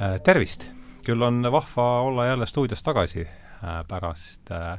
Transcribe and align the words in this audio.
Äh, 0.00 0.20
tervist! 0.24 0.64
küll 1.04 1.22
on 1.22 1.42
vahva 1.52 2.00
olla 2.00 2.26
jälle 2.26 2.46
stuudios 2.46 2.82
tagasi 2.82 3.26
äh, 3.26 3.82
pärast 3.88 4.50
äh, 4.50 4.78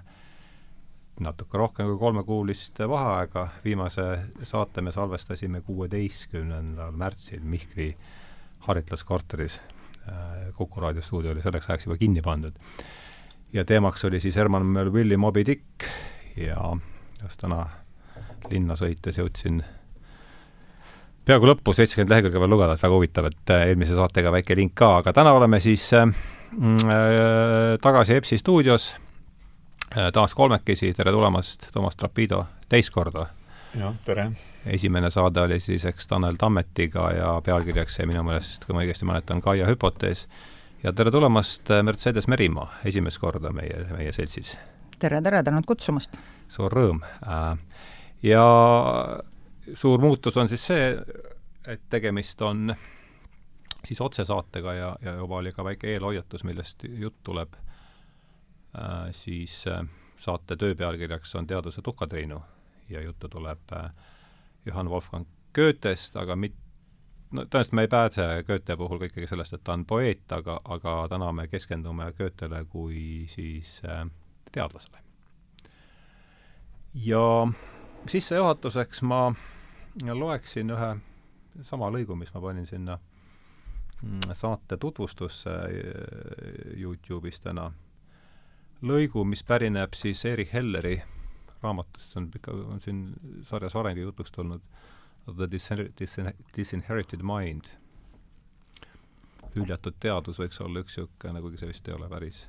natuke 1.20 1.58
rohkem 1.58 1.86
kui 1.86 2.00
kolmekuulist 2.00 2.80
vaheaega, 2.89 3.48
viimase 3.66 4.05
saate 4.44 4.82
me 4.82 4.91
salvestasime 4.91 5.62
kuueteistkümnendal 5.62 6.91
märtsil 6.91 7.44
Mihkli 7.44 7.98
haritlaskorteris. 8.60 9.62
Kuku 10.55 10.82
raadio 10.82 11.02
stuudio 11.02 11.32
oli 11.32 11.41
selleks 11.41 11.70
ajaks 11.70 11.86
juba 11.86 11.98
kinni 11.98 12.21
pandud. 12.21 12.54
ja 13.54 13.66
teemaks 13.66 14.05
oli 14.05 14.20
siis 14.20 14.36
Herman 14.36 14.66
Melvilli 14.66 15.18
Moby 15.18 15.45
Dick 15.45 15.86
ja 16.36 16.77
just 17.21 17.39
täna 17.41 17.68
linna 18.50 18.75
sõites 18.75 19.18
jõudsin 19.18 19.64
peaaegu 21.28 21.47
lõppu, 21.47 21.74
seitsekümmend 21.75 22.11
lehekülge 22.11 22.42
veel 22.42 22.52
lugeda, 22.52 22.75
et 22.75 22.84
väga 22.84 22.97
huvitav, 22.97 23.29
et 23.32 23.54
äh, 23.54 23.68
eelmise 23.70 23.96
saatega 23.97 24.32
väike 24.34 24.57
link 24.60 24.75
ka, 24.79 24.97
aga 25.02 25.14
täna 25.16 25.34
oleme 25.38 25.60
siis 25.64 25.86
äh, 25.96 26.10
mm, 26.52 26.84
äh, 26.84 27.75
tagasi 27.84 28.18
EBS-i 28.18 28.39
stuudios 28.42 28.89
äh,, 29.96 30.11
taas 30.16 30.36
kolmekesi, 30.36 30.92
tere 30.97 31.16
tulemast, 31.16 31.70
Toomas 31.74 32.00
Trapido, 32.00 32.44
teist 32.70 32.92
korda! 32.95 33.30
jah, 33.80 33.95
tere! 34.06 34.30
esimene 34.70 35.09
saade 35.11 35.42
oli 35.42 35.59
siis 35.64 35.86
eks 35.89 36.11
Tanel 36.11 36.36
Tammetiga 36.39 37.09
ja 37.16 37.33
pealkirjaks 37.45 38.00
jäi 38.00 38.09
minu 38.09 38.25
meelest, 38.28 38.67
kui 38.67 38.75
ma 38.75 38.83
õigesti 38.83 39.08
mäletan, 39.08 39.42
Kaia 39.42 39.69
hüpotees. 39.72 40.28
ja 40.83 40.94
tere 40.94 41.11
tulemast, 41.11 41.72
äh, 41.72 41.83
Mercedes 41.88 42.28
Merimaa, 42.28 42.67
esimest 42.86 43.23
korda 43.23 43.55
meie, 43.55 43.86
meie 43.95 44.11
seltsis! 44.11 44.58
tere, 45.00 45.23
tere, 45.23 45.44
tänud 45.44 45.66
kutsumast! 45.67 46.19
suur 46.52 46.73
rõõm 46.75 47.00
ja 48.23 48.44
suur 49.73 50.02
muutus 50.02 50.38
on 50.38 50.50
siis 50.50 50.66
see, 50.67 50.90
et 51.67 51.81
tegemist 51.90 52.42
on 52.42 52.76
siis 53.86 54.02
otsesaatega 54.02 54.73
ja, 54.73 54.95
ja 55.02 55.16
juba 55.20 55.36
oli 55.42 55.52
ka 55.52 55.64
väike 55.64 55.92
eelhoiatus, 55.94 56.44
millest 56.44 56.83
jutt 56.88 57.20
tuleb 57.23 57.55
äh,, 57.55 59.11
siis 59.11 59.64
äh, 59.67 59.86
saate 60.17 60.55
töö 60.55 60.75
pealkirjaks 60.75 61.36
on 61.36 61.47
Teaduse 61.47 61.81
tuhkatriinu 61.81 62.42
ja 62.89 63.02
juttu 63.02 63.30
tuleb 63.30 63.72
äh, 63.73 63.92
Johann 64.66 64.89
Wolfgang 64.89 65.28
Goethest, 65.55 66.16
aga 66.17 66.36
mit-, 66.36 66.59
no 67.31 67.44
tõenäoliselt 67.44 67.75
me 67.77 67.86
ei 67.86 67.92
pääse 67.92 68.27
Goethe 68.48 68.77
puhul 68.77 69.00
ka 69.02 69.09
ikkagi 69.11 69.27
sellest, 69.27 69.53
et 69.58 69.64
ta 69.64 69.75
on 69.75 69.86
poeet, 69.86 70.25
aga, 70.31 70.59
aga 70.64 70.95
täna 71.11 71.31
me 71.31 71.48
keskendume 71.48 72.11
Goethele 72.17 72.64
kui 72.72 73.25
siis 73.31 73.81
äh, 73.86 74.05
teadlasele. 74.52 75.03
ja 76.94 77.48
sissejuhatuseks 78.07 79.01
ma 79.01 79.33
loeksin 80.13 80.71
ühe 80.73 80.91
sama 81.61 81.89
lõigu, 81.93 82.15
mis 82.17 82.33
ma 82.33 82.41
panin 82.41 82.67
sinna 82.67 82.97
mm, 84.01 84.33
saate 84.33 84.77
tutvustusse 84.77 85.53
äh, 85.53 86.77
Youtube'is 86.79 87.41
täna. 87.43 87.71
lõigu, 88.81 89.23
mis 89.23 89.43
pärineb 89.43 89.93
siis 89.95 90.25
Erich 90.25 90.53
Helleri 90.53 91.01
raamatust, 91.63 92.11
see 92.11 92.19
on 92.19 92.31
pika, 92.31 92.51
on 92.51 92.81
siin 92.83 93.05
sarjas 93.47 93.75
varemgi 93.75 94.03
jutuks 94.03 94.31
tulnud, 94.31 94.61
The 95.23 95.47
Disin-, 95.51 96.33
Disinherited 96.57 97.23
Mind. 97.23 97.71
hüljatud 99.55 99.95
teadus 100.01 100.39
võiks 100.41 100.57
olla 100.65 100.81
üks 100.81 100.97
niisugune, 100.97 101.41
kuigi 101.41 101.61
see 101.61 101.69
vist 101.69 101.87
ei 101.87 101.93
ole 101.93 102.07
päris 102.09 102.39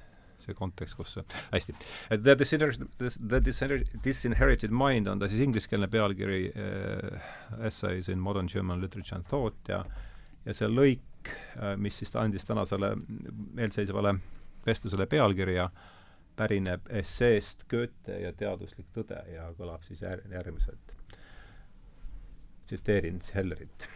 see 0.45 0.56
kontekst, 0.59 0.97
kus 0.98 1.19
hästi. 1.53 1.77
The 2.14 2.37
Disinherited, 2.39 2.89
The 3.28 3.42
Disinherited 4.05 4.75
Mind 4.75 5.11
on 5.11 5.23
ta 5.23 5.28
siis 5.28 5.45
ingliskeelne 5.45 5.89
pealkiri 5.92 6.41
äh, 6.53 7.31
Essays 7.67 8.09
in 8.12 8.20
Modern 8.23 8.50
German 8.53 8.83
Literature 8.84 9.20
and 9.20 9.31
Thought 9.31 9.72
ja 9.72 9.84
ja 10.45 10.55
see 10.55 10.69
lõik 10.69 11.31
äh,, 11.56 11.75
mis 11.81 11.98
siis 11.98 12.15
andis 12.20 12.45
tänasele 12.45 12.95
eelseisvale 13.59 14.15
vestlusele 14.67 15.06
pealkirja, 15.06 15.69
pärineb 16.37 16.88
esseest 17.00 17.65
Goethe 17.71 18.19
ja 18.21 18.32
teaduslik 18.32 18.88
tõde 18.94 19.21
ja 19.32 19.50
kõlab 19.59 19.84
siis 19.87 20.03
jär-, 20.03 20.25
järgmiselt. 20.32 20.94
tsiteerin 22.66 23.21
Hellerit. 23.34 23.88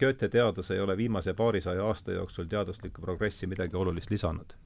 Goethe 0.00 0.28
teadus 0.28 0.70
ei 0.70 0.80
ole 0.80 0.96
viimase 0.96 1.34
paarisaja 1.34 1.84
aasta 1.84 2.12
jooksul 2.12 2.48
teaduslikku 2.50 3.00
progressi 3.00 3.46
midagi 3.46 3.76
olulist 3.76 4.10
lisanud 4.10 4.56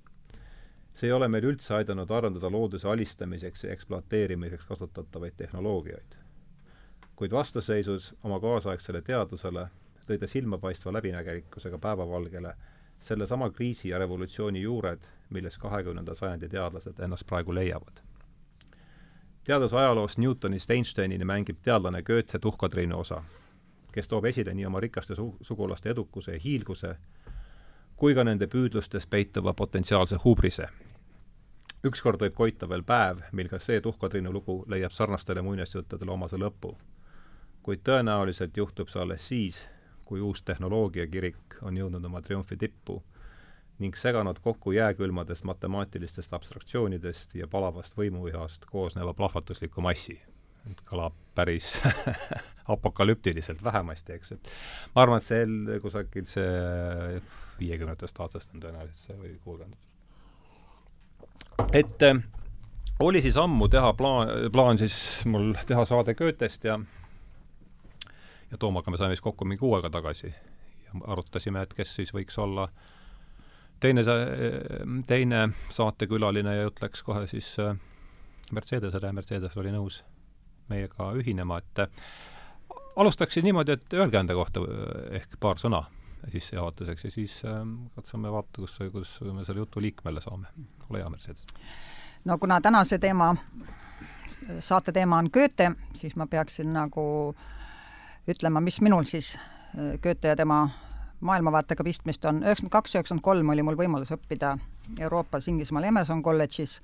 see 0.98 1.06
ei 1.06 1.12
ole 1.12 1.28
meil 1.31 1.44
üldse 1.47 1.75
aidanud 1.76 2.10
arendada 2.10 2.50
looduse 2.50 2.88
alistamiseks 2.88 3.64
ja 3.64 3.72
ekspluateerimiseks 3.72 4.64
kasutatavaid 4.66 5.36
tehnoloogiaid. 5.36 6.16
kuid 7.16 7.31
vastuseisus 7.32 8.14
oma 8.25 8.41
kaasaegsele 8.41 9.03
teadusele 9.03 9.69
tõi 10.08 10.19
ta 10.19 10.26
silmapaistva 10.26 10.92
läbinägelikkusega 10.92 11.78
päevavalgele 11.78 12.54
sellesama 13.00 13.50
kriisi 13.50 13.88
ja 13.88 13.98
revolutsiooni 13.98 14.62
juured, 14.62 15.00
milles 15.31 15.58
kahekümnenda 15.58 16.14
sajandi 16.14 16.48
teadlased 16.48 16.98
ennast 16.98 17.26
praegu 17.26 17.54
leiavad. 17.54 18.03
teadusajaloost 19.44 20.19
Newtonist 20.19 20.70
Einsteinini 20.70 21.25
mängib 21.25 21.62
teadlane 21.62 22.03
Goethe 22.03 22.38
tuhkatriinu 22.38 22.98
osa, 22.98 23.22
kes 23.92 24.08
toob 24.08 24.25
esile 24.25 24.54
nii 24.54 24.66
oma 24.66 24.81
rikaste 24.81 25.14
su-, 25.14 25.37
sugulaste 25.41 25.91
edukuse 25.91 26.32
ja 26.32 26.38
hiilguse, 26.44 26.97
kui 27.97 28.14
ka 28.14 28.25
nende 28.25 28.47
püüdlustes 28.47 29.06
peituva 29.06 29.54
potentsiaalse 29.54 30.16
hubrise 30.25 30.69
ükskord 31.87 32.22
võib 32.22 32.34
koita 32.34 32.69
veel 32.69 32.83
päev, 32.87 33.22
mil 33.33 33.49
ka 33.50 33.61
see 33.62 33.81
tuhkatriinu 33.81 34.33
lugu 34.33 34.62
leiab 34.71 34.94
sarnastele 34.94 35.43
muinasjuttudele 35.47 36.11
omase 36.11 36.39
lõpu. 36.41 36.77
kuid 37.62 37.83
tõenäoliselt 37.84 38.56
juhtub 38.56 38.89
see 38.89 39.03
alles 39.03 39.28
siis, 39.28 39.69
kui 40.05 40.21
uus 40.21 40.43
tehnoloogiakirik 40.43 41.59
on 41.62 41.77
jõudnud 41.77 42.05
oma 42.05 42.22
triumfi 42.22 42.56
tippu 42.56 43.03
ning 43.78 43.97
seganud 43.97 44.38
kokku 44.43 44.72
jääkülmadest 44.72 45.44
matemaatilistest 45.44 46.33
abstraktsioonidest 46.34 47.34
ja 47.34 47.47
palavast 47.47 47.97
võimuvihast 47.97 48.65
koosneva 48.67 49.15
plahvatusliku 49.15 49.81
massi. 49.81 50.21
et 50.71 50.81
kõlab 50.84 51.15
päris 51.34 51.81
apokalüptiliselt 52.75 53.62
vähemasti, 53.65 54.12
eks, 54.12 54.33
et 54.33 54.50
ma 54.94 55.03
arvan, 55.03 55.22
et 55.22 55.25
see 55.25 55.78
kusagil 55.81 56.27
see 56.28 57.22
viiekümnendatest 57.61 58.21
aastast 58.21 58.55
on 58.55 58.65
tõenäoliselt 58.65 59.06
see 59.06 59.17
või 59.17 59.37
kuuekümnendatest 59.44 59.88
et 61.72 62.03
äh, 62.03 62.22
oli 63.00 63.22
siis 63.22 63.37
ammu 63.37 63.69
teha 63.69 63.93
plaan, 63.93 64.28
plaan 64.53 64.78
siis 64.78 65.25
mul 65.26 65.53
teha 65.66 65.84
saade 65.84 66.15
Goethest 66.15 66.65
ja 66.65 66.78
ja 68.50 68.59
Toomaga 68.59 68.91
me 68.91 68.97
saime 68.97 69.16
siis 69.16 69.25
kokku 69.25 69.44
mingi 69.44 69.60
kuu 69.60 69.75
aega 69.76 69.91
tagasi 69.91 70.28
ja 70.28 71.00
arutasime, 71.06 71.62
et 71.62 71.75
kes 71.75 71.94
siis 72.00 72.15
võiks 72.15 72.38
olla 72.41 72.69
teine, 73.81 74.04
teine 75.06 75.49
saatekülaline 75.71 76.56
ja 76.56 76.62
jutt 76.69 76.82
läks 76.82 77.03
kohe 77.03 77.26
siis 77.26 77.53
äh, 77.62 77.76
Mercedesele 78.53 79.06
ja 79.06 79.12
Mercedes 79.12 79.56
oli 79.56 79.72
nõus 79.75 80.03
meiega 80.69 81.12
ühinema, 81.16 81.60
et 81.60 81.84
äh, 81.84 82.09
alustaks 82.97 83.37
siis 83.37 83.44
niimoodi, 83.44 83.76
et 83.76 83.94
öelge 83.94 84.19
enda 84.20 84.34
kohta 84.34 84.65
ehk 85.20 85.38
paar 85.41 85.60
sõna 85.60 85.84
sissejuhatuseks 86.33 87.05
ja 87.05 87.11
siis 87.11 87.43
äh, 87.45 87.62
katsume 87.95 88.33
vaadata, 88.33 88.61
kus, 88.61 88.79
kuidas 88.93 89.21
me 89.33 89.45
selle 89.45 89.65
jutu 89.65 89.81
liikmele 89.81 90.21
saame. 90.21 90.47
ole 90.91 90.99
hea, 90.99 91.11
Mercedes. 91.11 91.47
no 92.25 92.39
kuna 92.39 92.61
tänase 92.61 92.99
teema, 92.99 93.37
saate 94.61 94.93
teema 94.93 95.19
on 95.19 95.31
Goethe, 95.33 95.73
siis 95.95 96.17
ma 96.17 96.27
peaksin 96.27 96.73
nagu 96.73 97.34
ütlema, 98.29 98.61
mis 98.61 98.81
minul 98.81 99.05
siis 99.05 99.37
äh, 99.37 99.99
Goethe 100.03 100.29
ja 100.29 100.37
tema 100.37 100.69
maailmavaatega 101.21 101.84
pistmist 101.84 102.25
on. 102.25 102.43
üheksakümmend 102.43 102.73
kaks, 102.73 102.95
üheksakümmend 102.95 103.25
kolm 103.25 103.49
oli 103.55 103.62
mul 103.62 103.79
võimalus 103.79 104.12
õppida 104.15 104.56
Euroopas 105.00 105.49
Inglismaal 105.49 105.89
Emerson 105.89 106.23
kolledžis 106.23 106.79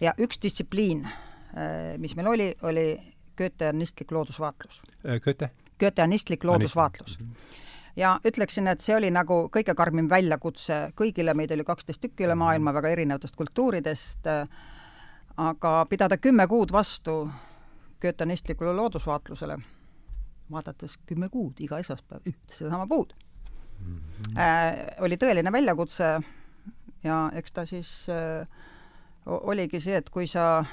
ja 0.00 0.14
üks 0.18 0.40
distsipliin, 0.42 1.04
äh, 1.04 1.98
mis 1.98 2.16
meil 2.16 2.30
oli, 2.30 2.54
oli 2.62 2.88
Goetheanistlik 3.36 4.12
loodusvaatlus. 4.12 4.82
Äh, 5.08 5.20
Goethe? 5.20 5.50
Goetheanistlik 5.80 6.44
loodusvaatlus 6.44 7.20
mm. 7.20 7.26
-hmm 7.26 7.62
ja 7.96 8.14
ütleksin, 8.26 8.68
et 8.70 8.80
see 8.80 8.96
oli 8.96 9.10
nagu 9.14 9.44
kõige 9.54 9.74
karmim 9.76 10.08
väljakutse 10.10 10.90
kõigile, 10.98 11.34
meid 11.34 11.52
oli 11.54 11.64
kaksteist 11.64 12.02
tükki 12.02 12.26
üle 12.26 12.34
maailma 12.38 12.74
väga 12.74 12.94
erinevatest 12.96 13.36
kultuuridest, 13.36 14.28
aga 15.36 15.74
pidada 15.90 16.18
kümme 16.18 16.46
kuud 16.50 16.72
vastu 16.72 17.24
götanistlikule 18.02 18.74
loodusvaatlusele, 18.76 19.58
vaadates 20.50 20.98
kümme 21.06 21.28
kuud 21.32 21.60
iga 21.64 21.78
esmaspäev 21.80 22.26
ühte 22.28 22.56
sedasama 22.56 22.86
puud 22.86 23.14
mm, 23.80 23.98
-hmm. 23.98 24.38
äh, 24.38 24.96
oli 25.00 25.16
tõeline 25.16 25.52
väljakutse. 25.52 26.20
Ja 27.04 27.30
eks 27.34 27.52
ta 27.52 27.66
siis 27.66 28.06
äh, 28.08 28.48
oligi 29.26 29.80
see, 29.80 29.96
et 29.96 30.10
kui 30.10 30.26
sa 30.26 30.64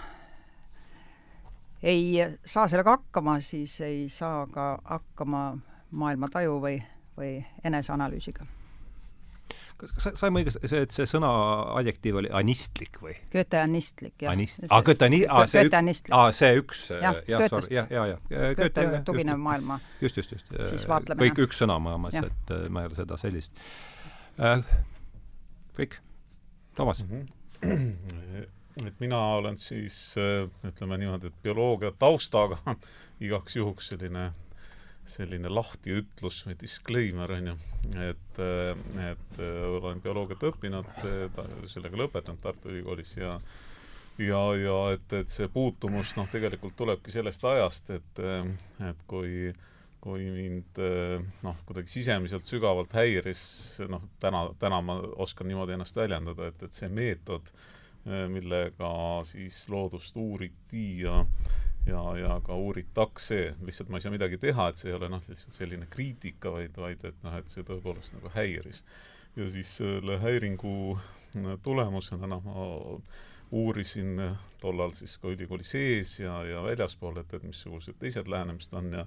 ei 1.83 2.19
saa 2.45 2.67
sellega 2.67 2.89
hakkama, 2.89 3.39
siis 3.39 3.81
ei 3.81 4.09
saa 4.09 4.47
ka 4.47 4.79
hakkama 4.83 5.57
maailmataju 5.91 6.59
või 6.61 6.83
või 7.21 7.37
eneseanalüüsiga. 7.67 8.45
kas, 9.81 9.93
kas 9.97 10.19
saime 10.21 10.41
õigesti, 10.41 10.61
see, 10.69 10.83
et 10.85 10.93
see 10.93 11.07
sõna 11.09 11.29
adjektiiv 11.79 12.19
oli 12.21 12.29
anistlik 12.37 12.99
või? 13.01 13.15
Goethe-anistlik, 13.33 14.13
jah. 14.21 14.35
Anist-, 14.35 14.67
aa, 14.67 14.81
Goethe-ani-, 14.85 15.23
aa, 15.25 15.47
see 15.49 15.65
üks, 15.69 15.81
aa, 16.17 16.27
see 16.37 16.61
üks, 16.61 16.85
jah, 16.93 17.19
jah, 17.31 17.47
jah, 17.49 17.89
jah, 17.97 18.13
jah. 18.13 18.53
Goethe 18.59 19.03
tuginev 19.07 19.41
maailma. 19.41 19.79
just, 20.01 20.21
just, 20.21 20.37
just. 20.37 20.53
siis 20.69 20.87
vaatlemine. 20.89 21.25
kõik 21.25 21.43
üks 21.47 21.61
sõna, 21.63 21.79
ma 21.81 21.97
mõtlesin, 22.01 22.29
et 22.29 22.55
äh, 22.57 22.65
ma 22.69 22.85
ei 22.85 22.91
ole 22.91 23.01
seda 23.01 23.19
sellist 23.21 23.65
äh,. 24.39 24.65
kõik, 25.77 26.01
Toomas 26.77 27.03
mm. 27.03 27.25
-hmm. 27.61 28.45
et 28.87 28.99
mina 28.99 29.17
olen 29.39 29.57
siis 29.57 30.15
ütleme 30.67 30.97
niimoodi, 30.97 31.27
et 31.27 31.43
bioloogia 31.43 31.91
taustaga 31.99 32.61
igaks 33.25 33.55
juhuks 33.55 33.91
selline 33.91 34.31
selline 35.07 35.49
lahtiütlus 35.49 36.43
või 36.47 36.55
disclaimer, 36.61 37.31
on 37.39 37.51
ju, 37.51 37.57
et, 38.05 38.39
et 39.07 39.41
olen 39.65 40.01
bioloogiat 40.03 40.45
õppinud, 40.51 40.91
sellega 41.71 41.99
lõpetanud 42.03 42.41
Tartu 42.43 42.71
Ülikoolis 42.71 43.17
ja 43.17 43.33
ja, 44.21 44.39
ja 44.59 44.77
et, 44.93 45.13
et 45.17 45.31
see 45.31 45.49
puutumus 45.51 46.13
noh, 46.19 46.29
tegelikult 46.31 46.75
tulebki 46.77 47.13
sellest 47.13 47.45
ajast, 47.47 47.93
et, 47.97 48.23
et 48.89 49.05
kui 49.09 49.51
kui 50.01 50.25
mind 50.33 50.79
noh, 51.45 51.59
kuidagi 51.67 51.91
sisemiselt 51.93 52.47
sügavalt 52.47 52.93
häiris, 52.97 53.43
noh, 53.91 54.01
täna, 54.21 54.47
täna 54.57 54.79
ma 54.81 54.95
oskan 55.21 55.45
niimoodi 55.51 55.75
ennast 55.75 55.99
väljendada, 55.99 56.47
et, 56.49 56.63
et 56.65 56.73
see 56.73 56.89
meetod, 56.89 57.51
millega 58.33 58.89
siis 59.29 59.59
loodust 59.69 60.17
uuriti 60.17 61.03
ja 61.03 61.19
ja, 61.85 62.01
ja 62.17 62.41
ka 62.45 62.55
uuritakse, 62.55 63.55
lihtsalt 63.65 63.89
ma 63.89 63.97
ei 63.97 64.05
saa 64.05 64.13
midagi 64.13 64.37
teha, 64.41 64.67
et 64.69 64.79
see 64.79 64.91
ei 64.91 64.97
ole 64.97 65.09
noh, 65.11 65.23
lihtsalt 65.23 65.55
selline 65.55 65.87
kriitika, 65.91 66.53
vaid, 66.53 66.77
vaid 66.77 67.05
et 67.09 67.25
noh, 67.25 67.37
et 67.37 67.51
see 67.51 67.65
tõepoolest 67.67 68.17
nagu 68.17 68.31
häiris. 68.35 68.83
ja 69.35 69.47
siis 69.49 69.77
selle 69.79 70.17
häiringu 70.19 70.99
tulemusena 71.63 72.27
noh, 72.27 72.41
ma 72.43 72.65
uurisin 73.51 74.19
eh, 74.19 74.33
tollal 74.61 74.93
siis 74.95 75.17
ka 75.19 75.31
ülikooli 75.31 75.63
sees 75.67 76.19
ja, 76.19 76.41
ja 76.47 76.63
väljaspool, 76.63 77.17
et, 77.19 77.33
et 77.33 77.43
missugused 77.43 77.97
teised 77.99 78.27
lähenemised 78.31 78.75
on 78.79 78.91
ja 78.95 79.05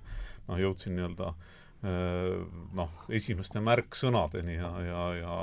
noh, 0.48 0.58
jõudsin 0.60 0.96
nii-öelda 0.96 1.30
eh, 1.30 2.42
noh, 2.80 2.98
esimeste 3.08 3.62
märksõnadeni 3.64 4.58
ja, 4.58 4.72
ja, 4.88 5.06
ja, 5.20 5.38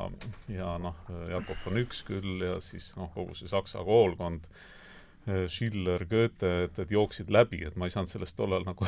ja 0.57 0.75
noh, 0.81 0.99
Jakob 1.29 1.65
von 1.65 1.81
Üksküll 1.81 2.45
ja 2.45 2.59
siis 2.61 2.91
noh, 2.99 3.09
kogu 3.15 3.37
see 3.37 3.49
saksa 3.49 3.85
koolkond 3.87 4.49
Äh, 4.49 4.77
Schiller, 5.21 6.01
Goethe, 6.09 6.49
et, 6.65 6.79
et 6.81 6.91
jooksid 6.91 7.29
läbi, 7.29 7.59
et 7.67 7.75
ma 7.77 7.85
ei 7.85 7.93
saanud 7.93 8.09
sellest 8.09 8.33
tollal 8.39 8.63
nagu 8.65 8.87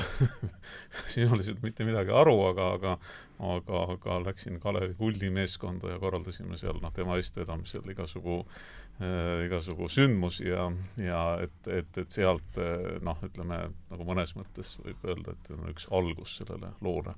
sisuliselt 1.14 1.62
mitte 1.62 1.86
midagi 1.86 2.10
aru, 2.10 2.34
aga, 2.48 2.72
aga 2.80 2.96
aga, 3.44 3.82
aga 3.94 4.20
läksin 4.26 4.60
Kalevi 4.60 4.94
Kulli 4.94 5.30
meeskonda 5.30 5.92
ja 5.94 6.00
korraldasime 6.00 6.58
seal 6.58 6.80
noh, 6.82 6.94
tema 6.94 7.18
eestvedamisel 7.20 7.90
igasugu 7.92 8.40
äh, 8.44 9.46
igasugu 9.48 9.90
sündmusi 9.90 10.48
ja, 10.50 10.70
ja 10.98 11.24
et, 11.44 11.58
et, 11.68 11.98
et 11.98 12.14
sealt 12.14 12.62
äh, 12.62 13.00
noh, 13.04 13.20
ütleme 13.26 13.66
nagu 13.92 14.08
mõnes 14.08 14.36
mõttes 14.38 14.78
võib 14.84 15.10
öelda, 15.10 15.36
et 15.36 15.52
on 15.56 15.68
üks 15.74 15.90
algus 15.92 16.38
sellele 16.40 16.74
loole. 16.82 17.16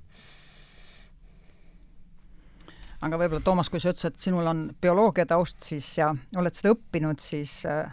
Aga 3.04 3.18
võib-olla 3.20 3.44
Toomas, 3.44 3.68
kui 3.68 3.80
sa 3.80 3.92
ütlesid, 3.92 4.14
et 4.16 4.24
sinul 4.24 4.48
on 4.48 4.66
bioloogia 4.80 5.26
taust 5.28 5.60
siis 5.66 5.90
ja 5.98 6.14
oled 6.40 6.56
seda 6.56 6.72
õppinud, 6.72 7.20
siis 7.20 7.58
äh, 7.68 7.92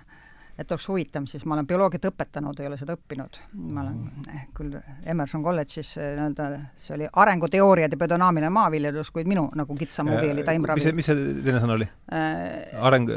et 0.58 0.72
oleks 0.72 0.86
huvitav, 0.88 1.26
siis 1.26 1.46
ma 1.50 1.56
olen 1.56 1.68
bioloogiat 1.68 2.04
õpetanud, 2.12 2.60
ei 2.62 2.68
ole 2.70 2.78
seda 2.78 2.94
õppinud. 2.94 3.40
ma 3.74 3.82
olen 3.82 4.28
eh, 4.30 4.44
küll 4.54 4.76
Emerson 5.10 5.42
kolledžis 5.44 5.96
eh, 5.98 6.12
nii-öelda, 6.14 6.50
see 6.78 6.94
oli 6.98 7.08
arenguteooriad 7.10 7.96
ja 7.96 7.98
biodünaamiline 7.98 8.52
maaviljelus, 8.54 9.10
kuid 9.16 9.30
minu 9.30 9.48
nagu 9.58 9.78
kitsam 9.80 10.12
huvi 10.14 10.30
oli 10.36 10.46
taimravi. 10.46 10.94
mis 10.94 11.10
see, 11.10 11.26
teine 11.46 11.64
sõna 11.64 11.78
oli 11.80 11.88
äh,? 12.14 12.70
areng 12.86 13.10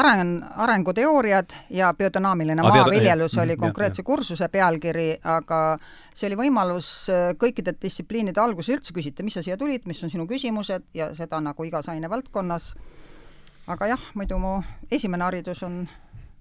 areng, 0.00 0.34
arenguteooriad 0.66 1.56
ja 1.72 1.94
biodünaamiline 1.96 2.60
ah, 2.60 2.76
maaviljelus 2.76 3.38
oli 3.40 3.56
konkreetse 3.56 4.02
jah, 4.02 4.08
kursuse 4.12 4.50
pealkiri, 4.52 5.08
aga 5.24 5.62
see 6.12 6.28
oli 6.28 6.40
võimalus 6.44 6.92
kõikide 7.40 7.78
distsipliinide 7.80 8.44
alguses 8.44 8.76
üldse 8.76 8.96
küsida, 8.96 9.24
mis 9.24 9.40
sa 9.40 9.46
siia 9.46 9.56
tulid, 9.56 9.88
mis 9.88 10.04
on 10.04 10.12
sinu 10.12 10.28
küsimused 10.28 10.84
ja 10.94 11.14
seda 11.16 11.40
nagu 11.40 11.64
igas 11.64 11.88
ainevaldkonnas. 11.88 12.74
aga 13.72 13.94
jah, 13.94 14.08
muidu 14.14 14.36
mu 14.38 14.58
esimene 14.92 15.24
haridus 15.24 15.62
on 15.64 15.86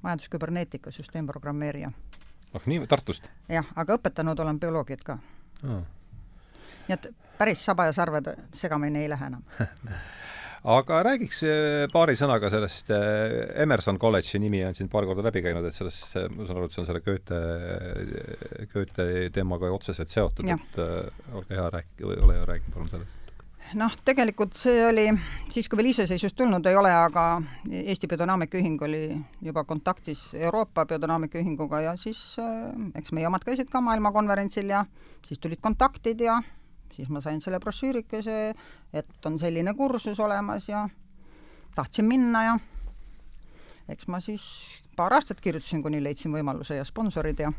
majandusküberneetika 0.03 0.91
süsteemprogrammeerija. 0.91 1.91
ah 2.53 2.65
nii, 2.69 2.87
Tartust? 2.87 3.29
jah, 3.49 3.67
aga 3.75 3.97
õpetanud 3.99 4.39
olen 4.39 4.59
bioloogiat 4.59 5.03
ka. 5.03 5.19
Ah.. 5.63 5.85
nii 6.87 6.97
et 6.97 7.07
päris 7.37 7.63
saba 7.65 7.87
ja 7.89 7.95
sarvede 7.95 8.37
segamini 8.53 9.05
ei 9.05 9.09
lähe 9.09 9.31
enam. 9.31 9.47
Aga 10.63 11.01
räägiks 11.03 11.41
äh, 11.43 11.89
paari 11.91 12.13
sõnaga 12.15 12.47
sellest, 12.47 12.87
äh, 12.95 13.33
Emerson 13.65 13.97
kolledži 13.99 14.39
nimi 14.39 14.61
on 14.63 14.77
siin 14.77 14.87
paar 14.87 15.03
korda 15.03 15.25
läbi 15.25 15.41
käinud, 15.43 15.65
et 15.67 15.75
selles, 15.75 15.97
äh, 16.15 16.29
ma 16.31 16.45
saan 16.47 16.61
aru, 16.61 16.69
et 16.69 16.75
see 16.75 16.79
on 16.79 16.87
selle 16.87 17.01
Goethe, 17.03 17.39
Goethe 18.71 19.07
teemaga 19.35 19.73
otseselt 19.75 20.13
seotud, 20.13 20.47
et 20.55 20.79
olge 21.35 21.59
hea, 21.59 21.67
rääkige, 21.75 22.07
ole 22.15 22.37
hea, 22.39 22.47
rääkige 22.47 22.71
palun 22.77 22.87
sellest 22.93 23.32
noh, 23.79 23.93
tegelikult 24.05 24.57
see 24.57 24.81
oli 24.85 25.05
siis, 25.51 25.67
kui 25.69 25.79
veel 25.79 25.91
iseseisvust 25.91 26.37
tulnud 26.37 26.65
ei 26.69 26.75
ole, 26.77 26.91
aga 26.93 27.25
Eesti 27.83 28.09
Biodünaamika 28.11 28.59
Ühing 28.59 28.81
oli 28.85 29.03
juba 29.41 29.63
kontaktis 29.69 30.21
Euroopa 30.33 30.85
Biodünaamika 30.89 31.39
Ühinguga 31.41 31.81
ja 31.81 31.95
siis 31.99 32.21
äh, 32.41 32.69
eks 32.99 33.13
meie 33.15 33.27
omad 33.27 33.45
käisid 33.45 33.71
ka 33.71 33.81
maailmakonverentsil 33.81 34.69
ja 34.73 34.85
siis 35.27 35.39
tulid 35.39 35.61
kontaktid 35.61 36.21
ja 36.21 36.41
siis 36.93 37.09
ma 37.09 37.21
sain 37.21 37.41
selle 37.41 37.59
brošüürikese, 37.59 38.53
et 38.93 39.25
on 39.25 39.39
selline 39.41 39.73
kursus 39.73 40.19
olemas 40.19 40.69
ja 40.69 40.87
tahtsin 41.75 42.05
minna 42.05 42.43
ja 42.43 42.57
eks 43.89 44.07
ma 44.07 44.19
siis 44.23 44.43
paar 44.95 45.13
aastat 45.13 45.41
kirjutasin, 45.41 45.81
kuni 45.83 46.03
leidsin 46.03 46.33
võimaluse 46.33 46.77
ja 46.77 46.85
sponsorid 46.85 47.39
ja 47.39 47.51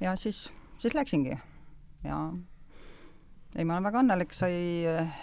ja 0.00 0.16
siis, 0.16 0.52
siis 0.78 0.94
läksingi. 0.94 1.38
Ja 2.04 2.18
ei, 3.56 3.64
ma 3.64 3.76
olen 3.76 3.86
väga 3.88 4.00
õnnelik, 4.02 4.34
sai 4.36 4.56
eh, 4.88 5.20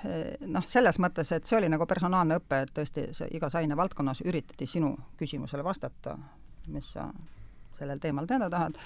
noh, 0.49 0.65
selles 0.69 0.97
mõttes, 1.01 1.31
et 1.35 1.45
see 1.45 1.57
oli 1.59 1.69
nagu 1.71 1.85
personaalne 1.89 2.39
õpe, 2.41 2.63
et 2.65 2.71
tõesti 2.75 3.07
igas 3.37 3.55
ainevaldkonnas 3.59 4.23
üritati 4.25 4.67
sinu 4.69 4.93
küsimusele 5.19 5.65
vastata, 5.65 6.15
mis 6.73 6.93
sa 6.95 7.09
sellel 7.77 8.01
teemal 8.01 8.29
teada 8.29 8.49
tahad. 8.49 8.79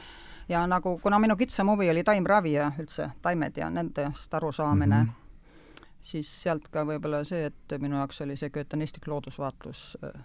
ja 0.49 0.65
nagu, 0.67 0.97
kuna 1.03 1.19
minu 1.19 1.35
kitsam 1.37 1.71
huvi 1.73 1.89
oli 1.91 2.03
taimravi 2.03 2.53
ja 2.53 2.71
üldse 2.79 3.11
taimed 3.21 3.57
ja 3.57 3.69
nendest 3.69 4.33
arusaamine 4.33 5.03
mm, 5.03 5.09
-hmm. 5.09 5.85
siis 6.01 6.41
sealt 6.41 6.67
ka 6.71 6.85
võib-olla 6.85 7.23
see, 7.23 7.45
et 7.45 7.79
minu 7.79 7.95
jaoks 7.95 8.21
oli 8.21 8.35
see 8.35 8.49
götanistlik 8.49 9.07
loodusvaatlus 9.07 9.97
äh, 10.03 10.21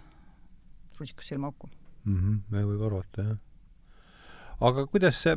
rusikas 0.99 1.27
silmaauku 1.27 1.69
mm. 2.03 2.19
-hmm, 2.19 2.65
võib 2.65 2.85
arvata, 2.85 3.21
jah 3.21 3.52
aga 4.61 4.85
kuidas 4.91 5.17
see, 5.23 5.33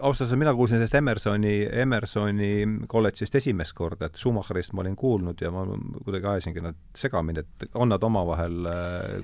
ausalt 0.00 0.26
öeldes 0.26 0.38
mina 0.40 0.54
kuulsin 0.54 0.78
sellest 0.80 0.98
Emersoni, 0.98 1.54
Emersoni 1.84 2.50
kolledžist 2.90 3.38
esimest 3.40 3.76
korda, 3.78 4.08
et 4.08 4.18
Schumacherist 4.20 4.74
ma 4.74 4.82
olin 4.84 4.96
kuulnud 4.96 5.40
ja 5.40 5.52
ma 5.54 5.64
kuidagi 6.04 6.30
ajasingi 6.32 6.64
nad 6.64 6.80
segamini, 6.98 7.44
et 7.44 7.68
on 7.74 7.92
nad 7.92 8.02
omavahel, 8.02 8.68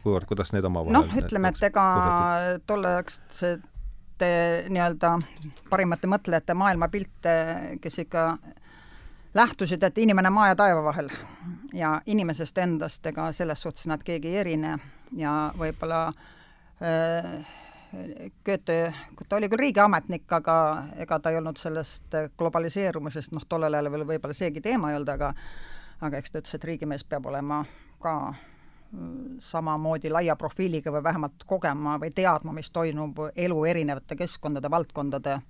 kuivõrd, 0.05 0.29
kuidas 0.31 0.55
need 0.55 0.69
omavahel 0.69 0.97
noh, 0.97 1.19
ütleme, 1.21 1.53
et 1.53 1.69
ega 1.71 1.85
tolleaegsete 2.71 4.33
nii-öelda 4.71 5.17
parimate 5.71 6.11
mõtlejate 6.11 6.55
maailmapilte, 6.55 7.37
kes 7.83 8.03
ikka 8.05 8.27
lähtusid, 9.35 9.83
et 9.83 9.99
inimene 9.99 10.31
maa 10.31 10.51
ja 10.51 10.59
taeva 10.59 10.83
vahel 10.85 11.11
ja 11.75 12.01
inimesest 12.07 12.59
endast, 12.59 13.07
ega 13.07 13.31
selles 13.33 13.63
suhtes 13.63 13.87
nad 13.91 14.03
keegi 14.05 14.33
ei 14.33 14.41
erine 14.45 14.77
ja 15.17 15.35
võib-olla 15.59 16.07
äh, 16.11 17.59
Goethe, 18.47 18.95
ta 19.29 19.37
oli 19.37 19.49
küll 19.51 19.59
riigiametnik, 19.65 20.29
aga 20.33 20.55
ega 21.03 21.19
ta 21.19 21.33
ei 21.33 21.41
olnud 21.41 21.59
sellest 21.59 22.15
globaliseerumisest, 22.39 23.33
noh, 23.35 23.43
tollel 23.49 23.75
ajal 23.75 23.91
veel 23.91 24.07
võib-olla 24.07 24.37
seegi 24.37 24.63
teema 24.63 24.93
ei 24.93 24.99
olnud, 25.01 25.11
aga 25.11 25.33
aga 26.01 26.21
eks 26.21 26.33
ta 26.33 26.41
ütles, 26.41 26.55
et 26.57 26.65
riigimees 26.65 27.05
peab 27.05 27.27
olema 27.29 27.61
ka 28.01 28.15
mm, 28.31 29.41
samamoodi 29.45 30.13
laia 30.13 30.37
profiiliga 30.39 30.93
või 30.95 31.03
vähemalt 31.05 31.45
kogema 31.47 31.97
või 32.01 32.13
teadma, 32.15 32.55
mis 32.57 32.71
toimub 32.71 33.27
elu 33.35 33.65
erinevate 33.73 34.17
keskkondade, 34.17 34.71
valdkondade 34.71 35.41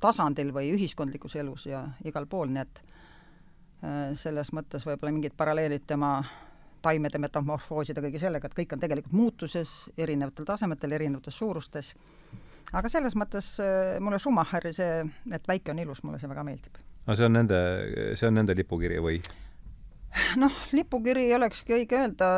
tasandil 0.00 0.52
või 0.52 0.74
ühiskondlikus 0.74 1.38
elus 1.40 1.66
ja 1.70 1.86
igal 2.04 2.26
pool, 2.26 2.50
nii 2.52 2.64
et 2.64 2.82
äh, 2.82 4.12
selles 4.18 4.52
mõttes 4.52 4.84
võib-olla 4.88 5.14
mingid 5.14 5.36
paralleelid 5.36 5.86
tema 5.86 6.18
taimede 6.86 7.20
metamorfooside, 7.22 8.02
kõige 8.04 8.20
sellega, 8.22 8.48
et 8.48 8.56
kõik 8.56 8.74
on 8.76 8.82
tegelikult 8.82 9.16
muutuses 9.16 9.72
erinevatel 9.98 10.46
tasemetel, 10.48 10.94
erinevates 10.98 11.38
suurustes. 11.38 11.94
aga 12.72 12.90
selles 12.90 13.14
mõttes 13.14 13.56
äh, 13.62 13.96
mulle 14.02 14.18
Schumacheri 14.18 14.72
see, 14.74 15.02
et 15.32 15.48
väike 15.48 15.72
on 15.72 15.82
ilus, 15.82 16.02
mulle 16.04 16.20
see 16.22 16.30
väga 16.30 16.44
meeldib. 16.46 16.78
no 17.06 17.16
see 17.16 17.26
on 17.26 17.36
nende, 17.38 17.58
see 18.18 18.28
on 18.28 18.38
nende 18.40 18.56
lipukiri 18.58 19.02
või? 19.02 19.20
noh, 20.42 20.60
lipukiri 20.72 21.26
ei 21.28 21.34
olekski 21.36 21.76
õige 21.76 21.98
öelda, 22.00 22.30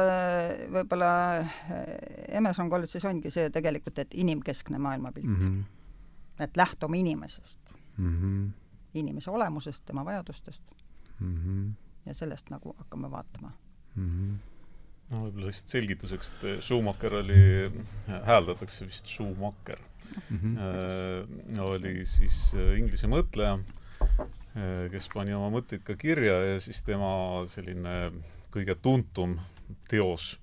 võib-olla 0.76 1.10
äh, 1.38 1.84
Emerson 2.40 2.70
kolledžis 2.70 3.04
ongi 3.08 3.32
see 3.34 3.50
tegelikult, 3.54 3.98
et 4.04 4.14
inimkeskne 4.14 4.78
maailmapilt 4.78 5.28
mm. 5.28 5.44
-hmm. 5.44 6.42
et 6.44 6.56
lähtume 6.56 6.98
inimesest 6.98 7.74
mm. 7.96 8.16
-hmm. 8.16 8.50
inimese 8.94 9.30
olemusest, 9.30 9.84
tema 9.84 10.04
vajadustest 10.04 10.62
mm. 11.20 11.36
-hmm. 11.36 11.72
ja 12.06 12.14
sellest 12.14 12.50
nagu 12.50 12.74
hakkame 12.78 13.10
vaatama 13.10 13.52
mm. 13.98 14.12
-hmm 14.12 14.36
no 15.08 15.24
võib-olla 15.24 15.48
lihtsalt 15.48 15.74
selgituseks, 15.74 16.30
et 16.32 16.46
eh, 16.48 16.56
Schumacher 16.64 17.18
oli, 17.22 17.42
hääldatakse 18.28 18.88
vist 18.88 19.08
Schumacher 19.08 19.80
mm, 20.28 20.38
-hmm. 20.38 20.56
äh, 21.56 21.62
oli 21.64 22.04
siis 22.06 22.52
äh, 22.54 22.76
inglise 22.78 23.08
mõtleja 23.08 23.58
äh,, 23.58 24.88
kes 24.92 25.08
pani 25.14 25.36
oma 25.36 25.50
mõtteid 25.54 25.84
ka 25.86 25.96
kirja 25.96 26.36
ja 26.52 26.60
siis 26.60 26.82
tema 26.84 27.44
selline 27.48 28.12
kõige 28.52 28.76
tuntum 28.82 29.38
teos 29.88 30.38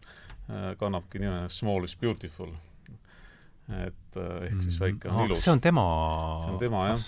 kannabki 0.77 1.17
nime 1.17 1.49
Small 1.49 1.83
is 1.87 1.95
beautiful. 1.97 2.51
et 3.65 4.17
ehk 4.45 4.61
siis 4.61 4.75
väike 4.79 5.09
on 5.09 5.25
ilus. 5.25 5.41
see 5.41 5.51
on 5.51 5.61
tema? 5.61 5.85
see 6.43 6.51
on 6.53 6.59
tema, 6.59 6.83
jah. 6.91 7.07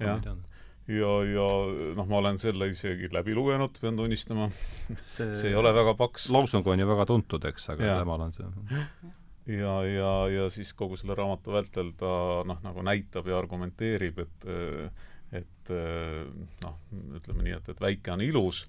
jah 0.00 0.53
ja, 0.90 1.10
ja 1.28 1.48
noh, 1.96 2.06
ma 2.08 2.20
olen 2.20 2.38
selle 2.40 2.68
isegi 2.72 3.10
läbi 3.12 3.34
lugenud, 3.36 3.76
pean 3.80 3.96
tunnistama. 3.98 4.50
see, 5.16 5.30
see 5.32 5.52
ei 5.52 5.58
ole 5.58 5.72
väga 5.76 5.96
paks. 5.98 6.28
Lausung 6.34 6.66
on 6.66 6.80
ju 6.82 6.88
väga 6.88 7.06
tuntud, 7.10 7.44
eks, 7.50 7.68
aga 7.74 7.92
ja. 7.92 7.98
temal 8.02 8.26
on 8.26 8.34
see 8.36 8.48
ja, 9.46 9.74
ja, 9.84 10.12
ja 10.32 10.48
siis 10.52 10.72
kogu 10.76 10.96
selle 10.96 11.16
raamatu 11.18 11.52
vältel 11.52 11.92
ta 12.00 12.14
noh, 12.48 12.60
nagu 12.64 12.84
näitab 12.86 13.28
ja 13.28 13.38
argumenteerib, 13.40 14.24
et 14.24 14.48
et 15.34 15.70
noh, 16.62 16.74
ütleme 17.18 17.42
nii, 17.42 17.54
et, 17.56 17.68
et 17.72 17.80
väike 17.82 18.12
on 18.12 18.20
ilus, 18.22 18.60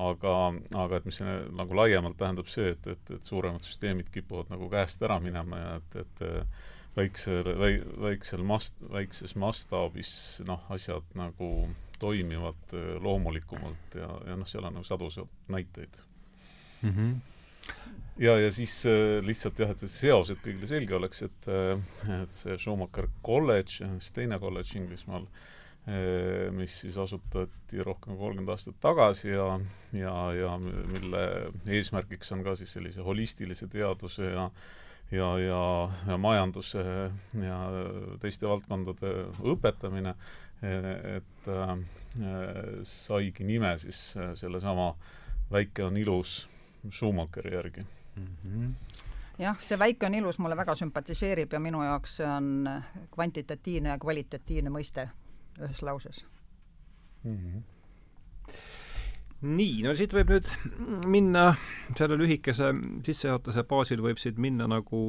aga, 0.00 0.54
aga 0.80 0.96
et 0.96 1.08
mis 1.08 1.18
see 1.20 1.34
nagu 1.52 1.76
laiemalt 1.76 2.16
tähendab 2.16 2.48
see, 2.48 2.70
et, 2.72 2.86
et, 2.88 3.10
et 3.18 3.28
suuremad 3.28 3.66
süsteemid 3.66 4.08
kipuvad 4.14 4.48
nagu 4.54 4.70
käest 4.72 5.02
ära 5.04 5.18
minema 5.20 5.60
ja 5.60 5.74
et, 5.82 5.98
et 6.00 6.24
väiksel, 6.96 7.54
väi-, 7.58 7.84
väiksel 8.00 8.44
mast-, 8.46 8.82
väikses 8.92 9.34
mastaabis 9.40 10.12
noh, 10.46 10.62
asjad 10.74 11.06
nagu 11.18 11.50
toimivad 11.98 12.74
äh, 12.74 13.02
loomulikumalt 13.02 13.98
ja, 13.98 14.10
ja 14.28 14.36
noh, 14.38 14.48
seal 14.48 14.66
on 14.68 14.78
nagu 14.78 14.86
sadu 14.86 15.10
näiteid 15.48 16.02
mm. 16.82 16.90
-hmm. 16.90 17.14
ja, 18.18 18.38
ja 18.38 18.52
siis 18.52 18.86
äh, 18.86 19.24
lihtsalt 19.24 19.58
jah, 19.58 19.70
et 19.70 19.82
see 19.82 19.88
seos, 19.88 20.30
et 20.30 20.42
kõigile 20.44 20.70
selge 20.70 20.94
oleks, 20.94 21.22
et 21.22 21.48
äh, 21.48 22.22
et 22.22 22.32
see 22.32 22.58
Schumacher 22.58 23.08
College, 23.24 23.90
siis 23.98 24.12
teine 24.12 24.38
kolledž 24.38 24.76
Inglismaal, 24.76 25.26
mis 26.56 26.78
siis 26.80 26.94
asutati 26.96 27.82
rohkem 27.84 28.14
kui 28.14 28.22
kolmkümmend 28.22 28.54
aastat 28.54 28.78
tagasi 28.80 29.34
ja, 29.34 29.60
ja, 29.92 30.14
ja 30.32 30.54
mille 30.56 31.20
eesmärgiks 31.66 32.32
on 32.32 32.40
ka 32.46 32.54
siis 32.56 32.72
sellise 32.72 33.04
holistilise 33.04 33.68
teaduse 33.68 34.30
ja 34.30 34.46
ja, 35.14 35.28
ja, 35.38 35.90
ja 36.06 36.18
majanduse 36.18 36.84
ja 37.42 37.58
teiste 38.20 38.48
valdkondade 38.48 39.12
õpetamine, 39.54 40.14
et 40.62 41.48
äh, 41.50 41.74
saigi 42.82 43.44
nime 43.44 43.74
siis 43.78 44.06
sellesama 44.40 44.94
Väike 45.52 45.84
on 45.84 45.96
ilus 46.00 46.48
Schumacheri 46.90 47.54
järgi 47.54 47.86
mm. 48.16 48.36
-hmm 48.44 48.72
jah, 49.38 49.60
see 49.60 49.78
väike 49.78 50.06
on 50.06 50.14
ilus 50.14 50.38
mulle 50.38 50.56
väga 50.56 50.74
sümpatiseerib 50.74 51.52
ja 51.52 51.60
minu 51.60 51.82
jaoks 51.82 52.16
see 52.16 52.26
on 52.26 52.68
kvantitatiivne 53.10 53.88
ja 53.88 53.98
kvalitatiivne 53.98 54.70
mõiste 54.70 55.08
ühes 55.58 55.82
lauses 55.82 56.26
mm. 57.24 57.36
-hmm 57.36 57.73
nii, 59.44 59.82
no 59.84 59.92
siit 59.96 60.14
võib 60.16 60.32
nüüd 60.34 60.48
minna, 61.10 61.52
selle 61.98 62.16
lühikese 62.18 62.72
sissejuhatuse 63.06 63.64
baasil 63.68 64.02
võib 64.04 64.20
siit 64.20 64.40
minna 64.40 64.66
nagu 64.70 65.06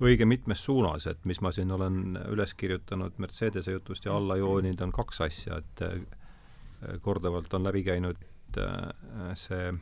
õige 0.00 0.24
mitmes 0.24 0.62
suunas, 0.64 1.06
et 1.10 1.24
mis 1.28 1.40
ma 1.44 1.52
siin 1.52 1.70
olen 1.76 2.16
üles 2.30 2.54
kirjutanud 2.56 3.18
Mercedese 3.20 3.74
jutust 3.74 4.06
ja 4.08 4.16
alla 4.16 4.38
jooninud, 4.40 4.80
on 4.80 4.94
kaks 4.96 5.20
asja, 5.26 5.60
et 5.60 5.82
äh, 5.84 6.98
korduvalt 7.04 7.52
on 7.54 7.66
läbi 7.68 7.84
käinud 7.84 8.20
äh, 8.58 9.34
see 9.36 9.74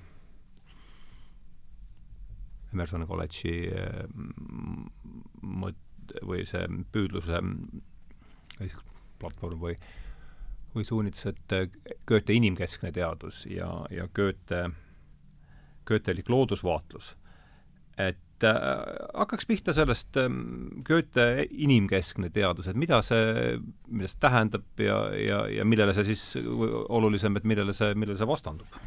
Emerson 2.75 3.07
kolledži 3.09 3.55
äh, 3.71 4.03
mõt- 5.43 6.17
või 6.27 6.43
see 6.49 6.67
püüdluse 6.93 7.41
platvorm 9.21 9.61
või 9.61 9.75
või 10.79 10.87
suunitlus, 10.87 11.27
et 11.33 11.57
äh, 11.57 11.97
Goethe 12.09 12.37
inimkeskne 12.37 12.93
teadus 12.95 13.45
ja, 13.51 13.71
ja 13.91 14.09
Goethe, 14.15 14.69
Goethelik 15.89 16.29
loodusvaatlus. 16.29 17.17
et 17.99 18.45
äh, 18.47 18.61
hakkaks 19.15 19.47
pihta 19.47 19.75
sellest 19.75 20.17
äh, 20.17 20.31
Goethe 20.85 21.47
inimkeskne 21.51 22.31
teadus, 22.31 22.69
et 22.69 22.77
mida 22.77 23.03
see, 23.03 23.59
mida 23.89 24.09
see 24.09 24.23
tähendab 24.23 24.85
ja, 24.85 25.03
ja, 25.17 25.43
ja 25.59 25.65
millele 25.65 25.95
see 25.97 26.15
siis 26.15 26.39
olulisem, 26.89 27.37
et 27.37 27.45
millele 27.45 27.75
see, 27.77 27.95
millele 27.95 28.19
see 28.19 28.29
vastandub? 28.29 28.81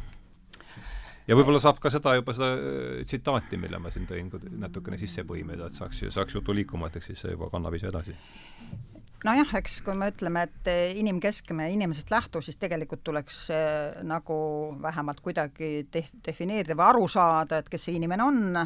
ja 1.28 1.38
võib-olla 1.38 1.60
saab 1.62 1.78
ka 1.82 1.92
seda 1.92 2.16
juba 2.18 2.34
seda 2.36 2.54
äh, 2.56 3.04
tsitaati, 3.06 3.60
mille 3.60 3.78
ma 3.78 3.92
siin 3.94 4.08
tõin, 4.10 4.32
natukene 4.64 4.98
sisse 5.00 5.26
põimida, 5.28 5.68
et 5.68 5.78
saaks, 5.78 6.04
saaks 6.14 6.40
jutu 6.40 6.56
liikuma, 6.56 6.88
et 6.88 6.98
eks 7.00 7.12
siis 7.12 7.26
see 7.26 7.36
juba 7.36 7.50
kannab 7.52 7.76
ise 7.78 7.90
edasi 7.92 8.16
nojah, 9.26 9.54
eks 9.58 9.80
kui 9.86 9.94
me 9.98 10.08
ütleme, 10.12 10.44
et 10.48 10.68
eh, 10.70 10.92
inimkeskne 10.98 11.68
inimesest 11.72 12.10
lähtuv, 12.10 12.42
siis 12.44 12.58
tegelikult 12.60 13.02
tuleks 13.06 13.38
äh, 13.54 14.02
nagu 14.06 14.36
vähemalt 14.82 15.20
kuidagi 15.22 15.86
def-, 15.94 16.12
defineerida 16.26 16.76
või 16.78 16.88
aru 16.88 17.08
saada, 17.10 17.60
et 17.62 17.70
kes 17.70 17.86
see 17.88 17.96
inimene 17.98 18.26
on, 18.26 18.62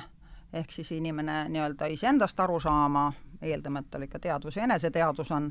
ehk 0.56 0.72
siis 0.72 0.92
inimene 0.96 1.44
nii-öelda 1.52 1.90
iseendast 1.92 2.40
aru 2.40 2.60
saama, 2.62 3.08
eeldame, 3.42 3.82
et 3.82 3.90
tal 3.92 4.06
ikka 4.06 4.20
teadvus 4.28 4.56
ja 4.56 4.64
eneseteadvus 4.64 5.32
on, 5.36 5.50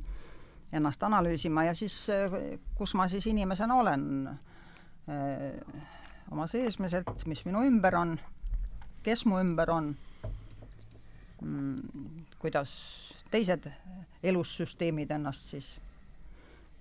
ennast 0.75 1.03
analüüsima 1.05 1.67
ja 1.67 1.75
siis 1.77 1.99
äh, 2.13 2.39
kus 2.77 2.95
ma 2.97 3.09
siis 3.11 3.27
inimesena 3.31 3.81
olen. 3.81 4.05
Oma 6.33 6.47
seesmiselt, 6.49 7.27
mis 7.29 7.43
minu 7.45 7.61
ümber 7.61 7.93
on, 7.99 8.15
kes 9.05 9.21
mu 9.29 9.37
ümber 9.37 9.69
on. 9.69 9.91
Mm,, 11.45 12.23
kuidas 12.41 12.71
teised 13.35 13.69
elussüsteemid 14.23 15.11
ennast 15.11 15.51
siis 15.51 15.73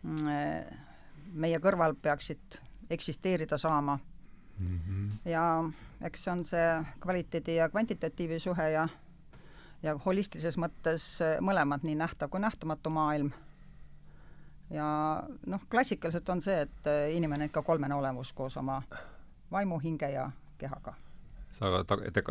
mm, 0.02 0.75
meie 1.34 1.58
kõrval 1.62 1.96
peaksid 1.99 2.61
eksisteerida 2.94 3.58
saama 3.58 3.99
mm. 4.58 4.78
-hmm. 4.78 5.08
ja 5.30 5.46
eks 6.06 6.25
see 6.25 6.32
on 6.32 6.44
see 6.44 6.68
kvaliteedi 7.00 7.56
ja 7.56 7.68
kvantitatiivi 7.68 8.38
suhe 8.38 8.70
ja 8.70 8.88
ja 9.82 9.96
holistilises 10.04 10.56
mõttes 10.56 11.06
mõlemad, 11.44 11.82
nii 11.84 11.96
nähtav 12.00 12.30
kui 12.30 12.40
nähtamatu 12.40 12.90
maailm. 12.90 13.30
ja 14.70 14.87
noh, 15.46 15.66
klassikaliselt 15.70 16.28
on 16.28 16.40
see, 16.40 16.61
et 16.61 16.90
inimene 17.12 17.44
on 17.44 17.52
ikka 17.52 17.62
kolmene 17.62 17.94
olevus 17.94 18.32
koos 18.32 18.56
oma 18.56 18.82
vaimu, 19.50 19.78
hinge 19.78 20.11
ja 20.11 20.30
kehaga 20.58 20.94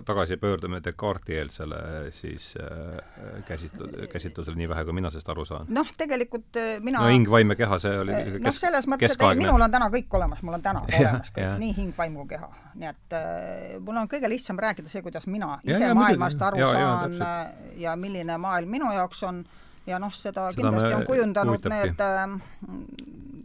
tagasi 0.05 0.37
pöördume 0.37 0.81
Descartesi-eelsele 0.83 2.11
siis 2.11 2.53
äh, 2.59 3.43
käsitlu-, 3.47 4.07
käsitlusele, 4.11 4.57
nii 4.57 4.69
vähe 4.69 4.83
kui 4.85 4.93
mina 4.93 5.11
sellest 5.13 5.29
aru 5.29 5.45
saan. 5.45 5.69
noh, 5.73 5.93
tegelikult 5.97 6.59
mina 6.83 7.03
no 7.03 7.11
hing, 7.11 7.29
vaim 7.29 7.53
ja 7.53 7.57
keha, 7.63 7.79
see 7.79 7.95
oli 7.99 8.17
kes, 8.17 8.39
noh, 8.43 8.57
selles 8.57 8.87
mõttes, 8.91 9.15
et 9.15 9.39
minul 9.39 9.61
on 9.61 9.71
täna 9.71 9.89
kõik 9.93 10.17
olemas, 10.19 10.43
mul 10.43 10.57
on 10.59 10.65
täna 10.65 10.83
olemas 10.99 11.31
kõik, 11.35 11.57
nii 11.63 11.75
hing, 11.77 11.95
vaim 11.97 12.19
kui 12.19 12.29
keha. 12.35 12.49
nii 12.75 12.91
et 12.91 13.17
äh, 13.17 13.75
mul 13.79 14.01
on 14.03 14.11
kõige 14.11 14.31
lihtsam 14.31 14.59
rääkida 14.59 14.91
see, 14.91 15.03
kuidas 15.05 15.27
mina 15.27 15.55
ise 15.63 15.79
ja, 15.79 15.91
ja, 15.91 15.97
maailmast 15.97 16.47
aru 16.49 16.61
ja, 16.61 16.71
saan 16.71 17.17
ja, 17.17 17.27
äh, 17.27 17.75
ja 17.87 17.97
milline 17.99 18.37
maailm 18.37 18.75
minu 18.79 18.91
jaoks 18.93 19.23
on. 19.29 19.43
Ja 19.83 19.97
noh, 19.99 20.13
seda, 20.15 20.45
seda 20.53 20.61
kindlasti 20.61 20.93
on 20.95 21.03
kujundanud 21.03 21.65
need 21.67 21.99
äh, 21.99 22.37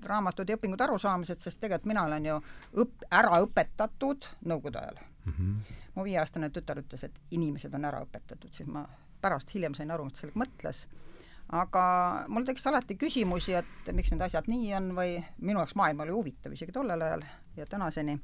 raamatud 0.07 0.49
ja 0.49 0.55
õpingud 0.59 0.83
arusaamised, 0.87 1.43
sest 1.43 1.59
tegelikult 1.61 1.91
mina 1.91 2.05
olen 2.07 2.29
ju 2.31 2.41
õp-, 2.85 3.07
ära 3.11 3.41
õpetatud 3.43 4.29
Nõukogude 4.47 4.83
ajal 4.85 5.01
mm. 5.29 5.35
-hmm. 5.39 5.83
mu 5.95 6.05
viieaastane 6.05 6.51
tütar 6.51 6.81
ütles, 6.81 7.05
et 7.05 7.21
inimesed 7.31 7.75
on 7.75 7.85
ära 7.85 8.03
õpetatud, 8.05 8.53
siis 8.53 8.69
ma 8.69 8.87
pärast 9.21 9.55
hiljem 9.55 9.75
sain 9.75 9.91
aru, 9.91 10.05
mis 10.09 10.21
sellega 10.21 10.45
mõtles. 10.45 10.87
aga 11.49 11.83
mul 12.29 12.45
tekkis 12.45 12.67
alati 12.69 12.95
küsimusi, 13.01 13.55
et 13.57 13.93
miks 13.97 14.11
need 14.13 14.21
asjad 14.21 14.49
nii 14.53 14.75
on 14.77 14.91
või 14.97 15.15
minu 15.41 15.63
jaoks 15.63 15.75
maailm 15.81 16.01
oli 16.05 16.13
huvitav 16.13 16.53
isegi 16.53 16.73
tollel 16.73 17.03
ajal 17.03 17.25
ja 17.57 17.67
tänaseni. 17.67 18.21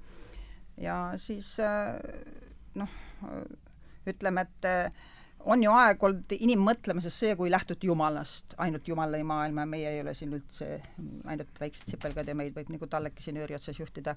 ja 0.76 1.12
siis 1.16 1.56
äh, 1.60 1.96
noh, 2.74 2.88
ütleme, 4.06 4.40
et 4.40 4.64
äh, 4.68 4.92
on 5.44 5.62
ju 5.62 5.72
aeg 5.76 6.02
olnud 6.02 6.34
inimmõtlemises 6.36 7.16
see, 7.20 7.36
kui 7.36 7.50
lähtuti 7.52 7.86
Jumalast, 7.86 8.56
ainult 8.64 8.88
Jumal 8.88 9.12
lõi 9.12 9.22
maailma 9.28 9.66
meie 9.68 9.90
ei 9.92 10.02
ole 10.02 10.14
siin 10.16 10.32
üldse 10.36 10.68
ainult 11.24 11.60
väiksed 11.60 11.94
sipelgad 11.94 12.28
ja 12.28 12.36
meid 12.38 12.56
võib 12.56 12.72
nagu 12.74 12.88
tallekesi 12.90 13.32
nööri 13.36 13.56
otsas 13.56 13.80
juhtida. 13.80 14.16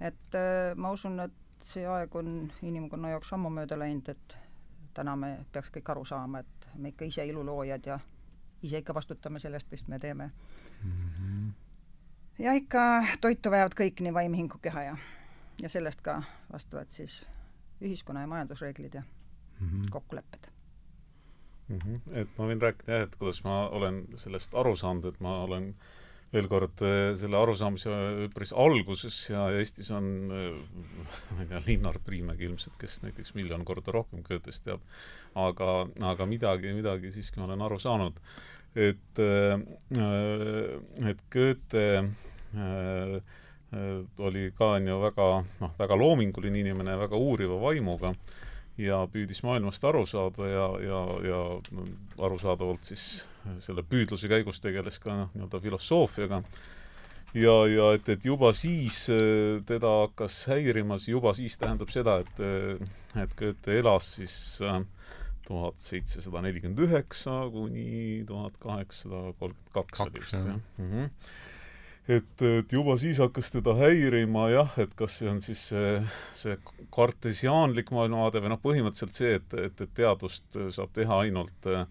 et 0.00 0.34
äh, 0.34 0.74
ma 0.76 0.90
usun, 0.90 1.20
et 1.20 1.49
see 1.64 1.86
aeg 1.86 2.14
on 2.16 2.30
inimkonna 2.62 3.10
jaoks 3.14 3.32
ammu 3.32 3.50
mööda 3.50 3.78
läinud, 3.78 4.08
et 4.08 4.36
täna 4.94 5.16
me 5.16 5.32
peaks 5.52 5.70
kõik 5.74 5.90
aru 5.92 6.04
saama, 6.04 6.40
et 6.40 6.68
me 6.74 6.92
ikka 6.92 7.08
ise 7.08 7.26
iluloojad 7.26 7.86
ja 7.86 7.98
ise 8.62 8.80
ikka 8.82 8.94
vastutame 8.94 9.40
selle 9.40 9.60
eest, 9.60 9.70
mis 9.70 9.86
me 9.88 9.98
teeme 9.98 10.30
mm. 10.84 10.92
-hmm. 10.92 11.52
ja 12.38 12.52
ikka 12.52 13.04
toitu 13.20 13.50
vajavad 13.50 13.76
kõik, 13.80 14.00
nii 14.00 14.14
vaim, 14.14 14.34
hing 14.34 14.52
kui 14.52 14.60
keha 14.62 14.82
ja, 14.82 14.96
ja 15.62 15.68
sellest 15.68 16.00
ka 16.00 16.22
vastavad 16.52 16.90
siis 16.90 17.26
ühiskonna 17.80 18.20
ja 18.20 18.26
majandusreeglid 18.26 18.94
ja 18.94 19.02
mm 19.60 19.68
-hmm. 19.68 19.90
kokkulepped 19.90 20.50
mm. 21.68 21.78
-hmm. 21.78 22.00
et 22.12 22.38
ma 22.38 22.46
võin 22.46 22.62
rääkida 22.62 22.92
jah, 22.92 23.02
et 23.02 23.16
kuidas 23.16 23.44
ma 23.44 23.68
olen 23.68 24.06
sellest 24.14 24.54
aru 24.54 24.76
saanud, 24.76 25.04
et 25.04 25.20
ma 25.20 25.42
olen 25.42 25.68
äh, 25.68 25.99
veel 26.30 26.46
kord 26.50 26.82
eh, 26.86 27.12
selle 27.18 27.38
arusaamise 27.40 27.94
üpris 28.26 28.52
alguses 28.54 29.16
ja 29.32 29.48
Eestis 29.58 29.90
on, 29.94 30.06
eh, 30.34 30.84
ma 31.34 31.42
ei 31.42 31.50
tea, 31.50 31.62
Linnar 31.66 31.98
Priimägi 32.06 32.46
ilmselt, 32.46 32.76
kes 32.80 33.00
näiteks 33.04 33.34
miljon 33.38 33.64
korda 33.66 33.94
rohkem 33.94 34.22
Goethest 34.26 34.66
teab, 34.68 34.84
aga, 35.38 35.72
aga 36.12 36.28
midagi, 36.30 36.74
midagi 36.76 37.12
siiski 37.14 37.42
ma 37.42 37.48
olen 37.48 37.66
aru 37.66 37.80
saanud. 37.82 38.20
et, 38.78 39.18
eh, 39.18 39.58
et 41.10 41.24
Goethe 41.32 41.86
oli 44.18 44.44
ka, 44.58 44.68
on 44.76 44.86
ju, 44.86 45.00
väga 45.02 45.26
noh, 45.62 45.74
väga 45.78 45.98
loominguline 45.98 46.62
inimene, 46.62 46.96
väga 46.98 47.18
uuriva 47.18 47.58
vaimuga 47.62 48.14
ja 48.78 49.02
püüdis 49.10 49.42
maailmast 49.46 49.84
aru 49.84 50.06
saada 50.06 50.48
ja, 50.50 50.66
ja, 50.82 51.02
ja 51.26 51.42
arusaadavalt 52.18 52.86
siis 52.86 53.26
selle 53.62 53.84
püüdluse 53.86 54.30
käigus 54.30 54.60
tegeles 54.62 55.00
ka 55.02 55.14
noh, 55.16 55.32
nii-öelda 55.34 55.60
filosoofiaga. 55.64 56.42
ja, 57.34 57.56
ja 57.70 57.90
et, 57.96 58.08
et 58.08 58.24
juba 58.26 58.52
siis 58.56 59.04
äh, 59.14 59.60
teda 59.66 59.92
hakkas 60.04 60.42
häirimas, 60.50 61.08
juba 61.08 61.34
siis 61.36 61.58
tähendab 61.60 61.92
seda, 61.92 62.20
et, 62.24 62.42
äh, 62.42 63.22
et 63.22 63.36
Goethe 63.38 63.78
elas 63.78 64.14
siis 64.18 64.34
äh, 64.64 64.82
tuhat 65.46 65.78
seitsesada 65.82 66.42
nelikümmend 66.46 66.82
üheksa 66.86 67.42
kuni 67.50 68.24
tuhat 68.26 68.58
kaheksasada 68.62 69.32
kolmkümmend 69.38 69.72
kaks 69.74 70.04
oli 70.06 70.26
vist, 70.26 70.38
jah 70.38 70.60
mm. 70.78 70.90
-hmm 70.90 71.08
et, 72.10 72.42
et 72.42 72.72
juba 72.72 72.96
siis 73.00 73.20
hakkas 73.22 73.52
teda 73.54 73.74
häirima 73.78 74.48
jah, 74.52 74.72
et 74.82 74.92
kas 74.98 75.18
see 75.20 75.30
on 75.30 75.40
siis 75.42 75.62
see, 75.70 75.90
see 76.36 76.56
kartesiaanlik 76.94 77.92
maailmavaade 77.94 78.42
või 78.42 78.52
noh, 78.54 78.62
põhimõtteliselt 78.62 79.16
see, 79.16 79.34
et, 79.38 79.58
et, 79.66 79.84
et 79.84 79.92
teadust 79.96 80.58
saab 80.74 80.92
teha 80.96 81.20
ainult 81.26 81.70
eh, 81.70 81.84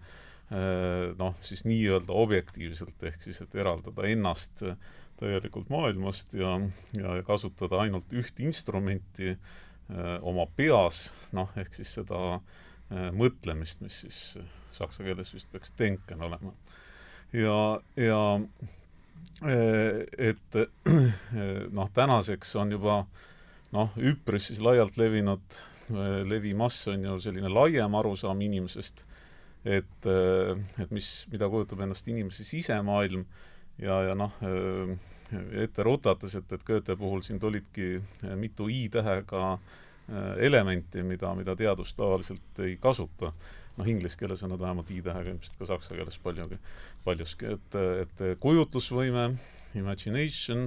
noh, 0.50 1.34
siis 1.46 1.62
nii-öelda 1.62 2.14
objektiivselt, 2.18 2.96
ehk 3.06 3.22
siis 3.22 3.38
et 3.44 3.52
eraldada 3.54 4.08
ennast 4.10 4.64
täielikult 5.20 5.68
maailmast 5.70 6.34
ja, 6.34 6.56
ja 6.98 7.12
kasutada 7.22 7.84
ainult 7.84 8.10
üht 8.10 8.42
instrumenti 8.42 9.28
eh, 9.30 10.16
oma 10.26 10.48
peas, 10.58 11.12
noh, 11.36 11.52
ehk 11.60 11.78
siis 11.78 11.94
seda 12.00 12.40
mõtlemist, 13.14 13.84
mis 13.84 14.00
siis 14.02 14.16
saksa 14.74 15.06
keeles 15.06 15.30
vist 15.30 15.46
peaks 15.52 15.70
denken 15.78 16.26
olema. 16.26 16.50
ja, 17.30 17.78
ja 17.94 18.18
Äh, 19.42 20.04
et 20.18 20.56
noh, 21.76 21.88
tänaseks 21.94 22.56
on 22.60 22.74
juba 22.74 23.04
noh, 23.72 23.94
üpris 23.96 24.50
siis 24.50 24.60
laialt 24.64 24.98
levinud, 25.00 25.56
äh, 25.94 26.20
levimas 26.28 26.82
on 26.92 27.06
ju 27.06 27.16
selline 27.24 27.48
laiem 27.52 27.94
arusaam 27.96 28.40
inimesest, 28.44 29.06
et, 29.64 30.08
äh, 30.08 30.56
et 30.80 30.90
mis, 30.94 31.08
mida 31.32 31.48
kujutab 31.52 31.82
endast 31.84 32.08
inimese 32.08 32.44
sisemaailm 32.48 33.24
ja, 33.80 34.00
ja 34.08 34.16
noh, 34.18 34.34
ette 35.62 35.84
rutates, 35.86 36.34
et, 36.36 36.52
et 36.52 36.64
Goethe 36.66 36.96
puhul 36.98 37.22
siin 37.24 37.40
tulidki 37.40 38.00
mitu 38.40 38.68
i-tähega 38.72 39.54
elementi, 40.42 41.04
mida, 41.06 41.30
mida 41.38 41.54
teadus 41.56 41.94
tavaliselt 41.94 42.58
ei 42.64 42.74
kasuta. 42.82 43.30
Noh, 43.76 43.86
inglise 43.88 44.18
keeles 44.18 44.42
on 44.42 44.50
nad 44.52 44.60
vähemalt 44.60 44.90
i-tähega, 44.90 45.30
ilmselt 45.30 45.60
ka 45.60 45.68
saksa 45.70 45.94
keeles 45.94 46.18
paljugi, 46.20 46.58
paljuski, 47.04 47.54
et, 47.54 47.76
et 48.02 48.24
kujutlusvõime, 48.42 49.28
imagination 49.78 50.66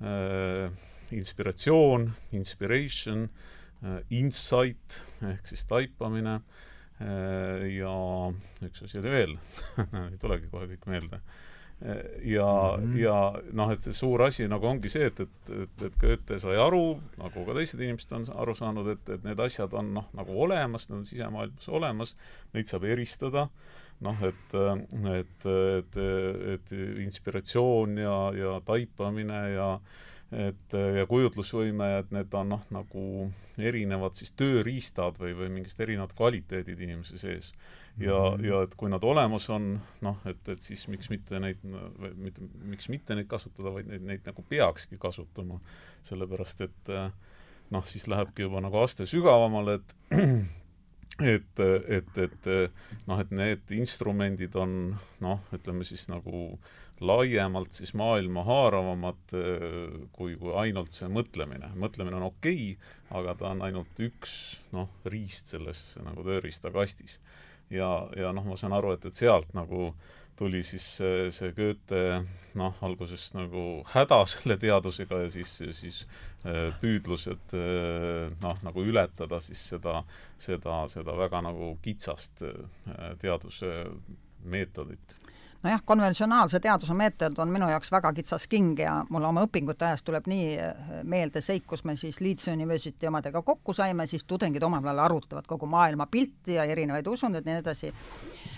äh,, 0.00 0.72
inspiratsioon, 1.14 2.08
inspiration 2.40 3.28
äh,, 3.28 4.00
insight 4.08 5.02
ehk 5.28 5.52
siis 5.52 5.68
taipamine 5.68 6.38
äh, 6.38 6.64
ja 6.98 7.92
üks 8.66 8.82
asi 8.82 8.98
oli 8.98 9.12
veel. 9.12 9.36
Ei 10.10 10.18
tulegi 10.18 10.50
kohe 10.50 10.66
kõik 10.72 10.88
meelde. 10.90 11.20
Äh, 11.86 11.96
ja 12.22 12.76
mm, 12.78 12.84
-hmm. 12.84 12.98
ja 12.98 13.34
noh, 13.52 13.70
et 13.70 13.82
see 13.82 13.92
suur 13.92 14.22
asi 14.22 14.48
nagu 14.48 14.66
ongi 14.66 14.90
see, 14.90 15.06
et, 15.06 15.20
et, 15.20 15.50
et, 15.62 15.82
et 15.86 15.98
Goethe 16.00 16.38
sai 16.38 16.56
aru, 16.58 16.98
nagu 17.18 17.44
ka 17.46 17.54
teised 17.54 17.80
inimesed 17.80 18.12
on 18.12 18.24
aru 18.34 18.54
saanud, 18.54 18.88
et, 18.88 19.08
et 19.14 19.24
need 19.24 19.38
asjad 19.38 19.72
on 19.78 19.92
noh, 19.94 20.08
nagu 20.12 20.40
olemas, 20.42 20.88
need 20.88 20.98
on 20.98 21.04
sisemaailmas 21.06 21.68
olemas, 21.68 22.16
neid 22.54 22.66
saab 22.66 22.84
eristada, 22.84 23.46
noh, 24.00 24.24
et, 24.26 24.58
et, 25.14 25.46
et, 25.46 26.00
et 26.54 26.72
inspiratsioon 27.06 27.98
ja, 28.02 28.18
ja 28.34 28.60
taipamine 28.66 29.42
ja 29.54 29.78
et 30.32 30.74
ja 30.96 31.06
kujutlusvõime, 31.08 31.86
et 32.02 32.10
need 32.12 32.34
on 32.36 32.50
noh, 32.52 32.64
nagu 32.74 33.02
erinevad 33.56 34.18
siis 34.18 34.34
tööriistad 34.36 35.16
või, 35.20 35.32
või 35.38 35.48
mingid 35.54 35.80
erinevad 35.80 36.12
kvaliteedid 36.18 36.82
inimese 36.84 37.16
sees 37.18 37.54
ja 37.98 38.18
mm, 38.18 38.36
-hmm. 38.36 38.44
ja 38.44 38.62
et 38.62 38.74
kui 38.74 38.90
nad 38.90 39.04
olemas 39.04 39.48
on, 39.50 39.80
noh, 40.00 40.20
et, 40.24 40.48
et 40.48 40.60
siis 40.62 40.88
miks 40.88 41.10
mitte 41.10 41.40
neid, 41.40 41.64
mitte, 42.20 42.44
miks 42.62 42.88
mitte 42.88 43.14
neid 43.14 43.26
kasutada, 43.26 43.72
vaid 43.72 43.88
neid, 43.88 44.04
neid 44.04 44.28
nagu 44.28 44.44
peakski 44.48 44.98
kasutama. 44.98 45.60
sellepärast, 46.02 46.60
et 46.60 46.92
noh, 47.70 47.84
siis 47.84 48.06
lähebki 48.08 48.42
juba 48.42 48.60
nagu 48.60 48.78
aste 48.78 49.06
sügavamale, 49.06 49.74
et 49.74 49.96
et, 51.34 51.60
et, 51.88 52.18
et 52.18 52.46
noh, 53.06 53.18
et 53.18 53.30
need 53.30 53.72
instrumendid 53.74 54.54
on 54.56 54.96
noh, 55.20 55.40
ütleme 55.52 55.84
siis 55.84 56.08
nagu 56.08 56.58
laiemalt 57.00 57.76
siis 57.76 57.92
maailma 57.94 58.42
haaravamad 58.46 59.34
kui, 60.12 60.36
kui 60.40 60.54
ainult 60.58 60.96
see 60.96 61.06
mõtlemine. 61.12 61.70
mõtlemine 61.78 62.18
on 62.18 62.28
okei 62.30 62.72
okay,, 62.72 62.94
aga 63.18 63.36
ta 63.38 63.52
on 63.52 63.62
ainult 63.66 64.00
üks 64.02 64.32
noh, 64.74 64.90
riist 65.06 65.52
selles 65.54 65.82
nagu 66.02 66.24
tööriistakastis 66.26 67.20
ja, 67.70 67.90
ja 68.16 68.32
noh, 68.34 68.46
ma 68.48 68.56
saan 68.58 68.76
aru, 68.76 68.94
et, 68.96 69.06
et 69.08 69.18
sealt 69.18 69.52
nagu 69.56 69.92
tuli 70.38 70.62
siis 70.62 70.84
see, 70.98 71.30
see 71.34 71.50
Goethe 71.56 72.02
noh, 72.58 72.76
alguses 72.86 73.28
nagu 73.34 73.82
häda 73.92 74.20
selle 74.32 74.58
teadusega 74.60 75.24
ja 75.24 75.30
siis, 75.34 75.54
siis 75.80 76.00
äh, 76.46 76.68
püüdlused 76.82 77.56
äh, 77.58 78.28
noh, 78.42 78.64
nagu 78.66 78.84
ületada 78.86 79.40
siis 79.44 79.62
seda, 79.74 80.02
seda, 80.40 80.84
seda 80.92 81.16
väga 81.18 81.42
nagu 81.48 81.74
kitsast 81.84 82.44
äh, 82.46 83.10
teaduse 83.22 83.72
meetodit 84.48 85.18
nojah, 85.62 85.82
konventsionaalse 85.84 86.60
teaduse 86.60 86.94
meetod 86.94 87.38
on 87.38 87.50
minu 87.52 87.68
jaoks 87.70 87.90
väga 87.92 88.12
kitsas 88.14 88.46
king 88.46 88.78
ja 88.78 88.92
mul 89.10 89.24
oma 89.26 89.42
õpingute 89.46 89.86
ajast 89.88 90.06
tuleb 90.06 90.28
nii 90.30 90.52
eh, 90.54 90.92
meelde 91.02 91.42
seik, 91.42 91.66
kus 91.66 91.84
me 91.84 91.96
siis 91.98 92.20
Leeds 92.20 92.48
University 92.52 93.08
omadega 93.10 93.42
kokku 93.42 93.74
saime, 93.74 94.06
siis 94.06 94.24
tudengid 94.24 94.62
omavahel 94.62 95.02
arutavad 95.02 95.46
kogu 95.46 95.66
maailma 95.66 96.06
pilti 96.06 96.54
ja 96.54 96.64
erinevaid 96.64 97.06
usundeid 97.06 97.46
ja 97.46 97.56
nii 97.56 97.64
edasi. 97.64 97.92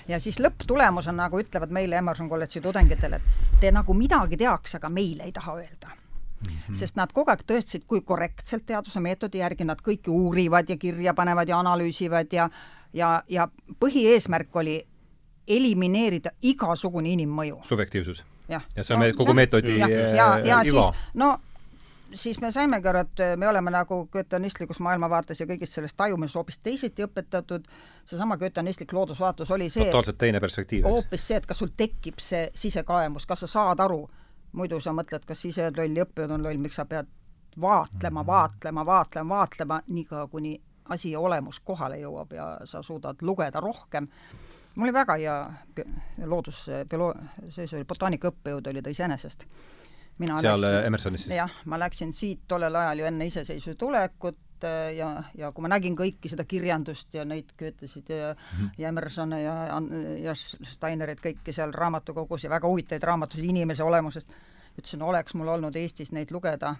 ja 0.08 0.20
siis 0.20 0.40
lõpptulemus 0.40 1.08
on 1.08 1.16
nagu 1.16 1.40
ütlevad 1.40 1.72
meile 1.72 1.96
Emerson 1.96 2.28
kolledži 2.28 2.60
tudengitele, 2.60 3.16
et 3.16 3.60
te 3.60 3.72
nagu 3.72 3.94
midagi 3.94 4.36
teaks, 4.36 4.76
aga 4.76 4.88
meile 4.88 5.24
ei 5.24 5.32
taha 5.32 5.56
öelda 5.56 5.96
Mm 6.40 6.56
-hmm. 6.56 6.74
sest 6.74 6.96
nad 6.96 7.12
kogu 7.12 7.30
aeg 7.30 7.42
tõestasid, 7.44 7.82
kui 7.86 8.00
korrektselt 8.00 8.66
teaduse 8.66 9.00
meetodi 9.00 9.38
järgi 9.38 9.64
nad 9.64 9.78
kõike 9.84 10.08
uurivad 10.08 10.70
ja 10.70 10.76
kirja 10.76 11.14
panevad 11.14 11.48
ja 11.48 11.58
analüüsivad 11.58 12.32
ja 12.32 12.48
ja, 12.92 13.22
ja 13.28 13.48
põhieesmärk 13.80 14.56
oli 14.56 14.86
elimineerida 15.50 16.30
igasugune 16.42 17.12
inimmõju. 17.16 17.60
subjektiivsus. 17.68 18.24
ja, 18.48 18.60
see 18.80 18.94
on 18.96 19.04
no, 19.04 19.12
kogu 19.16 19.34
ja, 19.34 19.38
meetodi 19.42 19.78
ja, 19.78 19.88
ja, 19.88 20.08
ja, 20.14 20.28
ja 20.38 20.60
iva. 20.66 20.82
siis 20.90 21.06
no 21.14 21.36
siis 22.14 22.40
me 22.40 22.52
saimegi 22.52 22.88
aru, 22.88 22.98
et 22.98 23.22
me 23.36 23.48
oleme 23.48 23.70
nagu 23.70 24.00
goetanistlikus 24.12 24.80
maailmavaates 24.82 25.40
ja 25.40 25.46
kõigist 25.46 25.76
sellest 25.76 25.96
tajumises 25.96 26.34
hoopis 26.34 26.58
teisiti 26.58 27.04
õpetatud, 27.06 27.68
seesama 28.04 28.36
goetanistlik 28.40 28.92
loodusvaatus 28.92 29.50
oli 29.54 29.70
see 29.70 29.86
totaalselt 29.86 30.18
teine 30.18 30.40
perspektiiv, 30.42 30.88
hoopis 30.88 31.26
see, 31.28 31.38
et 31.38 31.46
kas 31.46 31.62
sul 31.62 31.70
tekib 31.76 32.18
see 32.22 32.48
sisekaemus, 32.54 33.26
kas 33.30 33.46
sa 33.46 33.50
saad 33.54 33.84
aru, 33.86 34.02
muidu 34.52 34.80
sa 34.80 34.94
mõtled, 34.96 35.26
kas 35.26 35.44
ise 35.46 35.68
oled 35.68 35.78
loll 35.78 36.02
ja 36.02 36.06
õppejõud 36.08 36.34
on 36.34 36.48
loll, 36.48 36.62
miks 36.62 36.80
sa 36.80 36.86
pead 36.90 37.10
vaatlema, 37.60 38.26
vaatlema, 38.26 38.86
vaatlema, 38.86 39.36
vaatlema, 39.36 39.80
niikaua 39.88 40.26
kuni 40.28 40.56
asi 40.90 41.12
ja 41.12 41.20
olemus 41.20 41.60
kohale 41.64 42.00
jõuab 42.00 42.32
ja 42.34 42.46
sa 42.64 42.82
suudad 42.82 43.22
lugeda 43.22 43.60
rohkem 43.60 44.08
mul 44.80 44.88
oli 44.88 44.96
väga 44.96 45.16
hea 45.20 45.36
loodus, 46.26 46.64
bioloo-, 46.88 47.14
see, 47.52 47.68
oli 47.76 47.86
botaanikaõppejõud 47.88 48.70
oli 48.72 48.82
ta 48.82 48.92
iseenesest. 48.92 49.44
seal 50.20 50.64
läksin, 50.64 50.86
Emersonis 50.86 51.26
siis? 51.26 51.34
jah, 51.36 51.52
ma 51.64 51.78
läksin 51.80 52.12
siit 52.12 52.46
tollel 52.48 52.76
ajal 52.76 53.02
ju 53.02 53.08
enne 53.08 53.26
iseseisvuse 53.28 53.76
tulekut 53.80 54.64
äh, 54.64 54.94
ja, 54.96 55.10
ja 55.36 55.52
kui 55.52 55.64
ma 55.64 55.72
nägin 55.72 55.96
kõiki 55.96 56.32
seda 56.32 56.44
kirjandust 56.44 57.14
ja 57.14 57.24
neid 57.24 57.52
Goethesid 57.58 58.08
ja 58.08 58.34
mm, 58.34 58.58
-hmm. 58.58 58.70
ja 58.78 58.88
Emersone 58.88 59.42
ja, 59.42 59.54
ja 60.24 60.34
Steinerit 60.34 61.20
kõiki 61.24 61.52
seal 61.52 61.72
raamatukogus 61.72 62.44
ja 62.44 62.50
väga 62.50 62.68
huvitavaid 62.68 63.02
raamatuid 63.02 63.44
inimese 63.44 63.82
olemusest, 63.82 64.32
ütlesin, 64.78 65.02
oleks 65.02 65.34
mul 65.34 65.48
olnud 65.48 65.76
Eestis 65.76 66.12
neid 66.12 66.32
lugeda 66.32 66.74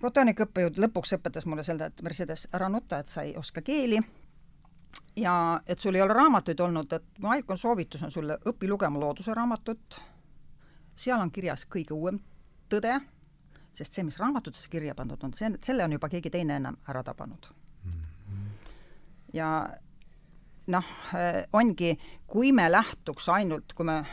botaanikaõppejõud 0.00 0.80
lõpuks 0.80 1.12
õpetas 1.18 1.46
mulle 1.46 1.64
seda, 1.64 1.86
et 1.86 2.02
Mercedes, 2.02 2.48
ära 2.52 2.68
nuta, 2.68 2.98
et 2.98 3.08
sa 3.08 3.22
ei 3.22 3.36
oska 3.36 3.60
keeli 3.62 4.00
ja 5.16 5.60
et 5.66 5.80
sul 5.80 5.94
ei 5.94 6.02
ole 6.02 6.14
raamatuid 6.14 6.60
olnud, 6.60 6.92
et 6.92 7.18
mu 7.18 7.28
ainuke 7.28 7.56
soovitus 7.56 8.02
on 8.02 8.10
sulle, 8.10 8.38
õpi 8.46 8.68
lugema 8.68 9.00
looduse 9.00 9.34
raamatut, 9.34 10.00
seal 10.94 11.20
on 11.20 11.30
kirjas 11.30 11.66
kõige 11.66 11.94
uuem 11.96 12.20
tõde, 12.70 13.00
sest 13.72 13.94
see, 13.94 14.04
mis 14.06 14.18
raamatutesse 14.18 14.70
kirja 14.70 14.94
pandud 14.94 15.22
on, 15.24 15.34
see, 15.34 15.50
selle 15.62 15.84
on 15.84 15.92
juba 15.92 16.08
keegi 16.10 16.30
teine 16.30 16.56
ennem 16.58 16.78
ära 16.88 17.02
tabanud 17.06 17.50
mm. 17.84 17.92
-hmm. 17.92 18.48
ja 19.32 19.50
noh, 20.66 20.84
ongi, 21.52 21.98
kui 22.26 22.52
me 22.52 22.70
lähtuks 22.70 23.28
ainult, 23.28 23.72
kui 23.74 23.86
me 23.86 24.04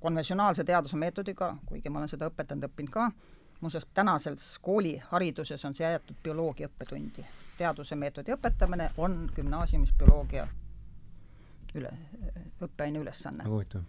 konventsionaalse 0.00 0.64
teaduse 0.64 0.96
meetodiga, 0.96 1.56
kuigi 1.66 1.90
ma 1.90 2.02
olen 2.02 2.10
seda 2.10 2.28
õpetanud, 2.30 2.66
õppinud 2.70 2.90
ka, 2.90 3.10
muuseas, 3.62 3.86
tänases 3.94 4.58
koolihariduses 4.62 5.64
on 5.64 5.74
see 5.74 5.86
jäetud 5.86 6.18
bioloogia 6.22 6.68
õppetundi. 6.68 7.24
teaduse 7.58 7.96
meetodi 7.96 8.34
õpetamine 8.34 8.90
on 8.96 9.30
gümnaasiumis 9.36 9.92
bioloogia 9.98 10.48
üle, 11.74 11.92
õppeaine 12.62 13.02
ülesanne. 13.02 13.44
huvitav. 13.46 13.82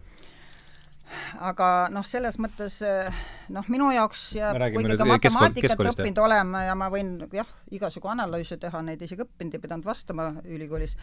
aga 1.40 1.68
noh, 1.94 2.06
selles 2.08 2.40
mõttes 2.42 2.80
noh, 3.54 3.68
minu 3.70 3.92
jaoks 3.92 4.24
jääb, 4.38 4.62
kuigi 4.76 4.98
ka 4.98 5.08
matemaatikat 5.10 5.86
õppinud 5.92 6.22
olema 6.24 6.64
ja 6.68 6.76
ma 6.80 6.90
võin 6.94 7.16
jah, 7.34 7.50
igasugu 7.72 8.10
analüüse 8.14 8.58
teha, 8.58 8.82
neid 8.82 9.02
isegi 9.02 9.26
õppinud 9.26 9.58
ja 9.58 9.62
pidanud 9.64 9.86
vastama 9.86 10.30
ülikoolis, 10.46 10.96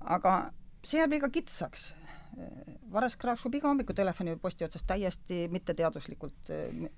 aga 0.00 0.52
see 0.82 1.02
jääb 1.02 1.18
liiga 1.18 1.30
kitsaks. 1.30 1.92
Vares 2.92 3.16
kraakšub 3.20 3.54
iga 3.58 3.68
hommiku 3.68 3.92
telefoniposti 3.92 4.64
otsast 4.64 4.86
täiesti 4.86 5.48
mitteteaduslikult. 5.52 6.52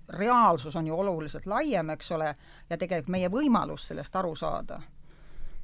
reaalsus 0.08 0.76
on 0.76 0.86
ju 0.86 0.94
oluliselt 0.94 1.46
laiem, 1.46 1.90
eks 1.90 2.10
ole, 2.14 2.34
ja 2.70 2.78
tegelikult 2.78 3.10
meie 3.10 3.28
võimalus 3.28 3.88
sellest 3.90 4.16
aru 4.16 4.34
saada. 4.36 4.80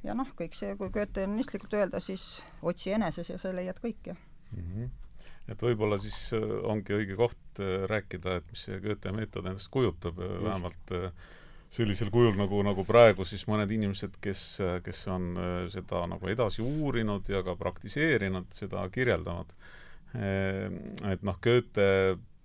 ja 0.03 0.13
noh, 0.13 0.27
kõik 0.35 0.53
see, 0.57 0.75
kui 0.75 0.89
goethenistlikult 0.89 1.73
öelda, 1.73 1.99
siis 1.99 2.43
otsi 2.61 2.91
eneses 2.91 3.29
ja 3.29 3.37
sa 3.37 3.55
leiad 3.55 3.79
kõike 3.79 4.15
mm. 4.51 4.65
-hmm 4.75 4.89
et 5.51 5.63
võib-olla 5.65 5.97
siis 6.01 6.17
äh, 6.37 6.47
ongi 6.69 6.95
õige 6.95 7.17
koht 7.19 7.61
äh, 7.61 7.85
rääkida, 7.89 8.39
et 8.39 8.49
mis 8.51 8.65
see 8.67 8.79
Goethe 8.83 9.13
meetod 9.15 9.47
endast 9.49 9.71
kujutab, 9.73 10.19
äh, 10.21 10.35
vähemalt 10.45 10.95
sellisel 11.71 12.09
kujul, 12.11 12.33
nagu, 12.35 12.59
nagu 12.67 12.83
praegu 12.87 13.23
siis 13.27 13.45
mõned 13.47 13.71
inimesed, 13.71 14.17
kes, 14.23 14.41
kes 14.83 15.05
on 15.11 15.29
seda 15.71 16.03
nagu 16.11 16.31
edasi 16.31 16.63
uurinud 16.65 17.29
ja 17.31 17.39
ka 17.47 17.55
praktiseerinud, 17.59 18.49
seda 18.55 18.83
kirjeldavad. 18.91 19.53
Et 20.11 21.23
noh, 21.23 21.37
Goethe 21.39 21.87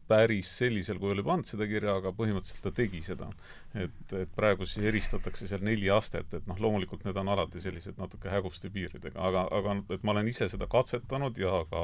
päris 0.06 0.50
sellisel 0.58 1.00
kujul 1.02 1.20
ei 1.20 1.26
pannud 1.26 1.48
seda 1.48 1.66
kirja, 1.68 1.96
aga 1.98 2.12
põhimõtteliselt 2.16 2.62
ta 2.64 2.72
tegi 2.74 3.02
seda. 3.02 3.28
et, 3.74 4.12
et 4.14 4.30
praegu 4.36 4.66
siis 4.66 4.86
eristatakse 4.88 5.48
seal 5.50 5.64
neli 5.66 5.90
astet, 5.92 6.30
et 6.34 6.46
noh, 6.48 6.58
loomulikult 6.62 7.04
need 7.04 7.18
on 7.20 7.32
alati 7.34 7.60
sellised 7.60 7.98
natuke 8.00 8.30
häguste 8.32 8.70
piiridega, 8.72 9.18
aga, 9.18 9.46
aga 9.52 9.76
et 9.96 10.06
ma 10.06 10.14
olen 10.14 10.30
ise 10.30 10.48
seda 10.52 10.68
katsetanud 10.70 11.38
ja 11.38 11.58
ka 11.70 11.82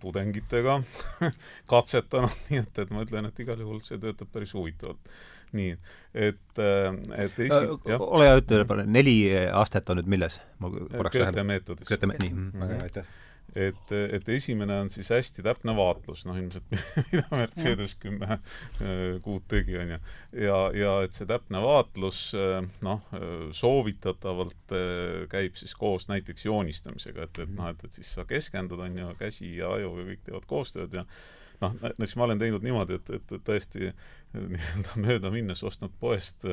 tudengitega 0.00 0.78
katsetanud, 1.72 2.38
nii 2.50 2.62
et, 2.62 2.82
et 2.84 2.94
ma 2.94 3.04
ütlen, 3.06 3.30
et 3.30 3.42
igal 3.44 3.60
juhul 3.60 3.82
see 3.84 3.98
töötab 4.00 4.30
päris 4.32 4.54
huvitavalt. 4.56 5.10
Nii, 5.56 5.76
et, 6.14 6.42
äh, 6.58 6.88
et 7.26 7.38
esi- 7.46 7.60
äh,, 7.60 8.00
ole 8.00 8.30
hea, 8.30 8.40
ütle, 8.42 8.86
neli 8.86 9.18
astet 9.52 9.92
on 9.92 10.00
nüüd 10.00 10.10
milles? 10.16 10.40
ma 10.58 10.72
korraks 10.72 11.20
Goethe 11.20 11.46
meetodis. 11.46 11.88
Goethe 11.88 12.10
meetodis, 12.10 12.34
nii, 12.34 12.50
väga 12.64 12.74
hea, 12.74 12.90
aitäh 12.90 13.14
et, 13.56 13.92
et 13.92 14.28
esimene 14.28 14.74
on 14.82 14.90
siis 14.92 15.08
hästi 15.14 15.44
täpne 15.44 15.72
vaatlus, 15.76 16.24
noh 16.28 16.36
ilmselt 16.38 16.66
mida 17.12 17.24
Mercedes 17.32 17.94
kümme 18.00 18.28
äh, 18.36 19.16
kuud 19.24 19.46
tegi, 19.48 19.78
on 19.80 19.94
ju. 19.94 20.00
ja, 20.46 20.58
ja 20.76 20.92
et 21.06 21.16
see 21.16 21.28
täpne 21.28 21.62
vaatlus 21.64 22.20
äh, 22.36 22.60
noh, 22.84 23.06
soovitatavalt 23.56 24.76
äh, 24.76 25.24
käib 25.32 25.56
siis 25.58 25.74
koos 25.78 26.10
näiteks 26.12 26.46
joonistamisega, 26.48 27.28
et, 27.28 27.42
et 27.46 27.56
noh, 27.56 27.70
et, 27.72 27.86
et 27.86 27.98
siis 28.00 28.12
sa 28.18 28.26
keskendud, 28.28 28.82
on 28.82 29.00
ju, 29.00 29.10
käsi 29.20 29.56
ja 29.56 29.72
aju 29.78 29.94
ja 30.02 30.08
kõik 30.12 30.24
teevad 30.28 30.48
koostööd 30.50 31.00
ja 31.00 31.06
noh, 31.62 31.74
siis 32.02 32.16
ma 32.18 32.26
olen 32.26 32.42
teinud 32.42 32.64
niimoodi, 32.66 33.00
et, 33.00 33.10
et 33.18 33.34
tõesti 33.46 33.90
nii-öelda 34.36 34.98
mööda 35.06 35.32
minnes 35.34 35.62
ostnud 35.66 35.94
poest 36.00 36.46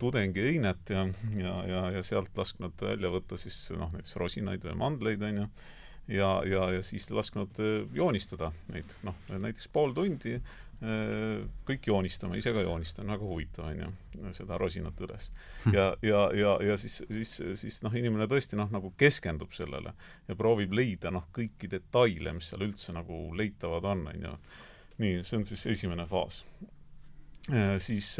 tudengieinet 0.00 0.92
ja, 0.92 1.06
ja, 1.36 1.56
ja, 1.68 1.82
ja 1.98 2.04
sealt 2.06 2.36
lasknud 2.36 2.80
välja 2.80 3.10
võtta 3.12 3.38
siis 3.40 3.58
noh, 3.76 3.92
näiteks 3.92 4.16
rosinaid 4.20 4.64
või 4.64 4.78
mandleid, 4.80 5.26
on 5.26 5.42
ju. 5.42 5.48
Ja, 6.06 6.28
ja, 6.46 6.68
ja 6.70 6.82
siis 6.86 7.08
lasknud 7.10 7.58
äh, 7.58 7.80
joonistada 7.96 8.52
neid, 8.70 8.92
noh, 9.02 9.16
näiteks 9.26 9.66
pool 9.74 9.90
tundi 9.90 10.36
kõik 10.76 11.86
joonistame, 11.88 12.36
ise 12.36 12.52
ka 12.52 12.60
joonistan, 12.60 13.08
väga 13.08 13.24
huvitav 13.24 13.70
on 13.70 13.78
ju, 13.80 13.90
seda 14.36 14.58
rosinat 14.60 15.00
üles. 15.06 15.30
Hm. 15.64 15.72
ja, 15.72 15.86
ja, 16.04 16.22
ja, 16.36 16.50
ja 16.68 16.76
siis, 16.80 16.98
siis, 17.08 17.32
siis 17.62 17.78
noh, 17.86 17.94
inimene 17.96 18.28
tõesti 18.28 18.58
noh, 18.60 18.68
nagu 18.72 18.92
keskendub 19.00 19.56
sellele 19.56 19.94
ja 20.28 20.36
proovib 20.36 20.76
leida 20.76 21.12
noh, 21.14 21.30
kõiki 21.32 21.70
detaile, 21.72 22.34
mis 22.36 22.50
seal 22.52 22.66
üldse 22.68 22.92
nagu 22.96 23.30
leitavad 23.36 23.88
on, 23.88 24.04
on 24.12 24.28
ju. 24.28 24.34
nii, 25.00 25.22
see 25.24 25.40
on 25.40 25.48
siis 25.48 25.64
esimene 25.76 26.04
faas. 26.10 26.42
Äh, 27.48 27.76
siis, 27.80 28.12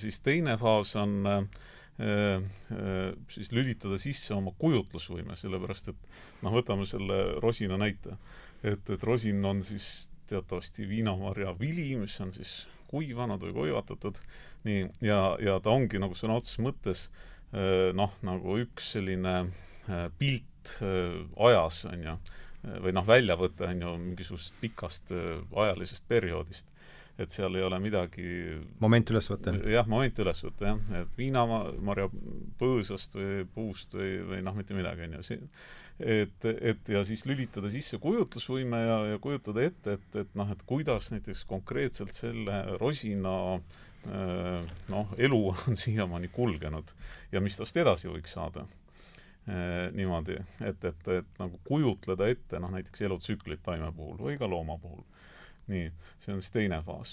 siis 0.00 0.20
teine 0.24 0.58
faas 0.58 0.96
on 0.98 1.20
äh, 1.30 1.62
Äh, 2.00 2.42
äh, 2.74 3.14
siis 3.30 3.52
lülitada 3.54 3.94
sisse 4.02 4.34
oma 4.34 4.50
kujutlusvõime, 4.58 5.36
sellepärast 5.38 5.92
et 5.92 6.08
noh, 6.42 6.50
võtame 6.50 6.88
selle 6.90 7.38
rosina 7.38 7.78
näite. 7.78 8.16
et, 8.64 8.90
et 8.90 9.02
rosin 9.06 9.44
on 9.44 9.62
siis 9.62 10.10
teatavasti 10.34 10.88
viinamarja 10.90 11.54
vili, 11.60 11.88
mis 12.00 12.16
on 12.24 12.32
siis 12.34 12.64
kuivanud 12.90 13.42
või 13.46 13.54
kuivatatud, 13.56 14.20
nii, 14.68 14.84
ja, 15.06 15.20
ja 15.42 15.58
ta 15.62 15.74
ongi 15.74 15.98
nagu 16.02 16.16
sõna 16.18 16.38
otseses 16.38 16.62
mõttes 16.62 17.06
äh, 17.08 17.90
noh, 17.96 18.14
nagu 18.26 18.58
üks 18.62 18.94
selline 18.96 19.44
pilt 20.18 20.78
ajas, 21.44 21.82
on 21.90 22.04
ju, 22.06 22.12
või 22.80 22.94
noh, 22.96 23.04
väljavõte, 23.04 23.66
on 23.68 23.82
ju, 23.84 23.90
mingisugusest 24.00 24.54
pikast 24.62 25.12
ajalisest 25.12 26.06
perioodist 26.08 26.70
et 27.18 27.30
seal 27.30 27.54
ei 27.54 27.62
ole 27.62 27.78
midagi 27.82 28.26
moment 28.82 29.10
üles 29.12 29.28
võtta? 29.30 29.54
jah, 29.70 29.86
moment 29.90 30.20
üles 30.24 30.40
võtta, 30.46 30.72
jah. 30.72 31.00
et 31.02 31.18
viinamarja 31.18 32.08
põõsast 32.58 33.14
või 33.18 33.44
puust 33.54 33.94
või, 33.94 34.16
või 34.30 34.40
noh, 34.46 34.56
mitte 34.58 34.74
midagi, 34.76 35.06
on 35.06 35.18
ju. 35.20 35.40
Et, 36.00 36.44
et 36.44 36.88
ja 36.88 37.04
siis 37.06 37.24
lülitada 37.26 37.70
sisse 37.70 37.98
kujutlusvõime 38.02 38.80
ja, 38.82 39.00
ja 39.14 39.18
kujutada 39.22 39.62
ette, 39.62 39.98
et, 39.98 40.20
et 40.24 40.38
noh, 40.38 40.50
et 40.50 40.62
kuidas 40.66 41.10
näiteks 41.14 41.44
konkreetselt 41.50 42.14
selle 42.16 42.62
rosina 42.80 43.34
äh, 43.54 44.78
noh, 44.90 45.12
elu 45.18 45.42
on 45.66 45.78
siiamaani 45.78 46.32
kulgenud 46.34 46.96
ja 47.32 47.44
mis 47.44 47.60
tast 47.60 47.76
edasi 47.82 48.10
võiks 48.10 48.34
saada 48.38 48.66
Eh, 49.44 49.90
niimoodi, 49.92 50.38
et, 50.64 50.84
et, 50.88 51.08
et 51.12 51.34
nagu 51.36 51.58
kujutleda 51.68 52.30
ette 52.32 52.56
noh, 52.64 52.70
näiteks 52.72 53.02
elutsüklit 53.04 53.60
taime 53.60 53.90
puhul 53.92 54.16
või 54.16 54.38
ka 54.40 54.48
looma 54.48 54.78
puhul 54.80 55.02
nii, 55.68 55.90
see 56.16 56.32
on 56.32 56.40
siis 56.40 56.54
teine 56.54 56.78
faas. 56.86 57.10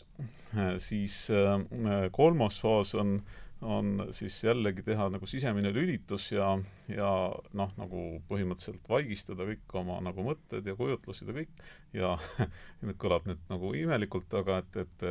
Äh, 0.56 0.78
siis 0.80 1.26
äh, 1.36 2.06
kolmas 2.16 2.62
faas 2.64 2.94
on, 2.96 3.18
on 3.62 4.08
siis 4.16 4.40
jällegi 4.44 4.84
teha 4.86 5.08
nagu 5.14 5.28
sisemine 5.30 5.72
lülitus 5.74 6.32
ja, 6.32 6.48
ja 6.90 7.10
noh, 7.58 7.74
nagu 7.78 8.06
põhimõtteliselt 8.30 8.88
vaigistada 8.90 9.46
kõik 9.50 9.76
oma 9.82 10.00
nagu 10.02 10.26
mõtted 10.26 10.66
ja 10.66 10.76
kujutlused 10.78 11.30
ja 11.30 11.38
kõik. 11.38 11.66
Ja 11.94 12.14
nüüd 12.86 12.98
kõlab 13.02 13.28
nüüd 13.30 13.42
nagu 13.52 13.74
imelikult, 13.78 14.34
aga 14.42 14.62
et, 14.64 14.80
et 14.86 15.10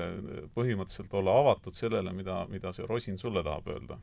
põhimõtteliselt 0.57 1.15
olla 1.21 1.37
avatud 1.45 1.77
sellele, 1.77 2.15
mida, 2.17 2.43
mida 2.51 2.75
see 2.75 2.89
rosin 2.91 3.21
sulle 3.21 3.45
tahab 3.47 3.71
öelda 3.71 4.01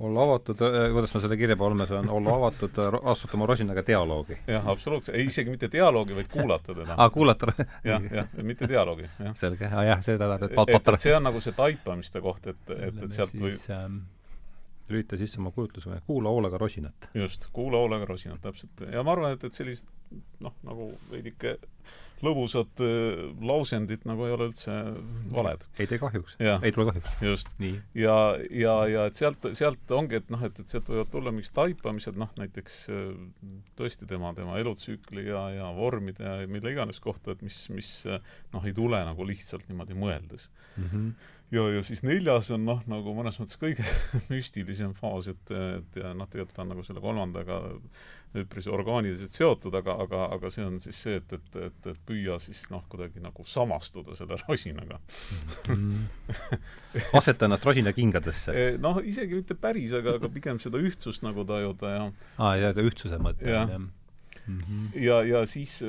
olla 0.00 0.22
avatud, 0.22 0.60
äh, 0.60 0.92
kuidas 0.92 1.14
ma 1.14 1.20
selle 1.22 1.36
kirja 1.36 1.56
panema 1.56 1.86
saan, 1.86 2.08
olla 2.10 2.34
avatud, 2.34 2.78
äh, 2.78 2.96
astuda 3.10 3.36
oma 3.38 3.46
rosinaga 3.46 3.82
dialoogi. 3.86 4.38
jah, 4.46 4.66
absoluutselt, 4.68 5.16
ei 5.16 5.28
isegi 5.30 5.50
mitte 5.50 5.70
dialoogi, 5.72 6.16
vaid 6.16 6.30
kuulata 6.32 6.74
teda. 6.74 6.96
aa, 6.96 7.10
kuulata 7.10 7.52
jah, 7.90 8.02
jah, 8.12 8.32
mitte 8.42 8.68
dialoogi, 8.68 9.06
jah. 9.18 9.36
selge, 9.38 9.70
aa 9.70 9.84
jah, 9.84 10.02
seda 10.02 10.26
tähendab, 10.26 10.50
et 10.50 10.56
pat-, 10.58 10.74
pat-. 10.82 11.00
see 11.00 11.14
on 11.14 11.22
nagu 11.28 11.40
see 11.44 11.54
taipamiste 11.56 12.22
koht, 12.24 12.50
et, 12.50 12.74
et, 12.74 13.02
et 13.06 13.14
sealt 13.14 13.36
või 13.38 13.54
ähm, 13.76 14.00
lülita 14.90 15.18
sisse 15.20 15.38
oma 15.40 15.54
kujutlusvõime, 15.54 16.02
kuula 16.06 16.32
hoolega 16.34 16.58
rosinat. 16.58 17.10
just, 17.14 17.48
kuula 17.52 17.84
hoolega 17.84 18.10
rosinat, 18.10 18.42
täpselt. 18.42 18.86
ja 18.90 19.06
ma 19.06 19.14
arvan, 19.14 19.38
et, 19.38 19.46
et 19.46 19.62
sellised 19.62 19.86
noh, 20.42 20.56
nagu 20.66 20.90
veidike 21.10 21.56
lõbusad 22.24 22.82
äh, 22.84 23.20
lausendid 23.44 24.06
nagu 24.08 24.26
ei 24.26 24.34
ole 24.34 24.48
üldse 24.50 24.74
valed. 25.34 25.66
ei 25.78 25.88
tee 25.90 26.00
kahjuks. 26.02 26.36
ei 26.40 26.72
tule 26.74 26.88
kahjuks. 26.90 27.10
just. 27.24 27.54
ja, 27.98 28.16
ja, 28.50 28.74
ja 28.90 29.06
et 29.10 29.18
sealt, 29.18 29.50
sealt 29.56 29.94
ongi, 29.94 30.20
et 30.22 30.32
noh, 30.34 30.42
et, 30.46 30.58
et 30.60 30.70
sealt 30.74 30.90
võivad 30.92 31.12
tulla 31.12 31.34
mingid 31.34 31.54
taipamised, 31.56 32.18
noh 32.20 32.32
näiteks 32.40 32.80
äh, 32.94 33.04
tõesti 33.78 34.08
tema, 34.10 34.34
tema 34.36 34.58
elutsükli 34.62 35.28
ja, 35.28 35.46
ja 35.54 35.70
vormide 35.76 36.24
ja 36.24 36.50
mille 36.50 36.74
iganes 36.74 37.00
kohta, 37.04 37.34
et 37.34 37.44
mis, 37.44 37.60
mis 37.74 37.92
noh, 38.54 38.64
ei 38.64 38.74
tule 38.76 39.00
nagu 39.04 39.28
lihtsalt 39.28 39.68
niimoodi 39.70 39.96
mõeldes 39.98 40.50
mm. 40.76 40.90
-hmm 40.90 41.32
ja, 41.54 41.64
ja 41.76 41.82
siis 41.86 42.02
neljas 42.06 42.50
on 42.54 42.64
noh, 42.66 42.82
nagu 42.90 43.14
mõnes 43.16 43.38
mõttes 43.40 43.58
kõige 43.60 43.84
müstilisem 44.32 44.94
faas, 44.98 45.28
et, 45.32 45.54
et 45.54 46.00
ja 46.00 46.14
noh, 46.16 46.28
tegelikult 46.30 46.56
ta 46.56 46.64
on 46.64 46.72
nagu 46.74 46.84
selle 46.86 47.02
kolmandaga 47.04 47.60
üpris 48.38 48.66
orgaaniliselt 48.70 49.34
seotud, 49.34 49.74
aga, 49.78 49.96
aga, 50.04 50.22
aga 50.36 50.50
see 50.52 50.64
on 50.66 50.78
siis 50.82 51.00
see, 51.06 51.18
et, 51.20 51.34
et, 51.36 51.58
et, 51.68 51.90
et 51.92 52.00
püüa 52.08 52.38
siis 52.42 52.64
noh, 52.72 52.84
kuidagi 52.90 53.22
nagu 53.22 53.46
samastuda 53.48 54.16
selle 54.18 54.38
rosinaga 54.44 55.00
mm. 55.70 56.06
aseta 57.18 57.48
ennast 57.48 57.66
rosina 57.66 57.94
kingadesse. 57.96 58.54
Eh, 58.64 58.76
noh, 58.80 59.00
isegi 59.04 59.34
mitte 59.34 59.56
päris, 59.58 59.92
aga, 59.96 60.14
aga 60.20 60.28
pigem 60.32 60.60
seda 60.62 60.78
ühtsust 60.78 61.24
nagu 61.26 61.42
tajuda 61.48 61.90
ja 61.90 62.04
aa 62.38 62.54
ja 62.60 62.70
ühtsuse 62.84 63.18
mõte, 63.22 63.48
jah 63.50 63.68
Mm 64.46 64.58
-hmm. 64.58 65.00
ja, 65.00 65.22
ja 65.22 65.46
siis, 65.46 65.82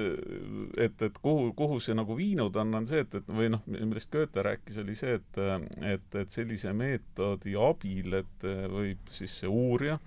et, 0.77 1.01
et 1.01 1.17
kuhu, 1.21 1.53
kuhu 1.53 1.79
see 1.79 1.95
nagu 1.95 2.17
viinud 2.17 2.55
on, 2.55 2.75
on 2.75 2.85
see, 2.87 2.99
et, 3.03 3.15
et 3.15 3.27
või 3.27 3.49
noh, 3.51 3.65
millest 3.67 4.11
Goethe 4.11 4.43
rääkis, 4.43 4.77
oli 4.77 4.95
see, 4.95 5.13
et, 5.13 5.39
et, 5.81 6.15
et 6.15 6.31
sellise 6.31 6.73
meetodi 6.73 7.55
abil, 7.59 8.13
et 8.13 8.47
võib 8.71 9.11
siis 9.11 9.39
see 9.41 9.51
uurija 9.51 9.99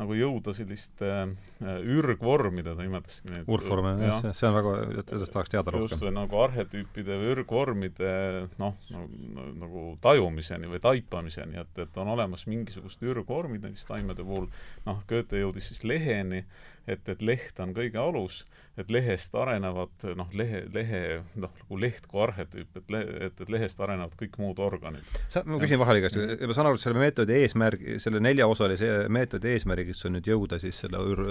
nagu 0.00 0.16
jõuda 0.18 0.54
selliste 0.56 1.10
äh, 1.22 1.76
ürgvormide, 1.94 2.74
ta 2.74 2.82
nimetaski 2.82 3.30
neid 3.30 3.50
urgvorme, 3.50 3.94
jah, 4.02 4.26
see 4.34 4.48
on 4.48 4.56
väga, 4.56 4.74
sellest 5.12 5.34
tahaks 5.36 5.54
teada 5.54 5.74
rohkem. 5.74 5.94
just, 5.94 6.08
nagu 6.16 6.40
arhetüüpide 6.42 7.18
või 7.20 7.32
ürgvormide 7.36 8.12
noh, 8.58 8.76
nagu, 8.90 9.86
tajumiseni 10.04 10.70
või 10.70 10.82
taipamiseni, 10.82 11.60
et, 11.62 11.82
et 11.86 12.02
on 12.02 12.10
olemas 12.16 12.48
mingisugused 12.50 13.06
ürgvormid 13.06 13.62
näiteks 13.66 13.86
taimede 13.90 14.26
puhul, 14.26 14.50
noh, 14.88 15.02
Goethe 15.08 15.44
jõudis 15.44 15.70
siis 15.70 15.84
leheni, 15.86 16.42
et, 16.90 17.06
et 17.08 17.22
leht 17.24 17.60
on 17.62 17.72
kõige 17.76 18.00
alus, 18.00 18.42
et 18.80 18.90
lehest 18.92 19.34
arenevad 19.38 20.06
noh, 20.18 20.28
lehe, 20.36 20.64
lehe 20.74 21.02
noh, 21.38 21.52
nagu 21.54 21.78
leht 21.80 22.08
kui 22.10 22.22
arhetüüp, 22.24 22.80
et 22.80 22.92
le-, 22.92 23.04
et, 23.28 23.40
et 23.40 23.52
lehest 23.52 23.80
arenevad 23.80 24.16
kõik 24.18 24.36
muud 24.42 24.60
organid. 24.64 25.06
sa, 25.32 25.44
ma 25.46 25.60
küsin 25.62 25.80
vahele 25.80 26.02
igast, 26.02 26.18
ma 26.18 26.56
saan 26.56 26.70
aru, 26.70 26.80
et 26.80 26.84
selle 26.84 27.00
meetodi 27.00 27.38
eesmärk, 27.44 27.86
selle 28.02 28.20
neljaosalise 28.24 28.90
meetodi 29.14 29.54
eesmärgiks 29.84 30.04
on 30.06 30.14
nüüd 30.16 30.28
jõuda 30.28 30.58
siis 30.62 30.78
selle 30.82 30.98
ur-, 30.98 31.22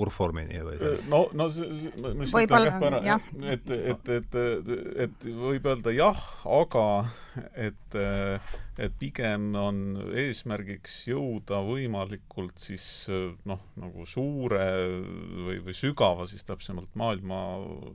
urformini 0.00 0.60
või? 0.64 0.78
no, 1.10 1.24
no 1.36 1.48
lihtsalt 1.48 2.54
ütlen 2.54 2.98
jah, 3.04 3.26
et, 3.52 3.70
et, 3.70 4.08
et, 4.08 4.38
et, 4.38 4.72
et 5.06 5.26
võib 5.38 5.66
öelda 5.70 5.94
jah, 5.94 6.22
aga 6.44 6.86
et, 7.54 7.98
et 8.78 8.96
pigem 9.00 9.52
on 9.58 9.82
eesmärgiks 10.14 11.04
jõuda 11.10 11.62
võimalikult 11.66 12.58
siis 12.62 13.08
noh, 13.44 13.60
nagu 13.80 14.06
suure 14.06 14.68
või, 15.46 15.60
või 15.64 15.76
sügava 15.76 16.28
siis 16.30 16.44
täpsemalt 16.48 16.94
maailma 16.94 17.42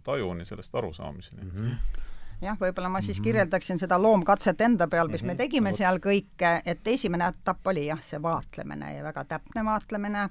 tajuni, 0.05 0.45
sellest 0.45 0.75
arusaamiseni 0.75 1.45
mm. 1.45 1.57
-hmm 1.57 2.05
jah, 2.41 2.59
võib-olla 2.59 2.89
ma 2.89 3.01
siis 3.01 3.17
-hmm. 3.17 3.23
kirjeldaksin 3.23 3.79
seda 3.79 4.01
loomkatset 4.01 4.61
enda 4.61 4.87
peal, 4.87 5.07
mis 5.07 5.23
me 5.23 5.33
mhm. 5.33 5.37
tegime 5.37 5.73
seal 5.73 5.99
kõike, 6.03 6.61
et 6.65 6.87
esimene 6.87 7.27
etapp 7.27 7.67
oli 7.67 7.87
jah, 7.87 8.01
see 8.03 8.21
vaatlemine 8.21 8.95
ja 8.95 9.03
väga 9.03 9.25
täpne 9.25 9.65
vaatlemine 9.65 10.29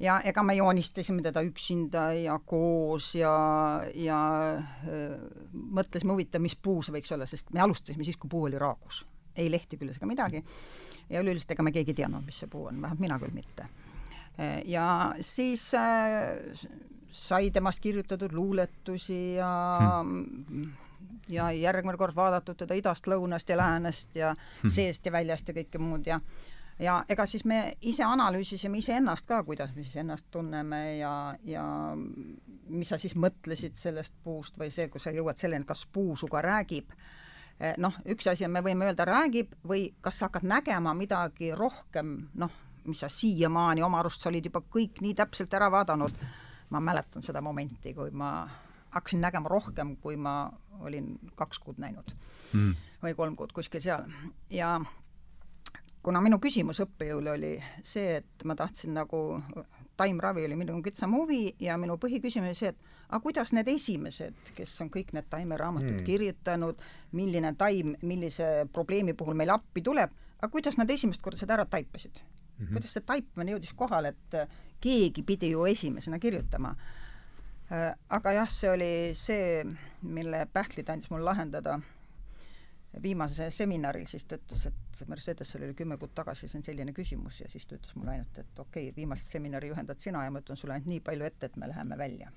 ja 0.00 0.20
ega 0.24 0.42
me 0.42 0.54
joonistasime 0.54 1.22
teda 1.22 1.42
üksinda 1.42 2.12
ja 2.18 2.38
koos 2.46 3.14
ja, 3.14 3.34
ja 3.94 4.18
mõtlesime, 5.52 6.12
huvitav, 6.12 6.42
mis 6.42 6.56
puu 6.56 6.82
see 6.82 6.94
võiks 6.96 7.12
olla, 7.14 7.26
sest 7.26 7.52
me 7.52 7.60
alustasime 7.60 8.04
siis, 8.04 8.16
kui 8.16 8.30
puu 8.30 8.44
oli 8.48 8.58
raagus. 8.58 9.04
ei 9.36 9.50
lehti 9.50 9.76
küljes 9.76 9.96
ega 9.96 10.06
midagi. 10.06 10.44
ja 11.10 11.20
üleüldiselt 11.20 11.50
ega 11.50 11.62
me 11.62 11.72
keegi 11.72 11.90
ei 11.90 11.94
teadnud, 11.94 12.24
mis 12.24 12.38
see 12.38 12.48
puu 12.48 12.66
on, 12.66 12.80
vähemalt 12.82 13.00
mina 13.00 13.18
küll 13.18 13.34
mitte. 13.34 13.68
ja 14.64 15.14
siis 15.20 15.70
sai 17.10 17.50
temast 17.50 17.80
kirjutatud 17.80 18.32
luuletusi 18.32 19.34
ja 19.34 19.52
hmm 20.02 20.72
ja 21.28 21.50
järgmine 21.52 21.98
kord 21.98 22.16
vaadatud 22.16 22.56
teda 22.56 22.74
idast, 22.74 23.06
lõunast 23.06 23.48
ja 23.48 23.56
läänest 23.56 24.16
ja 24.16 24.34
hmm. 24.34 24.70
seest 24.70 25.06
ja 25.06 25.12
väljast 25.12 25.48
ja 25.48 25.54
kõike 25.54 25.80
muud 25.82 26.06
ja 26.06 26.20
ja 26.78 27.04
ega 27.08 27.26
siis 27.26 27.44
me 27.44 27.76
ise 27.82 28.04
analüüsisime 28.04 28.78
iseennast 28.78 29.26
ka, 29.26 29.42
kuidas 29.46 29.74
me 29.74 29.84
siis 29.84 29.96
ennast 30.02 30.26
tunneme 30.30 30.96
ja, 30.96 31.34
ja 31.46 31.64
mis 32.68 32.90
sa 32.90 32.98
siis 32.98 33.14
mõtlesid 33.14 33.76
sellest 33.78 34.14
puust 34.24 34.58
või 34.58 34.72
see, 34.74 34.88
kui 34.90 35.02
sa 35.02 35.12
jõuad 35.14 35.38
selleni, 35.38 35.66
kas 35.68 35.86
puu 35.86 36.16
sinuga 36.18 36.42
räägib, 36.44 36.90
eh, 37.60 37.76
noh, 37.78 37.94
üks 38.10 38.26
asi 38.30 38.46
on, 38.46 38.54
me 38.56 38.64
võime 38.64 38.88
öelda, 38.88 39.06
räägib 39.08 39.54
või 39.66 39.86
kas 40.00 40.18
sa 40.18 40.28
hakkad 40.28 40.46
nägema 40.50 40.94
midagi 40.98 41.52
rohkem, 41.54 42.16
noh, 42.34 42.60
mis 42.84 43.00
sa 43.00 43.08
siiamaani 43.08 43.82
oma 43.82 44.02
arust 44.02 44.24
sa 44.24 44.28
olid 44.32 44.50
juba 44.50 44.64
kõik 44.70 45.00
nii 45.00 45.14
täpselt 45.16 45.54
ära 45.54 45.70
vaadanud, 45.72 46.18
ma 46.74 46.82
mäletan 46.82 47.22
seda 47.22 47.40
momenti, 47.44 47.94
kui 47.94 48.10
ma 48.10 48.34
hakkasin 48.94 49.22
nägema 49.24 49.50
rohkem, 49.50 49.96
kui 50.00 50.16
ma 50.16 50.52
olin 50.80 51.14
kaks 51.38 51.58
kuud 51.62 51.80
näinud 51.82 52.14
mm. 52.52 52.74
või 53.02 53.14
kolm 53.18 53.36
kuud 53.36 53.52
kuskil 53.54 53.82
seal 53.82 54.06
ja 54.50 54.76
kuna 56.04 56.20
minu 56.24 56.38
küsimus 56.42 56.82
õppejõule 56.84 57.32
oli 57.34 57.52
see, 57.82 58.18
et 58.20 58.44
ma 58.44 58.56
tahtsin 58.58 58.94
nagu, 58.96 59.20
taimravi 59.96 60.44
oli 60.48 60.58
minu 60.58 60.80
kitsam 60.84 61.14
huvi 61.16 61.54
ja 61.62 61.78
minu 61.80 61.96
põhiküsimus 62.00 62.52
oli 62.52 62.58
see, 62.58 62.74
et 62.74 63.08
aga 63.08 63.22
kuidas 63.24 63.54
need 63.56 63.70
esimesed, 63.72 64.36
kes 64.56 64.74
on 64.84 64.90
kõik 64.92 65.14
need 65.16 65.30
taimeraamatud 65.32 66.00
mm. 66.00 66.04
kirjutanud, 66.06 66.84
milline 67.16 67.54
taim 67.58 67.94
millise 68.02 68.68
probleemi 68.72 69.16
puhul 69.16 69.38
meile 69.38 69.56
appi 69.56 69.84
tuleb, 69.86 70.12
aga 70.40 70.50
kuidas 70.52 70.78
nad 70.80 70.90
esimest 70.90 71.22
korda 71.24 71.40
seda 71.40 71.58
ära 71.58 71.66
taipasid 71.70 72.20
mm? 72.20 72.66
-hmm. 72.66 72.72
kuidas 72.74 72.92
see 72.92 73.06
taipamine 73.06 73.56
jõudis 73.56 73.74
kohale, 73.76 74.14
et 74.14 74.38
keegi 74.80 75.22
pidi 75.22 75.54
ju 75.54 75.64
esimesena 75.66 76.18
kirjutama 76.18 76.74
aga 77.74 78.32
jah, 78.36 78.50
see 78.50 78.70
oli 78.70 78.92
see, 79.18 79.64
mille 80.02 80.46
Pähklid 80.52 80.90
andis 80.92 81.10
mul 81.10 81.24
lahendada 81.24 81.78
viimase 83.02 83.50
seminaril 83.50 84.06
siis 84.06 84.24
ta 84.28 84.38
ütles, 84.38 84.66
et 84.68 85.02
Mercedesel 85.08 85.64
oli 85.66 85.74
kümme 85.74 85.96
kuud 85.98 86.12
tagasi 86.14 86.48
siin 86.48 86.62
selline 86.64 86.92
küsimus 86.94 87.40
ja 87.40 87.48
siis 87.50 87.66
ta 87.66 87.78
ütles 87.78 87.94
mulle 87.98 88.14
ainult, 88.14 88.38
et 88.38 88.58
okei 88.58 88.88
okay,, 88.88 88.96
viimast 88.96 89.30
seminari 89.30 89.70
juhendad 89.72 90.00
sina 90.00 90.24
ja 90.24 90.32
ma 90.32 90.42
ütlen 90.42 90.58
sulle 90.60 90.76
ainult 90.76 90.90
nii 90.92 91.00
palju 91.04 91.26
ette, 91.26 91.50
et 91.50 91.56
me 91.56 91.68
läheme 91.68 91.98
välja. 91.98 92.32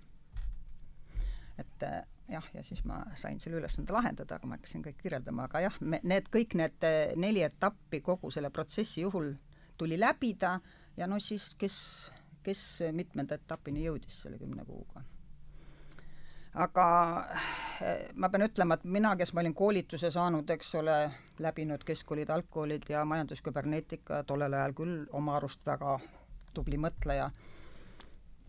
et 1.57 1.83
äh, 1.83 2.03
jah, 2.29 2.45
ja 2.53 2.63
siis 2.63 2.83
ma 2.85 2.99
sain 3.15 3.39
selle 3.39 3.57
ülesande 3.57 3.93
lahendada, 3.93 4.35
aga 4.35 4.47
ma 4.47 4.57
hakkasin 4.57 4.83
kõik 4.85 4.99
kirjeldama, 5.01 5.47
aga 5.47 5.63
jah, 5.65 5.77
me, 5.81 5.99
need 6.03 6.29
kõik 6.33 6.53
need 6.59 6.85
äh, 6.85 7.13
neli 7.17 7.41
etappi 7.45 8.01
kogu 8.05 8.31
selle 8.31 8.49
protsessi 8.53 9.01
juhul 9.01 9.33
tuli 9.77 9.97
läbida 9.99 10.59
ja 10.97 11.07
no 11.07 11.19
siis, 11.19 11.53
kes, 11.57 11.77
kes 12.45 12.63
mitmenda 12.93 13.37
etapini 13.37 13.85
jõudis 13.85 14.21
selle 14.23 14.37
kümne 14.41 14.65
kuuga 14.65 15.05
aga 16.57 16.87
eh, 17.81 18.09
ma 18.17 18.29
pean 18.33 18.45
ütlema, 18.47 18.77
et 18.77 18.85
mina, 18.97 19.13
kes 19.19 19.33
ma 19.33 19.43
olin 19.43 19.55
koolituse 19.57 20.11
saanud, 20.13 20.49
eks 20.57 20.73
ole, 20.79 20.97
läbinud 21.43 21.83
keskkoolid, 21.87 22.31
algkoolid 22.33 22.87
ja 22.89 23.03
majandusküberneetika, 23.05 24.23
tollel 24.29 24.57
ajal 24.57 24.75
küll 24.77 25.05
oma 25.17 25.37
arust 25.37 25.61
väga 25.67 25.97
tubli 26.57 26.79
mõtleja, 26.81 27.29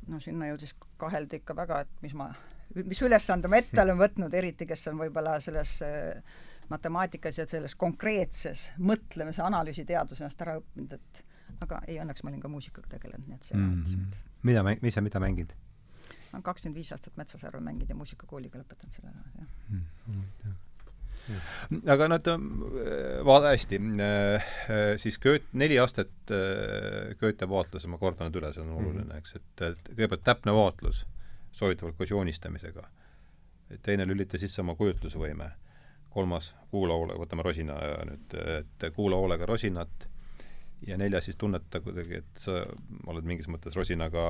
no 0.09 0.21
sinna 0.25 0.49
jõudis 0.49 0.75
kahelda 1.01 1.41
ikka 1.41 1.57
väga, 1.57 1.83
et 1.85 2.05
mis 2.05 2.15
ma, 2.17 2.31
mis 2.81 3.03
ülesande 3.05 3.51
ma 3.53 3.61
ette 3.61 3.83
olen 3.83 4.01
võtnud, 4.01 4.35
eriti 4.35 4.69
kes 4.69 4.89
on 4.93 5.03
võib-olla 5.03 5.37
selles 5.45 5.77
äh, 5.85 6.39
matemaatikas 6.73 7.43
ja 7.43 7.49
selles 7.49 7.77
konkreetses 7.77 8.71
mõtlemise 8.79 9.45
analüüsiteaduses 9.45 10.25
ennast 10.25 10.45
ära 10.47 10.59
õppinud, 10.63 10.97
et 10.97 11.25
aga 11.65 11.83
ei, 11.87 12.01
õnneks 12.01 12.25
ma 12.25 12.33
olin 12.33 12.43
ka 12.43 12.51
muusikaga 12.53 12.97
tegelenud, 12.97 13.29
nii 13.29 13.41
et 13.41 13.49
see 13.51 13.57
mm 13.59 13.83
-hmm. 13.85 14.21
mida 14.49 14.65
mäng-, 14.65 14.85
mis 14.85 14.95
sa, 14.95 15.05
mida 15.05 15.21
mängid? 15.21 15.53
Ma 16.33 16.39
olen 16.39 16.47
kakskümmend 16.47 16.79
viis 16.79 16.91
aastat 16.95 17.17
Metsasarvel 17.17 17.63
mänginud 17.65 17.91
ja 17.91 17.97
muusikakooliga 17.99 18.61
lõpetanud 18.61 18.97
selle 18.97 19.13
ära, 19.13 19.29
jah 19.39 19.53
mm,. 19.69 19.85
Mm. 21.29 21.85
aga 21.93 22.09
no 22.09 22.17
et 22.17 22.29
vaata 23.29 23.53
hästi, 23.53 23.81
äh, 24.05 24.51
siis 25.01 25.19
Goethe, 25.21 25.49
neli 25.61 25.79
aastat 25.81 26.33
äh, 26.33 27.15
Goethe 27.21 27.49
vaatluse, 27.51 27.91
ma 27.93 28.01
kordan 28.01 28.31
nüüd 28.31 28.41
üle, 28.41 28.53
see 28.55 28.65
on 28.65 28.75
oluline 28.77 29.05
mm, 29.05 29.11
-hmm. 29.11 29.19
eks, 29.19 29.37
et 29.37 29.93
kõigepealt 29.93 30.25
täpne 30.25 30.55
vaatlus, 30.57 31.05
soovitavalt 31.53 31.99
koos 31.99 32.11
joonistamisega. 32.11 32.89
teine, 33.83 34.07
lülita 34.07 34.39
sisse 34.39 34.63
oma 34.63 34.75
kujutlusvõime. 34.75 35.51
kolmas, 36.11 36.55
kuula 36.71 36.95
hoole, 36.95 37.15
võtame 37.21 37.45
rosina 37.45 37.75
nüüd, 38.09 38.33
et 38.59 38.95
kuula 38.95 39.17
hoolega 39.17 39.47
rosinat 39.47 40.09
ja 40.87 40.97
neljas 40.97 41.25
siis 41.25 41.37
tunneta 41.37 41.81
kuidagi, 41.81 42.15
et 42.15 42.41
sa 42.41 42.65
oled 43.07 43.25
mingis 43.25 43.49
mõttes 43.49 43.77
rosinaga 43.77 44.25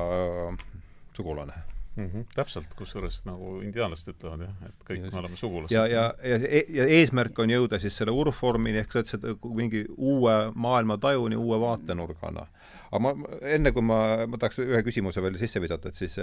sugulane 1.17 1.78
mm. 1.99 2.11
-hmm. 2.11 2.25
täpselt, 2.35 2.75
kusjuures 2.79 3.21
nagu 3.27 3.59
indiaanlased 3.67 4.13
ütlevad 4.15 4.45
jah, 4.47 4.57
et 4.69 4.85
kõik 4.91 5.05
Just. 5.05 5.13
me 5.13 5.23
oleme 5.23 5.37
sugulased. 5.37 5.75
ja, 5.75 5.87
ja, 5.87 6.05
ja, 6.25 6.41
ja 6.81 6.89
eesmärk 6.99 7.39
on 7.39 7.53
jõuda 7.53 7.81
siis 7.83 7.97
selle 7.97 8.15
urformini 8.15 8.83
ehk 8.83 8.93
sa 8.93 9.05
ütlesid, 9.05 9.27
mingi 9.63 9.85
uue 9.97 10.37
maailmatajuni, 10.55 11.37
uue 11.37 11.61
vaatenurgana. 11.61 12.47
aga 12.91 13.03
ma, 13.05 13.15
enne 13.43 13.73
kui 13.73 13.83
ma, 13.83 14.27
ma 14.27 14.41
tahaks 14.41 14.63
ühe 14.65 14.83
küsimuse 14.87 15.23
veel 15.23 15.39
sisse 15.41 15.61
visata, 15.61 15.89
et 15.89 15.95
siis 15.99 16.19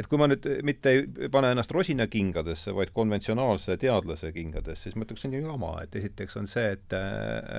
et 0.00 0.08
kui 0.08 0.18
ma 0.18 0.26
nüüd 0.30 0.46
mitte 0.64 0.94
ei 0.94 1.28
pane 1.32 1.52
ennast 1.52 1.72
rosina 1.76 2.06
kingadesse, 2.06 2.72
vaid 2.76 2.92
konventsionaalse 2.96 3.76
teadlase 3.76 4.32
kingadesse, 4.32 4.88
siis 4.88 4.96
ma 4.96 5.04
ütleks, 5.04 5.22
see 5.22 5.30
on 5.30 5.36
ju 5.36 5.44
jama, 5.44 5.76
et 5.82 5.96
esiteks 6.00 6.36
on 6.40 6.48
see, 6.48 6.72
et, 6.76 6.96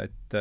et 0.03 0.37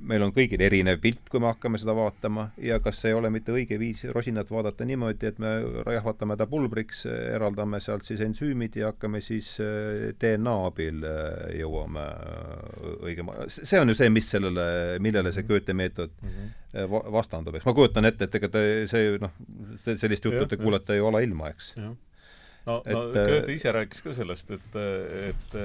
meil 0.00 0.22
on 0.26 0.32
kõigil 0.34 0.60
erinev 0.62 0.98
pilt, 1.02 1.28
kui 1.30 1.40
me 1.42 1.48
hakkame 1.50 1.78
seda 1.80 1.94
vaatama 1.96 2.48
ja 2.62 2.78
kas 2.82 3.00
ei 3.08 3.14
ole 3.16 3.30
mitte 3.32 3.54
õige 3.54 3.78
viis 3.80 4.04
rosinat 4.14 4.50
vaadata 4.52 4.86
niimoodi, 4.88 5.28
et 5.30 5.38
me 5.42 5.52
jahvatame 5.96 6.36
ta 6.38 6.46
pulbriks, 6.50 7.04
eraldame 7.10 7.80
sealt 7.82 8.06
siis 8.06 8.22
ensüümid 8.26 8.76
ja 8.80 8.92
hakkame 8.92 9.20
siis 9.24 9.54
äh, 9.62 10.10
DNA 10.20 10.54
abil 10.68 11.06
äh, 11.06 11.28
jõuame 11.60 12.06
äh, 12.06 12.90
õigema, 13.10 13.38
see 13.52 13.80
on 13.80 13.92
ju 13.92 13.98
see, 13.98 14.10
mis 14.12 14.30
sellele, 14.32 14.66
millele 15.02 15.32
see 15.34 15.46
Goethe 15.48 15.76
meetod 15.76 16.12
mm 16.22 16.34
-hmm. 16.36 17.12
vastandub, 17.12 17.54
eks 17.56 17.66
ma 17.66 17.76
kujutan 17.76 18.04
ette, 18.04 18.28
et 18.28 18.34
ega 18.40 18.48
te 18.48 18.66
see 18.90 19.16
noh, 19.22 19.32
sellist 19.86 20.24
juttu 20.24 20.46
te 20.46 20.60
kuulete 20.60 20.96
ju 20.96 21.06
alailma, 21.06 21.50
eks? 21.54 21.74
No, 21.76 21.96
no 22.66 22.82
Goethe 23.14 23.52
ise 23.52 23.72
rääkis 23.72 24.02
ka 24.02 24.14
sellest, 24.14 24.50
et, 24.50 24.80
et 25.30 25.58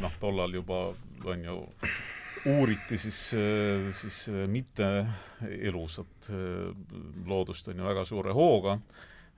noh, 0.00 0.20
tollal 0.20 0.54
juba 0.54 0.94
on 1.24 1.44
ju 1.44 1.62
uuriti 2.46 2.98
siis, 3.00 3.18
siis 3.96 4.18
mitte 4.50 4.88
elusat 5.48 6.28
loodust 7.26 7.68
on 7.72 7.80
ju 7.80 7.86
väga 7.86 8.04
suure 8.08 8.34
hooga, 8.36 8.78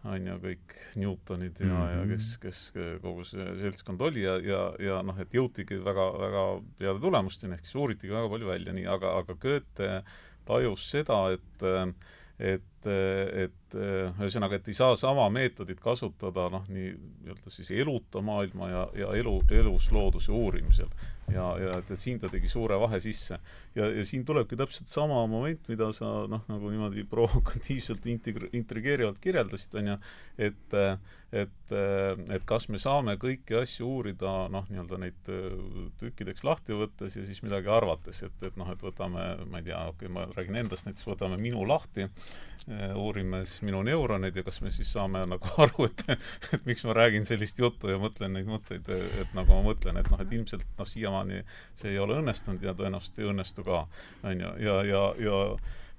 on 0.07 0.27
ju, 0.27 0.37
kõik 0.43 0.75
Newtonid 0.99 1.61
ja 1.61 1.67
mm, 1.67 1.77
-hmm. 1.77 1.93
ja 1.93 2.01
mhm. 2.01 2.11
kes, 2.11 2.29
kes 2.43 2.61
kogu 3.03 3.25
see 3.25 3.47
seltskond 3.63 4.03
oli 4.03 4.23
ja, 4.23 4.37
ja, 4.43 4.61
ja 4.79 5.01
noh, 5.03 5.19
et 5.21 5.35
jõutigi 5.35 5.79
väga, 5.85 6.07
väga 6.19 6.45
heade 6.81 7.01
tulemusteni, 7.01 7.55
ehk 7.55 7.65
siis 7.65 7.81
uuritigi 7.83 8.13
väga 8.13 8.29
palju 8.29 8.47
välja, 8.47 8.73
nii, 8.73 8.87
aga, 8.87 9.17
aga 9.23 9.35
Goethe 9.35 10.03
tajus 10.47 10.91
seda, 10.91 11.23
et 11.35 11.67
et, 12.39 12.87
et 12.87 13.75
ühesõnaga, 13.75 14.59
et 14.59 14.69
ei 14.69 14.75
saa 14.77 14.97
sama 14.97 15.25
meetodit 15.33 15.81
kasutada 15.81 16.51
noh, 16.53 16.67
nii 16.69 16.91
nii-öelda 16.93 17.51
siis 17.51 17.71
eluta 17.71 18.21
maailma 18.21 18.69
ja, 18.69 18.83
ja 18.95 19.13
elu, 19.17 19.39
eluslooduse 19.51 20.33
uurimisel 20.33 20.91
ja, 21.33 21.47
ja 21.61 21.79
et, 21.81 21.91
et 21.91 22.01
siin 22.01 22.21
ta 22.23 22.31
tegi 22.33 22.49
suure 22.51 22.79
vahe 22.81 23.01
sisse. 23.03 23.39
ja, 23.75 23.89
ja 23.91 24.05
siin 24.07 24.25
tulebki 24.27 24.59
täpselt 24.59 24.91
sama 24.93 25.23
moment, 25.31 25.69
mida 25.71 25.91
sa 25.97 26.11
noh, 26.31 26.45
nagu 26.51 26.73
niimoodi 26.73 27.07
provokatiivselt 27.11 28.07
integr-, 28.13 28.51
intrigeerivalt 28.57 29.21
kirjeldasid, 29.23 29.79
on 29.81 29.93
ju, 29.93 29.99
et 30.51 30.81
et, 31.35 31.73
et 31.73 32.45
kas 32.47 32.69
me 32.71 32.79
saame 32.79 33.17
kõiki 33.21 33.57
asju 33.59 33.87
uurida 33.89 34.35
noh, 34.53 34.67
nii-öelda 34.71 34.99
neid 35.03 35.31
tükkideks 36.01 36.45
lahti 36.47 36.77
võttes 36.79 37.17
ja 37.19 37.25
siis 37.27 37.43
midagi 37.43 37.71
arvates, 37.73 38.23
et, 38.27 38.37
et 38.47 38.59
noh, 38.61 38.69
et 38.71 38.83
võtame, 38.83 39.25
ma 39.51 39.63
ei 39.63 39.67
tea, 39.67 39.81
okei 39.91 40.07
okay,, 40.07 40.13
ma 40.15 40.27
räägin 40.37 40.61
endast, 40.63 40.87
näiteks 40.87 41.09
võtame 41.09 41.39
minu 41.41 41.65
lahti, 41.67 42.07
uurime 42.99 43.45
siis 43.47 43.63
minu 43.67 43.83
neuroneid 43.87 44.39
ja 44.39 44.43
kas 44.47 44.61
me 44.63 44.73
siis 44.75 44.91
saame 44.95 45.23
nagu 45.31 45.51
aru, 45.65 45.89
et 45.91 46.05
et 46.57 46.67
miks 46.67 46.87
ma 46.87 46.97
räägin 46.99 47.27
sellist 47.29 47.59
juttu 47.63 47.91
ja 47.91 47.99
mõtlen 48.03 48.35
neid 48.35 48.47
mõtteid, 48.51 48.91
et 49.23 49.35
nagu 49.39 49.55
ma 49.55 49.63
mõtlen, 49.67 49.99
et 50.01 50.11
noh, 50.13 50.23
et 50.23 50.37
ilmselt 50.39 50.67
noh, 50.79 50.89
siiamaani 50.89 51.43
see 51.75 51.95
ei 51.95 51.99
ole 52.03 52.21
õnnestunud 52.23 52.63
ja 52.63 52.75
tõenäoliselt 52.79 53.23
ei 53.23 53.31
õnnestu 53.33 53.67
ka, 53.67 53.83
on 54.27 54.47
ju, 54.47 54.55
ja, 54.63 54.79
ja, 54.87 55.03
ja 55.23 55.27
ja 55.27 55.43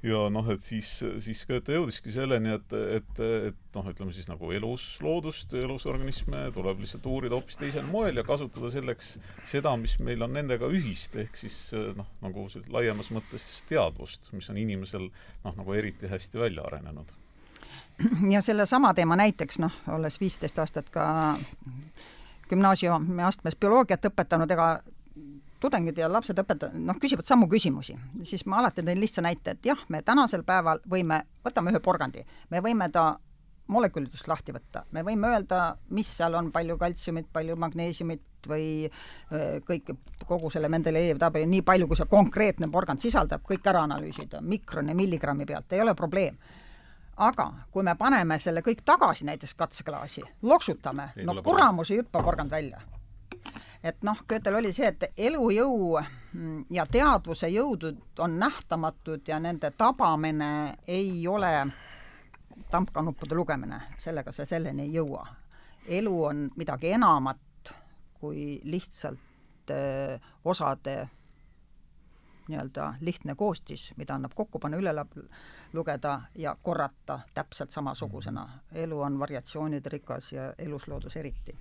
noh, 0.05 0.49
et 0.53 0.61
siis, 0.61 0.89
siis 1.23 1.43
Goethe 1.49 1.73
jõudiski 1.73 2.11
selleni, 2.13 2.53
et, 2.53 2.73
et, 2.99 3.21
et 3.49 3.77
noh, 3.77 3.87
ütleme 3.89 4.13
siis 4.13 4.27
nagu 4.29 4.51
elus 4.53 4.85
loodust, 5.01 5.53
elusorganisme 5.57 6.47
tuleb 6.55 6.83
lihtsalt 6.83 7.05
uurida 7.09 7.37
hoopis 7.37 7.57
teisel 7.57 7.85
moel 7.87 8.17
ja 8.19 8.25
kasutada 8.27 8.69
selleks 8.73 9.15
seda, 9.45 9.73
mis 9.77 9.97
meil 9.99 10.21
on 10.25 10.35
nendega 10.37 10.69
ühist, 10.69 11.17
ehk 11.17 11.39
siis 11.39 11.57
noh, 11.97 12.09
nagu 12.21 12.47
laiemas 12.73 13.09
mõttes 13.15 13.47
teadvust, 13.69 14.31
mis 14.37 14.49
on 14.53 14.61
inimesel 14.61 15.09
noh, 15.09 15.55
nagu 15.57 15.73
eriti 15.73 16.11
hästi 16.11 16.39
välja 16.45 16.67
arenenud. 16.69 17.15
ja 18.33 18.41
sellesama 18.45 18.93
teema 18.93 19.17
näiteks 19.17 19.59
noh, 19.63 19.73
olles 19.97 20.19
viisteist 20.21 20.59
aastat 20.61 20.93
ka 20.93 21.07
gümnaasiumiastmes 22.49 23.57
bioloogiat 23.59 24.05
õpetanud, 24.11 24.51
ega 24.53 24.69
tudengid 25.59 25.97
ja 25.97 26.09
lapsed 26.11 26.39
õpeta-, 26.39 26.71
noh, 26.73 26.97
küsivad 27.01 27.27
samu 27.27 27.47
küsimusi, 27.51 27.95
siis 28.27 28.45
ma 28.45 28.61
alati 28.61 28.83
teen 28.85 28.99
lihtsa 29.01 29.23
näite, 29.25 29.55
et 29.55 29.71
jah, 29.71 29.79
me 29.89 30.01
tänasel 30.05 30.43
päeval 30.47 30.81
võime, 30.89 31.23
võtame 31.45 31.73
ühe 31.73 31.81
porgandi, 31.83 32.25
me 32.53 32.61
võime 32.63 32.89
ta 32.93 33.13
molekülidest 33.67 34.27
lahti 34.27 34.53
võtta, 34.55 34.85
me 34.95 35.03
võime 35.03 35.31
öelda, 35.33 35.61
mis 35.95 36.09
seal 36.17 36.37
on, 36.39 36.51
palju 36.53 36.77
kaltsiumit, 36.79 37.27
palju 37.33 37.57
magneesiumit 37.59 38.47
või 38.47 38.67
kõik, 39.67 39.91
kogu 40.27 40.51
selle 40.53 40.69
Mendelejevi 40.71 41.19
tabeli, 41.19 41.49
nii 41.51 41.65
palju, 41.67 41.89
kui 41.89 41.99
see 41.99 42.07
konkreetne 42.11 42.69
porgand 42.71 43.03
sisaldab, 43.03 43.43
kõik 43.47 43.67
ära 43.67 43.83
analüüsida, 43.87 44.41
mikron- 44.41 44.87
ja 44.87 44.95
milligrammi 44.95 45.45
pealt, 45.45 45.73
ei 45.73 45.83
ole 45.83 45.95
probleem. 45.95 46.37
Aga 47.17 47.49
kui 47.73 47.83
me 47.83 47.95
paneme 47.97 48.37
selle 48.39 48.61
kõik 48.61 48.85
tagasi 48.85 49.25
näiteks 49.25 49.55
katseklaasi, 49.57 50.21
loksutame, 50.41 51.11
no 51.25 51.41
kuramus 51.43 51.91
ei 51.91 52.03
hüppa 52.03 52.21
porgand 52.23 52.53
välja 52.53 52.79
et 53.83 54.03
noh, 54.03 54.23
Goethel 54.29 54.55
oli 54.55 54.73
see, 54.73 54.87
et 54.87 55.03
elujõu 55.17 55.97
mm, 56.33 56.65
ja 56.73 56.85
teadvuse 56.91 57.49
jõudud 57.49 58.19
on 58.19 58.39
nähtamatud 58.39 59.27
ja 59.27 59.39
nende 59.39 59.71
tabamine 59.71 60.77
ei 60.87 61.27
ole 61.27 61.51
tampkanuppude 62.71 63.35
lugemine, 63.35 63.81
sellega 63.97 64.31
sa 64.31 64.45
selleni 64.45 64.87
ei 64.87 64.93
jõua. 64.93 65.27
elu 65.87 66.23
on 66.23 66.49
midagi 66.55 66.91
enamat 66.91 67.73
kui 68.19 68.59
lihtsalt 68.63 69.69
öö, 69.69 70.13
äh, 70.13 70.21
osade 70.45 71.09
nii-öelda 72.47 72.93
lihtne 72.99 73.35
koostis, 73.35 73.93
mida 73.97 74.15
annab 74.15 74.31
kokku 74.35 74.59
panna, 74.59 74.77
üle 74.77 74.93
lugeda 75.73 76.21
ja 76.35 76.55
korrata 76.63 77.19
täpselt 77.33 77.71
samasugusena. 77.71 78.49
elu 78.71 79.01
on 79.01 79.19
variatsioonide 79.19 79.89
rikas 79.89 80.31
ja 80.31 80.53
elusloodus 80.57 81.17
eriti 81.17 81.57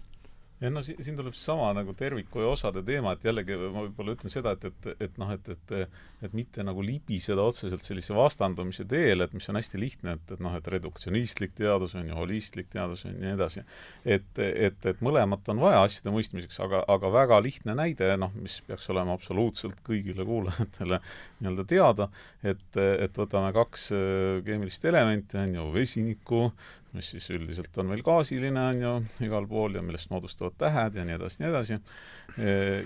ja 0.61 0.71
no 0.73 0.83
siin, 0.83 1.03
siin 1.05 1.19
tuleb 1.19 1.35
seesama 1.37 1.73
nagu 1.77 1.95
terviku 1.99 2.45
ja 2.45 2.53
osade 2.55 2.83
teema, 2.87 3.13
et 3.17 3.25
jällegi 3.27 3.59
ma 3.61 3.87
võib-olla 3.87 4.17
ütlen 4.17 4.33
seda, 4.33 4.57
et, 4.57 4.65
et, 4.71 5.03
et 5.09 5.19
noh, 5.21 5.33
et, 5.37 5.51
et 5.57 5.77
et 6.25 6.33
mitte 6.37 6.65
nagu 6.65 6.81
libiseda 6.85 7.45
otseselt 7.45 7.85
sellise 7.85 8.15
vastandumise 8.17 8.87
teele, 8.89 9.27
et 9.27 9.35
mis 9.37 9.49
on 9.51 9.59
hästi 9.59 9.81
lihtne, 9.81 10.15
et, 10.17 10.31
et 10.33 10.43
noh, 10.43 10.55
et 10.57 10.71
reduktsionistlik 10.73 11.53
teadus 11.59 11.97
on 11.99 12.09
ju, 12.09 12.17
holistlik 12.17 12.71
teadus 12.73 13.05
on 13.05 13.13
ja 13.13 13.21
nii 13.21 13.35
edasi. 13.35 13.65
et, 14.05 14.31
et, 14.41 14.89
et 14.93 15.03
mõlemat 15.05 15.51
on 15.53 15.61
vaja 15.61 15.83
asjade 15.85 16.15
mõistmiseks, 16.15 16.61
aga, 16.65 16.83
aga 16.93 17.13
väga 17.13 17.41
lihtne 17.45 17.77
näide, 17.77 18.09
noh, 18.21 18.33
mis 18.41 18.59
peaks 18.67 18.89
olema 18.95 19.17
absoluutselt 19.17 19.83
kõigile 19.87 20.25
kuulajatele 20.25 21.03
nii-öelda 21.43 21.69
teada, 21.69 22.09
et, 22.43 22.67
et 22.81 23.21
võtame 23.21 23.53
kaks 23.57 23.91
keemilist 24.47 24.89
elementi, 24.89 25.37
on 25.43 25.61
ju, 25.61 25.69
vesiniku, 25.77 26.43
mis 26.97 27.11
siis 27.15 27.29
üldiselt 27.35 27.77
on 27.81 27.91
meil 27.91 28.03
gaasiline, 28.07 28.63
on 28.73 28.81
ju, 28.83 28.93
igal 29.27 29.49
pool 29.51 29.77
ja 29.77 29.83
millest 29.85 30.11
moodustuvad 30.13 30.57
tähed 30.61 30.97
ja 30.99 31.05
nii 31.07 31.19
edasi, 31.19 31.43
nii 31.43 31.51
edasi. 31.53 31.81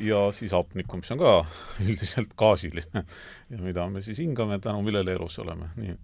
ja 0.06 0.24
siis 0.34 0.54
hapnikku, 0.56 1.00
mis 1.00 1.12
on 1.14 1.22
ka 1.22 1.36
üldiselt 1.86 2.34
gaasiline 2.38 3.04
ja 3.50 3.62
mida 3.62 3.86
me 3.90 4.02
siis 4.04 4.20
hingame, 4.22 4.60
tänu 4.62 4.82
millele 4.86 5.16
elus 5.18 5.38
oleme, 5.42 5.72
nii. 5.80 5.96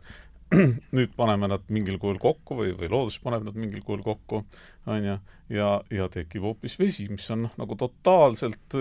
nüüd 0.95 1.11
paneme 1.19 1.49
nad 1.51 1.65
mingil 1.75 1.97
kujul 1.99 2.21
kokku 2.23 2.61
või, 2.61 2.71
või 2.79 2.91
loodus 2.93 3.19
paneb 3.23 3.43
nad 3.49 3.57
mingil 3.59 3.83
kujul 3.83 4.05
kokku, 4.07 4.45
on 4.87 5.09
ju, 5.09 5.17
ja, 5.57 5.71
ja 5.91 6.07
tekib 6.13 6.47
hoopis 6.47 6.77
vesi, 6.79 7.09
mis 7.11 7.27
on 7.35 7.47
noh, 7.49 7.57
nagu 7.59 7.79
totaalselt 7.79 8.77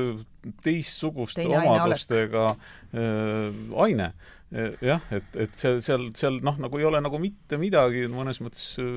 teistsuguste 0.66 1.42
Teine 1.42 1.64
omadustega 1.64 2.48
aine, 2.52 3.02
äh, 3.02 3.78
aine 3.88 4.12
jah, 4.54 5.02
et, 5.12 5.26
et 5.42 5.56
see, 5.58 5.80
seal, 5.84 6.06
seal 6.18 6.38
noh, 6.46 6.58
nagu 6.62 6.78
ei 6.80 6.86
ole 6.86 7.00
nagu 7.04 7.18
mitte 7.22 7.58
midagi 7.60 8.06
mõnes 8.12 8.40
mõttes 8.44 8.76
äh, 8.82 8.92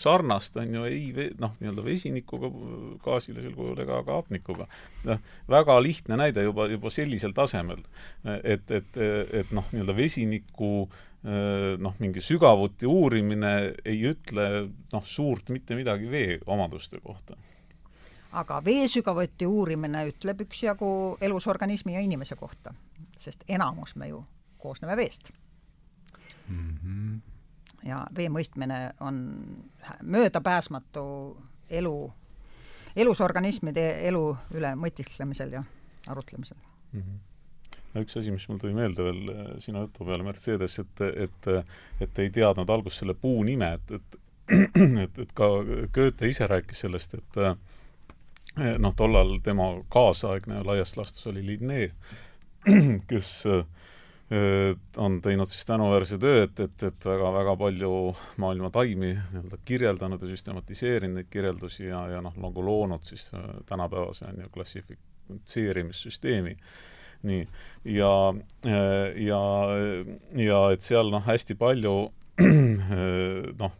sarnast, 0.00 0.56
on 0.62 0.76
ju, 0.78 0.84
ei 0.86 1.32
noh, 1.42 1.56
nii-öelda 1.60 1.84
vesinikuga 1.84 2.50
gaasilisel 3.04 3.56
kujul 3.56 3.82
ega 3.82 3.98
ka 4.06 4.20
hapnikuga. 4.20 4.68
noh, 5.08 5.18
väga 5.50 5.76
lihtne 5.82 6.20
näide 6.20 6.46
juba, 6.46 6.68
juba 6.70 6.92
sellisel 6.94 7.34
tasemel. 7.36 7.82
et, 8.42 8.70
et, 8.70 9.02
et 9.42 9.50
noh, 9.56 9.66
nii-öelda 9.74 9.96
vesiniku 9.96 10.70
äh, 10.86 11.74
noh, 11.82 11.98
mingi 11.98 12.22
sügavuti 12.22 12.86
uurimine 12.86 13.56
ei 13.84 14.00
ütle 14.12 14.48
noh, 14.94 15.04
suurt 15.04 15.50
mitte 15.50 15.74
midagi 15.74 16.10
vee 16.10 16.38
omaduste 16.46 17.02
kohta 17.02 17.36
aga 18.36 18.60
vee 18.64 18.86
sügavuti 18.90 19.48
uurimine 19.48 20.06
ütleb 20.10 20.46
üksjagu 20.46 21.18
elusorganismi 21.24 21.94
ja 21.96 22.02
inimese 22.04 22.36
kohta, 22.36 22.74
sest 23.18 23.46
enamus 23.48 23.94
me 23.96 24.10
ju 24.10 24.24
koosneme 24.58 24.96
veest 24.96 25.30
mm. 26.48 26.76
-hmm. 26.76 27.20
ja 27.88 28.06
vee 28.16 28.28
mõistmine 28.28 28.94
on 29.00 29.46
möödapääsmatu 30.02 31.06
elu, 31.70 32.12
elusorganismide 32.96 33.88
elu 34.08 34.36
üle 34.54 34.74
mõtisklemisel 34.74 35.52
ja 35.52 35.64
arutlemisel 36.06 36.58
mm. 36.92 37.00
-hmm 37.00 37.24
üks 37.96 38.16
asi, 38.16 38.30
mis 38.30 38.48
mul 38.48 38.58
tuli 38.60 38.74
meelde 38.76 39.04
veel 39.04 39.28
äh, 39.32 39.46
sinu 39.58 39.80
jutu 39.86 40.04
peale, 40.04 40.22
Mercedes, 40.22 40.78
et, 40.78 41.00
et, 41.00 41.48
et 42.00 42.18
ei 42.18 42.30
teadnud 42.30 42.70
alguses 42.70 42.98
selle 42.98 43.14
puu 43.14 43.42
nime, 43.46 43.72
et, 43.78 43.90
et 43.90 44.18
et, 45.04 45.18
et 45.18 45.32
ka 45.34 45.48
Goethe 45.92 46.28
ise 46.30 46.46
rääkis 46.46 46.84
sellest, 46.84 47.16
et 47.18 47.38
äh, 47.42 47.56
noh, 48.78 48.94
tollal 48.96 49.38
tema 49.44 49.72
kaasaegne 49.92 50.62
laias 50.66 50.96
laastus 50.96 51.26
oli 51.32 51.42
Linné, 51.46 51.90
kes 53.10 53.30
äh, 53.50 53.64
on 54.96 55.22
teinud 55.22 55.46
siis 55.46 55.66
tänuväärse 55.66 56.18
töö, 56.18 56.42
et, 56.42 56.60
et, 56.60 56.82
et 56.82 57.04
väga-väga 57.06 57.56
palju 57.56 58.14
maailma 58.42 58.70
taimi 58.74 59.12
nii-öelda 59.14 59.58
kirjeldanud 59.64 60.22
ja 60.22 60.28
süstematiseerinud 60.32 61.20
neid 61.20 61.28
kirjeldusi 61.30 61.86
ja, 61.86 62.08
ja 62.10 62.20
noh, 62.24 62.34
nagu 62.42 62.64
loonud 62.66 63.06
siis 63.06 63.30
äh, 63.34 63.40
tänapäevase 63.66 64.26
on 64.26 64.40
ju 64.42 64.48
klassifitseerimissüsteemi. 64.54 66.56
nii, 67.22 67.48
ja, 67.84 68.34
äh, 68.66 69.22
ja, 69.22 69.40
ja 70.34 70.70
et 70.74 70.82
seal 70.82 71.10
noh, 71.14 71.22
hästi 71.26 71.54
palju 71.54 72.12
noh, 73.60 73.76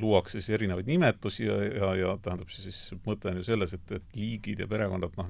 luuakse 0.00 0.40
siis 0.40 0.54
erinevaid 0.56 0.88
nimetusi 0.88 1.44
ja, 1.44 1.58
ja, 1.62 1.90
ja 1.98 2.12
tähendab 2.24 2.52
siis, 2.52 2.78
mõte 3.04 3.28
on 3.28 3.40
ju 3.40 3.44
selles, 3.46 3.74
et, 3.76 3.92
et 3.98 4.16
liigid 4.16 4.62
ja 4.64 4.68
perekonnad 4.70 5.18
noh, 5.18 5.28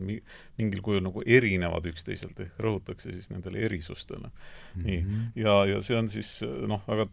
mingil 0.61 0.85
kujul 0.85 1.03
nagu 1.03 1.25
erinevad 1.27 1.88
üksteiselt, 1.90 2.38
ehk 2.44 2.62
rõhutakse 2.62 3.11
siis 3.11 3.33
nendele 3.35 3.64
erisustele 3.66 4.31
mm. 4.31 4.85
-hmm. 4.85 4.87
nii, 4.87 5.27
ja, 5.42 5.57
ja 5.72 5.83
see 5.83 5.98
on 5.98 6.11
siis 6.12 6.38
noh, 6.70 6.85
väga 6.87 7.09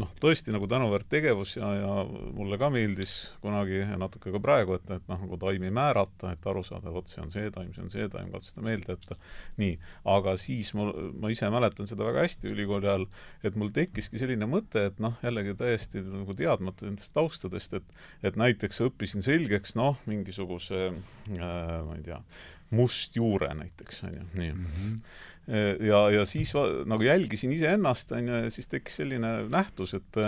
noh, 0.00 0.10
tõesti 0.20 0.52
nagu 0.54 0.66
tänuväärt 0.70 1.06
tegevus 1.10 1.54
ja, 1.56 1.68
ja 1.78 1.92
mulle 2.34 2.58
ka 2.60 2.70
meeldis 2.74 3.12
kunagi 3.42 3.80
ja 3.82 3.98
natuke 4.00 4.32
ka 4.34 4.40
praegu, 4.42 4.76
et, 4.78 4.88
et 4.90 5.04
noh, 5.10 5.20
nagu 5.22 5.38
taimi 5.40 5.70
määrata, 5.74 6.32
et 6.34 6.48
aru 6.50 6.64
saada, 6.66 6.92
vot 6.94 7.10
see 7.10 7.22
on 7.22 7.30
see 7.32 7.50
taim, 7.54 7.70
see 7.76 7.84
on 7.84 7.92
see 7.92 8.08
taim, 8.12 8.30
katsuda 8.34 8.64
meelde 8.66 8.96
jätta. 8.96 9.18
nii, 9.60 9.76
aga 10.14 10.36
siis 10.40 10.72
mul, 10.78 10.90
ma 11.22 11.30
ise 11.32 11.50
mäletan 11.52 11.90
seda 11.90 12.06
väga 12.08 12.24
hästi 12.26 12.50
ülikooli 12.50 12.90
ajal, 12.90 13.06
et 13.46 13.58
mul 13.60 13.70
tekkiski 13.74 14.20
selline 14.20 14.48
mõte, 14.50 14.88
et 14.90 14.98
noh, 15.02 15.14
jällegi 15.22 15.54
täiesti 15.60 16.02
nagu 16.02 16.34
teadmata 16.38 16.88
nendest 16.88 17.14
taustadest, 17.14 17.78
et 17.78 17.96
et 18.24 18.36
näiteks 18.40 18.80
õppisin 18.88 19.22
selgeks 19.24 19.76
noh, 19.78 19.98
mingisuguse 20.10 20.88
äh, 20.90 21.38
ma 21.38 21.98
ei 21.98 22.04
tea, 22.06 22.18
mustjuure 22.70 23.52
näiteks, 23.54 24.04
on 24.08 24.18
ju, 24.18 24.26
nii 24.34 24.52
mm. 24.52 24.66
-hmm 24.66 24.98
ja, 25.84 25.98
ja 26.10 26.24
siis 26.28 26.54
va, 26.56 26.64
nagu 26.88 27.04
jälgisin 27.04 27.52
iseennast, 27.52 28.12
on 28.16 28.28
ju, 28.28 28.36
ja 28.46 28.50
siis 28.52 28.68
tekkis 28.68 28.96
selline 29.02 29.32
nähtus, 29.52 29.94
et 29.94 30.20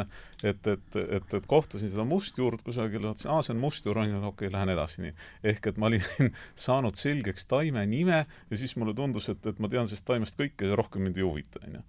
et, 0.45 0.67
et, 0.67 0.97
et, 0.97 1.35
et 1.35 1.47
kohtasin 1.49 1.89
seda 1.89 2.05
mustjuurt 2.05 2.61
kusagil, 2.67 3.01
mõtlesin, 3.01 3.31
aa, 3.33 3.45
see 3.45 3.55
on 3.55 3.63
mustjuur, 3.63 3.97
on 4.03 4.11
ju, 4.11 4.19
okei 4.19 4.29
okay,, 4.29 4.53
lähen 4.53 4.73
edasi, 4.75 5.01
nii. 5.07 5.15
ehk 5.53 5.71
et 5.71 5.79
ma 5.81 5.89
olin 5.89 6.05
saanud 6.67 6.99
selgeks 6.99 7.49
taime 7.49 7.87
nime 7.89 8.19
ja 8.27 8.59
siis 8.61 8.77
mulle 8.77 8.93
tundus, 8.97 9.31
et, 9.33 9.41
et 9.49 9.63
ma 9.63 9.71
tean 9.73 9.89
sellest 9.89 10.05
taimest 10.11 10.37
kõike 10.37 10.69
ja 10.69 10.77
rohkem 10.77 11.07
mind 11.09 11.17
ei 11.17 11.25
huvita, 11.25 11.63
on 11.65 11.79
ju. 11.79 11.83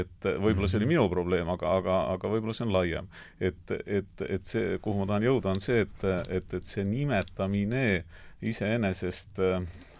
et 0.00 0.30
võib-olla 0.30 0.70
see 0.70 0.80
oli 0.80 0.88
mhm. 0.88 0.94
minu 0.94 1.06
probleem, 1.12 1.52
aga, 1.52 1.76
aga, 1.82 2.00
aga 2.14 2.32
võib-olla 2.32 2.56
see 2.56 2.64
on 2.64 2.74
laiem. 2.78 3.12
et, 3.50 3.76
et, 3.84 4.26
et 4.26 4.54
see, 4.54 4.80
kuhu 4.80 5.02
ma 5.02 5.10
tahan 5.12 5.28
jõuda, 5.28 5.52
on 5.52 5.60
see, 5.60 5.84
et, 5.84 6.10
et, 6.40 6.56
et 6.56 6.72
see 6.72 6.88
nimetamine 6.88 7.84
iseenesest 8.46 9.40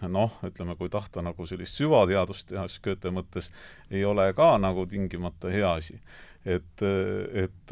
noh, 0.09 0.33
ütleme, 0.47 0.75
kui 0.79 0.89
tahta 0.89 1.21
nagu 1.25 1.45
sellist 1.49 1.77
süvateadust 1.77 2.49
teha, 2.49 2.65
siis 2.69 2.81
Goethe 2.83 3.13
mõttes 3.13 3.51
ei 3.93 4.03
ole 4.07 4.31
ka 4.37 4.55
nagu 4.61 4.87
tingimata 4.89 5.51
hea 5.53 5.69
asi. 5.77 5.99
et, 6.41 6.81
et, 7.37 7.71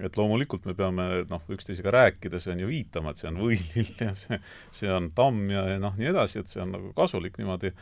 et 0.00 0.14
loomulikult 0.16 0.64
me 0.64 0.72
peame 0.72 1.04
noh, 1.28 1.42
üksteisega 1.52 1.92
rääkides 1.92 2.46
on 2.48 2.62
ju 2.62 2.68
viitama, 2.70 3.12
et 3.12 3.20
see 3.20 3.28
on 3.28 3.40
võilill 3.42 3.90
ja 4.00 4.14
see, 4.16 4.38
see 4.72 4.88
on 4.88 5.10
tamm 5.12 5.50
ja, 5.52 5.66
ja 5.74 5.82
noh, 5.82 5.98
nii 6.00 6.08
edasi, 6.08 6.40
et 6.40 6.48
see 6.48 6.62
on 6.64 6.72
nagu 6.78 6.94
kasulik 6.96 7.36
niimoodi 7.36 7.74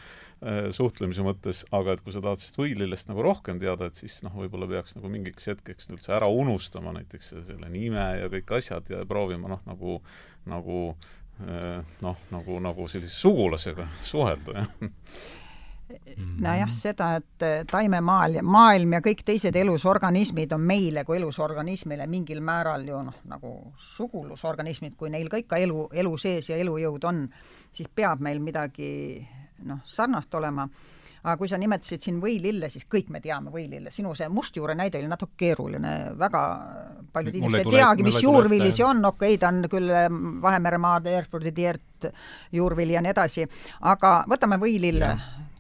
suhtlemise 0.75 1.23
mõttes, 1.23 1.63
aga 1.75 1.95
et 1.95 2.03
kui 2.03 2.15
sa 2.15 2.23
tahad 2.25 2.43
sellest 2.43 2.59
võilillest 2.59 3.13
nagu 3.13 3.23
rohkem 3.27 3.63
teada, 3.63 3.87
et 3.87 3.99
siis 3.99 4.19
noh, 4.27 4.35
võib-olla 4.43 4.67
peaks 4.71 4.99
nagu 4.99 5.11
mingiks 5.13 5.47
hetkeks 5.53 5.91
üldse 5.95 6.17
ära 6.19 6.27
unustama 6.35 6.97
näiteks 6.99 7.37
selle 7.47 7.71
nime 7.71 8.11
ja 8.19 8.27
kõik 8.35 8.57
asjad 8.59 8.91
ja 8.91 9.07
proovima 9.07 9.55
noh, 9.55 9.63
nagu 9.71 10.01
nagu 10.49 10.83
noh, 12.03 12.23
nagu, 12.33 12.61
nagu 12.61 12.89
sellise 12.91 13.15
sugulasega 13.15 13.87
suhelda, 14.03 14.57
jah. 14.59 14.89
Nojah, 16.39 16.69
seda, 16.73 17.15
et 17.17 17.43
äh, 17.43 17.63
taimemaal 17.71 18.35
ja 18.37 18.43
maailm 18.45 18.93
ja 18.93 19.01
kõik 19.01 19.23
teised 19.25 19.57
elusorganismid 19.57 20.53
on 20.53 20.61
meile 20.69 21.05
kui 21.09 21.17
elusorganismile 21.17 22.05
mingil 22.11 22.43
määral 22.45 22.85
ju 22.85 22.99
noh, 23.07 23.23
nagu 23.31 23.53
sugulusorganismid, 23.95 24.99
kui 25.01 25.09
neil 25.15 25.31
ka 25.33 25.41
ikka 25.41 25.61
elu, 25.65 25.87
elu 26.03 26.13
sees 26.21 26.51
ja 26.51 26.59
elujõud 26.61 27.09
on, 27.09 27.23
siis 27.73 27.89
peab 27.89 28.21
meil 28.25 28.43
midagi 28.45 28.91
noh, 29.65 29.81
sarnast 29.89 30.35
olema 30.37 30.69
aga 31.29 31.39
kui 31.41 31.51
sa 31.51 31.59
nimetasid 31.61 32.05
siin 32.05 32.21
võilille, 32.23 32.71
siis 32.73 32.87
kõik 32.91 33.11
me 33.15 33.21
teame 33.25 33.53
võilille, 33.55 33.93
sinu 33.95 34.15
see 34.19 34.29
mustjuure 34.33 34.77
näide 34.79 35.01
oli 35.01 35.11
natuke 35.11 35.37
keeruline, 35.45 35.95
väga 36.19 36.45
paljud 37.13 37.37
inimesed 37.41 37.67
ei 37.67 37.79
teagi, 37.79 38.07
mis 38.07 38.21
juurvili 38.23 38.71
see 38.73 38.87
on, 38.87 39.05
okei 39.11 39.35
okay,, 39.37 39.43
ta 39.43 39.53
on 39.53 39.69
küll 39.71 39.93
mm, 39.93 40.39
Vahemere 40.45 40.81
maade, 40.83 41.15
Erfurdi 41.19 41.53
tiert, 41.57 42.09
juurvili 42.55 42.97
ja 42.97 43.05
nii 43.05 43.13
edasi, 43.15 43.47
aga 43.93 44.23
võtame 44.31 44.61
võilille 44.63 45.13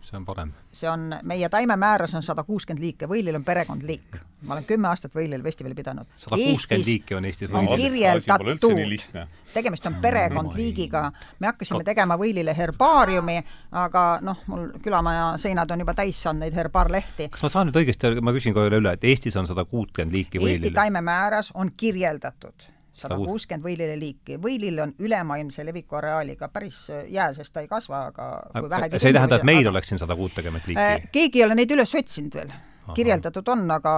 see 0.09 0.16
on 0.16 0.24
parem. 0.24 0.52
see 0.72 0.90
on, 0.90 1.14
meie 1.22 1.48
taimemääras 1.48 2.14
on 2.14 2.22
sada 2.22 2.42
kuuskümmend 2.42 2.82
liike, 2.82 3.09
võilil 3.09 3.36
on 3.36 3.44
perekondliik. 3.44 4.18
ma 4.42 4.54
olen 4.54 4.64
kümme 4.64 4.88
aastat 4.88 5.14
võilil 5.14 5.42
festivali 5.42 5.74
pidanud. 5.74 6.06
sada 6.16 6.38
kuuskümmend 6.40 6.86
liiki 6.86 7.14
on 7.14 7.24
Eestis 7.28 7.50
võilil. 7.50 7.82
kirjeldatud, 7.82 9.18
tegemist 9.54 9.86
on 9.86 9.98
perekondliigiga. 10.02 11.04
me 11.38 11.50
hakkasime 11.50 11.84
tegema 11.84 12.16
võilile 12.20 12.56
herbaariumi, 12.56 13.38
aga 13.72 14.06
noh, 14.22 14.40
mul 14.46 14.70
külamaja 14.84 15.28
seinad 15.36 15.70
on 15.70 15.84
juba 15.84 15.94
täis 15.94 16.22
saanud 16.22 16.46
neid 16.46 16.56
herbaarlehti. 16.56 17.28
kas 17.34 17.44
ma 17.44 17.52
saan 17.52 17.70
nüüd 17.70 17.82
õigesti, 17.82 18.14
ma 18.20 18.34
küsin 18.36 18.56
kohe 18.56 18.72
üle, 18.72 18.96
et 18.96 19.04
Eestis 19.04 19.36
on 19.36 19.46
sada 19.50 19.64
kuutkümmend 19.64 20.16
liiki 20.16 20.40
võilil? 20.40 20.56
Eesti 20.56 20.74
taimemääras 20.74 21.52
on 21.54 21.72
kirjeldatud 21.76 22.72
sada 23.03 23.18
kuuskümmend 23.20 23.64
võililleliiki. 23.64 24.38
võilill 24.42 24.82
on 24.84 24.94
ülemaailmse 24.99 25.64
leviku 25.66 25.99
areaaliga 26.01 26.49
päris 26.53 26.80
äh, 26.90 27.05
jää, 27.14 27.32
sest 27.36 27.55
ta 27.55 27.64
ei 27.64 27.68
kasva, 27.70 28.07
aga 28.12 28.28
kui 28.59 28.70
vähegi 28.70 29.01
see 29.03 29.12
ei 29.12 29.18
tähenda, 29.18 29.40
et 29.40 29.49
meil 29.49 29.64
aga... 29.64 29.74
oleks 29.74 29.92
siin 29.92 30.03
sada 30.03 30.16
kuutekümmet 30.16 30.66
liiki 30.70 30.82
äh,? 30.82 31.09
keegi 31.12 31.42
ei 31.42 31.46
ole 31.46 31.59
neid 31.59 31.76
üles 31.76 31.94
otsinud 31.94 32.40
veel. 32.40 32.53
kirjeldatud 32.94 33.55
on, 33.55 33.66
aga 33.70 33.94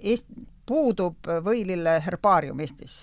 Eest-, 0.00 0.30
puudub 0.66 1.28
võilille 1.44 1.98
herbaarium 2.04 2.60
Eestis. 2.64 3.02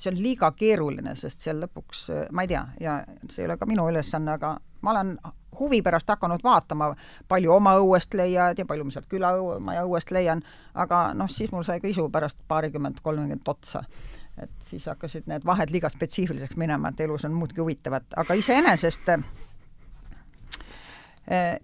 see 0.00 0.08
on 0.08 0.16
liiga 0.16 0.48
keeruline, 0.56 1.12
sest 1.16 1.42
seal 1.44 1.60
lõpuks, 1.60 2.06
äh, 2.14 2.24
ma 2.32 2.46
ei 2.46 2.54
tea, 2.54 2.64
ja 2.80 3.02
see 3.28 3.44
ei 3.44 3.50
ole 3.50 3.58
ka 3.60 3.68
minu 3.68 3.88
ülesanne, 3.90 4.38
aga 4.38 4.56
ma 4.80 4.94
olen 4.94 5.18
huvi 5.60 5.82
pärast 5.82 6.08
hakanud 6.08 6.40
vaatama, 6.44 6.94
palju 7.28 7.52
oma 7.52 7.74
õuest 7.82 8.14
leiad 8.16 8.58
ja 8.58 8.66
palju 8.66 8.86
ma 8.86 8.94
sealt 8.94 9.08
külamaja 9.10 9.84
õuest 9.84 10.12
leian, 10.14 10.42
aga 10.74 11.10
noh, 11.14 11.28
siis 11.28 11.52
mul 11.52 11.66
sai 11.68 11.82
ka 11.82 11.90
isu 11.90 12.08
pärast 12.12 12.38
paarikümmend, 12.48 13.02
kolmkümmend 13.04 13.52
otsa 13.52 13.84
et 14.42 14.50
siis 14.66 14.86
hakkasid 14.90 15.28
need 15.30 15.44
vahed 15.46 15.70
liiga 15.72 15.88
spetsiifiliseks 15.92 16.56
minema, 16.60 16.88
et 16.88 17.00
elus 17.06 17.24
on 17.28 17.32
muudki 17.36 17.60
huvitavat, 17.60 18.04
aga 18.22 18.34
iseenesest 18.38 19.08
eh, 19.14 19.20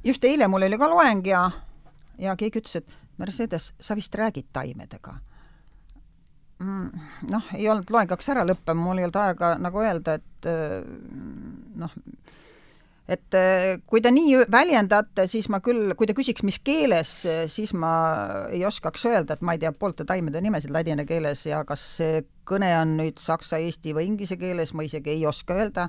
just 0.05 0.24
eile 0.24 0.49
mul 0.49 0.66
oli 0.68 0.79
ka 0.79 0.91
loeng 0.91 1.27
ja, 1.27 1.51
ja 2.18 2.37
keegi 2.37 2.59
ütles, 2.62 2.77
et 2.83 2.89
Mercedes, 3.16 3.72
sa 3.81 3.97
vist 3.97 4.14
räägid 4.14 4.47
taimedega 4.53 5.14
mm,. 6.59 6.91
noh, 7.33 7.45
ei 7.57 7.68
olnud 7.68 7.91
loeng 7.91 8.11
hakkas 8.12 8.33
ära 8.35 8.45
lõppema, 8.49 8.83
mul 8.89 8.99
ei 9.01 9.07
olnud 9.09 9.20
aega 9.22 9.55
nagu 9.61 9.83
öelda, 9.85 10.18
et 10.20 10.51
eh, 10.51 10.83
noh, 11.83 11.93
et 13.09 13.36
äh, 13.38 13.76
kui 13.86 14.02
te 14.02 14.11
nii 14.11 14.44
väljendate, 14.52 15.26
siis 15.30 15.48
ma 15.52 15.61
küll, 15.64 15.94
kui 15.98 16.09
te 16.09 16.14
küsiks, 16.16 16.44
mis 16.46 16.59
keeles, 16.64 17.12
siis 17.52 17.74
ma 17.74 17.92
ei 18.50 18.64
oskaks 18.66 19.07
öelda, 19.11 19.36
et 19.36 19.44
ma 19.46 19.54
ei 19.54 19.62
tea 19.62 19.72
poolte 19.72 20.07
taimede 20.09 20.42
nimesid 20.42 20.74
ladina 20.74 21.07
keeles 21.09 21.46
ja 21.46 21.62
kas 21.68 21.84
see 22.00 22.24
kõne 22.46 22.70
on 22.80 22.96
nüüd 23.00 23.20
saksa, 23.22 23.61
eesti 23.62 23.94
või 23.96 24.09
inglise 24.11 24.38
keeles, 24.40 24.74
ma 24.74 24.86
isegi 24.86 25.14
ei 25.16 25.26
oska 25.26 25.54
öelda. 25.59 25.88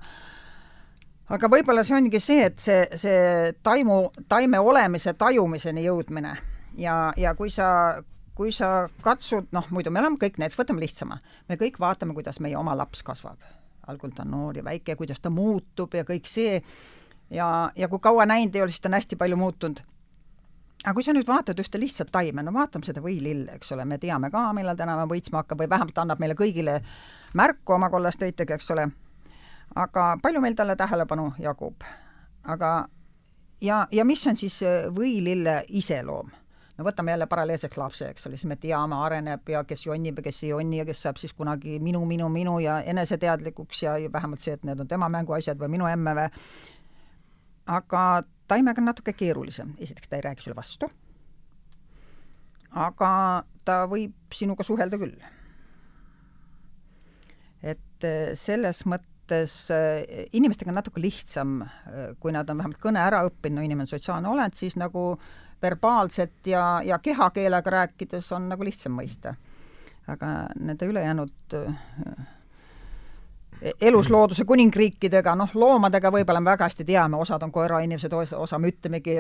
aga 1.30 1.50
võib-olla 1.52 1.84
see 1.84 1.98
ongi 1.98 2.20
see, 2.24 2.46
et 2.52 2.60
see, 2.60 2.84
see 2.96 3.56
taimu, 3.64 4.12
taime 4.30 4.60
olemise 4.60 5.14
tajumiseni 5.14 5.84
jõudmine. 5.84 6.38
Ja, 6.78 7.12
ja 7.18 7.34
kui 7.36 7.50
sa 7.50 7.98
kui 8.38 8.54
sa 8.54 8.86
katsud, 9.02 9.50
noh, 9.56 9.66
muidu 9.74 9.92
me 9.94 10.02
oleme 10.04 10.20
kõik 10.22 10.38
näiteks, 10.38 10.60
võtame 10.60 10.84
lihtsama, 10.84 11.18
me 11.50 11.58
kõik 11.58 11.80
vaatame, 11.82 12.14
kuidas 12.14 12.38
meie 12.44 12.58
oma 12.60 12.76
laps 12.78 13.02
kasvab. 13.06 13.42
Algul 13.90 14.12
ta 14.14 14.26
on 14.26 14.34
noor 14.36 14.60
ja 14.60 14.66
väike 14.68 14.98
kuidas 15.00 15.24
ta 15.24 15.32
muutub 15.34 15.96
ja 15.96 16.04
kõik 16.06 16.28
see 16.30 16.60
ja, 17.30 17.72
ja 17.76 17.88
kui 17.88 18.00
kaua 18.00 18.26
näinud 18.26 18.56
ei 18.56 18.62
ole, 18.62 18.72
siis 18.72 18.82
ta 18.82 18.90
on 18.90 18.98
hästi 18.98 19.16
palju 19.16 19.38
muutunud. 19.38 19.80
aga 20.86 20.94
kui 20.94 21.04
sa 21.04 21.14
nüüd 21.14 21.28
vaatad 21.28 21.60
ühte 21.60 21.80
lihtsat 21.80 22.12
taime, 22.12 22.44
no 22.44 22.54
vaatame 22.54 22.86
seda 22.86 23.02
võilille, 23.02 23.56
eks 23.58 23.72
ole, 23.76 23.86
me 23.86 23.98
teame 23.98 24.32
ka, 24.32 24.52
millal 24.54 24.78
tänava 24.78 25.08
võitsma 25.10 25.42
hakkab 25.42 25.64
või 25.64 25.70
vähemalt 25.70 25.98
annab 25.98 26.20
meile 26.20 26.36
kõigile 26.38 26.82
märku 27.34 27.74
oma 27.74 27.90
kollast 27.90 28.22
õitega, 28.24 28.56
eks 28.56 28.72
ole. 28.72 28.90
aga 29.76 30.18
palju 30.22 30.42
meil 30.42 30.56
talle 30.56 30.76
tähelepanu 30.76 31.32
jagub? 31.40 31.84
aga 32.44 32.88
ja, 33.62 33.88
ja 33.92 34.06
mis 34.06 34.28
on 34.28 34.36
siis 34.36 34.62
võilille 34.96 35.64
iseloom? 35.68 36.30
no 36.78 36.86
võtame 36.86 37.12
jälle 37.12 37.26
paralleelseks 37.28 37.78
lapse, 37.78 38.10
eks 38.14 38.28
ole, 38.28 38.38
siis 38.38 38.46
me 38.46 38.56
teame, 38.62 38.96
areneb 39.02 39.50
ja 39.50 39.64
kes 39.68 39.86
jonnib 39.86 40.20
ja 40.20 40.28
kes 40.30 40.44
ei 40.44 40.52
jonni 40.52 40.82
ja 40.82 40.86
kes 40.86 41.02
saab 41.08 41.18
siis 41.18 41.34
kunagi 41.34 41.80
minu, 41.82 42.04
minu, 42.06 42.30
minu 42.30 42.60
ja 42.62 42.80
eneseteadlikuks 42.94 43.84
ja 43.84 43.96
vähemalt 44.14 44.44
see, 44.44 44.54
et 44.54 44.66
need 44.68 44.80
on 44.80 44.88
tema 44.88 45.10
mänguasjad 45.10 45.58
või 45.58 45.74
minu 45.74 45.90
emme 45.90 46.14
või 46.20 46.28
aga 47.68 48.04
taimega 48.48 48.82
on 48.82 48.90
natuke 48.92 49.14
keerulisem, 49.18 49.74
esiteks 49.84 50.10
ta 50.10 50.18
ei 50.18 50.26
räägi 50.26 50.46
sulle 50.46 50.56
vastu, 50.58 50.90
aga 52.72 53.10
ta 53.68 53.82
võib 53.92 54.16
sinuga 54.34 54.66
suhelda 54.68 55.00
küll. 55.02 55.18
et 57.68 58.06
eh, 58.06 58.36
selles 58.38 58.84
mõttes 58.86 59.54
eh, 59.74 60.28
inimestega 60.38 60.70
on 60.72 60.78
natuke 60.78 61.02
lihtsam, 61.02 61.60
eh, 61.64 62.14
kui 62.22 62.32
nad 62.32 62.50
on 62.50 62.62
vähemalt 62.62 62.80
kõne 62.80 63.02
ära 63.02 63.24
õppinud, 63.28 63.58
no 63.58 63.66
inimene 63.66 63.88
on 63.88 63.92
sotsiaalne 63.92 64.30
olend, 64.30 64.56
siis 64.56 64.78
nagu 64.78 65.18
verbaalset 65.62 66.48
ja, 66.48 66.80
ja 66.86 67.00
kehakeelega 67.02 67.74
rääkides 67.74 68.30
on 68.38 68.48
nagu 68.54 68.64
lihtsam 68.64 68.94
mõista. 68.96 69.36
aga 70.08 70.48
nende 70.56 70.86
ülejäänud 70.88 71.56
eluslooduse 73.82 74.46
kuningriikidega, 74.46 75.36
noh, 75.36 75.52
loomadega 75.54 76.12
võib-olla 76.14 76.42
me 76.42 76.52
väga 76.52 76.68
hästi 76.68 76.86
teame, 76.86 77.18
osad 77.18 77.44
on 77.44 77.52
koerainimesed, 77.52 78.14
osa 78.38 78.60
me 78.60 78.72
ütlemegi 78.72 79.16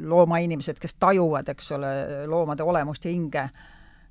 loomainimesed, 0.00 0.80
kes 0.80 0.96
tajuvad, 1.00 1.48
eks 1.52 1.72
ole, 1.76 1.94
loomade 2.30 2.62
olemust 2.64 3.04
ja 3.04 3.12
hinge. 3.12 3.48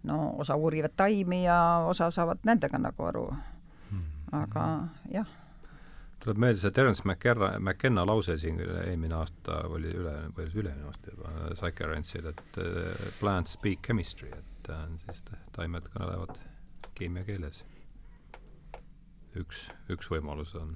no 0.04 0.34
osa 0.38 0.56
uurivad 0.56 0.92
taimi 0.96 1.46
ja 1.46 1.84
osa 1.88 2.12
saavad 2.12 2.42
nendega 2.44 2.78
nagu 2.78 3.04
aru. 3.04 3.34
aga 4.32 4.88
jah. 5.12 5.28
tuleb 6.20 6.38
meelde 6.38 6.60
see 6.60 6.72
Terence 6.72 7.04
McKenna, 7.06 7.60
McKenna 7.60 8.06
lause 8.06 8.38
siin 8.38 8.60
eelmine 8.60 9.16
aasta 9.16 9.64
oli 9.68 9.90
üle, 9.90 10.16
või 10.38 10.48
üle-eelmine 10.54 10.88
aasta 10.88 11.12
juba, 11.12 11.30
Psyche 11.54 11.88
Rance'il, 11.88 12.28
et 12.28 12.60
plants 13.20 13.54
speak 13.54 13.82
chemistry, 13.82 14.30
et 14.32 14.70
on 14.70 15.00
siis, 15.06 15.24
taimed 15.52 15.90
kõnelevad 15.96 16.38
keemiakeeles. 16.96 17.64
Üks, 19.40 19.68
üks 19.94 20.10
võimalus 20.12 20.56
on 20.60 20.76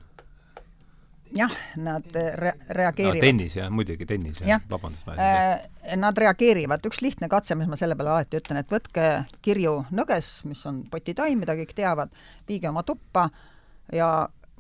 jah, 1.36 1.52
nad 1.76 2.06
re-, 2.14 2.56
reageerivad 2.70 3.20
no,. 3.20 3.26
tennis 3.26 3.58
jah, 3.58 3.70
muidugi 3.74 4.08
tennis 4.08 4.42
jah 4.42 4.56
ja., 4.56 4.60
vabandust 4.70 5.10
äh,. 5.18 5.68
Nad 5.98 6.20
reageerivad, 6.20 6.84
üks 6.90 7.00
lihtne 7.04 7.30
katse, 7.32 7.56
mis 7.56 7.70
ma 7.72 7.78
selle 7.80 7.96
peale 7.96 8.12
alati 8.12 8.42
ütlen, 8.42 8.60
et 8.60 8.72
võtke 8.72 9.06
kirju 9.46 9.78
nõges, 9.96 10.42
mis 10.48 10.64
on 10.68 10.82
potitaim, 10.92 11.40
mida 11.40 11.56
kõik 11.56 11.72
teavad, 11.78 12.12
viige 12.50 12.68
oma 12.68 12.84
tuppa 12.88 13.30
ja 13.96 14.10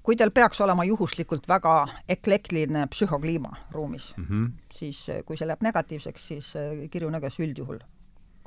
kui 0.07 0.15
teil 0.15 0.31
peaks 0.31 0.61
olema 0.63 0.85
juhuslikult 0.87 1.49
väga 1.51 1.81
eklektiline 2.15 2.85
psühhokliima 2.93 3.51
ruumis 3.75 4.13
mm, 4.15 4.25
-hmm. 4.29 4.49
siis 4.71 5.03
kui 5.25 5.37
see 5.37 5.47
läheb 5.47 5.65
negatiivseks, 5.67 6.27
siis 6.31 6.55
äh, 6.55 6.87
kirjunõges 6.91 7.39
üldjuhul 7.43 7.83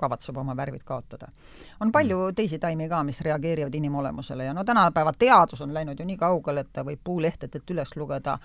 kavatseb 0.01 0.37
oma 0.41 0.57
värvid 0.57 0.83
kaotada. 0.85 1.29
on 1.81 1.93
palju 1.93 2.19
mm. 2.27 2.35
teisi 2.35 2.59
taimi 2.59 2.89
ka, 2.89 3.03
mis 3.05 3.21
reageerivad 3.21 3.75
inimolemusele 3.75 4.45
ja 4.45 4.55
no 4.55 4.65
tänapäeva 4.65 5.13
teadus 5.13 5.61
on 5.61 5.75
läinud 5.75 6.01
ju 6.01 6.07
nii 6.07 6.17
kaugele, 6.17 6.61
et 6.61 6.73
ta 6.73 6.85
võib 6.87 7.01
puulehtedelt 7.05 7.71
üles 7.71 7.97
lugeda 7.97 8.39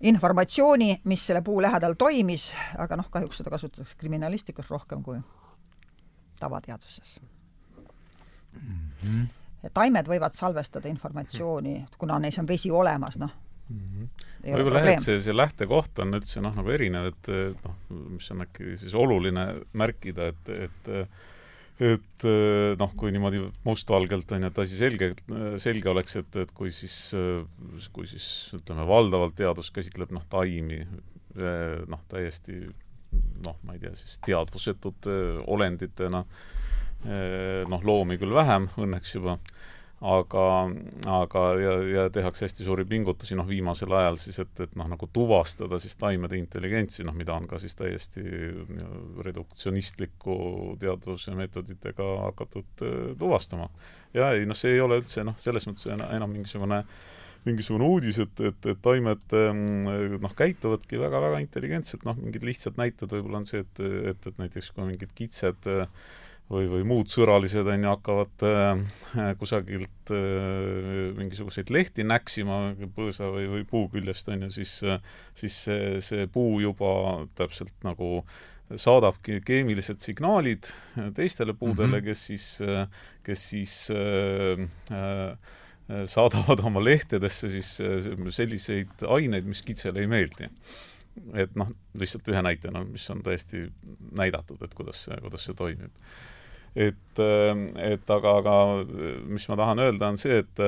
informatsiooni, 0.00 1.00
mis 1.04 1.26
selle 1.26 1.42
puu 1.42 1.62
lähedal 1.62 1.94
toimis, 1.98 2.50
aga 2.78 2.96
noh, 2.96 3.08
kahjuks 3.10 3.40
seda 3.40 3.50
kasutatakse 3.54 3.96
kriminalistikas 3.96 4.70
rohkem 4.70 5.02
kui 5.02 5.20
tavateaduses 6.40 7.20
mm. 8.60 8.90
-hmm. 9.04 9.70
taimed 9.74 10.10
võivad 10.10 10.34
salvestada 10.34 10.88
informatsiooni, 10.88 11.86
kuna 11.98 12.18
neis 12.18 12.38
on 12.38 12.48
vesi 12.48 12.70
olemas, 12.70 13.18
noh 13.18 13.43
mm 13.68 13.84
-hmm. 13.84 14.56
võib-olla 14.56 14.82
jah, 14.84 14.94
et 14.94 15.04
see, 15.04 15.20
see 15.24 15.36
lähtekoht 15.36 16.02
on 16.04 16.18
üldse 16.18 16.42
noh, 16.44 16.54
nagu 16.56 16.74
erinev, 16.74 17.12
et 17.12 17.30
noh, 17.64 17.78
mis 18.16 18.30
on 18.34 18.44
äkki 18.44 18.76
siis 18.80 18.94
oluline 18.94 19.52
märkida, 19.72 20.32
et, 20.34 20.52
et 20.68 20.92
et 21.82 22.24
noh, 22.78 22.92
kui 22.94 23.10
niimoodi 23.10 23.40
mustvalgelt 23.66 24.30
on 24.32 24.44
ju, 24.44 24.50
et 24.52 24.58
asi 24.62 24.76
selge, 24.78 25.08
selge 25.58 25.90
oleks, 25.90 26.14
et, 26.20 26.36
et 26.44 26.52
kui 26.54 26.70
siis, 26.70 26.94
kui 27.92 28.06
siis 28.06 28.28
ütleme, 28.54 28.86
valdavalt 28.86 29.34
teadus 29.34 29.72
käsitleb 29.74 30.14
noh, 30.14 30.22
taimi 30.30 30.84
noh, 31.34 32.04
täiesti 32.06 32.60
noh, 33.44 33.58
ma 33.66 33.74
ei 33.74 33.82
tea, 33.82 33.94
siis 33.98 34.20
teadvusetute 34.24 35.16
olenditena, 35.50 36.22
noh, 37.74 37.84
loomi 37.90 38.18
küll 38.22 38.34
vähem 38.34 38.70
õnneks 38.80 39.16
juba 39.18 39.36
aga, 40.04 40.44
aga 41.08 41.42
ja, 41.60 41.72
ja 41.88 42.04
tehakse 42.12 42.44
hästi 42.44 42.66
suuri 42.66 42.84
pingutusi, 42.88 43.36
noh 43.38 43.48
viimasel 43.48 43.92
ajal 43.96 44.18
siis, 44.20 44.38
et, 44.42 44.52
et 44.60 44.76
noh, 44.78 44.88
nagu 44.90 45.08
tuvastada 45.12 45.78
siis 45.82 45.96
taimede 46.00 46.36
intelligentsi, 46.38 47.06
noh 47.08 47.16
mida 47.16 47.36
on 47.36 47.48
ka 47.48 47.60
siis 47.62 47.76
täiesti 47.78 48.24
reduktsionistliku 49.24 50.36
teaduse 50.82 51.34
meetoditega 51.38 52.10
hakatud 52.26 52.84
äh, 52.84 53.00
tuvastama. 53.18 53.70
ja 54.14 54.32
ei 54.36 54.46
noh, 54.48 54.58
see 54.58 54.76
ei 54.76 54.84
ole 54.84 55.00
üldse 55.00 55.24
noh, 55.24 55.38
selles 55.40 55.68
mõttes 55.70 55.88
enam 55.94 56.30
mingisugune 56.30 56.84
mingisugune 57.44 57.84
uudis, 57.84 58.18
et, 58.22 58.40
et, 58.40 58.66
et 58.72 58.78
taimed 58.80 59.34
ähm, 59.36 59.64
noh, 60.16 60.36
käituvadki 60.36 61.00
väga-väga 61.00 61.42
intelligentselt, 61.44 62.04
noh, 62.08 62.16
mingid 62.16 62.44
lihtsad 62.46 62.78
näited 62.80 63.12
võib-olla 63.12 63.42
on 63.42 63.48
see, 63.48 63.60
et, 63.64 63.82
et, 64.14 64.28
et 64.30 64.40
näiteks 64.40 64.70
kui 64.72 64.86
mingid 64.88 65.12
kitsed 65.16 65.68
äh, 65.68 65.84
või, 66.52 66.68
või 66.70 66.84
muud 66.88 67.10
sõralised, 67.12 67.66
on 67.66 67.86
ju, 67.86 67.90
hakkavad 67.92 68.46
äh, 68.48 69.30
kusagilt 69.40 70.14
äh, 70.14 71.12
mingisuguseid 71.18 71.72
lehti 71.74 72.06
näksima 72.06 72.74
põõsa 72.96 73.30
või, 73.32 73.48
või 73.56 73.68
puu 73.68 73.88
küljest, 73.92 74.28
on 74.32 74.46
ju, 74.46 74.50
siis 74.60 74.74
siis 75.34 75.60
see, 75.68 76.00
see 76.04 76.26
puu 76.30 76.58
juba 76.62 76.90
täpselt 77.38 77.74
nagu 77.86 78.24
saadabki 78.80 79.40
keemilised 79.44 80.00
signaalid 80.00 80.70
teistele 81.14 81.54
puudele 81.54 81.86
mm, 81.86 81.94
-hmm. 81.94 82.04
kes 82.04 82.26
siis, 82.26 82.46
kes 83.22 83.48
siis 83.50 83.74
äh, 83.90 84.64
äh, 84.92 86.04
saadavad 86.06 86.64
oma 86.64 86.84
lehtedesse 86.84 87.50
siis 87.50 87.80
äh, 87.80 88.28
selliseid 88.28 89.04
aineid, 89.08 89.44
mis 89.44 89.62
kitsele 89.62 90.00
ei 90.00 90.06
meeldi 90.06 90.48
et 91.34 91.54
noh, 91.54 91.68
lihtsalt 91.94 92.28
ühe 92.28 92.42
näitena, 92.42 92.84
mis 92.84 93.04
on 93.10 93.20
tõesti 93.22 93.68
näidatud, 94.18 94.62
et 94.64 94.74
kuidas 94.74 95.04
see, 95.04 95.18
kuidas 95.22 95.44
see 95.46 95.54
toimib 95.54 95.92
et, 96.74 97.22
ähm, 97.22 97.66
et 97.78 98.10
aga, 98.10 98.36
aga 98.42 98.56
mis 99.30 99.46
ma 99.50 99.58
tahan 99.60 99.82
öelda, 99.86 100.10
on 100.10 100.20
see, 100.20 100.42
et, 100.42 100.62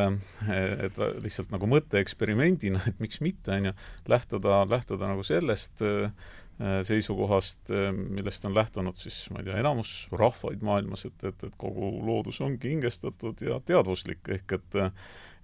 et 0.86 0.98
lihtsalt 1.22 1.52
nagu 1.54 1.68
mõtteeksperimendina, 1.70 2.82
et 2.90 3.02
miks 3.02 3.22
mitte, 3.24 3.52
on 3.56 3.70
ju, 3.70 3.76
lähtuda, 4.12 4.64
lähtuda 4.70 5.10
nagu 5.10 5.26
sellest 5.26 5.82
äh, 5.86 6.10
seisukohast, 6.56 7.68
millest 7.92 8.46
on 8.48 8.54
lähtunud 8.56 8.96
siis, 8.96 9.26
ma 9.28 9.42
ei 9.42 9.50
tea, 9.50 9.58
enamus 9.60 9.90
rahvaid 10.16 10.62
maailmas, 10.64 11.04
et, 11.04 11.18
et, 11.28 11.42
et 11.44 11.58
kogu 11.60 11.90
loodus 12.00 12.40
ongi 12.40 12.70
hingestatud 12.72 13.42
ja 13.44 13.58
teadvuslik, 13.60 14.22
ehk 14.38 14.56
et 14.56 14.78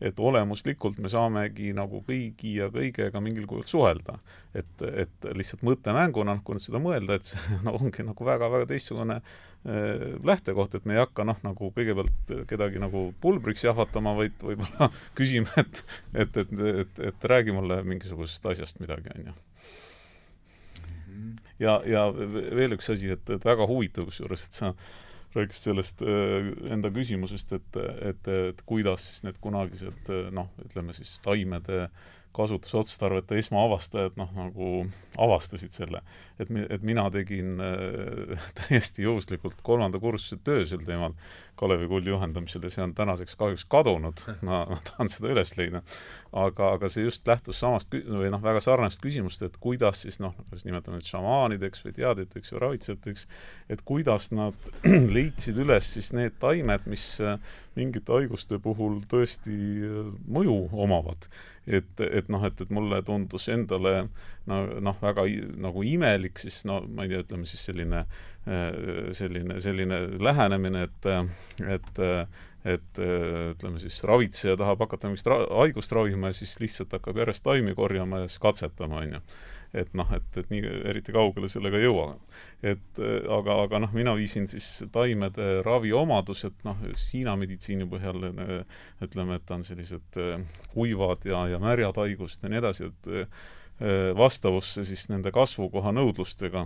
et 0.02 0.20
olemuslikult 0.20 0.98
me 1.02 1.10
saamegi 1.12 1.72
nagu 1.76 2.02
kõigi 2.06 2.56
ja 2.58 2.68
kõigega 2.72 3.22
mingil 3.22 3.46
kujul 3.50 3.66
suhelda. 3.68 4.18
et, 4.54 4.82
et 4.82 5.28
lihtsalt 5.38 5.62
mõttemänguna, 5.64 6.34
noh, 6.36 6.42
kui 6.44 6.56
nüüd 6.56 6.64
seda 6.64 6.80
mõelda, 6.82 7.16
et 7.16 7.30
see 7.30 7.58
no, 7.64 7.76
ongi 7.78 8.04
nagu 8.04 8.26
väga-väga 8.26 8.68
teistsugune 8.68 9.20
äh, 9.20 10.18
lähtekoht, 10.24 10.76
et 10.76 10.88
me 10.88 10.98
ei 10.98 11.02
hakka 11.02 11.24
noh, 11.28 11.38
nagu 11.46 11.70
kõigepealt 11.76 12.34
kedagi 12.50 12.82
nagu 12.82 13.08
pulbriks 13.22 13.64
jahvatama, 13.64 14.16
vaid 14.18 14.36
võib-olla 14.42 14.90
küsime, 15.18 15.48
et 15.56 15.84
et, 16.12 16.36
et, 16.44 16.52
et, 16.84 17.02
et 17.12 17.30
räägi 17.32 17.56
mulle 17.56 17.80
mingisugusest 17.86 18.52
asjast 18.52 18.82
midagi, 18.84 19.14
on 19.16 19.32
ju 19.32 19.40
ja, 21.62 21.78
ja 21.86 22.06
veel 22.12 22.76
üks 22.76 22.90
asi, 22.92 23.12
et, 23.14 23.24
et 23.30 23.46
väga 23.46 23.66
huvitav 23.70 24.08
kusjuures, 24.08 24.46
et 24.46 24.58
sa 24.60 24.72
rääkis 25.36 25.62
sellest 25.66 26.02
äh, 26.06 26.50
enda 26.72 26.90
küsimusest, 26.94 27.54
et, 27.58 27.78
et, 28.12 28.32
et 28.50 28.64
kuidas 28.68 29.08
siis 29.10 29.24
need 29.26 29.38
kunagised 29.42 30.12
noh, 30.34 30.50
ütleme 30.64 30.96
siis 30.96 31.18
taimede 31.24 31.86
kasutusotstarbeta 32.32 33.36
esmaavastajad 33.40 34.16
noh, 34.16 34.30
nagu 34.36 34.68
avastasid 35.20 35.74
selle. 35.74 36.02
et 36.40 36.48
et 36.70 36.82
mina 36.82 37.04
tegin 37.10 37.60
äh, 37.60 38.38
täiesti 38.60 39.04
juhuslikult 39.04 39.60
kolmanda 39.62 40.00
kursuse 40.02 40.38
töö 40.44 40.64
sel 40.66 40.84
teemal 40.86 41.14
Kalevi 41.56 41.86
kulli 41.88 42.08
juhendamisel 42.10 42.64
ja 42.64 42.70
see 42.72 42.82
on 42.82 42.94
tänaseks 42.96 43.36
kahjuks 43.36 43.64
kadunud, 43.70 44.24
ma, 44.48 44.64
ma 44.70 44.78
tahan 44.88 45.10
seda 45.12 45.30
üles 45.34 45.52
leida. 45.58 45.82
aga, 46.32 46.72
aga 46.78 46.88
see 46.90 47.04
just 47.04 47.28
lähtus 47.28 47.60
samast 47.60 47.92
või 47.92 48.30
noh, 48.32 48.42
väga 48.42 48.62
sarnasest 48.64 49.02
küsimust, 49.04 49.44
et 49.46 49.58
kuidas 49.60 50.02
siis 50.06 50.18
noh, 50.24 50.34
kas 50.50 50.64
nimetame 50.66 50.98
neid 50.98 51.08
šamaanideks 51.10 51.84
või 51.84 51.96
teadjateks 52.00 52.54
või 52.54 52.62
ravitsejateks, 52.66 53.26
et 53.76 53.84
kuidas 53.84 54.30
nad 54.32 54.72
leidsid 55.16 55.60
üles 55.62 55.92
siis 55.94 56.12
need 56.16 56.40
taimed, 56.42 56.88
mis 56.90 57.06
äh, 57.20 57.36
mingite 57.76 58.14
haiguste 58.14 58.58
puhul 58.62 59.00
tõesti 59.10 59.56
äh, 59.88 60.12
mõju 60.28 60.56
omavad. 60.72 61.28
Et, 61.66 62.00
et 62.02 62.30
noh, 62.32 62.42
et, 62.42 62.58
et 62.58 62.70
mulle 62.74 62.98
tundus 63.06 63.46
endale 63.52 64.08
no 64.50 64.62
noh, 64.82 64.96
väga 64.98 65.28
nagu 65.62 65.84
imelik 65.86 66.40
siis 66.42 66.64
no 66.66 66.80
ma 66.90 67.06
ei 67.06 67.12
tea, 67.12 67.20
ütleme 67.22 67.46
siis 67.46 67.62
selline, 67.68 68.00
selline, 69.14 69.60
selline 69.62 70.00
lähenemine, 70.18 70.88
et, 70.88 71.12
et 71.76 72.02
et 72.62 72.98
ütleme 72.98 73.78
siis 73.82 73.96
ravitseja 74.06 74.54
tahab 74.58 74.84
hakata 74.84 75.10
mingit 75.10 75.26
ra 75.30 75.40
haigust 75.62 75.94
ravima 75.94 76.30
ja 76.30 76.36
siis 76.36 76.58
lihtsalt 76.62 76.94
hakkab 76.94 77.18
järjest 77.18 77.42
taimi 77.46 77.74
korjama 77.78 78.22
ja 78.22 78.28
siis 78.30 78.42
katsetama, 78.42 79.02
on 79.02 79.16
ju 79.16 79.22
et 79.74 79.94
noh, 79.96 80.08
et, 80.12 80.36
et 80.36 80.50
nii 80.52 80.62
eriti 80.90 81.14
kaugele 81.14 81.48
sellega 81.48 81.80
ei 81.80 81.86
jõua. 81.86 82.16
et 82.62 83.00
äh, 83.00 83.14
aga, 83.32 83.56
aga 83.64 83.80
noh, 83.86 83.94
mina 83.96 84.14
viisin 84.18 84.46
siis 84.50 84.84
taimede 84.92 85.62
raviomadused, 85.64 86.60
noh, 86.68 86.82
Hiina 87.12 87.34
meditsiini 87.40 87.88
põhjal 87.88 88.28
äh, 88.28 88.52
ütleme, 89.04 89.40
et 89.40 89.54
on 89.54 89.64
sellised 89.64 90.20
äh, 90.20 90.36
kuivad 90.74 91.24
ja, 91.28 91.46
ja 91.54 91.60
märjad 91.62 92.00
haigused 92.04 92.44
ja 92.44 92.52
nii 92.52 92.62
edasi, 92.62 92.92
et 92.92 93.12
vastavusse 94.14 94.84
siis 94.86 95.08
nende 95.10 95.32
kasvukoha 95.34 95.90
nõudlustega 95.96 96.60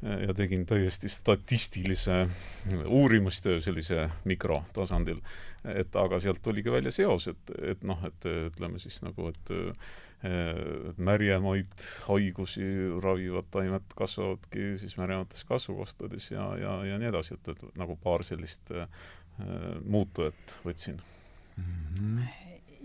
ja 0.00 0.34
tegin 0.38 0.62
täiesti 0.64 1.10
statistilise 1.10 2.22
uurimustöö 2.86 3.58
sellise 3.60 4.06
mikrotasandil. 4.24 5.18
et 5.74 5.96
aga 5.96 6.20
sealt 6.22 6.40
tuligi 6.42 6.72
välja 6.72 6.94
seos, 6.94 7.28
et, 7.28 7.52
et 7.74 7.84
noh, 7.84 7.98
et 8.06 8.28
ütleme 8.30 8.78
siis 8.80 9.02
nagu, 9.04 9.28
et 9.34 9.52
märjemaid 10.96 11.82
haigusi 12.08 12.64
ravivad 13.02 13.50
taimed 13.50 13.92
kasvavadki 13.96 14.78
siis 14.80 14.96
märjemates 14.96 15.44
kasvukohtades 15.44 16.30
ja, 16.30 16.46
ja, 16.56 16.72
ja 16.84 16.98
nii 16.98 17.10
edasi, 17.10 17.36
et, 17.36 17.50
et 17.52 17.78
nagu 17.78 17.98
paar 18.00 18.24
sellist 18.24 18.72
äh, 18.72 18.88
muutujat 19.84 20.56
võtsin 20.64 20.96
mm. 20.96 21.74
-hmm. 21.98 22.22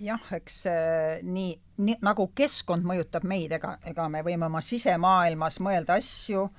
jah, 0.04 0.28
eks 0.36 0.66
äh, 0.68 1.24
nii, 1.24 1.56
nii 1.78 1.98
nagu 2.04 2.28
keskkond 2.36 2.84
mõjutab 2.84 3.24
meid, 3.24 3.56
ega, 3.56 3.78
ega 3.86 4.10
me 4.10 4.26
võime 4.28 4.52
oma 4.52 4.62
sisemaailmas 4.62 5.60
mõelda 5.64 5.98
asju, 6.04 6.50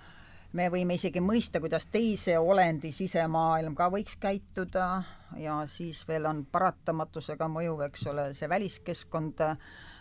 me 0.53 0.70
võime 0.73 0.97
isegi 0.97 1.20
mõista, 1.20 1.61
kuidas 1.61 1.87
teise 1.87 2.39
olendi 2.39 2.93
sisemaailm 2.93 3.75
ka 3.75 3.91
võiks 3.93 4.16
käituda 4.16 5.03
ja 5.37 5.62
siis 5.66 6.09
veel 6.09 6.27
on 6.27 6.47
paratamatusega 6.47 7.49
mõju, 7.49 7.81
eks 7.93 8.07
ole, 8.07 8.35
see 8.35 8.49
väliskeskkond 8.49 9.41
äh,, 9.41 9.57
Äh, 9.57 9.91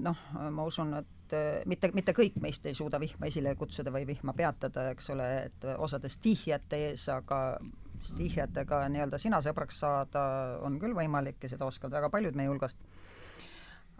noh, 0.00 0.16
ma 0.50 0.64
usun, 0.64 0.94
et 0.96 1.36
äh, 1.36 1.60
mitte, 1.68 1.90
mitte 1.94 2.14
kõik 2.16 2.38
meist 2.40 2.66
ei 2.66 2.74
suuda 2.74 3.00
vihma 3.00 3.28
esile 3.28 3.54
kutsuda 3.60 3.92
või 3.92 4.06
vihma 4.08 4.32
peatada, 4.36 4.88
eks 4.94 5.10
ole, 5.12 5.28
et 5.46 5.66
osade 5.76 6.08
stihjate 6.12 6.80
ees, 6.88 7.04
aga 7.12 7.42
stihjatega 8.02 8.86
nii-öelda 8.90 9.20
sina 9.20 9.38
sõbraks 9.44 9.78
saada 9.84 10.22
on 10.66 10.78
küll 10.82 10.96
võimalik 10.96 11.44
ja 11.44 11.52
seda 11.52 11.68
oskavad 11.68 12.00
väga 12.00 12.10
paljud 12.10 12.38
meie 12.38 12.50
hulgast. 12.50 12.78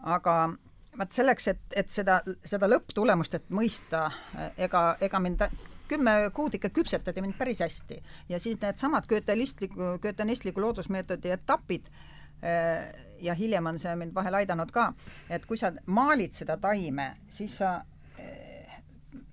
aga 0.03 0.36
vaat 0.98 1.12
selleks, 1.12 1.46
et, 1.48 1.61
et 1.76 1.90
seda, 1.90 2.18
seda 2.44 2.68
lõpptulemust, 2.68 3.36
et 3.38 3.53
mõista, 3.55 4.09
ega, 4.59 4.96
ega 5.00 5.20
mind 5.22 5.46
kümme 5.92 6.30
kuud 6.34 6.57
ikka 6.57 6.70
küpsetati 6.72 7.22
mind 7.22 7.36
päris 7.38 7.61
hästi 7.61 8.00
ja 8.28 8.40
siis 8.40 8.59
needsamad 8.61 9.07
götelistliku, 9.09 9.98
götenistliku 10.03 10.61
loodusmeetodi 10.64 11.32
etapid 11.36 11.88
eh, 12.42 12.88
ja 13.23 13.35
hiljem 13.39 13.66
on 13.66 13.79
see 13.79 13.95
mind 13.97 14.14
vahel 14.14 14.35
aidanud 14.43 14.70
ka, 14.75 14.93
et 15.31 15.47
kui 15.47 15.61
sa 15.61 15.73
maalid 15.87 16.35
seda 16.37 16.57
taime, 16.61 17.12
siis 17.31 17.57
sa 17.62 17.75
eh, 18.18 18.81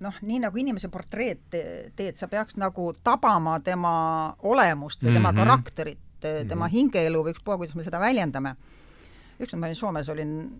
noh, 0.05 0.21
nii 0.21 0.39
nagu 0.45 0.61
inimese 0.61 0.91
portreed 0.93 1.45
teed, 1.49 2.15
sa 2.17 2.29
peaks 2.31 2.59
nagu 2.61 2.91
tabama 3.03 3.59
tema 3.65 3.93
olemust 4.39 5.03
või 5.03 5.13
tema 5.13 5.31
mm 5.31 5.37
-hmm. 5.37 5.45
karakterit, 5.45 5.99
tema 6.21 6.37
mm 6.39 6.61
-hmm. 6.61 6.71
hingeelu 6.71 7.23
või 7.23 7.35
ükspuha, 7.35 7.57
kuidas 7.57 7.75
me 7.75 7.83
seda 7.83 7.99
väljendame. 7.99 8.55
ükskord 9.39 9.59
ma 9.59 9.65
olin 9.65 9.75
Soomes, 9.75 10.09
olin 10.09 10.51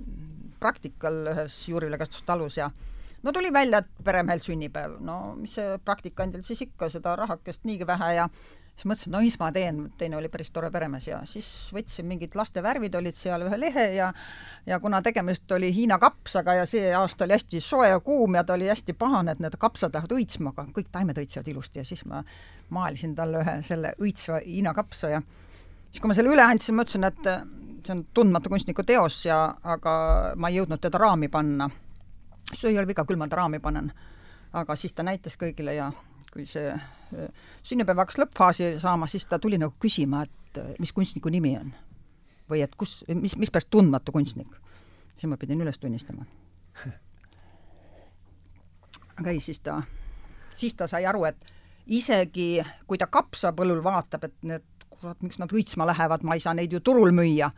praktikal 0.59 1.27
ühes 1.27 1.67
juuriviljakasvatustalus 1.69 2.57
ja 2.57 2.71
no 3.23 3.31
tuli 3.31 3.53
välja, 3.53 3.77
et 3.77 4.03
peremehel 4.03 4.39
sünnipäev, 4.39 4.97
no 4.99 5.35
mis 5.35 5.53
see 5.57 5.77
praktikandil 5.85 6.43
siis 6.45 6.61
ikka, 6.61 6.89
seda 6.89 7.15
rahakest 7.19 7.63
niigi 7.67 7.87
vähe 7.87 8.13
ja 8.15 8.29
siis 8.79 8.87
mõtlesin, 8.87 9.11
no 9.11 9.19
mis 9.19 9.35
ma 9.41 9.49
teen, 9.51 9.79
teine 9.99 10.15
oli 10.15 10.29
päris 10.31 10.53
tore 10.55 10.69
peremees 10.71 11.07
ja 11.09 11.17
siis 11.27 11.47
võtsin 11.75 12.07
mingid 12.07 12.35
laste 12.39 12.63
värvid 12.63 12.95
olid 12.95 13.17
seal 13.19 13.43
ühe 13.43 13.59
lehe 13.59 13.85
ja 13.97 14.07
ja 14.65 14.79
kuna 14.79 15.01
tegemist 15.03 15.51
oli 15.51 15.73
Hiina 15.75 15.97
kapsaga 15.99 16.55
ja 16.61 16.65
see 16.69 16.93
aasta 16.95 17.27
oli 17.27 17.35
hästi 17.35 17.59
soe 17.59 17.89
ja 17.89 17.99
kuum 17.99 18.37
ja 18.39 18.45
ta 18.47 18.55
oli 18.55 18.69
hästi 18.71 18.95
pahane, 18.95 19.35
et 19.35 19.43
need 19.43 19.57
kapsad 19.59 19.91
lähevad 19.93 20.15
õitsma, 20.15 20.53
aga 20.55 20.67
kõik 20.77 20.87
taimed 20.95 21.19
õitsevad 21.19 21.51
ilusti 21.51 21.83
ja 21.83 21.85
siis 21.91 22.05
ma 22.07 22.23
maalisin 22.69 23.15
talle 23.19 23.43
ühe 23.43 23.59
selle 23.67 23.93
õitsva 23.99 24.39
Hiina 24.45 24.73
kapsa 24.77 25.11
ja 25.17 25.21
siis, 25.21 25.99
kui 25.99 26.07
ma 26.07 26.15
selle 26.15 26.31
üle 26.31 26.45
andsin, 26.45 26.79
ma 26.79 26.87
ütlesin, 26.87 27.09
et 27.09 27.31
see 27.83 27.97
on 27.97 28.05
tundmatu 28.15 28.51
kunstniku 28.51 28.87
teos 28.87 29.25
ja 29.25 29.41
aga 29.75 29.93
ma 30.39 30.51
ei 30.51 30.61
jõudnud 30.61 30.79
teda 30.79 31.03
raami 31.03 31.27
panna. 31.27 31.69
see 32.53 32.71
ei 32.71 32.77
ole 32.79 32.87
viga, 32.87 33.03
küll 33.03 33.19
ma 33.19 33.27
ta 33.27 33.43
raami 33.43 33.59
panen. 33.59 33.91
aga 34.53 34.75
siis 34.75 34.93
ta 34.93 35.03
näitas 35.03 35.35
kõigile 35.35 35.75
ja 35.75 35.91
kui 36.33 36.45
see 36.45 36.71
sünnipäev 37.65 38.03
hakkas 38.03 38.19
lõppfaasi 38.21 38.73
saama, 38.81 39.07
siis 39.09 39.25
ta 39.29 39.39
tuli 39.41 39.57
nagu 39.57 39.73
küsima, 39.81 40.23
et 40.25 40.59
mis 40.79 40.93
kunstniku 40.93 41.29
nimi 41.33 41.55
on. 41.57 41.71
või 42.49 42.63
et 42.65 42.73
kus, 42.75 43.03
mis, 43.13 43.35
mispärast 43.37 43.69
tundmatu 43.69 44.11
kunstnik. 44.11 44.47
siis 45.13 45.29
ma 45.29 45.37
pidin 45.37 45.61
üles 45.61 45.79
tunnistama. 45.79 46.25
aga 49.19 49.29
ei, 49.29 49.39
siis 49.39 49.59
ta, 49.59 49.81
siis 50.53 50.75
ta 50.75 50.87
sai 50.87 51.05
aru, 51.05 51.25
et 51.25 51.53
isegi 51.87 52.61
kui 52.87 52.97
ta 52.97 53.07
kapsapõllul 53.07 53.83
vaatab, 53.83 54.23
et 54.23 54.35
need 54.41 54.63
kurat, 54.89 55.21
miks 55.21 55.39
nad 55.39 55.51
õitsma 55.51 55.87
lähevad, 55.87 56.23
ma 56.23 56.35
ei 56.35 56.43
saa 56.43 56.53
neid 56.53 56.73
ju 56.73 56.79
turul 56.79 57.11
müüa. 57.11 57.51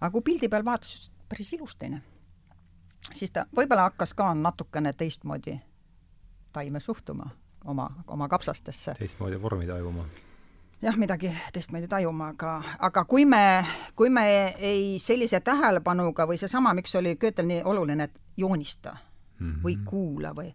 aga 0.00 0.10
kui 0.10 0.22
pildi 0.22 0.48
peal 0.48 0.64
vaatas, 0.64 1.10
päris 1.28 1.52
ilus 1.52 1.76
teine. 1.76 2.02
siis 3.14 3.30
ta 3.30 3.46
võib-olla 3.56 3.90
hakkas 3.90 4.14
ka 4.14 4.34
natukene 4.34 4.92
teistmoodi 4.92 5.60
taime 6.52 6.80
suhtuma 6.80 7.30
oma, 7.64 7.90
oma 8.06 8.28
kapsastesse. 8.28 8.94
teistmoodi 8.98 9.42
vormi 9.42 9.66
tajuma 9.66 10.04
jah, 10.82 10.96
midagi 10.96 11.32
teistmoodi 11.52 11.88
tajuma, 11.88 12.28
aga, 12.34 12.54
aga 12.78 13.04
kui 13.08 13.24
me, 13.24 13.64
kui 13.96 14.10
me 14.10 14.26
ei 14.58 14.98
sellise 15.02 15.40
tähelepanuga 15.40 16.26
või 16.28 16.38
seesama, 16.40 16.74
miks 16.74 16.94
oli 17.00 17.16
Goethel 17.20 17.48
nii 17.48 17.62
oluline, 17.64 18.04
et 18.04 18.20
joonista 18.36 18.96
mm 19.38 19.50
-hmm. 19.50 19.62
või 19.64 19.78
kuula 19.84 20.34
või 20.36 20.52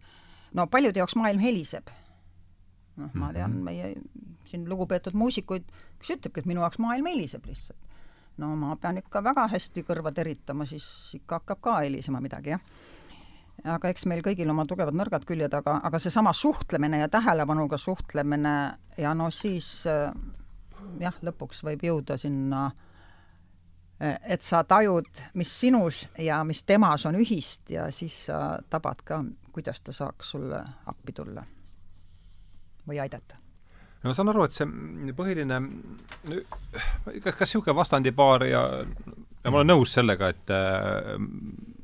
no 0.53 0.68
paljude 0.68 0.99
jaoks 0.99 1.16
maailm 1.16 1.39
heliseb. 1.39 1.88
noh, 2.97 3.14
ma 3.14 3.34
tean 3.34 3.51
mhm. 3.51 3.64
meie 3.64 3.95
siin 4.45 4.70
lugupeetud 4.70 5.14
muusikuid, 5.14 5.64
kes 5.99 6.10
ütlebki, 6.10 6.39
et 6.39 6.45
minu 6.45 6.62
jaoks 6.62 6.80
maailm 6.80 7.05
heliseb 7.05 7.45
lihtsalt. 7.45 7.80
no 8.38 8.55
ma 8.55 8.76
pean 8.76 8.97
ikka 8.97 9.24
väga 9.24 9.47
hästi 9.47 9.84
kõrva 9.84 10.12
teritama, 10.14 10.66
siis 10.66 11.12
ikka 11.14 11.36
hakkab 11.36 11.62
ka 11.62 11.80
helisema 11.80 12.22
midagi, 12.22 12.49
jah 12.49 12.62
aga 13.64 13.91
eks 13.91 14.05
meil 14.10 14.22
kõigil 14.26 14.49
oma 14.51 14.66
tugevad-nõrgad 14.70 15.26
küljed, 15.28 15.53
aga, 15.53 15.80
aga 15.84 15.99
seesama 15.99 16.34
suhtlemine 16.34 17.01
ja 17.03 17.10
tähelepanuga 17.12 17.78
suhtlemine 17.78 18.53
ja 18.97 19.14
no 19.18 19.30
siis 19.34 19.70
jah, 20.99 21.18
lõpuks 21.26 21.64
võib 21.68 21.84
jõuda 21.84 22.18
sinna, 22.20 22.70
et 23.99 24.45
sa 24.45 24.64
tajud, 24.64 25.10
mis 25.39 25.51
sinus 25.62 26.05
ja 26.20 26.39
mis 26.47 26.64
temas 26.64 27.05
on 27.10 27.20
ühist 27.20 27.72
ja 27.74 27.89
siis 27.91 28.16
sa 28.30 28.60
tabad 28.70 29.03
ka, 29.03 29.22
kuidas 29.51 29.82
ta 29.84 29.95
saaks 29.95 30.34
sulle 30.36 30.64
appi 30.88 31.16
tulla 31.16 31.43
või 32.88 33.01
aidata. 33.03 33.38
No 33.99 34.14
ma 34.14 34.16
saan 34.16 34.32
aru, 34.32 34.45
et 34.47 34.55
see 34.55 35.14
põhiline, 35.16 35.57
kas 37.20 37.41
niisugune 37.41 37.76
vastandipaar 37.76 38.45
ja, 38.47 38.62
ja 39.43 39.51
ma 39.51 39.60
olen 39.60 39.74
nõus 39.74 39.91
sellega, 39.97 40.30
et 40.32 40.53
äh, 40.55 41.18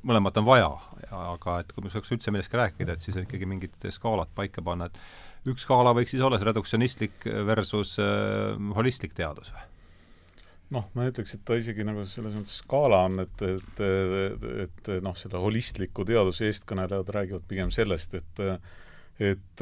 mõlemat 0.05 0.39
on 0.41 0.47
vaja, 0.47 0.71
aga 1.11 1.59
et 1.63 1.71
kui 1.75 1.85
me 1.85 1.91
saaks 1.93 2.11
üldse 2.13 2.33
millestki 2.33 2.59
rääkida, 2.59 2.95
et 2.95 3.05
siis 3.05 3.17
ikkagi 3.21 3.47
mingid 3.49 3.87
skaalad 3.93 4.31
paika 4.37 4.63
panna, 4.65 4.89
et 4.89 5.49
üks 5.49 5.65
skaala 5.65 5.93
võiks 5.97 6.13
siis 6.15 6.23
olla 6.25 6.39
see 6.41 6.49
reduktsionistlik 6.49 7.25
versus 7.47 7.95
äh, 8.01 8.53
holistlik 8.77 9.17
teadus 9.17 9.53
või? 9.53 9.65
noh, 10.73 10.87
ma 10.97 11.05
ütleks, 11.09 11.35
et 11.35 11.43
ta 11.45 11.57
isegi 11.59 11.85
nagu 11.85 12.03
selles 12.09 12.33
mõttes 12.33 12.55
skaala 12.63 13.03
on, 13.05 13.19
et, 13.25 13.43
et, 13.45 13.83
et, 13.85 14.47
et 14.65 14.89
noh, 15.05 15.13
selle 15.17 15.41
holistliku 15.41 16.05
teaduse 16.07 16.49
eestkõnelejad 16.49 17.11
räägivad 17.19 17.45
pigem 17.49 17.73
sellest, 17.73 18.17
et 18.21 18.43
et 19.15 19.61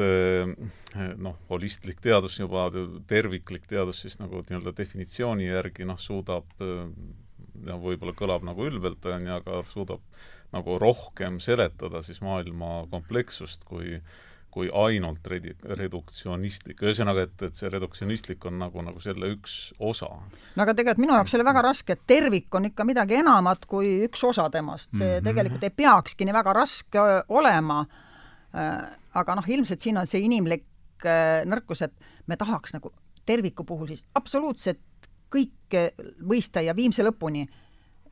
noh, 1.21 1.35
holistlik 1.51 1.99
teadus 2.01 2.39
juba, 2.39 2.63
terviklik 3.05 3.67
teadus 3.69 3.99
siis 4.01 4.17
nagu 4.17 4.39
nii-öelda 4.41 4.73
definitsiooni 4.79 5.45
järgi 5.45 5.85
noh, 5.85 5.99
suudab 6.01 6.47
ja 7.67 7.77
võib-olla 7.79 8.13
kõlab 8.17 8.45
nagu 8.47 8.67
ülbelt, 8.67 9.05
on 9.05 9.27
ju, 9.27 9.39
aga 9.39 9.63
suudab 9.69 10.03
nagu 10.53 10.77
rohkem 10.81 11.39
seletada 11.41 12.03
siis 12.05 12.21
maailma 12.21 12.83
komplekssust 12.91 13.65
kui 13.69 13.99
kui 14.53 14.67
ainult 14.69 15.25
redi-, 15.25 15.55
reduktsionistlik, 15.65 16.83
ühesõnaga, 16.85 17.23
et, 17.25 17.39
et 17.47 17.57
see 17.57 17.71
reduktsionistlik 17.73 18.43
on 18.45 18.59
nagu, 18.61 18.83
nagu 18.85 19.01
selle 19.01 19.31
üks 19.33 19.71
osa. 19.81 20.11
no 20.53 20.61
aga 20.61 20.75
tegelikult 20.77 21.01
minu 21.01 21.15
jaoks 21.17 21.33
oli 21.33 21.47
väga 21.47 21.63
raske, 21.65 21.95
et 21.97 22.03
tervik 22.05 22.53
on 22.53 22.69
ikka 22.69 22.85
midagi 22.85 23.17
enamat 23.23 23.65
kui 23.65 23.95
üks 24.05 24.21
osa 24.29 24.45
temast, 24.53 24.91
see 24.91 24.99
mm 24.99 25.15
-hmm. 25.15 25.25
tegelikult 25.25 25.65
ei 25.65 25.73
peakski 25.81 26.29
nii 26.29 26.37
väga 26.37 26.53
raske 26.53 27.07
olema 27.33 27.81
aga 29.13 29.35
noh, 29.35 29.49
ilmselt 29.49 29.81
siin 29.81 29.97
on 29.97 30.09
see 30.09 30.21
inimlik 30.21 30.65
nõrkus, 31.49 31.81
et 31.81 31.93
me 32.27 32.37
tahaks 32.39 32.75
nagu 32.77 32.93
terviku 33.25 33.65
puhul 33.67 33.87
siis 33.87 34.05
absoluutselt 34.15 34.79
kõike 35.33 35.85
mõista 36.21 36.61
ja 36.63 36.75
viimse 36.77 37.05
lõpuni. 37.05 37.47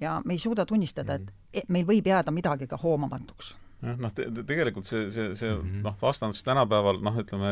Ja 0.01 0.17
me 0.25 0.33
ei 0.33 0.41
suuda 0.41 0.65
tunnistada, 0.65 1.19
et 1.19 1.33
e-, 1.53 1.67
meil 1.69 1.85
võib 1.85 2.07
jääda 2.09 2.33
midagi 2.33 2.65
ka 2.67 2.79
hoomamatuks. 2.81 3.55
Jah, 3.81 3.97
noh 3.97 4.11
te, 4.13 4.27
te, 4.29 4.43
tegelikult 4.45 4.85
see, 4.85 5.07
see, 5.13 5.31
see 5.37 5.49
mm 5.49 5.61
-hmm. 5.61 5.81
noh, 5.87 5.95
vastandus 6.01 6.43
tänapäeval 6.45 6.99
noh, 7.01 7.15
ütleme, 7.17 7.51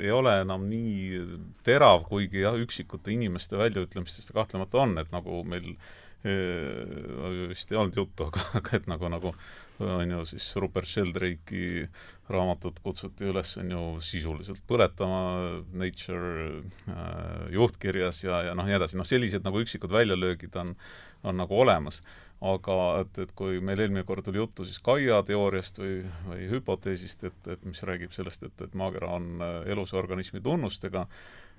ei 0.00 0.10
ole 0.10 0.32
enam 0.40 0.64
nii 0.70 1.20
terav, 1.64 2.06
kuigi 2.08 2.40
jah, 2.46 2.56
üksikute 2.56 3.12
inimeste 3.12 3.58
väljaütlemistest 3.60 4.30
see 4.30 4.36
kahtlemata 4.36 4.80
on, 4.84 4.96
et 4.98 5.12
nagu 5.12 5.42
meil 5.44 5.74
e, 5.74 5.76
vist 6.24 7.72
ei 7.72 7.78
olnud 7.78 7.96
juttu, 7.96 8.26
aga, 8.30 8.42
aga 8.60 8.76
et 8.78 8.90
nagu, 8.90 9.08
nagu 9.12 9.32
on 9.84 10.10
ju 10.10 10.24
siis 10.24 10.46
Rupert 10.56 10.88
Sheldrake'i 10.88 11.86
raamatut 12.32 12.78
kutsuti 12.82 13.28
üles, 13.28 13.52
on 13.60 13.70
ju, 13.70 13.82
sisuliselt 14.04 14.62
põletama 14.68 15.62
Nature 15.76 16.62
äh, 16.88 17.50
juhtkirjas 17.54 18.22
ja, 18.24 18.42
ja 18.48 18.54
noh, 18.56 18.66
nii 18.66 18.78
edasi, 18.78 18.98
noh 18.98 19.06
sellised 19.06 19.44
nagu 19.46 19.60
üksikud 19.62 19.92
väljalöögid 19.92 20.56
on, 20.60 20.72
on 21.24 21.36
nagu 21.42 21.60
olemas. 21.60 22.02
aga 22.40 22.74
et, 23.00 23.18
et 23.18 23.30
kui 23.32 23.60
meil 23.64 23.80
eelmine 23.80 24.04
kord 24.04 24.26
oli 24.28 24.36
juttu 24.36 24.64
siis 24.64 24.80
Gaia 24.84 25.22
teooriast 25.24 25.78
või, 25.80 26.02
või 26.26 26.48
hüpoteesist, 26.50 27.24
et, 27.24 27.38
et 27.48 27.64
mis 27.64 27.80
räägib 27.82 28.12
sellest, 28.12 28.42
et, 28.44 28.60
et 28.60 28.74
maakera 28.76 29.14
on 29.16 29.40
äh, 29.40 29.58
elusa 29.72 29.96
organismi 29.96 30.40
tunnustega, 30.44 31.06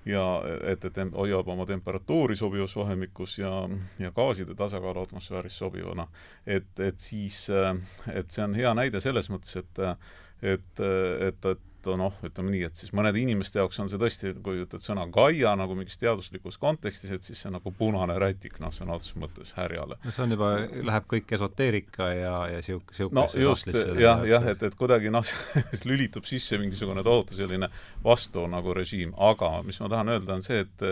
ja 0.08 0.26
et, 0.72 0.86
et 0.86 0.99
hoiab 1.16 1.47
oma 1.51 1.66
temperatuuri 1.68 2.36
sobivas 2.36 2.76
vahemikus 2.76 3.38
ja, 3.39 3.51
ja 3.99 4.12
gaaside 4.16 4.55
tasakaalu 4.55 5.03
atmosfääris 5.08 5.58
sobivana, 5.60 6.08
et, 6.45 6.70
et 6.80 6.99
siis, 6.99 7.47
et 8.14 8.32
see 8.32 8.45
on 8.45 8.55
hea 8.55 8.74
näide 8.78 9.03
selles 9.03 9.30
mõttes, 9.34 9.60
et 9.64 9.84
et, 10.41 10.80
et, 11.28 11.45
et 11.49 11.68
noh, 11.99 12.15
ütleme 12.25 12.51
nii, 12.51 12.63
et 12.67 12.79
siis 12.79 12.91
mõnede 12.95 13.21
inimeste 13.21 13.61
jaoks 13.61 13.79
on 13.79 13.91
see 13.91 13.99
tõesti, 14.01 14.33
kui 14.43 14.63
ütled 14.63 14.83
sõna 14.83 15.05
Gaia 15.13 15.53
nagu 15.59 15.77
mingis 15.77 15.99
teaduslikus 16.01 16.59
kontekstis, 16.61 17.13
et 17.15 17.23
siis 17.23 17.39
see 17.39 17.49
on 17.51 17.57
nagu 17.59 17.71
punane 17.77 18.17
rätik, 18.19 18.59
noh, 18.63 18.73
sõna 18.75 18.97
otseses 18.97 19.17
mõttes 19.21 19.53
härjale. 19.57 19.99
no 20.03 20.13
see 20.13 20.25
on 20.25 20.35
juba, 20.35 20.51
läheb 20.89 21.07
kõik 21.13 21.33
esoteerika 21.38 22.09
ja, 22.11 22.35
ja 22.55 22.61
sihuke, 22.65 22.95
sihuke 22.97 23.15
no 23.15 23.27
just, 23.31 23.71
jah, 24.01 24.25
jah, 24.27 24.49
et, 24.51 24.67
et 24.67 24.77
kuidagi 24.77 25.13
noh 25.13 25.25
lülitub 25.89 26.27
sisse 26.27 26.59
mingisugune 26.59 27.05
tohutu 27.07 27.38
selline 27.38 27.71
vastu 28.03 28.43
nagu 28.51 28.75
režiim, 28.75 29.15
aga 29.15 29.61
mis 29.67 29.79
ma 29.83 29.91
tahan 29.93 30.15
öelda, 30.17 30.38
on 30.38 30.45
see, 30.45 30.65
et 30.65 30.88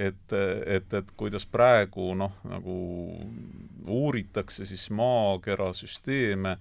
et, 0.00 0.32
et, 0.66 0.94
et 0.96 1.10
kuidas 1.18 1.44
praegu 1.46 2.12
noh, 2.16 2.38
nagu 2.48 2.76
uuritakse 3.86 4.66
siis 4.68 4.88
maakera 4.94 5.70
süsteeme 5.76 6.56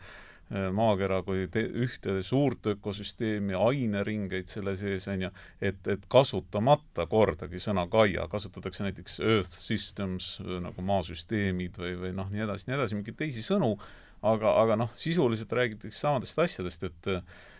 maakera 0.50 1.22
kui 1.26 1.48
te-, 1.52 1.68
ühte 1.86 2.20
suurt 2.26 2.66
ökosüsteemi, 2.72 3.54
aineringeid 3.54 4.50
selle 4.50 4.76
sees, 4.80 5.06
on 5.12 5.28
ju, 5.28 5.32
et, 5.62 5.80
et 5.92 6.08
kasutamata 6.10 7.06
kordagi 7.12 7.62
sõna 7.62 7.86
Gaia, 7.92 8.26
kasutatakse 8.32 8.88
näiteks 8.88 9.20
Earth 9.22 9.54
Systems 9.54 10.38
nagu 10.66 10.86
maasüsteemid 10.86 11.78
või, 11.82 11.96
või 12.02 12.14
noh, 12.18 12.32
nii 12.34 12.48
edasi, 12.48 12.70
nii 12.70 12.80
edasi, 12.80 12.98
mingeid 12.98 13.20
teisi 13.20 13.46
sõnu, 13.46 13.76
aga, 14.22 14.56
aga 14.64 14.80
noh, 14.86 14.92
sisuliselt 14.98 15.54
räägitakse 15.54 16.00
samadest 16.00 16.40
asjadest, 16.48 16.90
et 16.90 17.14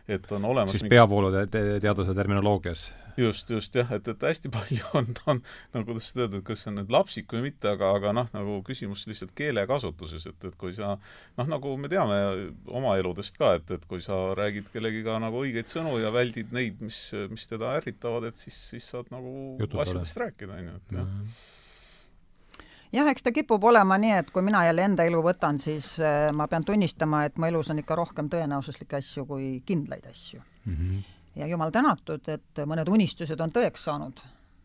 et 0.10 0.32
on 0.34 0.46
olemas 0.50 0.74
siis 0.74 0.90
peavoolude 0.90 1.44
te 1.54 1.62
teaduse 1.84 2.16
terminoloogias. 2.18 2.88
Just, 3.20 3.50
just 3.52 3.76
jah, 3.76 3.90
et, 3.94 4.08
et 4.08 4.24
hästi 4.30 4.50
palju 4.56 4.86
on, 4.98 5.10
on, 5.30 5.42
no 5.76 5.84
kuidas 5.86 6.08
seda 6.10 6.26
öelda, 6.26 6.40
et 6.40 6.48
kas 6.48 6.64
see 6.64 6.72
on 6.72 6.80
nüüd 6.80 6.94
lapsik 6.94 7.36
või 7.36 7.44
mitte, 7.50 7.74
aga, 7.74 7.92
aga 7.98 8.14
noh, 8.16 8.32
nagu 8.34 8.58
küsimus 8.66 9.04
lihtsalt 9.10 9.36
keelekasutuses, 9.38 10.26
et, 10.32 10.48
et 10.50 10.58
kui 10.60 10.74
sa 10.78 10.96
noh, 10.96 11.52
nagu 11.52 11.76
me 11.82 11.92
teame 11.92 12.18
oma 12.80 12.96
eludest 13.02 13.38
ka, 13.42 13.54
et, 13.60 13.76
et 13.76 13.86
kui 13.92 14.02
sa 14.06 14.18
räägid 14.40 14.72
kellegiga 14.74 15.20
nagu 15.22 15.44
õigeid 15.44 15.70
sõnu 15.70 15.98
ja 16.02 16.14
väldid 16.16 16.56
neid, 16.56 16.82
mis, 16.82 17.04
mis 17.30 17.46
teda 17.52 17.76
ärritavad, 17.78 18.32
et 18.32 18.42
siis, 18.42 18.58
siis 18.74 18.90
saad 18.96 19.14
nagu 19.14 19.36
Jutud 19.62 19.86
asjadest 19.86 20.18
ole. 20.18 20.30
rääkida, 20.30 20.58
on 20.58 20.72
ju, 20.72 20.82
et 20.82 21.00
jah. 21.00 21.06
Mm 21.06 21.24
-hmm 21.24 21.58
jah, 22.92 23.08
eks 23.08 23.24
ta 23.24 23.32
kipub 23.32 23.64
olema 23.64 23.98
nii, 23.98 24.18
et 24.24 24.32
kui 24.34 24.42
mina 24.46 24.66
jälle 24.66 24.88
enda 24.88 25.06
elu 25.06 25.22
võtan, 25.24 25.60
siis 25.62 25.96
äh, 26.00 26.32
ma 26.34 26.48
pean 26.48 26.66
tunnistama, 26.66 27.26
et 27.26 27.38
mu 27.38 27.46
elus 27.46 27.70
on 27.70 27.80
ikka 27.80 27.96
rohkem 27.96 28.30
tõenäosuslikke 28.30 29.00
asju 29.00 29.26
kui 29.30 29.54
kindlaid 29.66 30.06
asju 30.10 30.42
mm. 30.42 30.76
-hmm 30.76 31.08
ja 31.40 31.48
jumal 31.48 31.72
tänatud, 31.72 32.28
et 32.28 32.62
mõned 32.68 32.90
unistused 32.90 33.40
on 33.40 33.52
tõeks 33.54 33.86
saanud. 33.88 34.22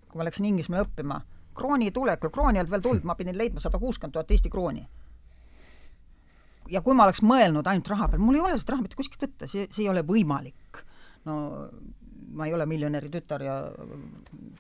kui 0.08 0.20
ma 0.20 0.26
läksin 0.28 0.46
Inglismaale 0.46 0.86
õppima, 0.86 1.18
krooni 1.58 1.90
tulekul, 1.90 2.30
krooni 2.30 2.58
ei 2.58 2.62
olnud 2.62 2.70
veel 2.70 2.82
tulnud, 2.82 3.06
ma 3.06 3.16
pidin 3.18 3.38
leidma 3.38 3.62
sada 3.62 3.80
kuuskümmend 3.82 4.14
tuhat 4.14 4.30
Eesti 4.30 4.50
krooni. 4.50 4.86
ja 6.70 6.80
kui 6.80 6.94
ma 6.94 7.04
oleks 7.04 7.22
mõelnud 7.22 7.66
ainult 7.66 7.88
raha 7.88 8.08
peal, 8.08 8.22
mul 8.22 8.38
ei 8.38 8.40
ole 8.40 8.58
seda 8.58 8.72
raha 8.74 8.86
mitte 8.86 8.96
kuskilt 8.96 9.26
võtta, 9.26 9.50
see, 9.50 9.66
see 9.70 9.84
ei 9.84 9.88
ole 9.88 10.02
võimalik. 10.06 10.84
no 11.24 11.68
ma 12.34 12.46
ei 12.46 12.54
ole 12.54 12.66
miljonäri 12.66 13.10
tütar 13.10 13.42
ja 13.42 13.58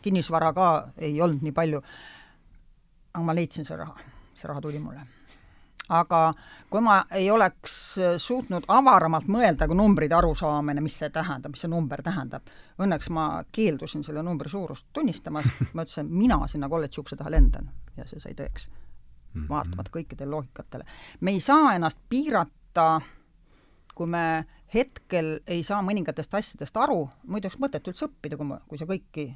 kinnisvara 0.02 0.52
ka 0.52 0.66
ei 0.98 1.20
olnud 1.20 1.42
nii 1.42 1.52
palju, 1.52 1.80
aga 3.14 3.24
ma 3.24 3.34
leidsin 3.34 3.64
selle 3.64 3.84
raha, 3.84 4.10
see 4.34 4.48
raha 4.50 4.60
tuli 4.60 4.78
mulle 4.82 5.06
aga 5.92 6.20
kui 6.70 6.80
ma 6.80 6.98
ei 7.12 7.26
oleks 7.30 7.74
suutnud 8.22 8.64
avaramalt 8.72 9.28
mõelda 9.28 9.68
kui 9.68 9.76
numbrite 9.76 10.16
arusaamine, 10.16 10.80
mis 10.84 10.96
see 11.00 11.10
tähendab, 11.12 11.52
mis 11.52 11.64
see 11.64 11.70
number 11.70 12.02
tähendab, 12.04 12.48
õnneks 12.80 13.10
ma 13.12 13.26
keeldusin 13.52 14.04
selle 14.06 14.22
numbri 14.24 14.48
suurust 14.48 14.88
tunnistamast, 14.96 15.60
ma 15.76 15.84
ütlesin, 15.84 16.08
mina 16.08 16.40
sinna 16.48 16.70
kolledži 16.72 17.02
ukse 17.04 17.18
taha 17.20 17.34
lendan 17.34 17.68
ja 17.98 18.08
see 18.08 18.22
sai 18.22 18.36
tõeks. 18.38 18.70
Mhm. 19.34 19.48
vaatamata 19.50 19.90
kõikidele 19.90 20.30
loogikatele. 20.30 20.84
me 21.20 21.32
ei 21.34 21.40
saa 21.40 21.74
ennast 21.74 21.98
piirata, 22.08 23.00
kui 23.94 24.06
me 24.06 24.44
hetkel 24.74 25.40
ei 25.46 25.62
saa 25.62 25.80
mõningatest 25.82 26.34
asjadest 26.38 26.76
aru, 26.76 27.08
muidu 27.26 27.48
oleks 27.48 27.58
mõtet 27.58 27.90
üldse 27.90 28.06
õppida, 28.06 28.38
kui 28.38 28.46
ma, 28.46 28.60
kui 28.68 28.78
sa 28.78 28.86
kõiki 28.86 29.26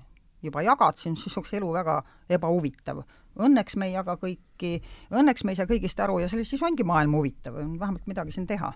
juba 0.43 0.63
jagad, 0.63 0.97
siis 0.97 1.37
oleks 1.37 1.53
elu 1.59 1.73
väga 1.75 1.97
ebahuvitav 2.31 3.03
õnneks 3.39 3.77
me 3.79 3.89
ei 3.89 3.95
jaga 3.95 4.17
kõiki, 4.21 4.79
õnneks 5.15 5.45
me 5.45 5.55
ei 5.55 5.61
saa 5.61 5.71
kõigist 5.71 6.01
aru 6.03 6.19
ja 6.23 6.29
selles 6.31 6.51
siis 6.51 6.63
ongi 6.67 6.87
maailm 6.87 7.15
huvitav, 7.19 7.59
on 7.63 7.77
vähemalt 7.81 8.07
midagi 8.11 8.35
siin 8.35 8.47
teha. 8.47 8.73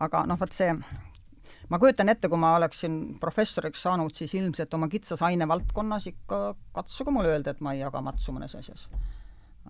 aga 0.00 0.24
noh, 0.26 0.38
vot 0.40 0.52
see, 0.52 0.72
ma 1.70 1.78
kujutan 1.78 2.10
ette, 2.10 2.28
kui 2.28 2.40
ma 2.40 2.54
oleksin 2.58 3.18
professoriks 3.20 3.84
saanud, 3.86 4.14
siis 4.14 4.34
ilmselt 4.34 4.74
oma 4.74 4.88
kitsas 4.90 5.22
ainevaldkonnas 5.22 6.08
ikka 6.10 6.40
katsuge 6.74 7.14
mulle 7.14 7.34
öelda, 7.34 7.54
et 7.54 7.62
ma 7.62 7.74
ei 7.74 7.84
jaga 7.84 8.02
matsu 8.02 8.34
mõnes 8.34 8.56
asjas. 8.58 8.88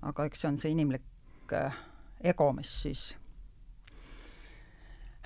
aga 0.03 0.25
eks 0.25 0.41
see 0.41 0.49
on 0.49 0.59
see 0.59 0.73
inimlik 0.75 1.53
äh, 1.53 1.77
ego, 2.33 2.51
mis 2.53 2.73
siis 2.83 3.07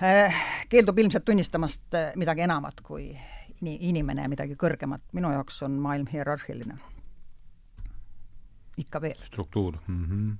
äh, 0.03 0.43
keeldub 0.69 0.99
ilmselt 0.99 1.25
tunnistamast 1.25 1.95
äh, 1.95 2.11
midagi 2.15 2.45
enamat 2.47 2.81
kui 2.81 3.11
inimene 3.61 4.27
midagi 4.27 4.55
kõrgemat. 4.55 5.01
minu 5.13 5.31
jaoks 5.31 5.63
on 5.63 5.79
maailm 5.79 6.07
hierarhiline 6.07 6.79
ikka 8.79 9.01
veel. 9.03 9.25
struktuur 9.27 9.77
mm. 9.87 10.05
-hmm. 10.05 10.35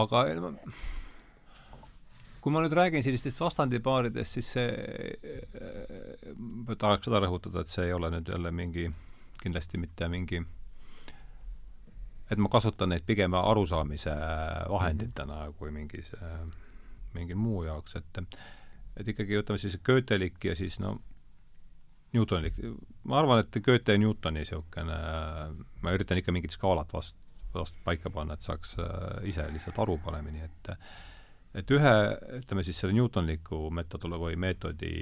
aga 0.00 0.24
kui 2.44 2.52
ma 2.52 2.60
nüüd 2.60 2.74
räägin 2.76 3.00
sellistest 3.02 3.40
vastandipaaridest, 3.40 4.36
siis 4.36 4.50
see, 4.52 4.66
ma 6.36 6.76
tahaks 6.76 7.08
seda 7.08 7.22
rõhutada, 7.24 7.62
et 7.64 7.72
see 7.72 7.86
ei 7.88 7.94
ole 7.96 8.10
nüüd 8.12 8.28
jälle 8.28 8.52
mingi, 8.52 8.84
kindlasti 9.40 9.80
mitte 9.80 10.08
mingi, 10.12 10.42
et 12.28 12.42
ma 12.42 12.50
kasutan 12.52 12.92
neid 12.92 13.06
pigem 13.08 13.32
arusaamise 13.38 14.12
vahenditena 14.68 15.46
kui 15.56 15.72
mingi 15.72 16.04
see, 16.04 16.34
mingi 17.16 17.38
muu 17.38 17.64
jaoks, 17.64 17.96
et 18.02 18.22
et 18.94 19.08
ikkagi 19.08 19.40
ütleme 19.40 19.58
siis 19.58 19.80
Goethelik 19.82 20.44
ja 20.44 20.52
siis 20.54 20.76
no 20.84 20.98
Newtonlik, 22.14 22.60
ma 23.08 23.22
arvan, 23.22 23.40
et 23.42 23.56
Goethe 23.64 23.96
ja 23.96 23.98
Newtoni 23.98 24.44
niisugune, 24.44 24.98
ma 25.82 25.94
üritan 25.96 26.20
ikka 26.20 26.32
mingit 26.36 26.52
skaalat 26.54 26.92
vast-, 26.94 27.23
vastu 27.60 27.80
paika 27.84 28.10
panna, 28.10 28.34
et 28.34 28.44
saaks 28.44 28.76
äh, 28.78 29.28
ise 29.30 29.46
lihtsalt 29.52 29.78
aru 29.84 29.98
paremini, 30.04 30.44
et 30.44 30.74
et 31.54 31.70
ühe, 31.70 31.94
ütleme 32.40 32.64
siis 32.66 32.80
selle 32.80 32.96
Newtonliku 32.96 33.68
metodolo- 33.70 34.18
või 34.18 34.36
meetodi 34.36 34.94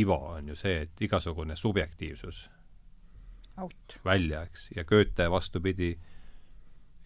iva 0.00 0.18
on 0.36 0.48
ju 0.48 0.56
see, 0.56 0.84
et 0.86 1.02
igasugune 1.04 1.56
subjektiivsus 1.56 2.46
Out. 3.58 3.98
välja, 4.04 4.42
eks, 4.48 4.70
ja 4.76 4.84
Goethe 4.88 5.28
vastupidi, 5.30 5.90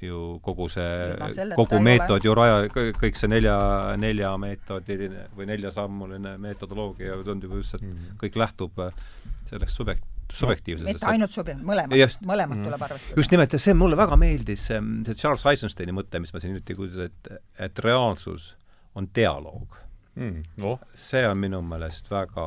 ju 0.03 0.38
kogu 0.42 0.66
see, 0.70 1.16
kogu 1.57 1.78
meetod 1.82 2.24
ju 2.26 2.34
raja, 2.34 2.66
kõik 2.74 3.18
see 3.18 3.30
nelja, 3.30 3.57
neljameetodiline 4.03 5.28
või 5.36 5.46
neljasammuline 5.53 6.36
metodoloogia 6.42 7.20
tundub 7.26 7.55
just, 7.61 7.78
et 7.78 7.86
mm 7.86 7.92
-hmm. 7.92 8.18
kõik 8.24 8.38
lähtub 8.42 8.82
äh, 8.82 9.05
sellest 9.50 9.78
subjekt-, 9.78 10.11
subjektiivsusest. 10.38 10.92
mitte 10.92 11.10
ainult 11.10 11.34
subjektiivsus, 11.34 11.68
mõlemad, 11.68 12.16
mõlemat 12.32 12.58
mm. 12.58 12.70
tuleb 12.70 12.86
arvestada. 12.88 13.20
just 13.20 13.34
nimelt, 13.34 13.52
ja 13.52 13.62
see 13.66 13.76
mulle 13.76 13.98
väga 14.00 14.18
meeldis, 14.20 14.66
see, 14.70 14.80
Charles 15.12 15.46
Eisensteini 15.52 15.94
mõte, 15.96 16.22
mis 16.22 16.34
ma 16.34 16.42
siin 16.42 16.54
hiljuti 16.54 16.78
kuulsin, 16.78 17.10
et, 17.10 17.32
et 17.68 17.84
reaalsus 17.86 18.52
on 18.94 19.08
dialoog 19.14 19.82
mm,. 20.14 20.42
Oh. 20.62 20.80
see 20.94 21.28
on 21.28 21.38
minu 21.38 21.62
meelest 21.62 22.10
väga, 22.10 22.46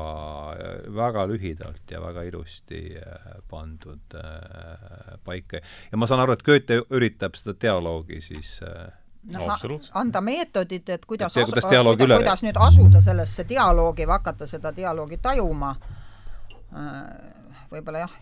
väga 0.96 1.26
lühidalt 1.30 1.92
ja 1.92 2.02
väga 2.02 2.26
ilusti 2.30 2.82
äh, 3.00 3.40
pandud 3.50 4.18
äh, 4.20 5.18
paika. 5.24 5.62
ja 5.92 5.98
ma 5.98 6.08
saan 6.08 6.24
aru, 6.26 6.36
et 6.38 6.46
Goethe 6.46 6.82
üritab 6.90 7.38
seda 7.40 7.56
dialoogi 7.62 8.22
siis 8.22 8.60
äh, 8.64 8.90
no, 9.34 9.48
anda 9.94 10.22
meetodid, 10.22 10.90
et 10.90 11.06
kuidas, 11.06 11.38
et, 11.38 11.46
kuidas, 11.50 11.66
asu, 11.66 11.96
kuidas, 11.98 12.20
kuidas 12.20 12.46
nüüd 12.46 12.60
asuda 12.68 13.02
sellesse 13.02 13.48
dialoogi 13.50 14.06
või 14.06 14.18
hakata 14.20 14.48
seda 14.48 14.74
dialoogi 14.76 15.18
tajuma 15.22 15.76
võib-olla 17.72 18.04
jah, 18.04 18.14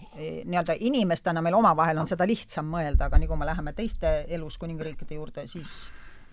nii-öelda 0.46 0.76
inimestena 0.80 1.42
meil 1.42 1.58
omavahel 1.58 1.98
on 2.02 2.08
seda 2.10 2.28
lihtsam 2.28 2.70
mõelda, 2.70 3.08
aga 3.08 3.20
nii 3.20 3.30
kui 3.30 3.40
me 3.40 3.48
läheme 3.50 3.74
teiste 3.78 4.14
elus 4.28 4.58
kuningriikide 4.62 5.18
juurde, 5.18 5.48
siis 5.48 5.74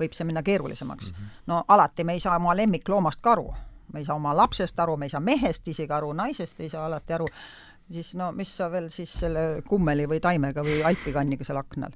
võib 0.01 0.15
see 0.17 0.29
minna 0.29 0.43
keerulisemaks 0.43 1.11
mm. 1.11 1.17
-hmm. 1.17 1.43
no 1.47 1.65
alati 1.69 2.05
me 2.05 2.13
ei 2.13 2.21
saa 2.21 2.37
oma 2.37 2.57
lemmikloomast 2.57 3.21
ka 3.21 3.33
aru, 3.33 3.55
me 3.93 4.01
ei 4.01 4.05
saa 4.05 4.17
oma 4.17 4.37
lapsest 4.37 4.81
aru, 4.81 4.97
me 4.97 5.07
ei 5.07 5.15
saa 5.17 5.21
mehest 5.21 5.69
isegi 5.69 5.93
aru, 5.93 6.13
naisest 6.13 6.61
ei 6.61 6.69
saa 6.69 6.87
alati 6.87 7.13
aru, 7.13 7.27
siis 7.93 8.15
no 8.15 8.33
mis 8.33 8.57
sa 8.57 8.71
veel 8.71 8.89
siis 8.89 9.13
selle 9.13 9.63
kummeli 9.69 10.09
või 10.09 10.21
taimega 10.21 10.63
või 10.63 10.83
alpikanniga 10.85 11.45
seal 11.45 11.59
aknal. 11.59 11.93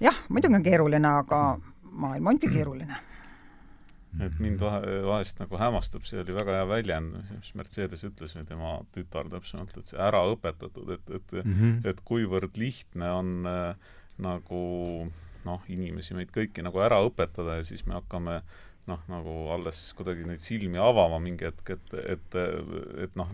jah, 0.00 0.16
muidugi 0.28 0.54
on 0.54 0.62
keeruline, 0.62 1.08
aga 1.08 1.58
maailm 1.90 2.26
ongi 2.26 2.48
keeruline 2.48 3.13
et 4.22 4.38
mind 4.42 4.62
vahe, 4.62 5.00
vahest 5.08 5.40
nagu 5.42 5.58
hämmastab, 5.58 6.04
see 6.06 6.20
oli 6.22 6.36
väga 6.36 6.60
hea 6.60 6.68
väljend, 6.70 7.16
mis 7.32 7.54
Mercedes 7.58 8.04
ütles 8.06 8.36
või 8.36 8.46
tema 8.48 8.76
tütar 8.94 9.30
täpsemalt, 9.32 9.74
et 9.78 9.90
see 9.90 9.98
ära 10.00 10.22
õpetatud, 10.30 10.94
et, 10.94 11.10
et 11.18 11.34
mm, 11.40 11.56
-hmm. 11.58 11.80
et 11.90 12.04
kuivõrd 12.06 12.60
lihtne 12.60 13.10
on 13.10 13.34
äh, 13.50 13.96
nagu 14.22 14.62
noh, 15.44 15.66
inimesi, 15.68 16.14
meid 16.14 16.30
kõiki 16.34 16.62
nagu 16.64 16.80
ära 16.80 17.02
õpetada 17.04 17.58
ja 17.58 17.66
siis 17.66 17.84
me 17.86 17.98
hakkame 17.98 18.40
noh, 18.86 19.00
nagu 19.08 19.34
alles 19.54 19.78
kuidagi 19.96 20.26
neid 20.28 20.40
silmi 20.42 20.80
avama 20.80 21.18
mingi 21.22 21.46
hetk, 21.48 21.74
et, 21.76 21.94
et, 22.16 22.38
et 23.06 23.14
noh, 23.16 23.30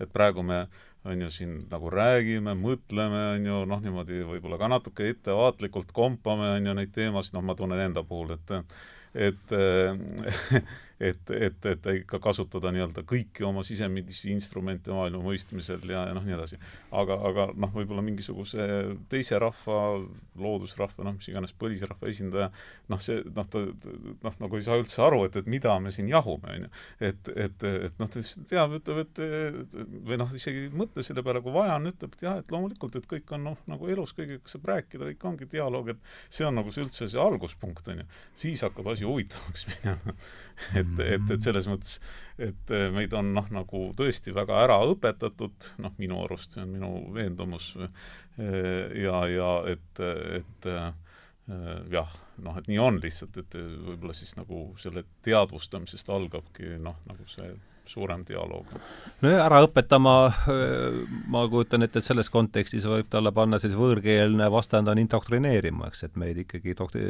et 0.00 0.12
praegu 0.12 0.42
me 0.46 0.64
on 1.04 1.20
ju 1.24 1.30
siin 1.32 1.52
nagu 1.70 1.90
räägime, 1.92 2.54
mõtleme, 2.60 3.20
on 3.36 3.46
ju, 3.48 3.60
noh, 3.70 3.82
niimoodi 3.84 4.20
võib-olla 4.28 4.58
ka 4.60 4.68
natuke 4.68 5.08
ettevaatlikult 5.08 5.94
kompame, 5.96 6.50
on 6.58 6.66
ju, 6.68 6.74
neid 6.76 6.92
teemasid, 6.92 7.36
noh, 7.36 7.46
ma 7.46 7.56
tunnen 7.56 7.80
enda 7.80 8.04
puhul, 8.04 8.34
et 8.36 8.52
et, 9.14 9.34
et, 11.00 11.30
et, 11.30 11.66
et 11.66 11.86
ikka 12.02 12.20
kasutada 12.22 12.70
nii-öelda 12.74 13.04
kõiki 13.08 13.44
oma 13.48 13.62
sisemisi 13.64 14.30
instrumente 14.34 14.92
maailma 14.92 15.22
mõistmisel 15.24 15.82
ja, 15.88 16.04
ja 16.10 16.16
noh, 16.16 16.24
nii 16.26 16.36
edasi. 16.36 16.58
aga, 16.92 17.16
aga 17.30 17.46
noh, 17.56 17.72
võib-olla 17.72 18.04
mingisuguse 18.04 18.66
teise 19.12 19.38
rahva, 19.40 19.78
loodusrahva, 20.40 21.06
noh, 21.06 21.16
mis 21.16 21.30
iganes 21.32 21.54
põlisrahva 21.56 22.10
esindaja, 22.10 22.50
noh, 22.92 23.00
see 23.00 23.22
noh, 23.24 23.48
ta 23.48 23.62
noh, 23.64 24.36
nagu 24.44 24.60
ei 24.60 24.66
saa 24.66 24.80
üldse 24.80 25.00
aru, 25.06 25.22
et, 25.28 25.40
et 25.40 25.48
mida 25.50 25.78
me 25.80 25.92
siin 25.94 26.10
jahume, 26.10 26.52
on 26.52 26.66
ju. 26.66 26.70
et, 27.08 27.32
et, 27.46 27.66
et 27.88 28.02
noh, 28.02 28.10
ta 28.10 28.20
lihtsalt 28.20 28.48
teab, 28.52 28.76
ütleb, 28.80 29.00
et 29.06 29.74
või 30.10 30.20
noh, 30.20 30.36
isegi 30.36 30.66
ei 30.66 30.74
mõtle 30.82 31.04
selle 31.06 31.24
peale, 31.24 31.40
kui 31.44 31.56
vaja 31.56 31.78
on, 31.80 31.88
ütleb, 31.94 32.16
et 32.18 32.28
jah, 32.28 32.38
et 32.44 32.52
loomulikult, 32.52 33.00
et 33.00 33.08
kõik 33.08 33.34
on 33.38 33.46
noh, 33.50 33.64
nagu 33.70 33.88
elus 33.88 34.12
kõigega 34.16 34.52
saab 34.52 34.68
rääkida, 34.74 35.08
kõik 35.14 35.28
ongi 35.32 35.48
dialoog, 35.56 35.94
et 35.94 36.12
see 36.28 36.44
on 36.44 36.60
nagu 36.60 36.72
see 36.74 36.84
üldse 36.84 37.08
see 37.08 37.24
alguspunkt, 37.24 37.88
on 37.88 38.04
ju. 38.04 38.08
siis 38.44 38.68
hakkab 38.68 38.92
asi 38.92 39.08
huvitavaks 39.08 39.66
minema 39.72 40.18
et, 40.74 40.89
et, 41.04 41.30
et 41.30 41.44
selles 41.44 41.68
mõttes, 41.70 41.98
et 42.38 42.72
eh, 42.74 42.88
meid 42.94 43.14
on 43.16 43.32
noh, 43.36 43.46
nagu 43.54 43.84
tõesti 43.96 44.34
väga 44.36 44.62
ära 44.64 44.80
õpetatud, 44.90 45.70
noh, 45.84 45.94
minu 46.00 46.20
arust, 46.24 46.56
see 46.56 46.64
on 46.64 46.74
minu 46.74 46.90
veendumus, 47.14 47.72
eh, 47.80 48.98
ja, 49.04 49.22
ja 49.30 49.52
et, 49.70 50.02
et 50.40 50.70
eh, 50.70 50.90
jah, 51.94 52.12
noh, 52.44 52.58
et 52.58 52.68
nii 52.70 52.78
on 52.82 53.00
lihtsalt, 53.02 53.36
et 53.42 53.58
võib-olla 53.58 54.14
siis 54.16 54.36
nagu 54.38 54.68
selle 54.78 55.04
teadvustamisest 55.26 56.12
algabki 56.14 56.76
noh, 56.82 56.98
nagu 57.10 57.26
see 57.30 57.50
suurem 57.86 58.24
dialoog. 58.28 58.66
no 59.20 59.30
ja 59.30 59.44
ära 59.44 59.60
õpetama, 59.64 60.14
ma 61.32 61.42
kujutan 61.50 61.84
ette, 61.86 62.00
et 62.00 62.06
selles 62.06 62.30
kontekstis 62.32 62.86
võib 62.88 63.08
talle 63.10 63.32
panna 63.34 63.58
siis 63.62 63.74
võõrkeelne 63.78 64.46
vastand 64.52 64.90
on 64.92 65.00
indoktrineerima, 65.02 65.90
eks, 65.90 66.04
et 66.08 66.18
meid 66.20 66.40
ikkagi 66.44 66.74
dokti-, 66.78 67.04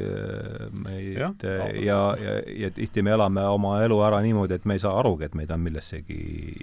meid 0.85 1.19
ja, 1.21 1.31
ja, 1.45 2.01
ja, 2.21 2.37
ja 2.65 2.73
tihti 2.77 3.05
me 3.07 3.15
elame 3.17 3.45
oma 3.51 3.77
elu 3.85 4.01
ära 4.07 4.23
niimoodi, 4.25 4.57
et 4.61 4.69
me 4.69 4.79
ei 4.79 4.83
saa 4.83 4.97
arugi, 5.01 5.29
et 5.29 5.37
meid 5.39 5.53
on 5.55 5.65
millessegi 5.65 6.21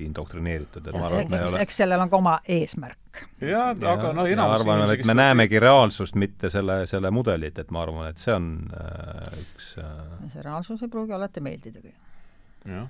indoktrineeritud, 0.08 0.88
et 0.88 0.98
ma 0.98 1.10
arvan, 1.10 1.26
et 1.26 1.34
me 1.34 1.42
ei 1.42 1.50
ole 1.52 1.66
eks 1.68 1.84
sellel 1.84 2.06
on 2.06 2.14
ka 2.14 2.22
oma 2.22 2.38
eesmärk. 2.58 3.24
jah, 3.42 3.74
aga 3.74 4.14
noh, 4.18 4.30
enamus 4.30 4.62
arvan, 4.62 4.86
et 4.94 5.06
me 5.10 5.18
näemegi 5.18 5.62
reaalsust, 5.62 6.18
mitte 6.20 6.52
selle, 6.54 6.84
selle 6.90 7.12
mudelit, 7.14 7.60
et 7.60 7.74
ma 7.74 7.86
arvan, 7.86 8.12
et 8.12 8.22
see 8.22 8.34
on 8.34 8.54
äh, 8.78 9.42
üks 9.44 9.76
äh... 9.82 9.98
see 10.34 10.46
reaalsus 10.46 10.86
ei 10.86 10.94
pruugi 10.94 11.18
alati 11.18 11.44
meeldidagi. 11.44 11.94
jah 12.68 12.88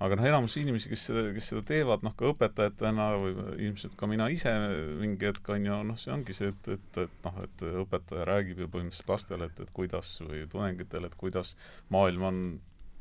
aga 0.00 0.16
noh, 0.16 0.26
enamus 0.30 0.56
inimesi, 0.56 0.88
kes 0.92 1.02
seda, 1.10 1.26
kes 1.36 1.50
seda 1.52 1.62
teevad, 1.68 2.04
noh, 2.06 2.14
ka 2.16 2.30
õpetajatena 2.32 3.08
või 3.20 3.34
ilmselt 3.66 3.96
ka 4.00 4.08
mina 4.08 4.30
ise 4.32 4.52
mingi 5.00 5.28
hetk, 5.28 5.52
on 5.52 5.68
ju, 5.68 5.76
noh, 5.90 6.00
see 6.00 6.14
ongi 6.14 6.36
see, 6.36 6.54
et, 6.54 6.72
et, 6.76 7.00
et 7.04 7.28
noh, 7.28 7.38
et 7.44 7.64
õpetaja 7.84 8.24
räägib 8.30 8.64
ju 8.64 8.70
põhimõtteliselt 8.72 9.12
lastele, 9.12 9.50
et, 9.50 9.60
et 9.60 9.72
kuidas 9.76 10.14
või 10.24 10.46
tudengitele, 10.50 11.10
et 11.10 11.20
kuidas 11.20 11.54
maailm 11.92 12.26
on 12.30 12.42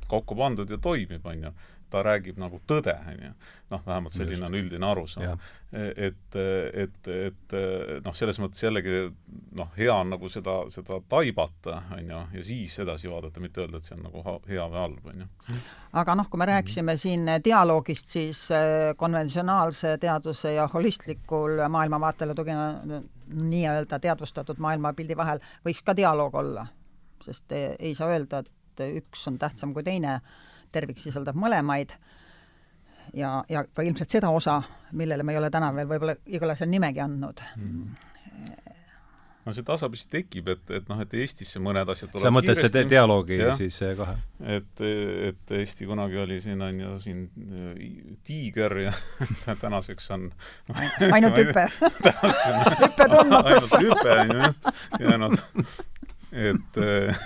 kokku 0.09 0.35
pandud 0.35 0.71
ja 0.73 0.79
toimib, 0.81 1.25
on 1.29 1.47
ju 1.47 1.53
ta 1.89 2.03
räägib 2.05 2.37
nagu 2.41 2.59
tõde, 2.67 2.93
on 3.09 3.23
ju. 3.23 3.31
noh, 3.69 3.81
vähemalt 3.85 4.13
selline 4.13 4.45
on 4.45 4.55
üldine 4.57 4.85
arusaam. 4.85 5.39
et, 5.71 6.35
et, 6.35 7.09
et 7.13 7.55
noh, 8.05 8.15
selles 8.17 8.39
mõttes 8.41 8.63
jällegi 8.63 9.03
noh, 9.57 9.69
hea 9.77 9.93
on 9.93 10.09
nagu 10.13 10.29
seda, 10.31 10.55
seda 10.73 10.99
taibata, 11.09 11.81
on 11.97 12.09
ju, 12.13 12.21
ja 12.37 12.45
siis 12.45 12.79
edasi 12.81 13.11
vaadata, 13.11 13.43
mitte 13.43 13.63
öelda, 13.63 13.77
et 13.77 13.89
see 13.89 13.97
on 13.97 14.05
nagu 14.07 14.23
hea 14.49 14.65
või 14.71 14.81
halb, 14.81 15.11
on 15.13 15.23
ju. 15.25 15.59
aga 16.01 16.17
noh, 16.17 16.29
kui 16.29 16.41
me 16.41 16.49
rääkisime 16.49 16.97
siin 16.97 17.29
dialoogist, 17.45 18.11
siis 18.15 18.45
äh, 18.55 18.91
konventsionaalse 18.97 19.97
teaduse 20.01 20.53
ja 20.57 20.67
holistlikul 20.73 21.61
maailmavaatele 21.69 22.35
tugine 22.37 23.01
nii-öelda 23.29 23.99
teadvustatud 24.01 24.61
maailmapildi 24.61 25.17
vahel 25.17 25.41
võiks 25.65 25.83
ka 25.85 25.95
dialoog 25.97 26.35
olla, 26.41 26.65
sest 27.25 27.53
ei 27.53 27.93
saa 27.97 28.09
öelda, 28.13 28.41
et 28.41 28.85
üks 29.03 29.27
on 29.29 29.37
tähtsam 29.39 29.73
kui 29.75 29.83
teine 29.83 30.19
tervik 30.71 31.01
sisaldab 31.01 31.37
mõlemaid. 31.39 31.95
Ja, 33.17 33.39
ja 33.49 33.63
ka 33.73 33.81
ilmselt 33.85 34.11
seda 34.13 34.29
osa, 34.29 34.59
millele 34.93 35.25
me 35.25 35.33
ei 35.33 35.39
ole 35.39 35.49
täna 35.53 35.71
veel 35.73 35.89
võib-olla 35.89 36.13
igale 36.29 36.53
asjale 36.53 36.75
nimegi 36.75 37.01
andnud. 37.01 37.41
Mm. 37.57 37.95
no 39.45 39.53
see 39.55 39.65
tasapisi 39.65 40.05
tekib, 40.11 40.51
et, 40.53 40.61
et 40.77 40.89
noh, 40.91 40.99
et 41.01 41.13
Eestisse 41.17 41.57
mõned 41.63 41.89
asjad 41.89 42.13
sa 42.21 42.29
mõtled 42.33 42.59
see 42.59 42.83
dialoogi 42.91 43.39
ja, 43.39 43.55
siis 43.57 43.79
kahe? 43.97 44.13
et, 44.57 44.83
et 45.31 45.53
Eesti 45.57 45.87
kunagi 45.89 46.21
oli 46.21 46.37
siin, 46.43 46.61
on 46.61 46.83
ju, 46.83 46.91
siin 47.01 47.23
äh, 47.47 47.81
tiiger 48.29 48.77
ja 48.83 48.93
tänaseks 49.63 50.11
on 50.13 50.29
ainult 51.09 51.39
hüpe. 51.41 51.65
Hüpe 52.83 53.09
tundmatusse. 53.15 53.79
ainult 53.79 54.03
hüpe 54.03 54.19
on 54.19 54.35
ju. 54.37 54.53
Jäänud. 55.07 55.41
Et 56.31 56.77
äh, 56.77 57.25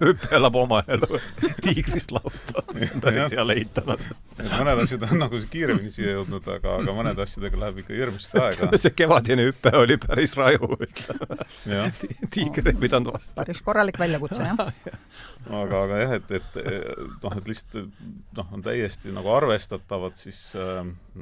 hüpe 0.00 0.30
elab 0.36 0.56
oma 0.58 0.80
elu, 0.90 1.20
tiigrist 1.64 2.12
lauta, 2.14 2.62
see 2.74 2.88
on 2.94 3.02
päris 3.04 3.34
hea 3.34 3.44
leitala, 3.46 3.96
sest 4.02 4.42
mõned 4.52 4.82
asjad 4.84 5.06
on 5.08 5.22
nagu 5.24 5.40
kiiremini 5.52 5.92
siia 5.92 6.14
jõudnud, 6.16 6.46
aga, 6.54 6.76
aga 6.82 6.94
mõnede 6.96 7.24
asjadega 7.24 7.60
läheb 7.64 7.82
ikka 7.82 7.96
hirmsasti 7.96 8.42
aega. 8.42 8.70
see 8.82 8.94
kevadine 8.96 9.48
hüpe 9.48 9.72
oli 9.78 9.98
päris 10.02 10.36
raju, 10.38 10.70
ütleme. 10.86 11.40
tiiger 12.34 12.72
ei 12.72 12.78
pidanud 12.78 13.12
vastu. 13.14 13.36
päris 13.38 13.62
korralik 13.64 14.00
väljakutse, 14.00 14.42
jah. 14.50 14.64
aga, 15.48 15.82
aga 15.84 16.02
jah, 16.04 16.16
et, 16.18 16.34
et 16.40 16.60
noh, 17.24 17.38
et 17.38 17.52
lihtsalt 17.52 18.02
noh, 18.38 18.54
on 18.54 18.64
täiesti 18.64 19.14
nagu 19.14 19.32
arvestatavad 19.34 20.18
siis 20.18 20.42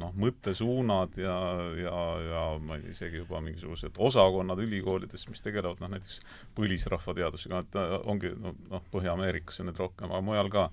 noh, 0.01 0.13
mõttesuunad 0.21 1.17
ja, 1.21 1.37
ja, 1.81 2.01
ja 2.27 2.43
ma 2.63 2.79
ei 2.79 2.87
tea, 2.87 2.95
isegi 2.97 3.21
juba 3.23 3.41
mingisugused 3.45 3.99
osakonnad 4.03 4.61
ülikoolides, 4.65 5.27
mis 5.31 5.45
tegelevad 5.45 5.83
noh, 5.83 5.93
näiteks 5.95 6.21
põlisrahvateadusega, 6.57 7.63
et 7.65 7.79
ongi 8.05 8.33
no, 8.37 8.55
noh, 8.71 8.85
Põhja-Ameerikas 8.93 9.63
on 9.63 9.71
need 9.71 9.81
rohkem, 9.81 10.11
aga 10.13 10.23
mujal 10.25 10.51
ka. 10.53 10.67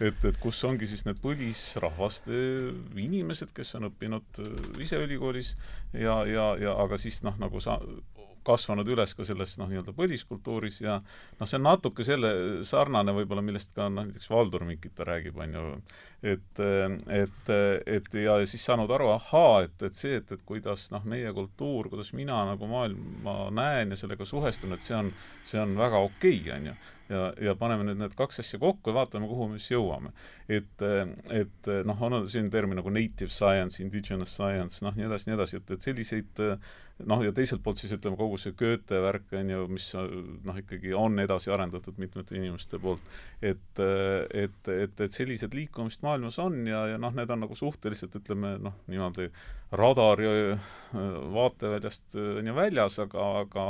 et, 0.00 0.22
et 0.30 0.38
kus 0.42 0.60
ongi 0.68 0.88
siis 0.90 1.04
need 1.08 1.20
põlisrahvaste 1.22 2.42
inimesed, 2.98 3.54
kes 3.56 3.74
on 3.78 3.90
õppinud 3.90 4.42
äh, 4.44 4.70
ise 4.84 5.00
ülikoolis 5.04 5.54
ja, 5.92 6.22
ja, 6.28 6.52
ja 6.60 6.76
aga 6.78 7.00
siis 7.00 7.22
noh, 7.26 7.36
nagu 7.40 7.62
sa 7.64 7.78
kasvanud 8.48 8.88
üles 8.88 9.14
ka 9.16 9.26
selles 9.28 9.54
noh, 9.60 9.68
nii-öelda 9.70 9.94
põliskultuuris 9.96 10.80
ja 10.82 10.98
noh, 11.02 11.48
see 11.48 11.58
on 11.60 11.66
natuke 11.68 12.06
selle 12.06 12.32
sarnane 12.66 13.14
võib-olla, 13.20 13.44
millest 13.44 13.74
ka 13.76 13.90
noh, 13.92 14.08
näiteks 14.08 14.30
Valdur 14.32 14.64
Mikita 14.68 15.06
räägib, 15.08 15.38
on 15.44 15.56
ju, 15.58 15.64
et, 16.34 16.62
et, 17.20 17.54
et 17.98 18.20
ja 18.24 18.38
siis 18.48 18.64
saanud 18.68 18.90
aru, 18.98 19.12
ahaa, 19.14 19.64
et, 19.68 19.88
et 19.88 19.98
see, 19.98 20.18
et, 20.22 20.36
et 20.36 20.44
kuidas 20.48 20.88
noh, 20.94 21.04
meie 21.08 21.32
kultuur, 21.36 21.90
kuidas 21.92 22.14
mina 22.16 22.42
nagu 22.52 22.70
maailma 22.70 23.40
näen 23.54 23.94
ja 23.94 24.00
sellega 24.00 24.28
suhestun, 24.28 24.76
et 24.76 24.84
see 24.84 24.96
on, 24.98 25.12
see 25.48 25.60
on 25.62 25.76
väga 25.78 26.06
okei 26.08 26.40
okay,, 26.42 26.56
on 26.58 26.72
ju 26.72 26.78
ja, 27.08 27.28
ja 27.42 27.54
paneme 27.58 27.86
nüüd 27.88 28.00
need 28.02 28.16
kaks 28.18 28.42
asja 28.42 28.60
kokku 28.62 28.92
ja 28.92 28.98
vaatame, 29.00 29.28
kuhu 29.30 29.48
me 29.52 29.60
siis 29.60 29.76
jõuame. 29.76 30.12
et, 30.48 30.84
et 31.32 31.70
noh, 31.88 32.02
on 32.04 32.20
selline 32.26 32.52
termin 32.52 32.80
nagu 32.80 32.92
native 32.92 33.32
science, 33.32 33.82
indigenous 33.82 34.34
science, 34.36 34.82
noh, 34.84 34.94
nii 34.96 35.08
edasi, 35.08 35.30
nii 35.30 35.38
edasi, 35.38 35.62
et, 35.62 35.72
et 35.74 35.88
selliseid 35.88 36.44
noh, 37.06 37.22
ja 37.22 37.32
teiselt 37.34 37.62
poolt 37.62 37.78
siis 37.80 37.92
ütleme, 37.94 38.18
kogu 38.18 38.38
see 38.40 38.54
Goethe 38.58 38.98
värk, 39.02 39.30
on 39.38 39.52
ju, 39.52 39.66
mis 39.70 39.86
noh, 39.94 40.58
ikkagi 40.58 40.94
on 40.98 41.18
edasi 41.22 41.52
arendatud 41.54 42.00
mitmete 42.02 42.36
inimeste 42.38 42.80
poolt, 42.82 43.04
et, 43.42 43.82
et, 43.82 44.72
et, 44.74 45.00
et 45.06 45.14
sellised 45.14 45.54
liikumist 45.54 46.02
maailmas 46.06 46.40
on 46.42 46.60
ja, 46.66 46.84
ja 46.94 47.00
noh, 47.00 47.14
need 47.14 47.30
on 47.30 47.44
nagu 47.46 47.58
suhteliselt, 47.58 48.18
ütleme 48.18 48.56
noh, 48.62 48.76
niimoodi 48.90 49.30
radari 49.78 50.28
vaateväljast 51.38 52.16
on 52.18 52.46
ju 52.48 52.54
väljas, 52.56 52.98
aga, 53.04 53.26
aga 53.44 53.66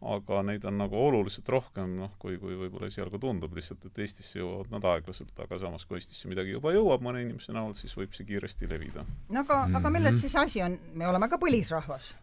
aga 0.00 0.38
neid 0.48 0.64
on 0.64 0.78
nagu 0.80 0.96
oluliselt 0.96 1.48
rohkem, 1.52 1.92
noh, 2.00 2.14
kui, 2.20 2.38
kui 2.40 2.54
võib-olla 2.56 2.88
esialgu 2.88 3.18
tundub, 3.20 3.52
lihtsalt 3.56 3.84
et 3.84 3.98
Eestisse 4.00 4.38
jõuavad 4.38 4.70
nad 4.72 4.86
aeglaselt, 4.94 5.34
aga 5.44 5.58
samas, 5.60 5.84
kui 5.88 5.98
Eestisse 5.98 6.30
midagi 6.30 6.54
juba 6.54 6.72
jõuab 6.72 7.04
mõne 7.04 7.20
inimese 7.26 7.52
näol, 7.52 7.74
siis 7.76 7.92
võib 7.98 8.16
see 8.16 8.24
kiiresti 8.30 8.68
levida. 8.70 9.04
no 9.04 9.42
aga 9.42 9.58
mm, 9.58 9.66
-hmm. 9.66 9.76
aga 9.76 9.90
milles 9.90 10.14
mhm. 10.14 10.20
siis 10.20 10.36
asi 10.36 10.62
on, 10.64 10.78
me 10.94 11.08
oleme 11.08 11.28
ka 11.28 11.36
põlisrahvas. 11.36 12.14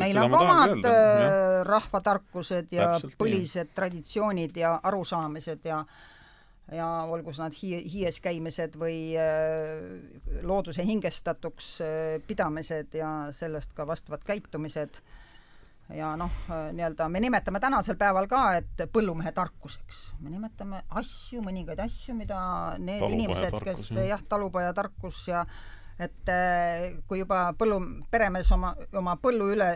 meil 0.00 0.18
on 0.18 0.30
ka 0.30 0.40
omad 0.40 0.90
äh, 0.90 1.62
rahvatarkused 1.70 2.72
ja 2.72 2.92
Täpselt 2.98 3.18
põlised 3.18 3.70
nii. 3.70 3.74
traditsioonid 3.74 4.56
ja 4.56 4.80
arusaamised 4.82 5.64
ja 5.64 5.84
ja 6.72 6.86
olgu 7.04 7.30
nad 7.38 7.52
hi-, 7.52 7.84
hiies 7.92 8.20
käimised 8.20 8.74
või 8.74 9.14
äh, 9.14 10.42
looduse 10.42 10.82
hingestatuks 10.82 11.80
äh, 11.80 12.22
pidamised 12.26 12.94
ja 12.94 13.28
sellest 13.30 13.72
ka 13.72 13.86
vastavad 13.86 14.24
käitumised 14.24 14.96
äh, 14.96 15.20
ja 15.92 16.14
noh, 16.16 16.32
nii-öelda 16.48 17.08
me 17.12 17.20
nimetame 17.20 17.60
tänasel 17.60 17.96
päeval 18.00 18.26
ka, 18.30 18.42
et 18.56 18.84
põllumehe 18.92 19.32
tarkuseks. 19.36 20.14
me 20.24 20.32
nimetame 20.32 20.82
asju, 20.88 21.42
mõningaid 21.44 21.80
asju, 21.84 22.16
mida 22.16 22.38
need 22.78 23.02
talupoja 23.02 23.18
inimesed, 23.18 23.58
kes 23.66 23.90
jah, 24.08 24.22
talupojatarkus 24.28 25.26
ja 25.28 25.44
et 25.98 26.32
eh, 26.32 26.96
kui 27.08 27.20
juba 27.20 27.46
põllu, 27.58 27.78
peremees 28.10 28.50
oma, 28.54 28.72
oma 28.96 29.16
põllu 29.20 29.52
üle 29.54 29.68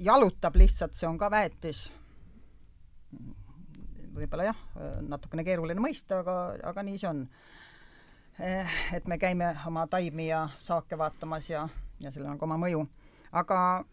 jalutab 0.00 0.56
lihtsalt, 0.58 0.96
see 0.96 1.08
on 1.08 1.18
ka 1.20 1.30
väetis. 1.30 1.90
võib-olla 4.14 4.50
jah, 4.50 4.64
natukene 5.06 5.44
keeruline 5.46 5.80
mõista, 5.80 6.20
aga, 6.24 6.56
aga 6.72 6.82
nii 6.84 6.98
see 6.98 7.08
on. 7.08 7.24
Eh, 8.40 8.76
et 8.96 9.06
me 9.08 9.18
käime 9.20 9.52
oma 9.68 9.86
taimi 9.86 10.30
ja 10.30 10.46
saake 10.58 10.96
vaatamas 10.98 11.50
ja, 11.50 11.68
ja 12.00 12.10
sellel 12.10 12.32
on 12.32 12.38
ka 12.40 12.48
oma 12.48 12.56
mõju. 12.56 12.86
aga 13.32 13.84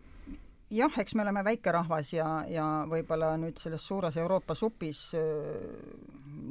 jah, 0.72 1.00
eks 1.00 1.16
me 1.16 1.24
oleme 1.24 1.44
väike 1.44 1.72
rahvas 1.72 2.12
ja, 2.14 2.28
ja 2.50 2.66
võib-olla 2.90 3.34
nüüd 3.40 3.60
selles 3.62 3.86
suures 3.88 4.18
Euroopa 4.18 4.56
supis 4.56 5.10
äh, 5.16 5.24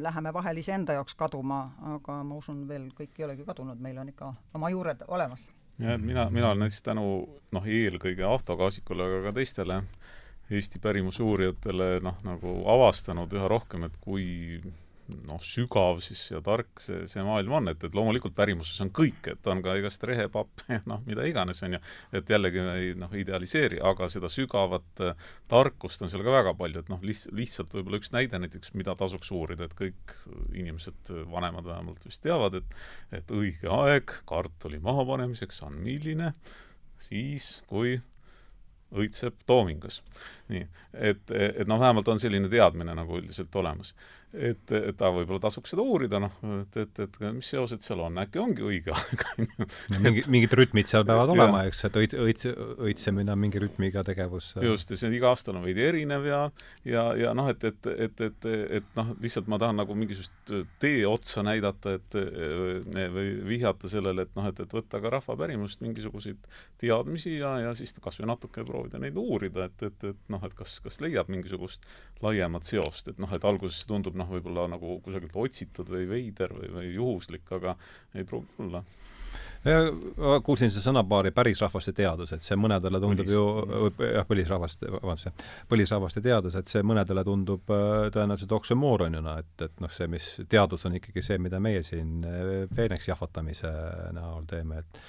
läheme 0.03 0.33
vahel 0.35 0.61
iseenda 0.61 0.97
jaoks 0.97 1.17
kaduma, 1.19 1.61
aga 1.97 2.21
ma 2.25 2.39
usun, 2.41 2.65
veel 2.69 2.91
kõik 2.97 3.19
ei 3.19 3.29
olegi 3.29 3.47
kadunud, 3.47 3.81
meil 3.81 3.99
on 4.01 4.13
ikka 4.13 4.33
oma 4.55 4.71
juured 4.73 5.05
olemas. 5.09 5.49
jah, 5.79 5.99
mina, 6.01 6.29
mina 6.31 6.51
olen 6.51 6.67
näiteks 6.67 6.83
tänu 6.83 7.07
noh, 7.53 7.67
eelkõige 7.67 8.25
Ahto 8.29 8.57
Kaasikule, 8.57 9.09
aga 9.11 9.23
ka 9.29 9.37
teistele 9.41 9.83
Eesti 10.51 10.79
pärimusuurijatele 10.79 11.97
noh, 12.07 12.21
nagu 12.25 12.59
avastanud 12.71 13.33
üha 13.35 13.49
rohkem, 13.51 13.89
et 13.89 13.97
kui 14.01 14.61
noh, 15.27 15.41
sügav 15.43 16.01
siis 16.05 16.23
ja 16.33 16.41
tark 16.45 16.81
see, 16.83 17.05
see 17.11 17.23
maailm 17.27 17.57
on, 17.59 17.71
et, 17.71 17.83
et 17.87 17.95
loomulikult 17.97 18.35
pärimuses 18.37 18.81
on 18.85 18.91
kõik, 18.95 19.29
et 19.33 19.51
on 19.51 19.63
ka 19.65 19.77
igast 19.79 20.03
rehepapp 20.09 20.65
ja 20.73 20.81
noh, 20.91 21.03
mida 21.07 21.27
iganes, 21.29 21.63
on 21.67 21.77
ju, 21.77 21.81
et 22.17 22.33
jällegi 22.33 22.65
me 22.65 22.75
ei 22.81 22.91
noh, 22.99 23.13
idealiseeri, 23.17 23.81
aga 23.87 24.11
seda 24.13 24.31
sügavat 24.33 25.05
äh, 25.05 25.29
tarkust 25.51 26.03
on 26.03 26.13
seal 26.13 26.25
ka 26.27 26.35
väga 26.39 26.57
palju, 26.59 26.83
et 26.83 26.91
noh, 26.93 27.03
liht-, 27.07 27.29
lihtsalt 27.37 27.75
võib-olla 27.77 28.03
üks 28.03 28.13
näide 28.17 28.41
näiteks, 28.43 28.75
mida 28.79 28.97
tasuks 28.99 29.31
uurida, 29.35 29.69
et 29.69 29.79
kõik 29.79 30.17
inimesed, 30.57 31.15
vanemad 31.31 31.69
vähemalt 31.69 32.05
vist 32.07 32.25
teavad, 32.27 32.61
et 32.61 32.77
et 33.15 33.31
õige 33.33 33.71
aeg 33.71 34.11
kartuli 34.29 34.81
mahapanemiseks 34.83 35.63
on 35.67 35.79
milline, 35.83 36.33
siis 37.07 37.61
kui 37.71 37.97
õitseb 38.95 39.41
toomingas. 39.47 40.01
nii, 40.49 40.67
et, 40.95 41.31
et 41.35 41.67
noh, 41.67 41.81
vähemalt 41.81 42.09
on 42.09 42.21
selline 42.23 42.49
teadmine 42.51 42.95
nagu 42.95 43.19
üldiselt 43.19 43.55
olemas 43.59 43.95
et, 44.35 44.73
et 44.75 44.97
ta 44.99 45.11
võib-olla 45.15 45.41
tasuks 45.43 45.73
seda 45.73 45.85
uurida, 45.87 46.21
noh, 46.23 46.35
et, 46.63 46.79
et, 46.83 47.01
et 47.07 47.19
mis 47.37 47.47
seosed 47.47 47.85
seal 47.85 48.03
on, 48.05 48.19
äkki 48.23 48.41
ongi 48.43 48.65
õige 48.67 48.93
aeg, 48.95 49.25
on 49.37 49.47
ju. 49.51 49.69
mingi, 50.05 50.25
mingid 50.33 50.57
rütmid 50.59 50.91
seal 50.91 51.07
peavad 51.09 51.33
olema, 51.33 51.63
eks, 51.69 51.85
et 51.89 51.99
õit-, 52.01 52.17
õits-, 52.27 52.49
õitsemine 52.89 53.33
on 53.33 53.41
mingi 53.41 53.63
rütmiga 53.63 54.05
tegevus. 54.07 54.53
just, 54.65 54.91
ja 54.91 54.99
see 55.01 55.11
on 55.11 55.17
iga 55.17 55.31
aastal 55.33 55.59
on 55.61 55.67
veidi 55.67 55.85
erinev 55.87 56.27
ja 56.29 56.41
ja, 56.85 57.07
ja 57.19 57.33
noh, 57.37 57.49
et, 57.53 57.65
et, 57.65 57.91
et, 57.93 58.25
et, 58.29 58.49
et 58.81 58.91
noh, 58.99 59.13
lihtsalt 59.23 59.49
ma 59.53 59.61
tahan 59.63 59.79
nagu 59.81 59.97
mingisugust 59.99 60.55
tee 60.83 61.07
otsa 61.09 61.45
näidata, 61.47 61.97
et 62.01 62.19
või 63.15 63.31
vihjata 63.47 63.91
sellele, 63.91 64.27
et 64.27 64.35
noh, 64.39 64.51
et, 64.51 64.61
et 64.63 64.77
võtta 64.79 65.01
ka 65.03 65.13
rahvapärimust 65.17 65.85
mingisuguseid 65.85 66.51
teadmisi 66.83 67.39
ja, 67.39 67.57
ja 67.63 67.75
siis 67.79 67.95
kas 68.03 68.21
või 68.21 68.31
natuke 68.33 68.65
proovida 68.67 69.01
neid 69.03 69.17
uurida, 69.21 69.71
et, 69.71 69.89
et, 69.89 70.09
et 70.13 70.33
noh, 70.33 70.43
et 70.47 70.55
kas, 70.57 70.79
kas 70.85 71.01
leiab 71.05 71.31
mingisugust 71.33 71.87
laiemat 72.25 72.67
seost, 72.69 73.13
et 73.13 73.21
noh, 73.23 73.33
et 73.33 73.45
alguses 73.45 73.85
tundub 73.89 74.16
noh, 74.19 74.31
võib-olla 74.37 74.69
nagu 74.77 74.99
kusagilt 75.05 75.37
otsitud 75.37 75.91
või 75.93 76.07
veider 76.11 76.55
või, 76.57 76.71
või 76.79 76.93
juhuslik, 76.95 77.47
aga 77.57 77.77
ei 78.15 78.25
pruugi 78.29 78.65
olla 78.67 78.85
ma 79.67 80.39
kuulsin 80.45 80.71
seda 80.71 80.85
sõnapaari 80.85 81.33
pärisrahvaste 81.35 81.93
teadus, 81.97 82.33
et 82.37 82.45
see 82.45 82.59
mõnedele 82.61 83.01
tundub 83.03 83.27
Põlis. 83.27 83.35
ju, 83.35 83.91
jah, 84.15 84.27
põlisrahvaste, 84.29 84.91
vabandust, 84.95 85.45
põlisrahvaste 85.71 86.23
teadus, 86.23 86.59
et 86.59 86.71
see 86.71 86.85
mõnedele 86.87 87.25
tundub 87.27 87.75
äh, 87.75 88.07
tõenäoliselt 88.15 88.55
oksümooronina, 88.61 89.37
et, 89.43 89.67
et 89.67 89.83
noh, 89.83 89.93
see, 89.93 90.09
mis 90.13 90.29
teadus 90.49 90.87
on 90.87 90.99
ikkagi 91.01 91.25
see, 91.25 91.39
mida 91.43 91.61
meie 91.63 91.83
siin 91.87 92.21
äh, 92.27 92.53
peeneks 92.75 93.11
jahvatamise 93.11 93.73
näol 94.17 94.47
teeme, 94.51 94.85
et 94.85 95.03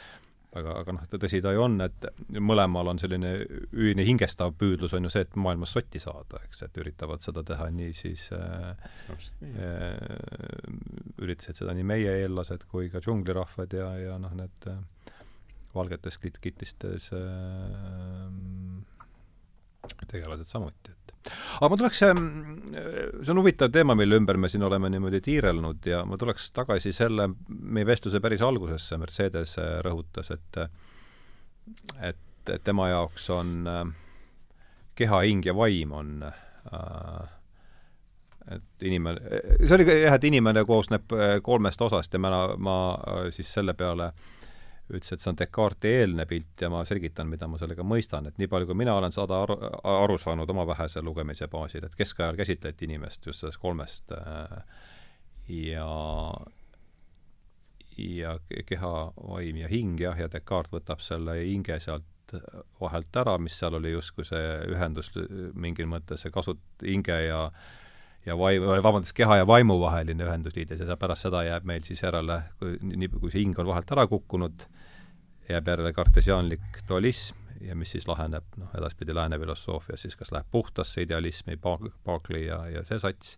aga, 0.60 0.76
aga 0.82 0.96
noh, 0.98 1.06
tõsi 1.12 1.42
ta 1.44 1.54
ju 1.56 1.64
on, 1.64 1.78
et 1.86 2.08
mõlemal 2.40 2.92
on 2.92 3.00
selline 3.02 3.34
ühine 3.76 4.06
hingestav 4.08 4.56
püüdlus 4.60 4.96
on 4.98 5.08
ju 5.08 5.14
see, 5.14 5.26
et 5.28 5.38
maailmas 5.40 5.74
sotti 5.78 6.02
saada, 6.04 6.42
eks, 6.48 6.64
et 6.68 6.82
üritavad 6.82 7.24
seda 7.24 7.44
teha 7.48 7.70
nii 7.74 7.94
siis 7.98 8.28
äh, 8.36 8.74
äh, 9.48 9.96
üritasid 11.24 11.62
seda 11.62 11.76
nii 11.78 11.88
meie 11.88 12.18
eellased 12.24 12.68
kui 12.72 12.92
ka 12.94 13.02
džunglirahvad 13.04 13.78
ja, 13.78 13.92
ja 14.02 14.20
noh, 14.22 14.34
need 14.38 14.70
äh, 14.72 14.82
valgetes 15.76 16.20
kit-, 16.22 16.42
kitlistes 16.44 17.12
äh, 17.16 18.30
tegelased 20.08 20.50
samuti, 20.50 20.97
aga 21.58 21.70
ma 21.72 21.80
tuleks, 21.80 22.02
ähm, 22.08 22.26
see 23.22 23.34
on 23.34 23.42
huvitav 23.42 23.72
teema, 23.74 23.96
mille 23.98 24.20
ümber 24.20 24.38
me 24.38 24.50
siin 24.52 24.66
oleme 24.68 24.90
niimoodi 24.94 25.22
tiirelnud 25.26 25.88
ja 25.90 26.04
ma 26.06 26.18
tuleks 26.18 26.52
tagasi 26.56 26.94
selle, 26.96 27.30
meie 27.48 27.88
vestluse 27.88 28.22
päris 28.24 28.44
algusesse 28.46 29.00
Mercedes 29.02 29.58
äh, 29.62 29.80
rõhutas, 29.86 30.32
et 30.36 30.62
et, 32.02 32.52
et 32.54 32.64
tema 32.64 32.90
jaoks 32.90 33.30
on 33.36 33.58
äh, 33.68 33.82
keha, 34.96 35.24
hing 35.28 35.46
ja 35.46 35.56
vaim 35.56 35.92
on 35.92 36.14
äh, 36.28 37.34
et 38.56 38.88
inimene, 38.88 39.44
see 39.66 39.76
oli 39.76 39.86
jah, 39.92 40.16
et 40.16 40.24
inimene 40.24 40.64
koosneb 40.66 41.12
kolmest 41.44 41.82
osast 41.84 42.14
ja 42.16 42.20
ma, 42.24 42.32
ma 42.56 42.78
siis 43.36 43.50
selle 43.52 43.74
peale 43.76 44.08
äh, 44.14 44.37
ütles, 44.90 45.12
et 45.14 45.24
see 45.24 45.32
on 45.32 45.38
Descartesi 45.40 46.02
eelne 46.02 46.26
pilt 46.30 46.64
ja 46.64 46.70
ma 46.72 46.84
selgitan, 46.88 47.30
mida 47.32 47.48
ma 47.52 47.60
sellega 47.60 47.84
mõistan, 47.84 48.30
et 48.30 48.38
nii 48.40 48.50
palju, 48.52 48.70
kui 48.70 48.78
mina 48.80 48.96
olen 48.96 49.16
saada 49.16 49.42
aru, 49.44 49.58
aru 49.94 50.18
saanud 50.22 50.50
oma 50.54 50.68
vähese 50.70 51.04
lugemise 51.04 51.50
baasil, 51.52 51.86
et 51.86 51.98
keskajal 51.98 52.40
käsitleti 52.40 52.88
inimest 52.88 53.28
just 53.28 53.44
sellest 53.44 53.62
kolmest 53.64 54.16
äh, 54.16 54.62
ja 55.52 55.90
ja 57.98 58.38
keha, 58.66 58.94
vaim 59.18 59.58
ja 59.64 59.68
hing 59.72 60.00
jah, 60.00 60.18
ja 60.20 60.30
Descartes 60.32 60.76
võtab 60.76 61.02
selle 61.02 61.40
hinge 61.42 61.80
sealt 61.82 62.06
vahelt 62.82 63.16
ära, 63.16 63.38
mis 63.40 63.56
seal 63.58 63.78
oli 63.80 63.94
justkui 63.94 64.26
see 64.28 64.48
ühendus 64.74 65.12
mingil 65.56 65.88
mõttes, 65.90 66.24
see 66.24 66.34
kasut-, 66.34 66.64
hinge 66.84 67.16
ja 67.24 67.48
ja 68.28 68.36
vaim, 68.36 68.66
vabandust, 68.84 69.16
keha 69.16 69.40
ja 69.42 69.48
vaimu 69.48 69.78
vaheline 69.80 70.26
ühendusliides 70.26 70.82
ja 70.84 70.98
pärast 71.00 71.28
seda 71.28 71.46
jääb 71.48 71.68
meil 71.68 71.86
siis 71.88 72.04
järele, 72.04 72.42
kui 72.60 72.76
nii, 72.84 73.12
kui 73.14 73.32
see 73.32 73.44
hing 73.46 73.60
on 73.62 73.70
vahelt 73.70 73.94
ära 73.96 74.04
kukkunud, 74.12 74.66
jääb 75.50 75.68
järele 75.68 75.94
kartesiaanlik 75.94 76.82
dualism 76.88 77.38
ja 77.62 77.76
mis 77.76 77.92
siis 77.92 78.08
laheneb 78.08 78.58
noh, 78.58 78.72
edaspidi 78.78 79.16
lääne 79.16 79.40
filosoofias 79.40 80.02
siis 80.02 80.16
kas 80.16 80.32
läheb 80.32 80.48
puhtasse 80.52 81.02
idealismi, 81.02 81.58
Barclay 82.06 82.46
ja, 82.48 82.60
ja 82.70 82.84
see 82.86 83.00
sats, 83.02 83.38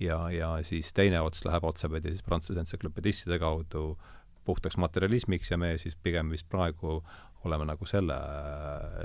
ja, 0.00 0.18
ja 0.30 0.56
siis 0.62 0.92
teine 0.96 1.20
ots 1.20 1.44
läheb 1.44 1.64
otsapidi 1.64 2.14
siis 2.14 2.22
prantsuse 2.22 2.60
entsüklopedistide 2.60 3.38
kaudu 3.42 3.98
puhtaks 4.44 4.76
materialismiks 4.76 5.50
ja 5.50 5.58
me 5.58 5.74
siis 5.78 5.96
pigem 5.96 6.30
vist 6.30 6.48
praegu 6.48 7.02
oleme 7.44 7.66
nagu 7.68 7.86
selle, 7.86 8.16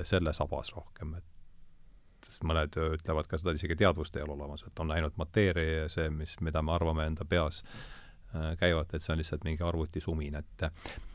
selle 0.08 0.34
sabas 0.34 0.72
rohkem, 0.76 1.18
et 1.20 2.28
sest 2.30 2.44
mõned 2.48 2.76
ütlevad 2.96 3.28
ka 3.28 3.40
seda 3.42 3.56
isegi 3.58 3.76
teadvust 3.80 4.16
ei 4.16 4.24
ole 4.24 4.38
olemas, 4.38 4.64
et 4.68 4.80
on 4.80 4.92
ainult 4.96 5.18
mateeria 5.18 5.84
ja 5.84 5.88
see, 5.92 6.10
mis, 6.14 6.38
mida 6.46 6.62
me 6.64 6.76
arvame 6.76 7.08
enda 7.10 7.26
peas 7.28 7.64
Äh, 7.64 7.99
käivad, 8.60 8.92
et 8.94 9.02
see 9.02 9.14
on 9.14 9.18
lihtsalt 9.18 9.44
mingi 9.44 9.64
arvutisumin, 9.66 10.36
et 10.36 10.66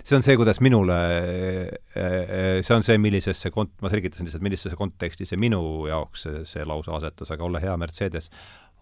see 0.03 0.17
on 0.17 0.25
see, 0.27 0.37
kuidas 0.37 0.61
minule, 0.65 0.97
äh, 0.97 2.03
äh, 2.03 2.63
see 2.63 2.75
on 2.75 2.83
see, 2.83 2.99
millisesse 2.99 3.53
kont-, 3.55 3.77
ma 3.83 3.91
selgitasin 3.93 4.27
lihtsalt, 4.27 4.43
millisesse 4.43 4.77
konteksti 4.77 5.29
see 5.29 5.39
minu 5.41 5.61
jaoks 5.87 6.27
see, 6.27 6.43
see 6.49 6.67
lause 6.67 6.91
asetus, 6.91 7.31
aga 7.31 7.47
ole 7.47 7.63
hea, 7.63 7.77
Mercedes, 7.79 8.31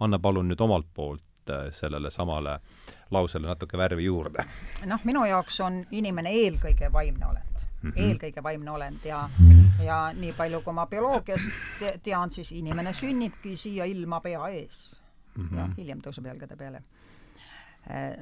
anna 0.01 0.18
palun 0.22 0.49
nüüd 0.49 0.64
omalt 0.64 0.89
poolt 0.95 1.22
sellele 1.74 2.11
samale 2.14 2.61
lausele 3.11 3.49
natuke 3.51 3.78
värvi 3.78 4.05
juurde. 4.05 4.45
noh, 4.87 5.05
minu 5.05 5.24
jaoks 5.26 5.61
on 5.61 5.83
inimene 5.91 6.30
eelkõige 6.39 6.93
vaimne 6.93 7.26
olend 7.26 7.53
mm. 7.83 7.91
-hmm. 7.91 8.03
eelkõige 8.07 8.43
vaimne 8.43 8.70
olend 8.70 9.05
ja, 9.05 9.28
ja 9.85 10.12
nii 10.16 10.33
palju, 10.33 10.62
kui 10.62 10.72
ma 10.72 10.87
bioloogiast 10.87 11.51
te 11.78 11.99
tean, 12.03 12.30
siis 12.30 12.53
inimene 12.53 12.95
sünnibki 12.95 13.57
siia 13.57 13.85
ilma 13.85 14.20
pea 14.20 14.49
ees 14.49 14.97
mm. 15.35 15.49
-hmm. 15.49 15.57
ja 15.59 15.68
hiljem 15.76 16.01
tõuseb 16.01 16.26
jalgade 16.26 16.57
peale 16.57 16.83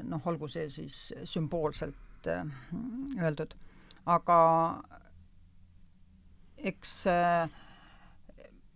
noh, 0.09 0.27
olgu 0.27 0.49
see 0.49 0.69
siis 0.73 0.99
sümboolselt 1.29 2.29
eh, 2.31 2.45
öeldud, 3.21 3.55
aga 4.09 4.39
eks 6.71 6.95
eh, 7.13 7.61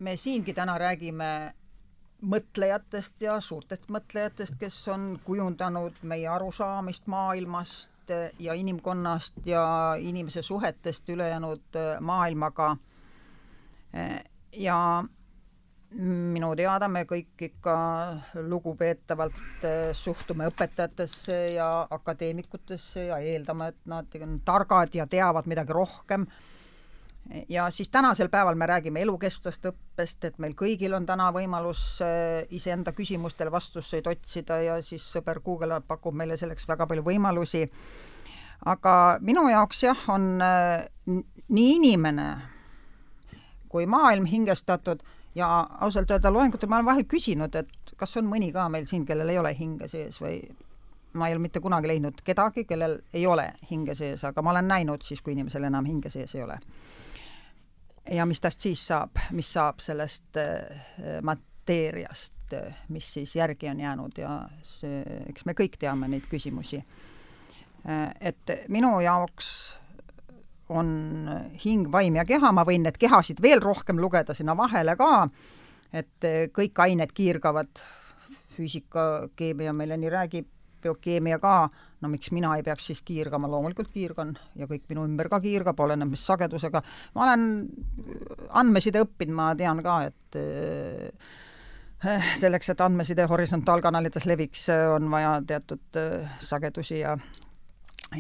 me 0.05 0.17
siingi 0.21 0.55
täna 0.57 0.77
räägime 0.81 1.31
mõtlejatest 2.25 3.25
ja 3.25 3.39
suurtest 3.41 3.91
mõtlejatest, 3.93 4.57
kes 4.61 4.77
on 4.93 5.19
kujundanud 5.25 5.99
meie 6.09 6.29
arusaamist 6.29 7.09
maailmast 7.13 8.13
ja 8.41 8.55
inimkonnast 8.57 9.45
ja 9.49 9.65
inimese 10.01 10.43
suhetest 10.43 11.09
ülejäänud 11.09 11.79
maailmaga. 12.01 12.77
ja 14.53 15.05
minu 15.95 16.51
teada 16.59 16.89
me 16.91 17.05
kõik 17.07 17.45
ikka 17.49 17.75
lugupeetavalt 18.49 19.67
eh, 19.67 19.93
suhtume 19.95 20.49
õpetajatesse 20.51 21.37
ja 21.55 21.69
akadeemikutesse 21.95 23.07
ja 23.11 23.21
eeldame, 23.23 23.71
et 23.71 23.79
nad 23.91 24.17
on 24.23 24.41
targad 24.45 24.95
ja 24.95 25.07
teavad 25.07 25.47
midagi 25.51 25.73
rohkem. 25.73 26.27
ja 27.49 27.71
siis 27.71 27.89
tänasel 27.89 28.29
päeval 28.29 28.55
me 28.55 28.67
räägime 28.67 29.01
elukestvast 29.01 29.65
õppest, 29.71 30.25
et 30.25 30.39
meil 30.39 30.53
kõigil 30.55 30.95
on 30.95 31.07
täna 31.07 31.31
võimalus 31.33 32.01
eh, 32.03 32.47
iseenda 32.51 32.93
küsimustele 32.93 33.51
vastuseid 33.51 34.07
otsida 34.07 34.61
ja 34.63 34.83
siis 34.83 35.07
sõber 35.13 35.41
Google 35.45 35.81
pakub 35.81 36.15
meile 36.15 36.37
selleks 36.37 36.69
väga 36.69 36.87
palju 36.87 37.03
võimalusi. 37.03 37.69
aga 38.67 39.19
minu 39.21 39.49
jaoks 39.49 39.83
jah, 39.83 40.09
on 40.09 40.43
eh, 40.43 40.89
nii 41.49 41.75
inimene 41.77 42.29
kui 43.69 43.87
maailm 43.87 44.25
hingestatud 44.25 45.03
ja 45.35 45.67
ausalt 45.81 46.11
öelda 46.11 46.33
loengutel 46.33 46.69
ma 46.69 46.77
olen 46.77 46.87
vahel 46.87 47.07
küsinud, 47.09 47.55
et 47.59 47.95
kas 47.97 48.17
on 48.17 48.29
mõni 48.31 48.53
ka 48.55 48.69
meil 48.69 48.87
siin, 48.87 49.07
kellel 49.07 49.33
ei 49.33 49.39
ole 49.39 49.55
hinge 49.59 49.89
sees 49.91 50.21
või 50.23 50.39
ma 51.15 51.29
ei 51.29 51.35
ole 51.35 51.43
mitte 51.47 51.63
kunagi 51.63 51.89
leidnud 51.89 52.23
kedagi, 52.27 52.65
kellel 52.65 52.99
ei 53.15 53.27
ole 53.27 53.49
hinge 53.71 53.95
sees, 53.95 54.25
aga 54.25 54.43
ma 54.43 54.55
olen 54.55 54.69
näinud 54.69 55.03
siis, 55.07 55.23
kui 55.23 55.35
inimesel 55.35 55.67
enam 55.71 55.87
hinge 55.87 56.11
sees 56.11 56.35
ei 56.35 56.43
ole. 56.43 56.59
ja 58.11 58.27
mis 58.27 58.41
tast 58.41 58.61
siis 58.61 58.87
saab, 58.87 59.19
mis 59.33 59.53
saab 59.53 59.81
sellest 59.81 60.39
mateeriast, 61.23 62.57
mis 62.89 63.15
siis 63.15 63.37
järgi 63.37 63.69
on 63.69 63.81
jäänud 63.81 64.19
ja 64.19 64.43
see, 64.63 65.03
eks 65.29 65.47
me 65.47 65.55
kõik 65.55 65.79
teame 65.79 66.09
neid 66.09 66.27
küsimusi. 66.31 66.83
et 68.21 68.51
minu 68.69 69.01
jaoks 69.01 69.79
on 70.73 70.89
hing, 71.65 71.91
vaim 71.93 72.17
ja 72.17 72.25
keha, 72.29 72.53
ma 72.53 72.65
võin 72.65 72.87
need 72.87 72.97
kehasid 73.01 73.43
veel 73.45 73.61
rohkem 73.65 74.01
lugeda 74.01 74.35
sinna 74.35 74.57
vahele 74.57 74.97
ka, 74.97 75.29
et 75.93 76.29
kõik 76.57 76.81
ained 76.87 77.13
kiirgavad, 77.15 77.83
füüsika, 78.55 79.29
keemia 79.37 79.75
meile 79.77 79.99
nii 80.01 80.13
räägib, 80.15 80.49
biokeemia 80.85 81.39
ka, 81.41 81.55
no 82.03 82.11
miks 82.13 82.31
mina 82.35 82.53
ei 82.59 82.65
peaks 82.65 82.91
siis 82.91 83.01
kiirgama, 83.07 83.49
loomulikult 83.51 83.89
kiirgan 83.93 84.35
ja 84.59 84.69
kõik 84.71 84.85
minu 84.91 85.07
ümber 85.09 85.31
ka 85.33 85.41
kiirgab, 85.45 85.81
oleneb 85.81 86.13
mis 86.13 86.25
sagedusega. 86.27 86.83
ma 87.15 87.25
olen 87.27 87.47
andmeside 88.51 89.05
õppinud, 89.05 89.37
ma 89.37 89.53
tean 89.59 89.81
ka, 89.85 89.97
et 90.11 90.39
äh, 90.41 91.33
selleks, 92.43 92.69
et 92.73 92.85
andmeside 92.85 93.27
horisontaalkanalites 93.31 94.29
leviks, 94.29 94.69
on 94.97 95.09
vaja 95.13 95.39
teatud 95.47 96.03
sagedusi 96.45 97.01
ja 97.01 97.17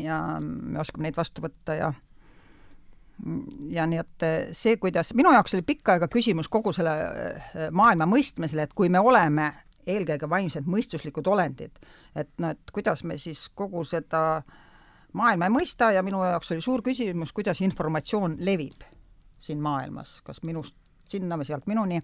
ja 0.01 0.38
me 0.40 0.80
oskame 0.80 1.07
neid 1.07 1.16
vastu 1.18 1.45
võtta 1.45 1.76
ja 1.78 1.92
ja 3.71 3.87
nii 3.87 4.01
et 4.01 4.25
see, 4.57 4.77
kuidas, 4.83 5.12
minu 5.15 5.33
jaoks 5.33 5.55
oli 5.55 5.62
pikka 5.67 5.95
aega 5.95 6.09
küsimus 6.12 6.49
kogu 6.53 6.73
selle 6.75 6.95
äh, 6.95 7.69
maailma 7.71 8.09
mõistmisel, 8.11 8.65
et 8.65 8.75
kui 8.75 8.91
me 8.93 9.01
oleme 9.01 9.53
eelkõige 9.87 10.29
vaimsed 10.31 10.69
mõistuslikud 10.71 11.27
olendid. 11.29 11.79
et 12.15 12.31
noh, 12.39 12.55
et 12.55 12.73
kuidas 12.73 13.05
me 13.05 13.19
siis 13.19 13.49
kogu 13.55 13.85
seda 13.85 14.43
maailma 15.12 15.49
ei 15.49 15.55
mõista 15.55 15.93
ja 15.95 16.03
minu 16.03 16.23
jaoks 16.25 16.53
oli 16.53 16.65
suur 16.65 16.83
küsimus, 16.83 17.33
kuidas 17.33 17.61
informatsioon 17.61 18.37
levib 18.41 18.87
siin 19.39 19.61
maailmas, 19.61 20.21
kas 20.25 20.43
minust 20.43 20.75
sinna 21.09 21.37
või 21.37 21.47
sealt 21.47 21.67
minuni 21.69 22.01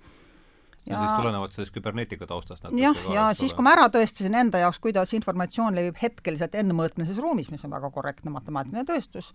ja, 0.86 0.94
ja 0.94 1.00
siis 1.00 1.16
tulenevalt 1.18 1.54
sellest 1.54 1.74
küberneetika 1.74 2.26
taustast 2.28 2.68
jah, 2.78 3.00
ja, 3.12 3.26
siis, 3.36 3.52
kui 3.56 3.64
ma 3.64 3.74
ära 3.76 3.88
tõestasin 3.92 4.36
enda 4.40 4.62
jaoks, 4.62 4.80
kuidas 4.82 5.12
informatsioon 5.16 5.76
levib 5.76 5.98
hetkeliselt 6.00 6.56
n-mõõtmelises 6.62 7.20
ruumis, 7.22 7.50
mis 7.52 7.64
on 7.66 7.74
väga 7.74 7.90
korrektne 7.94 8.32
matemaatiline 8.34 8.84
tõestus, 8.88 9.32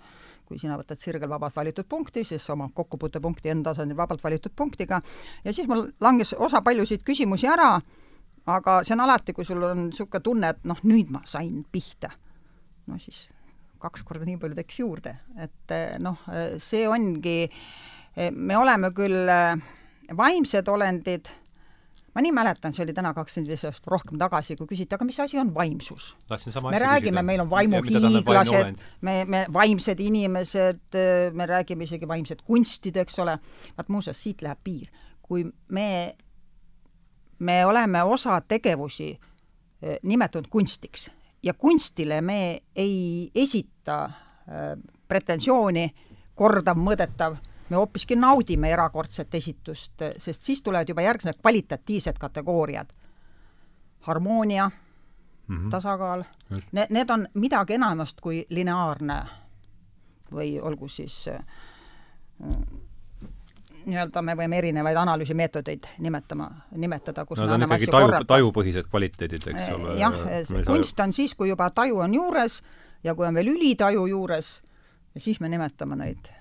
kui 0.49 0.59
sina 0.61 0.77
võtad 0.79 0.99
sirgel 0.99 1.29
vabalt 1.29 1.55
valitud 1.55 1.87
punkti, 1.89 2.25
siis 2.27 2.47
oma 2.53 2.69
kokkupuutepunkti 2.73 3.53
n-tasandil 3.53 3.97
vabalt 3.97 4.23
valitud 4.23 4.55
punktiga, 4.55 5.01
ja 5.45 5.53
siis 5.53 5.69
mul 5.71 5.87
langes 6.01 6.33
osa 6.37 6.63
paljusid 6.65 7.05
küsimusi 7.05 7.49
ära, 7.51 7.75
aga 8.45 8.81
see 8.85 8.97
on 8.97 9.05
alati, 9.05 9.33
kui 9.33 9.45
sul 9.45 9.63
on 9.65 9.87
niisugune 9.89 10.25
tunne, 10.25 10.51
et 10.55 10.67
noh, 10.69 10.81
nüüd 10.85 11.13
ma 11.13 11.23
sain 11.29 11.63
pihta. 11.71 12.11
no 12.85 12.99
siis 13.01 13.25
kaks 13.81 14.03
korda 14.05 14.25
nii 14.25 14.37
palju 14.41 14.57
tekkis 14.57 14.81
juurde, 14.81 15.15
et 15.41 15.73
eh, 15.73 15.97
noh, 16.01 16.21
see 16.61 16.85
ongi, 16.89 17.45
eh, 18.15 18.31
me 18.31 18.57
oleme 18.57 18.91
küll 18.95 19.29
eh, 19.29 19.65
vaimsed 20.17 20.67
olendid, 20.67 21.29
ma 22.15 22.23
nii 22.23 22.31
mäletan, 22.35 22.73
see 22.73 22.83
oli 22.85 22.93
täna 22.95 23.13
kakskümmend 23.13 23.51
viis 23.51 23.63
aastat 23.67 23.87
rohkem 23.91 24.19
tagasi, 24.21 24.57
kui 24.59 24.69
küsiti, 24.69 24.95
aga 24.95 25.07
mis 25.07 25.19
asi 25.19 25.39
on 25.41 25.53
vaimsus? 25.55 26.13
me 26.69 26.79
räägime, 26.81 27.23
meil 27.23 27.45
on 27.45 27.49
vaimuhiiglased, 27.49 28.83
me, 29.01 29.15
me 29.25 29.45
vaimsed 29.53 29.99
inimesed, 29.99 30.99
me 31.33 31.49
räägime 31.49 31.87
isegi 31.87 32.07
vaimsed 32.07 32.45
kunstid, 32.45 33.01
eks 33.03 33.19
ole, 33.23 33.37
vaat 33.77 33.89
muuseas, 33.89 34.21
siit 34.21 34.45
läheb 34.45 34.61
piir. 34.63 34.93
kui 35.25 35.41
me 35.73 36.15
me 37.39 37.65
oleme 37.65 38.03
osa 38.03 38.41
tegevusi 38.41 39.19
eh, 39.81 39.97
nimetatud 40.03 40.47
kunstiks 40.49 41.11
ja 41.43 41.53
kunstile 41.53 42.21
me 42.21 42.61
ei 42.75 43.31
esita 43.35 44.05
eh, 44.05 44.77
pretensiooni 45.07 45.89
kordav, 46.35 46.77
mõõdetav, 46.77 47.37
me 47.69 47.75
hoopiski 47.75 48.15
naudime 48.15 48.71
erakordset 48.71 49.35
esitust, 49.35 50.01
sest 50.17 50.41
siis 50.41 50.61
tulevad 50.61 50.89
juba 50.89 51.01
järgmised 51.01 51.41
kvalitatiivsed 51.41 52.17
kategooriad. 52.19 52.89
harmoonia 53.99 54.71
mm, 55.47 55.57
-hmm. 55.57 55.69
tasakaal, 55.69 56.23
need, 56.71 56.87
need 56.89 57.09
on 57.09 57.27
midagi 57.33 57.73
enamast 57.73 58.21
kui 58.21 58.45
lineaarne 58.49 59.25
või 60.31 60.59
olgu 60.61 60.87
siis 60.87 61.27
nii-öelda 63.85 64.21
me 64.21 64.35
võime 64.37 64.57
erinevaid 64.57 64.97
analüüsimeetodeid 64.97 65.87
nimetama, 66.03 66.49
nimetada, 66.71 67.25
kus 67.25 67.39
no, 67.39 67.45
me 67.45 67.57
anname 67.57 67.77
asju 67.77 67.91
taju, 67.91 68.07
korrata. 68.07 68.27
tajupõhised 68.33 68.89
kvaliteedid, 68.89 69.47
eks 69.51 69.67
ole. 69.75 69.97
jah, 69.99 70.17
kunst 70.67 70.99
on 70.99 71.13
siis, 71.13 71.35
kui 71.37 71.49
juba 71.51 71.69
taju 71.75 72.01
on 72.05 72.15
juures 72.17 72.61
ja 73.03 73.15
kui 73.15 73.27
on 73.27 73.37
veel 73.37 73.53
ülitaju 73.53 74.07
juures, 74.09 74.55
siis 75.17 75.39
me 75.39 75.49
nimetame 75.53 75.99
neid. 76.01 76.31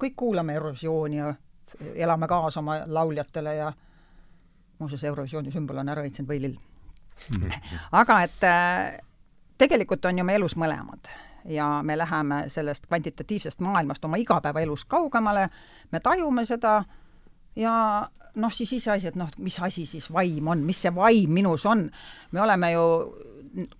Kõik 0.00 0.16
kuulame 0.16 0.56
erosiooni 0.58 1.16
ja 1.20 1.34
elame 1.94 2.28
kaasa 2.28 2.60
oma 2.60 2.80
lauljatele 2.86 3.54
ja 3.54 3.72
muuseas, 4.78 5.04
erosiooni 5.04 5.52
sümbol 5.52 5.80
on 5.82 5.88
ära 5.92 6.04
õitsenud 6.06 6.30
võilill 6.30 6.58
aga 8.02 8.22
et 8.26 8.46
äh, 8.48 9.00
tegelikult 9.60 10.04
on 10.08 10.18
ju 10.18 10.24
me 10.24 10.36
elus 10.38 10.56
mõlemad 10.56 11.10
ja 11.48 11.80
me 11.82 11.96
läheme 11.98 12.44
sellest 12.52 12.86
kvantitatiivsest 12.86 13.60
maailmast 13.64 14.04
oma 14.04 14.18
igapäevaelus 14.20 14.84
kaugemale, 14.84 15.48
me 15.92 16.00
tajume 16.00 16.44
seda 16.48 16.82
ja 17.56 17.74
noh, 18.34 18.52
siis 18.52 18.72
iseasi, 18.76 19.10
et 19.10 19.16
noh, 19.18 19.30
mis 19.38 19.56
asi 19.62 19.86
siis 19.86 20.10
vaim 20.12 20.48
on, 20.52 20.64
mis 20.66 20.82
see 20.82 20.92
vaim 20.94 21.32
minus 21.32 21.66
on. 21.66 21.88
me 22.30 22.42
oleme 22.42 22.72
ju 22.72 22.84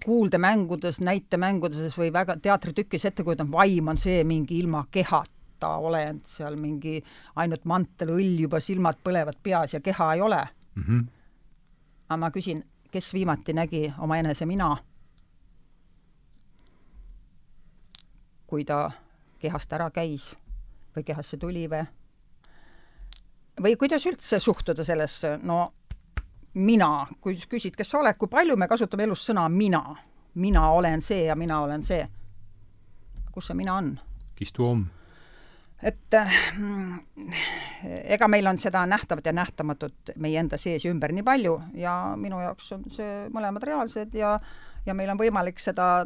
kuuldemängudes, 0.04 1.00
näitemängudes 1.00 1.98
või 1.98 2.12
väga 2.12 2.36
teatritükis 2.42 3.04
ette 3.04 3.24
kujutanud, 3.24 3.52
vaim 3.52 3.88
on 3.88 3.98
see 3.98 4.24
mingi 4.24 4.58
ilma 4.58 4.86
kehata 4.90 5.39
olend, 5.68 6.24
seal 6.24 6.56
mingi 6.56 7.02
ainult 7.36 7.64
mantel, 7.64 8.14
õll 8.16 8.40
juba, 8.40 8.60
silmad 8.60 9.00
põlevad 9.04 9.38
peas 9.42 9.74
ja 9.74 9.80
keha 9.80 10.14
ei 10.14 10.20
ole 10.20 10.40
mm. 10.74 10.82
-hmm. 10.82 11.06
aga 12.08 12.16
ma 12.16 12.30
küsin, 12.30 12.64
kes 12.90 13.12
viimati 13.14 13.52
nägi 13.52 13.92
oma 13.98 14.16
enese 14.16 14.46
mina 14.46 14.76
kui 18.46 18.64
ta 18.64 18.90
kehast 19.38 19.72
ära 19.72 19.90
käis 19.94 20.32
või 20.96 21.04
kehasse 21.06 21.36
tuli 21.36 21.68
või 21.70 21.84
või 23.62 23.76
kuidas 23.76 24.06
üldse 24.06 24.40
suhtuda 24.40 24.84
sellesse, 24.84 25.38
no 25.42 25.72
mina, 26.54 27.06
kui 27.20 27.36
küsid, 27.48 27.76
kes 27.76 27.90
sa 27.92 28.00
oled, 28.00 28.16
kui 28.18 28.30
palju 28.30 28.56
me 28.56 28.68
kasutame 28.68 29.04
elus 29.06 29.22
sõna 29.28 29.44
mina, 29.52 29.82
mina 30.34 30.70
olen 30.74 31.04
see 31.04 31.26
ja 31.28 31.36
mina 31.36 31.60
olen 31.60 31.82
see. 31.82 32.08
kus 33.30 33.46
see 33.46 33.54
mina 33.54 33.74
on? 33.74 33.98
kes 34.34 34.52
tuu 34.52 34.66
on? 34.66 34.86
Et 35.82 36.16
mm, 36.16 37.30
ega 38.16 38.28
meil 38.28 38.46
on 38.46 38.58
seda 38.60 38.84
nähtavat 38.86 39.26
ja 39.26 39.32
nähtamatut 39.32 40.14
meie 40.20 40.40
enda 40.40 40.58
sees 40.60 40.84
ja 40.84 40.92
ümber 40.92 41.12
nii 41.16 41.24
palju 41.24 41.56
ja 41.80 41.94
minu 42.20 42.40
jaoks 42.42 42.72
on 42.76 42.84
see 42.92 43.26
mõlemad 43.32 43.64
reaalsed 43.64 44.14
ja, 44.14 44.34
ja 44.86 44.94
meil 44.94 45.12
on 45.14 45.20
võimalik 45.20 45.62
seda 45.62 46.04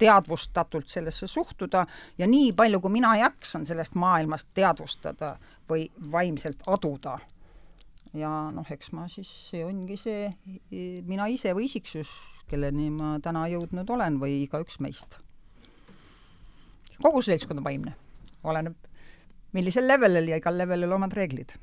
teadvustatult 0.00 0.88
sellesse 0.88 1.26
suhtuda 1.28 1.84
ja 2.18 2.26
nii 2.26 2.52
palju, 2.56 2.80
kui 2.80 2.94
mina 2.94 3.12
jaksan 3.20 3.66
sellest 3.68 3.98
maailmast 4.00 4.48
teadvustada 4.56 5.34
või 5.68 5.90
vaimselt 6.12 6.62
aduda, 6.70 7.18
ja 8.16 8.30
noh, 8.54 8.66
eks 8.70 8.92
ma 8.96 9.06
siis, 9.10 9.30
see 9.50 9.64
ongi 9.66 9.96
see 10.00 10.28
mina 11.06 11.28
ise 11.30 11.54
või 11.56 11.68
isiksus, 11.68 12.10
kelleni 12.50 12.88
ma 12.94 13.16
täna 13.22 13.46
jõudnud 13.52 13.90
olen 13.90 14.18
või 14.22 14.40
igaüks 14.44 14.80
meist. 14.82 15.20
kogu 17.00 17.22
seltskond 17.22 17.62
on 17.62 17.64
vaimne, 17.64 17.94
oleneb 18.44 18.76
millisel 19.52 19.88
levelil 19.88 20.30
ja 20.30 20.38
igal 20.40 20.58
levelil 20.58 20.92
omad 20.92 21.12
reeglid. 21.16 21.56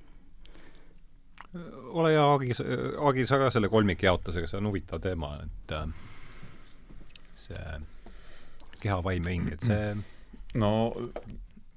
ole 1.88 2.12
hea, 2.12 2.26
Agi, 2.34 2.52
Agi, 3.10 3.26
sa 3.26 3.40
ka 3.42 3.50
selle 3.50 3.70
kolmikjaotusega, 3.72 4.50
see 4.50 4.60
on 4.60 4.68
huvitav 4.70 5.02
teema, 5.02 5.32
et 5.46 5.74
äh, 5.74 5.88
see 7.36 7.82
keha, 8.82 9.00
vaim 9.04 9.26
ja 9.26 9.34
hing, 9.34 9.52
et 9.56 9.66
see 9.66 9.96
no 10.64 10.72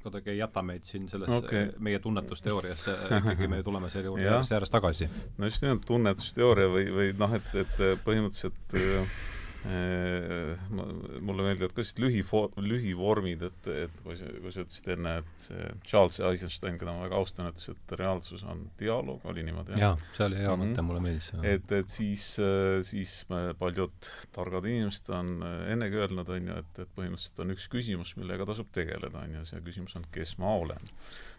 kuidagi 0.01 0.33
ei 0.33 0.39
jäta 0.41 0.63
meid 0.65 0.85
siin 0.89 1.09
selles 1.09 1.31
okay. 1.33 1.71
meie 1.79 1.99
tunnetusteooriasse, 2.03 2.97
ikkagi 3.21 3.49
me 3.49 3.63
tuleme 3.63 3.91
selle 3.93 4.11
juurde 4.11 4.27
järjest 4.27 4.57
järjest 4.57 4.77
tagasi. 4.77 5.11
no 5.39 5.51
just 5.51 5.65
nimelt 5.65 5.87
tunnetusteooria 5.87 6.73
või, 6.73 6.89
või 6.97 7.13
noh, 7.21 7.37
et, 7.39 7.53
et 7.65 7.85
põhimõtteliselt 8.05 8.81
Äh, 8.81 9.40
mulle 9.69 11.45
meeldivad 11.45 11.75
ka 11.75 11.83
sellised 11.85 12.01
lühifo-, 12.01 12.49
lühivormid, 12.65 13.43
et, 13.51 13.71
et 13.87 14.03
kui 14.05 14.17
sa, 14.17 14.29
kui 14.41 14.55
sa 14.55 14.65
ütlesid 14.65 14.89
enne, 14.97 15.15
et 15.21 15.47
see 15.47 15.73
Charles 15.87 16.21
Eisenstein, 16.31 16.79
keda 16.81 16.95
ma 16.97 17.05
väga 17.05 17.19
austan, 17.21 17.51
ütles, 17.53 17.69
et 17.75 17.95
reaalsus 18.01 18.45
on 18.49 18.65
dialoog, 18.81 19.25
oli 19.31 19.45
niimoodi? 19.47 19.77
jaa, 19.81 19.93
see 20.17 20.27
oli 20.29 20.41
hea 20.41 20.55
mõte 20.55 20.71
mm, 20.71 20.77
-hmm. 20.79 20.89
mulle 20.89 21.05
meeldis 21.05 21.31
see. 21.33 21.55
et, 21.55 21.73
et 21.81 21.97
siis, 21.97 22.27
äh, 22.41 22.81
siis 22.87 23.17
paljud 23.59 24.13
targad 24.33 24.69
inimesed 24.71 25.13
on 25.17 25.35
äh, 25.47 25.73
ennegi 25.75 26.01
öelnud, 26.01 26.29
on 26.37 26.53
ju, 26.53 26.61
et, 26.65 26.85
et 26.85 26.95
põhimõtteliselt 26.97 27.45
on 27.45 27.57
üks 27.57 27.69
küsimus, 27.73 28.17
millega 28.21 28.49
tasub 28.49 28.73
tegeleda, 28.73 29.27
on 29.27 29.41
ju, 29.41 29.45
see 29.53 29.61
küsimus 29.67 29.97
on, 30.01 30.09
kes 30.15 30.39
ma 30.41 30.57
olen 30.63 30.93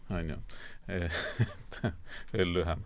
on 0.10 0.34
ju, 0.34 0.38
et 0.92 1.82
veel 2.34 2.54
lühem. 2.58 2.84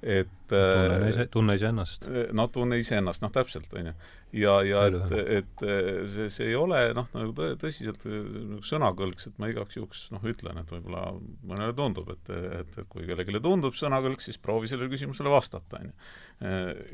et 0.00 0.30
tunne 0.50 1.10
ise, 1.10 1.26
tunne 1.32 1.56
iseennast. 1.58 2.08
no 2.36 2.46
tunne 2.52 2.78
iseennast, 2.80 3.24
noh 3.24 3.32
täpselt, 3.34 3.72
on 3.76 3.90
ju 3.90 3.94
ja, 4.40 4.54
ja 4.62 4.84
et, 4.86 5.14
et 5.40 5.64
see, 6.12 6.28
see 6.30 6.50
ei 6.52 6.56
ole 6.58 6.82
noh, 6.96 7.08
nagu 7.16 7.34
tõ, 7.36 7.50
tõsiselt 7.60 8.06
nagu 8.06 8.62
sõnakõlks, 8.66 9.30
et 9.30 9.40
ma 9.42 9.50
igaks 9.50 9.80
juhuks 9.80 10.06
noh, 10.14 10.24
ütlen, 10.30 10.60
et 10.62 10.70
võib-olla 10.70 11.08
mõnele 11.42 11.74
tundub, 11.76 12.12
et, 12.14 12.32
et, 12.62 12.78
et 12.78 12.90
kui 12.92 13.08
kellelegi 13.08 13.42
tundub 13.42 13.74
sõnakõlks, 13.76 14.30
siis 14.30 14.38
proovi 14.38 14.70
sellele 14.70 14.92
küsimusele 14.92 15.32
vastata, 15.32 15.82
on 15.82 15.90
ju. 15.90 15.96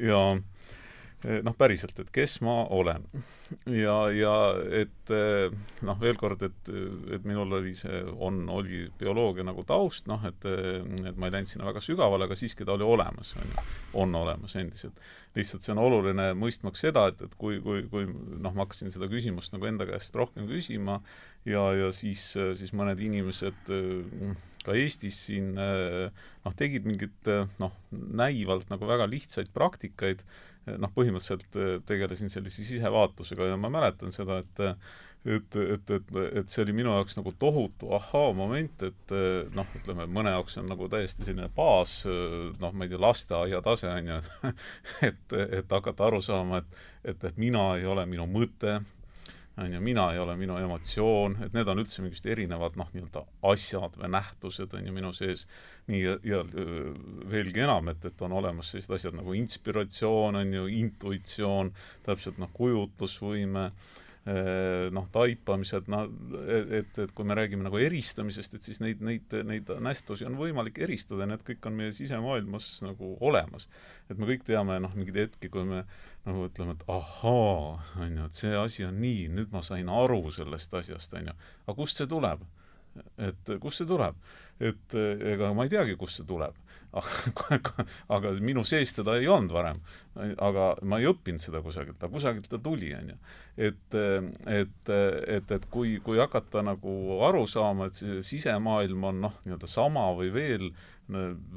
ja 0.09 0.23
Eh, 0.33 0.47
noh, 1.25 1.55
päriselt, 1.59 1.97
et 2.01 2.11
kes 2.15 2.39
ma 2.45 2.59
olen. 2.75 3.07
ja, 3.73 3.95
ja 4.13 4.35
et 4.83 5.13
eh, 5.15 5.55
noh, 5.87 5.99
veel 6.01 6.19
kord, 6.21 6.43
et, 6.47 6.71
et 7.15 7.27
minul 7.27 7.57
oli 7.59 7.73
see, 7.79 8.03
on, 8.23 8.43
oli 8.53 8.85
bioloogia 8.99 9.47
nagu 9.47 9.65
taust, 9.67 10.07
noh, 10.11 10.23
et 10.29 10.45
et 10.47 11.17
ma 11.17 11.29
ei 11.29 11.37
läinud 11.37 11.51
sinna 11.51 11.69
väga 11.69 11.83
sügavale, 11.85 12.29
aga 12.29 12.39
siiski 12.39 12.67
ta 12.67 12.75
oli 12.77 12.87
olemas, 12.87 13.33
on 13.41 13.49
ju, 13.49 13.65
on 14.03 14.19
olemas 14.19 14.57
endiselt. 14.61 14.99
lihtsalt 15.37 15.65
see 15.65 15.75
on 15.75 15.83
oluline 15.83 16.31
mõistmaks 16.39 16.85
seda, 16.87 17.07
et, 17.13 17.23
et 17.23 17.39
kui, 17.41 17.61
kui, 17.65 17.85
kui 17.93 18.07
noh, 18.07 18.53
ma 18.53 18.65
hakkasin 18.65 18.93
seda 18.93 19.09
küsimust 19.13 19.57
nagu 19.57 19.69
enda 19.69 19.89
käest 19.89 20.17
rohkem 20.17 20.49
küsima 20.51 21.01
ja, 21.49 21.65
ja 21.77 21.91
siis, 21.93 22.29
siis 22.59 22.73
mõned 22.77 23.01
inimesed 23.03 23.73
ka 24.67 24.75
Eestis 24.75 25.19
siin 25.29 25.55
noh, 25.57 26.55
tegid 26.59 26.89
mingit 26.89 27.31
noh, 27.61 27.75
näivalt 27.93 28.71
nagu 28.73 28.89
väga 28.89 29.07
lihtsaid 29.11 29.53
praktikaid, 29.55 30.25
noh, 30.67 30.93
põhimõtteliselt 30.95 31.59
äh, 31.61 31.75
tegelesin 31.87 32.33
sellise 32.33 32.65
sisevaatlusega 32.67 33.53
ja 33.53 33.59
ma 33.61 33.73
mäletan 33.73 34.15
seda, 34.15 34.43
et 34.45 34.65
et, 35.27 35.57
et, 35.59 35.91
et, 35.91 36.11
et 36.39 36.53
see 36.53 36.63
oli 36.63 36.75
minu 36.77 36.93
jaoks 36.95 37.17
nagu 37.19 37.33
tohutu 37.41 37.89
ahhaa-moment, 37.97 38.85
et 38.87 39.15
äh, 39.15 39.49
noh, 39.57 39.67
ütleme, 39.79 40.07
mõne 40.07 40.35
jaoks 40.37 40.61
on 40.63 40.69
nagu 40.71 40.87
täiesti 40.93 41.27
selline 41.27 41.49
baas, 41.57 41.99
äh, 42.07 42.37
noh, 42.63 42.75
ma 42.75 42.87
ei 42.87 42.93
tea, 42.93 43.01
lasteaia 43.03 43.63
tase, 43.65 43.91
on 43.91 44.13
ju, 44.13 44.21
et, 45.09 45.39
et 45.61 45.75
hakata 45.79 46.07
aru 46.11 46.23
saama, 46.23 46.63
et 46.63 46.85
et, 47.07 47.25
et 47.25 47.37
mina 47.39 47.69
ei 47.79 47.87
ole 47.87 48.03
minu 48.11 48.27
mõte, 48.27 48.81
on 49.57 49.73
ju, 49.73 49.81
mina 49.81 50.07
ei 50.13 50.19
ole 50.21 50.37
minu 50.37 50.57
emotsioon, 50.61 51.39
et 51.47 51.55
need 51.57 51.69
on 51.73 51.81
üldse 51.81 52.03
mingid 52.05 52.29
erinevad 52.29 52.77
noh, 52.77 52.91
nii-öelda 52.93 53.23
asjad 53.51 53.97
või 53.97 54.11
nähtused 54.13 54.75
on 54.77 54.89
ju 54.89 54.93
minu 54.93 55.13
sees. 55.17 55.47
nii, 55.87 56.01
ja, 56.03 56.17
ja 56.27 56.43
veelgi 57.31 57.65
enam, 57.65 57.89
et, 57.93 58.05
et 58.05 58.23
on 58.27 58.35
olemas 58.37 58.73
sellised 58.73 58.97
asjad 58.99 59.17
nagu 59.17 59.37
inspiratsioon, 59.39 60.41
on 60.43 60.53
ju, 60.59 60.67
intuitsioon, 60.83 61.73
täpselt 62.05 62.43
noh, 62.43 62.53
kujutlusvõime 62.53 63.71
noh, 64.27 65.05
taipamised, 65.15 65.87
noh, 65.93 66.09
et, 66.51 66.97
et 66.99 67.13
kui 67.15 67.27
me 67.29 67.37
räägime 67.39 67.63
nagu 67.63 67.79
eristamisest, 67.79 68.57
et 68.59 68.65
siis 68.67 68.81
neid, 68.83 69.03
neid, 69.07 69.37
neid 69.47 69.71
nähtusi 69.87 70.27
on 70.27 70.35
võimalik 70.41 70.81
eristada, 70.83 71.29
need 71.31 71.45
kõik 71.47 71.69
on 71.71 71.77
meie 71.79 71.93
sisemaailmas 71.95 72.71
nagu 72.83 73.13
olemas. 73.23 73.69
et 74.11 74.19
me 74.19 74.27
kõik 74.27 74.43
teame 74.49 74.81
noh, 74.83 74.97
mingeid 74.99 75.21
hetki, 75.21 75.51
kui 75.53 75.63
me 75.69 75.85
nagu 76.27 76.49
ütleme, 76.49 76.75
et 76.75 76.83
ahaa, 76.91 77.79
on 78.03 78.19
ju, 78.19 78.27
et 78.27 78.41
see 78.43 78.59
asi 78.59 78.89
on 78.89 78.99
nii, 78.99 79.29
nüüd 79.37 79.55
ma 79.55 79.63
sain 79.63 79.89
aru 79.89 80.25
sellest 80.35 80.75
asjast, 80.75 81.15
on 81.15 81.31
ju. 81.31 81.39
aga 81.67 81.79
kust 81.79 82.03
see 82.03 82.11
tuleb? 82.11 82.43
et 83.21 83.55
kust 83.63 83.83
see 83.83 83.89
tuleb? 83.89 84.19
et 84.59 84.95
ega 84.97 85.53
ma 85.55 85.67
ei 85.67 85.71
teagi, 85.71 85.95
kust 86.01 86.19
see 86.19 86.27
tuleb. 86.27 86.57
Aga 88.17 88.33
minu 88.41 88.65
sees 88.67 88.95
teda 88.97 89.17
ei 89.21 89.29
olnud 89.29 89.55
varem. 89.55 89.81
aga 90.17 90.71
ma 90.89 91.01
ei 91.01 91.09
õppinud 91.11 91.43
seda 91.43 91.61
kusagilt, 91.65 91.99
aga 92.01 92.13
kusagilt 92.13 92.49
ta 92.49 92.59
tuli, 92.63 92.93
on 92.97 93.11
ju. 93.13 93.17
et, 93.69 93.97
et, 94.49 94.93
et, 95.37 95.51
et 95.59 95.67
kui, 95.71 95.99
kui 96.05 96.21
hakata 96.23 96.63
nagu 96.65 97.21
aru 97.27 97.45
saama, 97.51 97.91
et 97.91 98.01
see 98.01 98.23
sisemaailm 98.25 99.05
on 99.11 99.21
noh, 99.27 99.37
nii-öelda 99.45 99.69
sama 99.69 100.09
või 100.17 100.33
veel 100.35 100.71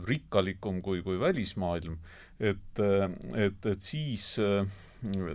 rikkalikum 0.09 0.83
kui, 0.85 1.01
kui 1.05 1.17
välismaailm, 1.19 1.95
et, 2.39 2.83
et, 3.35 3.65
et 3.65 3.81
siis 3.81 4.35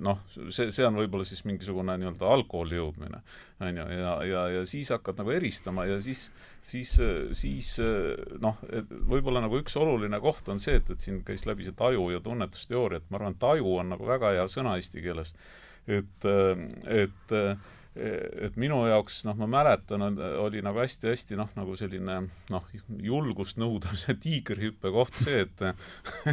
noh, 0.04 0.18
see, 0.52 0.68
see 0.74 0.84
on 0.84 0.98
võib-olla 0.98 1.24
siis 1.24 1.44
mingisugune 1.48 1.94
nii-öelda 2.00 2.28
algkooli 2.34 2.76
jõudmine, 2.76 3.20
on 3.64 3.80
ju, 3.80 3.86
ja, 3.96 4.14
ja, 4.28 4.42
ja 4.58 4.64
siis 4.68 4.90
hakkad 4.92 5.22
nagu 5.22 5.32
eristama 5.32 5.86
ja 5.88 5.96
siis, 6.04 6.26
siis, 6.64 6.92
siis 7.38 7.70
noh, 8.44 8.60
võib-olla 9.08 9.40
nagu 9.44 9.60
üks 9.62 9.76
oluline 9.80 10.20
koht 10.24 10.50
on 10.52 10.60
see, 10.60 10.76
et, 10.82 10.90
et 10.92 11.00
siin 11.00 11.22
käis 11.24 11.46
läbi 11.48 11.64
see 11.64 11.76
taju 11.78 12.10
ja 12.12 12.20
tunnetusteooria, 12.24 13.00
et 13.00 13.08
ma 13.08 13.22
arvan, 13.22 13.38
taju 13.40 13.78
on 13.80 13.94
nagu 13.96 14.08
väga 14.08 14.34
hea 14.36 14.44
sõna 14.52 14.76
eesti 14.80 15.04
keeles. 15.04 15.32
et, 15.88 16.28
et 16.84 17.34
et 17.94 18.56
minu 18.58 18.80
jaoks, 18.88 19.20
noh, 19.28 19.36
ma 19.38 19.46
mäletan, 19.50 20.02
oli 20.42 20.62
nagu 20.64 20.80
hästi-hästi 20.82 21.38
noh, 21.38 21.50
nagu 21.54 21.76
selline 21.78 22.16
noh, 22.50 22.70
julgust 23.02 23.60
nõudav 23.62 23.94
see 24.00 24.16
tiigrihüppe 24.24 24.90
koht 24.94 25.14
see, 25.20 25.44
et 25.44 25.62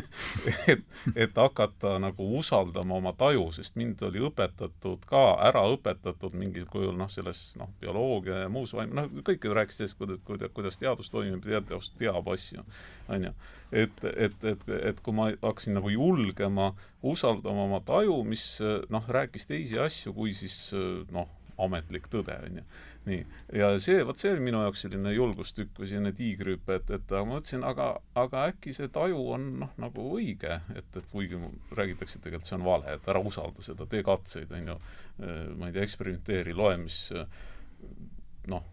et, 0.74 0.86
et 1.16 1.38
hakata 1.38 1.98
nagu 2.02 2.28
usaldama 2.40 2.98
oma 2.98 3.14
taju, 3.18 3.50
sest 3.54 3.78
mind 3.78 4.02
oli 4.08 4.24
õpetatud 4.26 5.06
ka, 5.10 5.24
ära 5.52 5.64
õpetatud 5.76 6.34
mingil 6.38 6.66
kujul 6.72 6.98
noh, 6.98 7.12
selles 7.12 7.44
noh, 7.62 7.70
bioloogia 7.82 8.46
ja 8.46 8.50
muus 8.50 8.74
vaim-, 8.78 8.96
noh, 8.98 9.12
kõik 9.28 9.46
rääkisid 9.52 9.92
sellest, 9.92 10.26
kuidas, 10.26 10.52
kuidas, 10.56 10.82
teadus 10.82 11.14
toimib, 11.14 11.46
teadus 11.46 11.92
teab 12.00 12.28
asju, 12.34 12.66
on 13.12 13.28
ju. 13.28 13.34
et, 13.72 14.06
et, 14.12 14.48
et, 14.54 14.66
et 14.92 15.04
kui 15.04 15.16
ma 15.16 15.30
hakkasin 15.34 15.78
nagu 15.78 15.92
julgema 15.94 16.72
usaldama 17.02 17.68
oma 17.68 17.82
taju, 17.86 18.22
mis 18.28 18.46
noh, 18.92 19.12
rääkis 19.18 19.48
teisi 19.50 19.80
asju 19.80 20.14
kui 20.18 20.34
siis 20.38 20.58
noh, 21.12 21.30
ametlik 21.62 22.08
tõde, 22.12 22.36
on 22.46 22.60
ju. 22.62 22.64
nii, 23.10 23.22
ja 23.58 23.70
see, 23.82 24.02
vot 24.06 24.20
see 24.20 24.32
oli 24.34 24.44
minu 24.46 24.62
jaoks 24.62 24.84
selline 24.86 25.14
julgustükk 25.16 25.80
või 25.82 25.90
selline 25.90 26.12
tiigrihüpe, 26.18 26.78
et, 26.78 26.92
et 26.98 27.14
ma 27.16 27.24
mõtlesin, 27.32 27.64
aga, 27.68 27.88
aga 28.18 28.46
äkki 28.52 28.76
see 28.78 28.92
taju 28.94 29.24
on 29.36 29.48
noh, 29.64 29.72
nagu 29.82 30.06
õige, 30.18 30.60
et, 30.76 30.92
et 30.98 31.08
kuigi 31.14 31.40
räägitakse, 31.78 32.22
tegelikult 32.22 32.50
see 32.50 32.60
on 32.60 32.68
vale, 32.68 32.98
et 32.98 33.10
ära 33.10 33.24
usalda 33.26 33.66
seda, 33.66 33.90
tee 33.90 34.04
katseid, 34.06 34.54
on 34.58 34.74
ju, 34.74 34.78
ma 35.58 35.70
ei 35.70 35.76
tea, 35.76 35.88
eksperimenteeri, 35.88 36.54
loe, 36.58 36.78
mis 36.82 37.00
noh, 38.52 38.70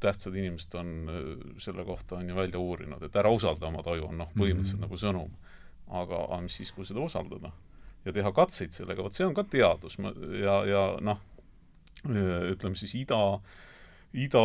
tähtsad 0.00 0.34
inimesed 0.36 0.74
on 0.78 0.90
selle 1.62 1.84
kohta, 1.84 2.16
on 2.16 2.28
ju 2.28 2.36
välja 2.36 2.58
uurinud, 2.58 3.02
et 3.02 3.16
ära 3.16 3.30
usalda 3.32 3.68
oma 3.70 3.82
taju, 3.86 4.10
on 4.10 4.18
noh, 4.22 4.32
põhimõtteliselt 4.34 4.80
mm 4.80 4.84
-hmm. 4.84 4.90
nagu 4.90 4.96
sõnum. 5.04 5.30
aga, 5.86 6.16
aga 6.24 6.40
mis 6.42 6.56
siis, 6.56 6.72
kui 6.72 6.84
seda 6.84 7.00
usaldada? 7.00 7.52
ja 8.06 8.12
teha 8.12 8.32
katseid 8.32 8.74
sellega, 8.74 9.02
vot 9.02 9.14
see 9.14 9.26
on 9.26 9.34
ka 9.34 9.44
teadus, 9.50 9.98
ma, 9.98 10.12
ja, 10.40 10.60
ja 10.68 10.82
noh, 11.02 11.18
ütleme 12.06 12.78
siis 12.78 12.94
ida, 12.94 13.18
ida, 14.14 14.42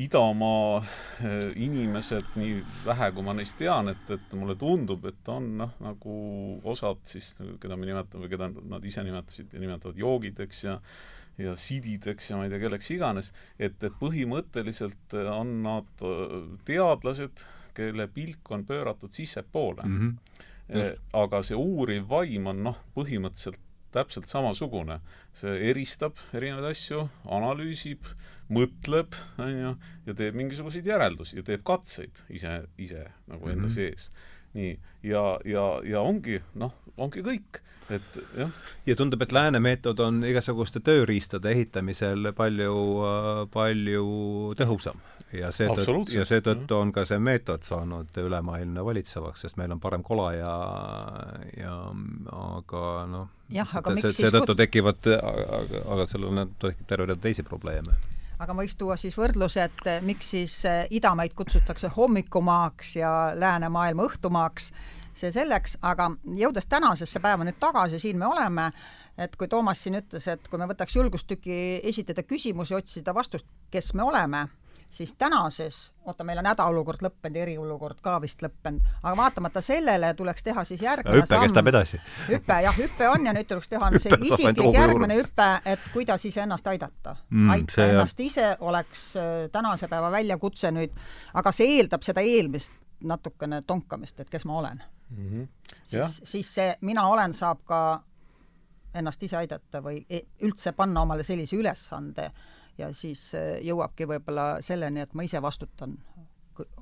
idamaa 0.00 0.80
eh, 0.80 1.52
inimesed, 1.66 2.32
nii 2.40 2.60
vähe, 2.86 3.10
kui 3.12 3.26
ma 3.26 3.36
neist 3.36 3.58
tean, 3.60 3.92
et, 3.92 4.04
et 4.16 4.36
mulle 4.38 4.56
tundub, 4.60 5.04
et 5.10 5.32
on 5.32 5.50
noh, 5.60 5.74
nagu 5.84 6.18
osad 6.72 7.02
siis, 7.08 7.34
keda 7.60 7.76
me 7.76 7.90
nimetame, 7.90 8.30
keda 8.32 8.48
nad 8.56 8.88
ise 8.88 9.04
nimetasid 9.04 9.52
ja 9.52 9.62
nimetavad 9.62 10.00
joogideks 10.00 10.64
ja 10.64 10.78
ja 11.38 11.56
sidideks 11.56 12.30
ja 12.30 12.36
ma 12.38 12.46
ei 12.46 12.52
tea, 12.52 12.60
kelleks 12.62 12.90
iganes, 12.94 13.32
et, 13.58 13.76
et 13.82 13.98
põhimõtteliselt 14.00 15.16
on 15.32 15.58
nad 15.64 16.06
eh, 16.06 16.38
teadlased, 16.68 17.44
kelle 17.76 18.08
pilk 18.12 18.50
on 18.52 18.66
pööratud 18.68 19.12
sissepoole 19.12 19.86
mm. 19.88 19.98
-hmm. 19.98 20.40
Just. 20.72 21.00
aga 21.12 21.42
see 21.42 21.56
uuriv 21.58 22.04
vaim 22.08 22.46
on 22.48 22.62
noh, 22.64 22.76
põhimõtteliselt 22.96 23.60
täpselt 23.92 24.26
samasugune. 24.26 25.00
see 25.36 25.52
eristab 25.70 26.18
erinevaid 26.36 26.70
asju, 26.72 27.06
analüüsib, 27.24 28.08
mõtleb, 28.52 29.16
on 29.40 29.52
ju, 29.52 29.72
ja 30.06 30.14
teeb 30.16 30.36
mingisuguseid 30.36 30.86
järeldusi 30.86 31.38
ja 31.38 31.44
teeb 31.46 31.64
katseid 31.64 32.24
ise, 32.28 32.62
ise 32.76 33.06
nagu 33.30 33.48
enda 33.48 33.66
mm 33.66 33.68
-hmm. 33.68 33.74
sees. 33.74 34.10
Nii, 34.58 34.72
ja, 35.02 35.22
ja, 35.48 35.66
ja 35.84 36.00
ongi, 36.00 36.38
noh, 36.60 36.74
ongi 37.00 37.22
kõik, 37.24 37.62
et 37.92 38.18
jah. 38.36 38.50
ja 38.86 38.96
tundub, 38.98 39.22
et 39.24 39.32
lääne 39.32 39.60
meetod 39.62 40.00
on 40.04 40.22
igasuguste 40.28 40.82
tööriistade 40.84 41.52
ehitamisel 41.52 42.32
palju, 42.36 42.76
palju 43.54 44.06
tõhusam. 44.58 45.00
Ja 45.32 45.48
seetõttu, 45.48 46.02
ja 46.12 46.26
seetõttu 46.28 46.76
on 46.76 46.90
ka 46.92 47.06
see 47.08 47.16
meetod 47.16 47.64
saanud 47.64 48.18
ülemaailmne 48.20 48.82
valitsevaks, 48.84 49.46
sest 49.46 49.56
meil 49.56 49.72
on 49.72 49.80
parem 49.80 50.02
kola 50.04 50.26
ja, 50.36 50.56
ja 51.56 51.76
aga 52.36 52.82
noh, 53.08 53.30
seetõttu 54.12 54.58
tekivad, 54.60 55.08
aga, 55.16 55.62
aga 55.96 56.06
sellel 56.10 56.34
on, 56.34 56.52
tekib 56.60 56.84
terve 56.90 57.08
rida 57.08 57.16
teisi 57.24 57.46
probleeme 57.48 57.96
aga 58.42 58.54
ma 58.54 58.64
võiks 58.64 58.74
tuua 58.78 58.96
siis 58.98 59.14
võrdluse, 59.18 59.68
et 59.68 59.88
miks 60.06 60.32
siis 60.34 60.56
eh, 60.68 60.82
idamaid 60.98 61.34
kutsutakse 61.38 61.92
hommikumaaks 61.94 62.96
ja 62.98 63.12
läänemaailma 63.38 64.06
õhtumaaks, 64.08 64.72
see 65.14 65.30
selleks, 65.34 65.76
aga 65.86 66.08
jõudes 66.38 66.66
tänasesse 66.70 67.20
päeva 67.22 67.46
nüüd 67.46 67.60
tagasi, 67.62 68.00
siin 68.02 68.18
me 68.18 68.26
oleme, 68.26 68.70
et 69.20 69.36
kui 69.38 69.50
Toomas 69.50 69.82
siin 69.84 70.00
ütles, 70.00 70.26
et 70.32 70.48
kui 70.48 70.58
me 70.58 70.66
võtaks 70.70 70.96
julgustüki 70.96 71.60
esitada 71.86 72.24
küsimusi, 72.26 72.74
otsida 72.74 73.14
vastust, 73.14 73.46
kes 73.70 73.92
me 73.94 74.08
oleme 74.08 74.46
siis 74.92 75.14
tänases, 75.18 75.92
oota, 76.04 76.24
meil 76.24 76.38
on 76.42 76.46
hädaolukord 76.50 77.00
lõppenud 77.04 77.36
ja 77.38 77.44
eriolukord 77.46 78.00
ka 78.04 78.18
vist 78.20 78.42
lõppenud, 78.44 78.84
aga 79.02 79.12
vaatamata 79.16 79.62
sellele 79.64 80.12
tuleks 80.18 80.44
teha 80.44 80.64
siis 80.68 80.82
järgmine 80.84 81.22
hüpe 81.22 81.38
kestab 81.46 81.70
edasi. 81.72 82.00
hüpe, 82.28 82.58
jah, 82.66 82.76
hüpe 82.76 83.08
on 83.08 83.26
ja 83.26 83.32
nüüd 83.32 83.48
tuleks 83.48 83.72
teha 83.72 83.90
see 83.96 84.18
isiklik 84.28 84.76
järgmine 84.76 85.16
hüpe, 85.16 85.48
et 85.72 85.88
kuidas 85.94 86.26
iseennast 86.28 86.68
aidata 86.74 87.16
mm,. 87.30 87.50
aita 87.56 87.88
ennast 87.88 88.20
jah. 88.20 88.26
ise 88.26 88.46
oleks 88.60 89.08
äh, 89.16 89.32
tänase 89.52 89.88
päeva 89.88 90.12
väljakutse 90.12 90.74
nüüd, 90.76 91.00
aga 91.34 91.56
see 91.56 91.78
eeldab 91.78 92.04
seda 92.04 92.20
eelmist 92.20 92.76
natukene 93.02 93.62
tonkamist, 93.66 94.20
et 94.20 94.30
kes 94.30 94.44
ma 94.44 94.58
olen 94.60 94.82
mm. 95.10 95.28
-hmm. 95.28 95.48
siis, 95.84 96.20
siis 96.24 96.54
see 96.54 96.72
mina 96.80 97.08
olen 97.08 97.34
saab 97.34 97.64
ka 97.64 98.02
ennast 98.94 99.22
ise 99.22 99.40
aidata 99.40 99.80
või 99.80 100.04
e-, 100.10 100.26
üldse 100.44 100.72
panna 100.76 101.02
omale 101.02 101.24
sellise 101.24 101.56
ülesande 101.56 102.28
ja 102.78 102.92
siis 102.92 103.34
äh, 103.34 103.58
jõuabki 103.62 104.08
võib-olla 104.08 104.56
selleni, 104.60 105.00
et 105.00 105.14
ma 105.14 105.22
ise 105.22 105.42
vastutan 105.42 105.98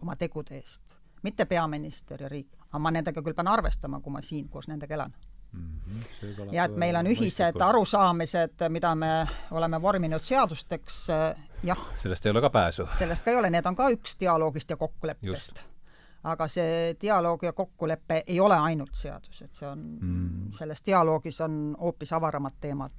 oma 0.02 0.16
tegude 0.16 0.56
eest. 0.56 0.82
mitte 1.22 1.44
peaminister 1.44 2.22
ja 2.22 2.28
riik, 2.28 2.56
aga 2.68 2.78
ma 2.78 2.90
nendega 2.90 3.22
küll 3.22 3.34
pean 3.34 3.48
arvestama, 3.48 4.00
kui 4.00 4.12
ma 4.12 4.22
siin 4.22 4.48
koos 4.48 4.68
nendega 4.68 4.94
elan 4.94 5.14
Mm 5.52 5.80
-hmm. 5.80 6.54
ja 6.54 6.64
et 6.64 6.76
meil 6.76 6.96
on 6.96 7.06
ühised 7.06 7.44
mõistlikult. 7.44 7.68
arusaamised, 7.68 8.68
mida 8.68 8.94
me 8.94 9.26
oleme 9.50 9.82
vorminud 9.82 10.22
seadusteks, 10.22 11.06
jah. 11.62 11.78
sellest 11.96 12.26
ei 12.26 12.30
ole 12.30 12.40
ka 12.40 12.50
pääsu. 12.50 12.88
sellest 12.98 13.24
ka 13.24 13.30
ei 13.30 13.36
ole, 13.36 13.50
need 13.50 13.66
on 13.66 13.76
ka 13.76 13.88
üks 13.90 14.16
dialoogist 14.20 14.70
ja 14.70 14.76
kokkuleppest. 14.76 15.62
aga 16.24 16.48
see 16.48 16.96
dialoog 17.00 17.42
ja 17.42 17.52
kokkulepe 17.52 18.22
ei 18.26 18.40
ole 18.40 18.56
ainult 18.56 18.94
seadus, 18.94 19.42
et 19.42 19.54
see 19.54 19.68
on 19.68 19.98
mm., 20.00 20.52
selles 20.52 20.82
dialoogis 20.86 21.40
on 21.40 21.76
hoopis 21.80 22.12
avaramad 22.12 22.52
teemad. 22.60 22.92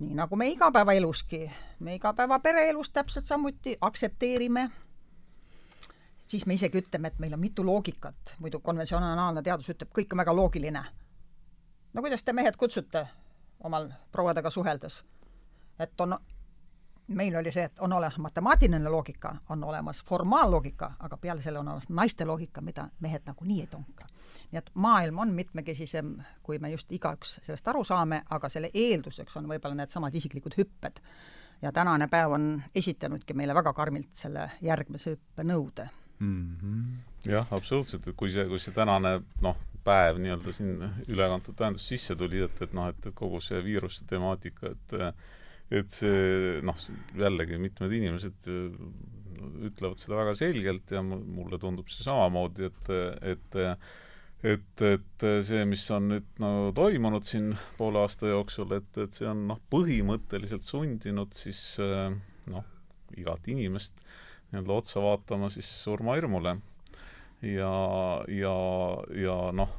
Nii 0.00 0.14
nagu 0.16 0.36
me 0.36 0.48
igapäevaeluski, 0.48 1.50
me 1.80 1.94
igapäeva 1.94 2.38
pereelus 2.38 2.90
täpselt 2.90 3.26
samuti 3.26 3.76
aktsepteerime. 3.80 4.70
Siis 6.24 6.46
me 6.46 6.54
isegi 6.54 6.78
ütleme, 6.78 7.08
et 7.08 7.18
meil 7.18 7.34
on 7.34 7.40
mitu 7.40 7.66
loogikat, 7.66 8.36
muidu 8.38 8.60
konventsionaalne 8.60 9.42
teadus 9.42 9.68
ütleb, 9.68 9.90
kõik 9.98 10.12
on 10.14 10.22
väga 10.22 10.34
loogiline. 10.36 10.84
No 11.92 12.02
kuidas 12.02 12.22
te 12.22 12.32
mehed 12.32 12.56
kutsute 12.56 13.06
omal 13.60 13.90
prouadega 14.12 14.50
suheldes? 14.50 15.02
et 15.80 16.00
on, 16.00 16.18
meil 17.14 17.36
oli 17.36 17.52
see, 17.52 17.64
et 17.64 17.78
on 17.78 17.92
olemas 17.92 18.18
matemaatiline 18.18 18.88
loogika, 18.88 19.34
on 19.48 19.64
olemas 19.64 20.04
formaalloogika, 20.04 20.92
aga 20.98 21.16
peale 21.16 21.42
selle 21.42 21.58
on 21.58 21.68
olemas 21.68 21.88
naiste 21.88 22.24
loogika, 22.24 22.60
mida 22.60 22.88
mehed 23.00 23.26
nagunii 23.26 23.60
ei 23.60 23.66
tonka. 23.66 24.06
nii 24.50 24.58
et 24.58 24.70
maailm 24.74 25.18
on 25.18 25.30
mitmekesisem, 25.34 26.16
kui 26.42 26.58
me 26.58 26.70
just 26.70 26.92
igaüks 26.92 27.38
sellest 27.42 27.68
aru 27.68 27.84
saame, 27.84 28.22
aga 28.30 28.48
selle 28.48 28.70
eelduseks 28.74 29.36
on 29.36 29.46
võib-olla 29.48 29.74
needsamad 29.74 30.14
isiklikud 30.14 30.56
hüpped. 30.58 31.00
ja 31.62 31.72
tänane 31.72 32.08
päev 32.08 32.32
on 32.32 32.62
esitanudki 32.74 33.34
meile 33.34 33.54
väga 33.54 33.72
karmilt 33.72 34.14
selle 34.14 34.50
järgmise 34.62 35.10
hüppe 35.10 35.44
nõude 35.44 35.88
mm. 36.18 36.56
-hmm. 36.62 37.30
jah, 37.32 37.46
absoluutselt, 37.50 38.06
et 38.06 38.16
kui 38.16 38.30
see, 38.30 38.46
kui 38.48 38.58
see 38.58 38.74
tänane 38.74 39.20
noh, 39.40 39.56
päev 39.84 40.18
nii-öelda 40.18 40.52
siin 40.52 40.82
ülekantud 41.08 41.56
tähendus 41.56 41.88
sisse 41.88 42.16
tuli, 42.16 42.42
et, 42.44 42.62
et 42.62 42.72
noh, 42.72 42.88
et, 42.88 43.06
et 43.06 43.14
kogu 43.14 43.40
see 43.40 43.64
viiruste 43.64 44.06
temaatika, 44.08 44.74
et 44.74 44.96
et 45.70 45.94
see 45.94 46.60
noh, 46.66 46.76
jällegi 47.18 47.58
mitmed 47.62 47.92
inimesed 47.94 48.48
ütlevad 49.70 50.00
seda 50.00 50.18
väga 50.18 50.36
selgelt 50.36 50.90
ja 50.92 51.02
mulle 51.06 51.58
tundub 51.62 51.88
see 51.88 52.04
samamoodi, 52.04 52.70
et, 52.70 52.90
et 53.34 53.60
et, 54.40 54.82
et 54.88 55.24
see, 55.44 55.64
mis 55.68 55.82
on 55.92 56.06
nüüd 56.14 56.28
no 56.40 56.50
toimunud 56.76 57.26
siin 57.28 57.50
poole 57.76 58.00
aasta 58.00 58.30
jooksul, 58.30 58.72
et, 58.78 58.88
et 59.02 59.16
see 59.16 59.28
on 59.28 59.46
noh, 59.52 59.60
põhimõtteliselt 59.72 60.64
sundinud 60.64 61.36
siis 61.36 61.60
noh, 62.50 62.66
igat 63.20 63.48
inimest 63.52 64.00
nii-öelda 64.50 64.78
otsa 64.80 65.04
vaatama 65.04 65.50
siis 65.52 65.68
surmahirmule 65.84 66.56
ja, 67.42 67.74
ja, 68.28 68.56
ja 69.16 69.36
noh, 69.56 69.76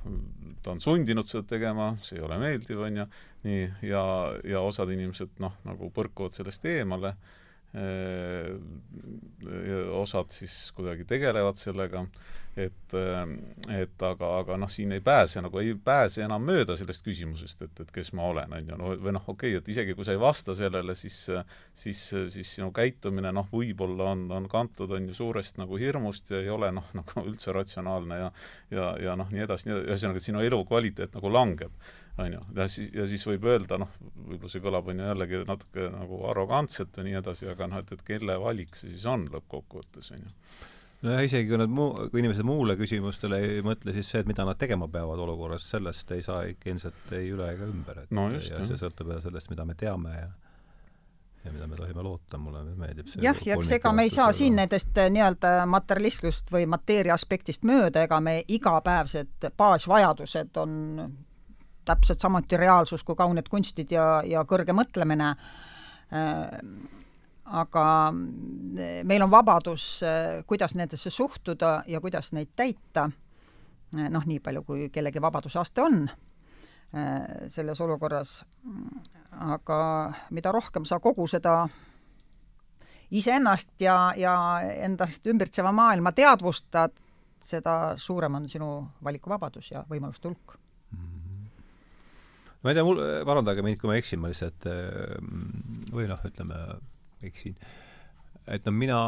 ta 0.63 0.73
on 0.73 0.81
sundinud 0.81 1.27
seda 1.27 1.45
tegema, 1.55 1.91
see 2.05 2.19
ei 2.19 2.25
ole 2.25 2.39
meeldiv, 2.41 2.81
on 2.87 3.03
ju, 3.03 3.05
nii, 3.45 3.67
ja, 3.89 4.03
ja 4.47 4.63
osad 4.65 4.91
inimesed 4.93 5.39
noh, 5.43 5.59
nagu 5.67 5.91
põrkuvad 5.93 6.35
sellest 6.35 6.65
eemale, 6.69 7.15
osad 9.95 10.33
siis 10.33 10.55
kuidagi 10.75 11.05
tegelevad 11.07 11.55
sellega 11.55 12.03
et, 12.59 12.93
et 13.71 14.03
aga, 14.03 14.29
aga 14.41 14.57
noh, 14.59 14.69
siin 14.71 14.91
ei 14.91 15.01
pääse 15.03 15.39
nagu, 15.43 15.59
ei 15.61 15.71
pääse 15.79 16.25
enam 16.25 16.43
mööda 16.43 16.75
sellest 16.79 17.05
küsimusest, 17.05 17.63
et, 17.63 17.79
et 17.85 17.93
kes 17.95 18.11
ma 18.17 18.25
olen, 18.27 18.55
on 18.57 18.71
ju, 18.73 18.79
no 18.79 18.91
või 18.99 19.13
noh, 19.15 19.23
okei 19.31 19.53
okay,, 19.55 19.61
et 19.61 19.71
isegi 19.71 19.95
kui 19.95 20.07
sa 20.07 20.15
ei 20.15 20.19
vasta 20.19 20.55
sellele, 20.57 20.95
siis 20.99 21.17
siis, 21.73 22.01
siis 22.33 22.55
sinu 22.57 22.71
käitumine 22.75 23.31
noh, 23.35 23.47
võib-olla 23.51 24.11
on, 24.11 24.25
on 24.35 24.49
kantud, 24.51 24.91
on 24.97 25.07
ju, 25.07 25.15
suurest 25.21 25.61
nagu 25.61 25.79
hirmust 25.79 26.33
ja 26.33 26.41
ei 26.43 26.51
ole 26.51 26.73
noh, 26.75 26.91
nagu 26.99 27.23
üldse 27.23 27.55
ratsionaalne 27.55 28.19
ja 28.19 28.29
ja, 28.71 28.91
ja 28.99 29.15
noh, 29.19 29.31
nii 29.31 29.45
edasi, 29.47 29.71
ühesõnaga, 29.71 30.19
et 30.19 30.27
sinu 30.27 30.43
elukvaliteet 30.43 31.15
nagu 31.15 31.31
langeb 31.31 31.71
on 32.19 32.35
ju, 32.35 32.43
ja 32.57 32.67
siis, 32.67 32.91
ja 32.95 33.07
siis 33.07 33.23
võib 33.27 33.47
öelda, 33.47 33.79
noh, 33.79 33.95
võib-olla 34.27 34.51
see 34.51 34.63
kõlab, 34.63 34.91
on 34.91 34.99
ju, 34.99 35.07
jällegi 35.07 35.41
natuke 35.47 35.87
nagu 35.93 36.21
arrogantselt 36.31 36.99
ja 36.99 37.07
nii 37.07 37.17
edasi, 37.21 37.47
aga 37.51 37.71
noh, 37.71 37.79
et, 37.79 37.95
et 37.95 38.05
kelle 38.11 38.35
valik 38.43 38.75
see 38.75 38.91
siis 38.91 39.07
on 39.07 39.23
lõppkokkuvõttes, 39.31 40.11
on 40.17 40.27
ju 40.27 40.35
nojah, 41.05 41.23
isegi 41.25 41.49
kui 41.49 41.59
nad 41.61 41.71
muu, 41.73 41.89
kui 42.11 42.21
inimesed 42.21 42.45
muule 42.47 42.75
küsimustele 42.79 43.41
ei 43.41 43.65
mõtle, 43.65 43.93
siis 43.95 44.11
see, 44.11 44.21
et 44.23 44.29
mida 44.29 44.45
nad 44.47 44.59
tegema 44.59 44.87
peavad 44.91 45.21
olukorras, 45.23 45.65
sellest 45.71 46.11
ei 46.15 46.23
saa 46.25 46.43
ikka 46.51 46.71
ilmselt 46.73 47.15
ei 47.17 47.31
üle 47.33 47.49
ega 47.55 47.67
ümber, 47.69 48.03
et 48.05 48.15
no 48.15 48.29
just, 48.35 48.53
ja 48.53 48.67
see 48.69 48.79
sõltub 48.81 49.11
jälle 49.11 49.25
sellest, 49.25 49.51
mida 49.53 49.65
me 49.67 49.77
teame 49.79 50.15
ja 50.15 50.29
ja 51.41 51.51
mida 51.51 51.65
me 51.67 51.75
tohime 51.75 52.03
loota, 52.05 52.37
mulle 52.37 52.61
meeldib 52.77 53.09
see 53.09 53.23
jah, 53.25 53.37
ja 53.45 53.57
eks 53.57 53.73
ega 53.79 53.91
me 53.97 54.05
ei 54.05 54.13
saa 54.13 54.29
siin 54.35 54.59
nendest 54.59 54.97
äh, 55.01 55.09
nii-öelda 55.09 55.65
materialistlust 55.69 56.53
või 56.53 56.67
mateeria 56.69 57.15
aspektist 57.17 57.65
mööda, 57.65 58.05
ega 58.05 58.19
me 58.21 58.35
igapäevsed 58.47 59.49
baasvajadused 59.57 60.61
on 60.61 60.75
täpselt 61.85 62.21
samuti 62.21 62.59
reaalsus 62.61 63.03
kui 63.03 63.17
kaunid 63.17 63.49
kunstid 63.49 63.91
ja, 63.91 64.21
ja 64.27 64.45
kõrge 64.45 64.75
mõtlemine. 64.77 65.33
Äh, 66.13 66.45
aga 67.45 67.85
eh, 68.77 69.03
meil 69.07 69.23
on 69.23 69.31
vabadus, 69.31 70.01
eh, 70.03 70.41
kuidas 70.47 70.75
nendesse 70.75 71.09
suhtuda 71.09 71.83
ja 71.87 72.01
kuidas 72.01 72.31
neid 72.33 72.53
täita, 72.55 73.09
eh, 73.97 74.09
noh, 74.09 74.25
nii 74.25 74.39
palju, 74.39 74.63
kui 74.63 74.89
kellegi 74.89 75.21
vabadusaste 75.21 75.81
on 75.81 76.03
selles 77.47 77.79
olukorras, 77.79 78.41
aga 79.31 79.77
mida 80.35 80.51
rohkem 80.51 80.83
sa 80.83 80.97
kogu 80.99 81.23
seda 81.31 81.53
iseennast 83.15 83.79
ja, 83.79 84.11
ja 84.19 84.33
endast 84.59 85.23
ümbritseva 85.23 85.71
maailma 85.71 86.11
teadvustad, 86.11 86.91
seda 87.47 87.93
suurem 87.95 88.35
on 88.35 88.49
sinu 88.51 88.67
valikuvabadus 89.07 89.71
ja 89.71 89.85
võimaluste 89.87 90.27
hulk. 90.27 90.57
Ma 92.59 92.73
ei 92.73 92.75
tea, 92.75 92.83
mul, 92.83 92.99
parandage 93.23 93.63
mind, 93.63 93.79
kui 93.79 93.87
ma 93.87 93.95
eksin, 93.95 94.19
ma 94.19 94.33
lihtsalt 94.33 94.67
või 95.95 96.11
noh, 96.11 96.27
ütleme 96.27 96.59
eksin. 97.27 97.55
et 98.47 98.65
no 98.65 98.71
mina, 98.75 99.01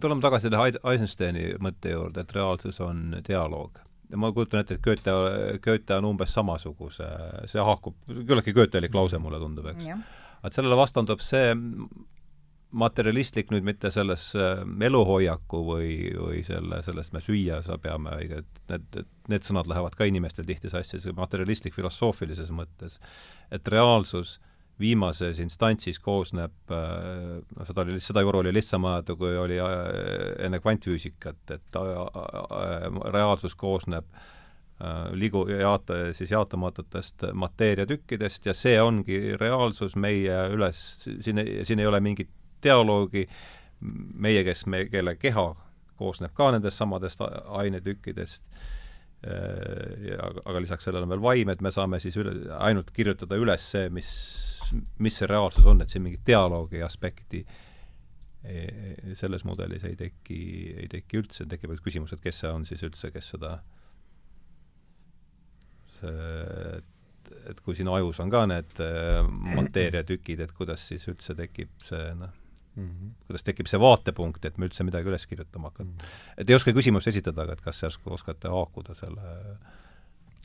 tuleme 0.00 0.22
tagasi 0.24 0.48
selle 0.48 0.90
Eisensteini 0.92 1.46
mõtte 1.62 1.94
juurde, 1.94 2.24
et 2.24 2.34
reaalsus 2.36 2.80
on 2.84 3.16
dialoog. 3.26 3.80
ja 4.10 4.18
ma 4.18 4.32
kujutan 4.32 4.60
ette, 4.60 4.78
et 4.78 4.82
Goethe, 4.82 5.16
Goethe 5.62 5.98
on 5.98 6.12
umbes 6.12 6.34
samasuguse, 6.34 7.08
see 7.46 7.62
haakub, 7.62 7.98
küllaltki 8.08 8.54
goethelik 8.56 8.94
lause, 8.94 9.18
mulle 9.18 9.38
tundub, 9.42 9.70
eks. 9.74 10.16
et 10.44 10.56
sellele 10.56 10.78
vastandub 10.78 11.22
see 11.24 11.52
materialistlik 12.70 13.50
nüüd 13.50 13.66
mitte 13.66 13.90
selles 13.90 14.30
äh, 14.38 14.62
eluhoiaku 14.86 15.62
või, 15.66 15.94
või 16.14 16.42
selle, 16.46 16.80
sellest 16.86 17.14
me 17.14 17.22
süüa 17.24 17.60
sa 17.66 17.78
peame, 17.82 18.14
et 18.38 18.60
need, 18.70 19.00
need 19.30 19.46
sõnad 19.46 19.70
lähevad 19.70 19.96
ka 19.98 20.06
inimestel 20.06 20.46
tihti 20.46 20.70
sassi, 20.70 21.00
see 21.02 21.14
materialistlik 21.16 21.74
filosoofilises 21.74 22.52
mõttes, 22.54 23.00
et 23.50 23.68
reaalsus 23.74 24.38
viimases 24.80 25.38
instantsis 25.42 26.00
koosneb, 26.02 26.54
noh, 26.70 27.68
seda 27.68 27.84
oli, 27.84 28.00
seda 28.02 28.24
juurde 28.24 28.42
oli 28.44 28.54
lihtsam 28.56 28.86
ajada, 28.88 29.16
kui 29.20 29.36
oli 29.38 29.60
äh, 29.60 29.78
enne 30.46 30.60
kvantfüüsikat, 30.62 31.40
et 31.56 31.80
äh, 31.80 33.00
reaalsus 33.12 33.56
koosneb 33.58 34.10
ligu, 35.12 35.42
jaata, 35.52 35.98
siis 36.16 36.30
jaotamatutest 36.32 37.26
mateeriatükkidest 37.36 38.46
ja 38.48 38.54
see 38.56 38.78
ongi 38.80 39.34
reaalsus 39.36 39.92
meie 39.92 40.38
üles, 40.54 40.78
siin, 41.04 41.42
siin 41.68 41.82
ei 41.82 41.88
ole 41.90 42.00
mingit 42.00 42.30
dialoogi, 42.64 43.26
meie, 44.24 44.40
kes 44.46 44.64
me, 44.72 44.86
kelle 44.88 45.18
keha 45.20 45.50
koosneb 46.00 46.32
ka 46.32 46.48
nendest 46.54 46.80
samadest 46.80 47.20
ainetükkidest, 47.60 48.46
ja 49.20 50.30
aga 50.48 50.62
lisaks 50.64 50.88
sellele 50.88 51.04
on 51.04 51.12
veel 51.12 51.24
vaim, 51.24 51.52
et 51.52 51.60
me 51.60 51.72
saame 51.74 52.00
siis 52.00 52.16
üle, 52.20 52.32
ainult 52.56 52.88
kirjutada 52.96 53.36
üles 53.36 53.66
see, 53.74 53.90
mis 53.92 54.08
mis 54.98 55.18
see 55.18 55.28
reaalsus 55.30 55.66
on, 55.66 55.82
et 55.82 55.92
siin 55.92 56.04
mingit 56.04 56.22
dialoogi 56.26 56.82
aspekti 56.84 57.42
e, 58.44 58.64
selles 59.18 59.44
mudelis 59.48 59.84
ei 59.88 59.96
teki, 59.98 60.40
ei 60.84 60.88
teki 60.90 61.20
üldse, 61.22 61.46
tekib 61.50 61.74
küsimus, 61.84 62.14
et 62.14 62.24
kes 62.24 62.42
see 62.44 62.52
on 62.54 62.66
siis 62.68 62.82
üldse, 62.86 63.12
kes 63.14 63.32
seda 63.34 63.56
see, 65.98 66.28
et, 66.78 67.32
et 67.52 67.64
kui 67.64 67.78
sinu 67.78 67.94
ajus 67.96 68.22
on 68.24 68.32
ka 68.32 68.44
need 68.50 68.84
e, 68.84 68.92
mateeriatükid, 69.56 70.44
et 70.46 70.54
kuidas 70.56 70.86
siis 70.92 71.08
üldse 71.10 71.36
tekib 71.38 71.74
see 71.86 72.14
noh, 72.20 72.36
Mm 72.76 72.88
-hmm. 72.88 73.26
kuidas 73.26 73.42
tekib 73.42 73.66
see 73.66 73.80
vaatepunkt, 73.80 74.44
et 74.44 74.58
me 74.58 74.68
üldse 74.68 74.84
midagi 74.86 75.08
üles 75.10 75.26
kirjutama 75.26 75.68
hakata 75.68 75.84
mm. 75.84 75.96
-hmm. 75.96 76.34
et 76.38 76.50
ei 76.50 76.54
oska 76.54 76.72
küsimust 76.72 77.08
esitada, 77.10 77.42
aga 77.42 77.52
et 77.52 77.60
kas 77.60 77.82
järsku 77.82 78.12
oskate 78.14 78.48
haakuda 78.48 78.94
selle 78.94 79.32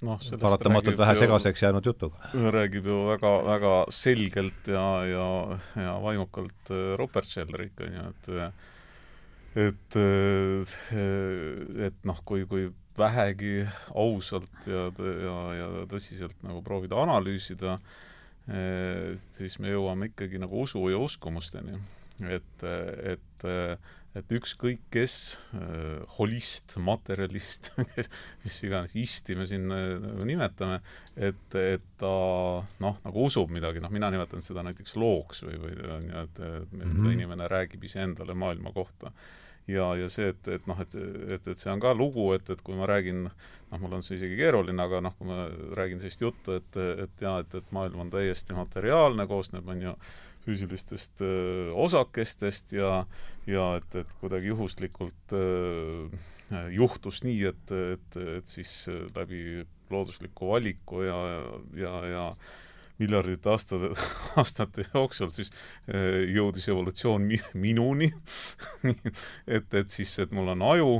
noh, 0.03 0.19
paratamatult 0.41 0.97
vähe 0.99 1.15
segaseks 1.19 1.63
jäänud 1.63 1.85
jutuga. 1.85 2.31
räägib 2.34 2.88
ju 2.89 2.97
väga, 3.07 3.31
väga 3.45 3.73
selgelt 3.89 4.67
ja, 4.67 4.88
ja, 5.07 5.27
ja 5.80 5.93
vaimukalt 6.03 6.72
äh, 6.72 6.95
Rupert 6.99 7.30
Sheldrake, 7.30 7.88
on 7.88 7.99
ju, 7.99 8.07
et 8.09 8.31
et, 9.55 9.95
äh, 9.95 11.85
et 11.88 12.01
noh, 12.03 12.19
kui, 12.27 12.43
kui 12.49 12.67
vähegi 12.97 13.65
ausalt 13.95 14.67
ja, 14.67 14.89
ja, 14.99 15.38
ja 15.55 15.69
tõsiselt 15.91 16.35
nagu 16.43 16.61
proovida 16.63 16.95
analüüsida, 17.03 17.77
siis 19.35 19.57
me 19.59 19.72
jõuame 19.73 20.11
ikkagi 20.11 20.39
nagu 20.39 20.61
usu 20.63 20.84
ja 20.91 20.99
uskumusteni. 21.01 21.80
et, 22.30 22.63
et 22.63 23.45
et 24.16 24.36
ükskõik 24.38 24.84
kes, 24.94 25.16
holist, 26.18 26.78
materjalist, 26.82 27.72
kes, 27.96 28.12
mis 28.44 28.60
iganes 28.68 28.96
isti 29.00 29.36
me 29.36 29.48
siin 29.50 29.68
nagu 29.70 30.28
nimetame, 30.28 30.82
et, 31.16 31.58
et 31.60 31.88
ta 32.00 32.12
noh, 32.84 33.00
nagu 33.06 33.26
usub 33.28 33.52
midagi, 33.54 33.84
noh, 33.84 33.94
mina 33.94 34.12
nimetan 34.14 34.44
seda 34.46 34.64
näiteks 34.66 34.96
looks 35.02 35.44
või, 35.48 35.60
või 35.64 35.80
on 35.98 36.12
ju, 36.12 36.22
et, 36.28 36.44
et 36.46 36.78
mm 36.78 36.86
-hmm. 36.86 37.18
inimene 37.18 37.50
räägib 37.52 37.84
iseendale 37.90 38.38
maailma 38.38 38.72
kohta 38.76 39.12
ja, 39.68 39.88
ja 39.98 40.10
see, 40.12 40.30
et, 40.34 40.48
et 40.52 40.68
noh, 40.70 40.80
et, 40.82 40.96
et, 40.96 41.48
et 41.52 41.60
see 41.60 41.72
on 41.72 41.82
ka 41.82 41.94
lugu, 41.98 42.28
et, 42.36 42.50
et 42.54 42.62
kui 42.66 42.78
ma 42.78 42.88
räägin, 42.90 43.26
noh, 43.26 43.82
mul 43.82 43.98
on 43.98 44.06
see 44.06 44.20
isegi 44.20 44.38
keeruline, 44.40 44.78
aga 44.82 45.02
noh, 45.06 45.16
kui 45.18 45.30
ma 45.30 45.48
räägin 45.78 46.02
sellist 46.02 46.22
juttu, 46.22 46.60
et, 46.60 46.80
et 47.06 47.26
jaa, 47.26 47.40
et, 47.44 47.58
et 47.60 47.76
maailm 47.76 48.06
on 48.06 48.14
täiesti 48.14 48.58
materiaalne, 48.58 49.28
koosneb, 49.30 49.68
on 49.74 49.84
ju, 49.88 49.96
füüsilistest 50.45 51.22
öö, 51.26 51.72
osakestest 51.85 52.76
ja, 52.77 53.05
ja 53.49 53.67
et, 53.80 54.01
et 54.01 54.15
kuidagi 54.22 54.53
juhuslikult 54.53 55.34
öö, 55.34 56.07
juhtus 56.72 57.23
nii, 57.26 57.39
et, 57.49 57.72
et, 57.95 58.17
et 58.38 58.45
siis 58.49 58.85
läbi 59.15 59.65
loodusliku 59.89 60.53
valiku 60.53 61.01
ja, 61.05 61.17
ja, 61.77 61.95
ja 62.09 62.26
miljardite 62.99 63.49
aastate, 63.51 63.91
aastate 64.39 64.85
jooksul 64.93 65.31
siis 65.35 65.51
eh, 65.88 66.23
jõudis 66.35 66.69
evolutsioon 66.72 67.26
mi-, 67.27 67.41
minuni. 67.53 68.11
Et, 69.55 69.73
et 69.73 69.89
siis, 69.89 70.11
et 70.22 70.31
mul 70.35 70.53
on 70.53 70.61
aju, 70.65 70.91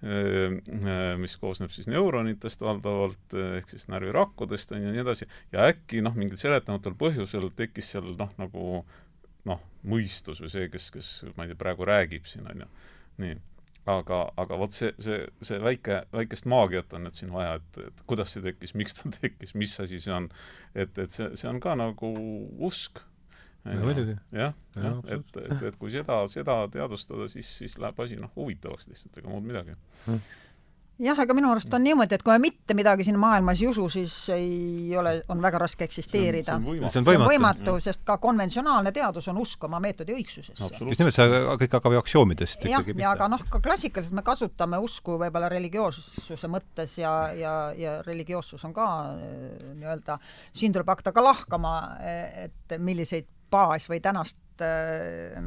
mis 0.00 1.34
koosneb 1.36 1.72
siis 1.74 1.90
neuronitest 1.92 2.62
valdavalt, 2.64 3.34
ehk 3.58 3.68
siis 3.68 3.84
närvirakkudest, 3.92 4.72
on 4.72 4.80
ju, 4.80 4.88
ja 4.88 4.94
nii 4.94 5.02
edasi, 5.02 5.28
ja 5.52 5.66
äkki 5.68 6.00
noh, 6.06 6.16
mingil 6.16 6.40
seletamatul 6.40 6.96
põhjusel 7.00 7.50
tekkis 7.56 7.92
seal 7.92 8.14
noh, 8.16 8.32
nagu 8.40 8.80
noh, 9.48 9.60
mõistus 9.84 10.40
või 10.40 10.52
see, 10.52 10.72
kes, 10.72 10.88
kes 10.94 11.12
ma 11.36 11.44
ei 11.44 11.52
tea, 11.52 11.60
praegu 11.60 11.88
räägib 11.88 12.28
siin, 12.28 12.48
on 12.48 12.64
ju, 12.64 12.70
nii 13.20 13.36
aga, 13.88 14.20
aga 14.40 14.58
vot 14.60 14.74
see, 14.74 14.90
see, 15.02 15.20
see 15.44 15.58
väike, 15.62 16.02
väikest 16.14 16.48
maagiat 16.50 16.92
on 16.96 17.06
nüüd 17.06 17.16
siin 17.16 17.32
vaja, 17.32 17.56
et, 17.60 17.78
et 17.88 18.02
kuidas 18.08 18.34
see 18.34 18.44
tekkis, 18.44 18.74
miks 18.78 18.98
ta 18.98 19.10
tekkis, 19.20 19.54
mis 19.58 19.76
asi 19.82 20.00
see 20.02 20.14
on. 20.14 20.28
et, 20.74 20.96
et 20.98 21.12
see, 21.12 21.30
see 21.38 21.48
on 21.50 21.60
ka 21.62 21.76
nagu 21.78 22.12
usk. 22.70 23.02
Muidugi. 23.64 24.16
jah, 24.32 24.54
jah, 24.76 25.00
et, 25.06 25.40
et, 25.44 25.64
et 25.70 25.80
kui 25.80 25.92
seda, 25.92 26.22
seda 26.32 26.62
teadvustada, 26.72 27.28
siis, 27.32 27.50
siis 27.62 27.78
läheb 27.82 27.98
asi 28.00 28.20
noh, 28.20 28.32
huvitavaks 28.36 28.88
lihtsalt, 28.88 29.18
ega 29.20 29.32
muud 29.32 29.48
midagi. 29.48 29.76
Hm 30.06 30.22
jah, 31.00 31.18
aga 31.22 31.34
minu 31.36 31.50
arust 31.52 31.72
on 31.74 31.82
niimoodi, 31.84 32.16
et 32.16 32.24
kui 32.24 32.34
me 32.34 32.42
mitte 32.42 32.74
midagi 32.76 33.04
siin 33.06 33.18
maailmas 33.20 33.60
ei 33.62 33.68
usu, 33.70 33.86
siis 33.92 34.14
ei 34.34 34.92
ole, 34.98 35.14
on 35.32 35.40
väga 35.42 35.60
raske 35.62 35.86
eksisteerida. 35.86 36.58
see 36.60 37.00
on 37.00 37.06
võimatu, 37.06 37.30
võimatu, 37.30 37.76
sest 37.82 38.04
ka 38.06 38.18
konventsionaalne 38.22 38.92
teadus 38.96 39.28
on 39.32 39.40
usk 39.40 39.64
oma 39.68 39.80
meetodi 39.82 40.14
õigsusesse. 40.16 40.70
just 40.90 41.02
nimelt, 41.02 41.16
see 41.16 41.40
kõik 41.64 41.78
hakkab 41.78 41.96
ju 41.96 42.02
aktsioomidest 42.02 42.68
jah, 42.68 42.92
ja 42.96 43.14
aga 43.14 43.30
noh, 43.32 43.44
ka 43.50 43.62
klassikaliselt 43.64 44.16
me 44.16 44.24
kasutame 44.26 44.80
usku 44.84 45.16
võib-olla 45.20 45.50
religioossuse 45.52 46.52
mõttes 46.52 46.98
ja, 47.00 47.14
ja, 47.36 47.56
ja 47.76 47.98
religioossus 48.06 48.64
on 48.68 48.76
ka 48.76 48.88
äh, 49.14 49.74
nii-öelda, 49.80 50.20
siin 50.52 50.76
tuleb 50.76 50.92
hakata 50.92 51.14
ka 51.16 51.24
lahkama, 51.24 51.74
et 52.00 52.78
milliseid 52.78 53.28
baas- 53.50 53.88
või 53.90 54.00
tänast 54.00 54.62
äh, 54.62 55.40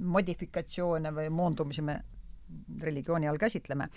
modifikatsioone 0.00 1.14
või 1.14 1.30
moondumisi 1.30 1.82
me 1.82 2.00
religiooni 2.80 3.28
all 3.28 3.40
käsitleme 3.40 3.88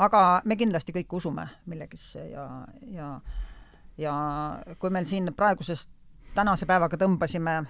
aga 0.00 0.42
me 0.44 0.56
kindlasti 0.56 0.94
kõik 0.94 1.12
usume 1.20 1.46
millegisse 1.66 2.24
ja, 2.30 2.46
ja 2.94 3.12
ja 4.00 4.14
kui 4.78 4.90
meil 4.90 5.06
siin 5.08 5.32
praegusest 5.36 5.90
tänase 6.34 6.66
päevaga 6.66 6.96
tõmbasime 6.96 7.60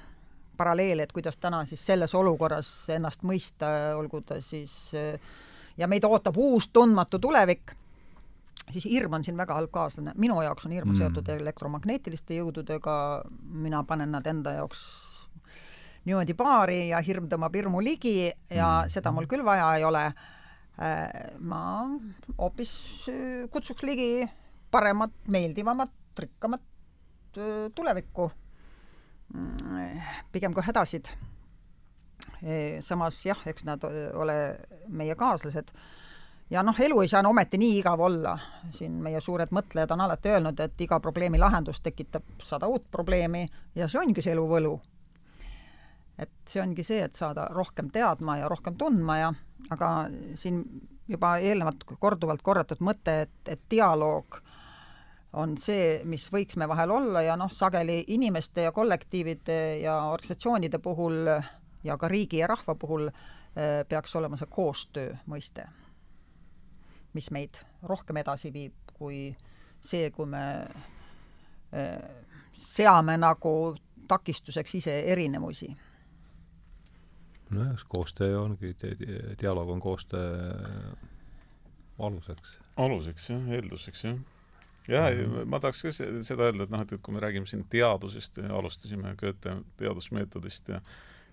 paralleeli, 0.56 1.02
et 1.02 1.12
kuidas 1.12 1.38
täna 1.40 1.64
siis 1.66 1.82
selles 1.86 2.14
olukorras 2.14 2.68
ennast 2.92 3.24
mõista, 3.26 3.70
olgu 3.96 4.20
ta 4.20 4.40
siis 4.44 4.92
ja 5.78 5.88
meid 5.88 6.04
ootab 6.04 6.36
uus 6.38 6.68
tundmatu 6.68 7.18
tulevik, 7.18 7.72
siis 8.70 8.84
hirm 8.84 9.16
on 9.18 9.24
siin 9.24 9.38
väga 9.40 9.56
halb 9.56 9.72
kaaslane. 9.72 10.12
minu 10.16 10.42
jaoks 10.42 10.66
on 10.68 10.76
hirm 10.76 10.92
mm. 10.92 11.00
seotud 11.00 11.28
elektromagnetiliste 11.34 12.36
jõududega, 12.36 12.96
mina 13.40 13.82
panen 13.88 14.12
nad 14.12 14.26
enda 14.26 14.52
jaoks 14.60 14.84
niimoodi 16.04 16.34
paari 16.34 16.88
ja 16.88 17.00
hirm 17.04 17.28
tõmbab 17.28 17.54
hirmu 17.54 17.80
ligi 17.84 18.28
ja 18.28 18.68
mm. 18.82 18.92
seda 18.92 19.12
mul 19.12 19.28
küll 19.30 19.44
vaja 19.44 19.74
ei 19.76 19.84
ole 19.84 20.04
Äh, 20.80 21.36
ma 21.44 21.84
hoopis 22.38 22.70
äh, 23.12 23.48
kutsuks 23.52 23.82
ligi 23.84 24.24
paremat, 24.72 25.12
meeldivamat, 25.28 25.92
rikkamat 26.18 26.62
äh, 27.36 27.66
tulevikku, 27.74 28.30
mm, 29.34 30.00
pigem 30.32 30.56
kui 30.56 30.64
hädasid. 30.64 31.12
samas 32.80 33.18
jah, 33.26 33.40
eks 33.46 33.66
nad 33.68 33.82
ole 34.16 34.34
meie 34.88 35.12
kaaslased 35.16 35.68
ja 36.50 36.62
noh, 36.64 36.78
elu 36.80 37.02
ei 37.02 37.08
saa 37.08 37.20
ometi 37.28 37.58
nii 37.60 37.74
igav 37.82 38.00
olla. 38.00 38.38
siin 38.72 38.96
meie 39.04 39.20
suured 39.20 39.52
mõtlejad 39.52 39.92
on 39.92 40.00
alati 40.00 40.32
öelnud, 40.32 40.60
et 40.60 40.80
iga 40.80 41.00
probleemi 41.00 41.38
lahendus 41.38 41.82
tekitab 41.84 42.40
sada 42.42 42.66
uut 42.66 42.86
probleemi 42.90 43.44
ja 43.74 43.88
see 43.88 44.00
ongi 44.00 44.24
see 44.24 44.32
elu 44.32 44.46
võlu. 44.48 44.72
Et 46.20 46.30
see 46.48 46.62
ongi 46.62 46.84
see, 46.84 47.00
et 47.04 47.16
saada 47.16 47.46
rohkem 47.54 47.90
teadma 47.92 48.38
ja 48.40 48.48
rohkem 48.50 48.76
tundma 48.78 49.18
ja 49.18 49.32
aga 49.70 49.90
siin 50.38 50.62
juba 51.10 51.36
eelnevalt 51.42 51.84
korduvalt 51.98 52.42
korratud 52.42 52.82
mõte, 52.84 53.14
et, 53.26 53.36
et 53.48 53.62
dialoog 53.70 54.40
on 55.40 55.56
see, 55.58 56.00
mis 56.10 56.26
võiks 56.32 56.58
me 56.58 56.66
vahel 56.70 56.90
olla 56.94 57.22
ja 57.22 57.36
noh, 57.38 57.50
sageli 57.54 58.02
inimeste 58.14 58.66
ja 58.66 58.72
kollektiivide 58.74 59.78
ja 59.82 59.96
organisatsioonide 60.10 60.78
puhul 60.82 61.28
ja 61.86 61.96
ka 61.98 62.08
riigi 62.10 62.42
ja 62.42 62.48
rahva 62.50 62.74
puhul 62.74 63.08
eh, 63.10 63.82
peaks 63.88 64.16
olema 64.18 64.38
see 64.38 64.50
koostöö 64.50 65.14
mõiste, 65.30 65.66
mis 67.14 67.30
meid 67.30 67.62
rohkem 67.86 68.18
edasi 68.22 68.52
viib 68.54 68.94
kui 68.94 69.28
see, 69.80 70.10
kui 70.14 70.26
me 70.30 70.44
eh, 71.72 71.94
seame 72.54 73.16
nagu 73.18 73.54
takistuseks 74.10 74.74
ise 74.82 74.98
erinevusi 75.12 75.70
nojah, 77.50 77.84
koostöö 77.88 78.40
ongi, 78.40 78.74
dialoog 79.40 79.70
on 79.70 79.80
koostöö 79.80 80.52
aluseks? 81.98 82.58
aluseks 82.76 83.30
jah, 83.30 83.48
eelduseks 83.56 84.04
jah. 84.04 84.18
jah 84.88 85.10
mm, 85.10 85.32
-hmm. 85.32 85.44
ma 85.44 85.60
tahaks 85.60 85.82
ka 85.82 85.92
seda 85.92 86.48
öelda, 86.48 86.64
et 86.64 86.70
noh, 86.70 86.82
et, 86.82 86.92
et 86.92 87.02
kui 87.02 87.14
me 87.14 87.20
räägime 87.20 87.46
siin 87.46 87.64
teadusest 87.68 88.36
ja 88.36 88.56
alustasime 88.56 89.14
Goethe 89.16 89.56
teadusmeetodist 89.76 90.68
ja 90.68 90.80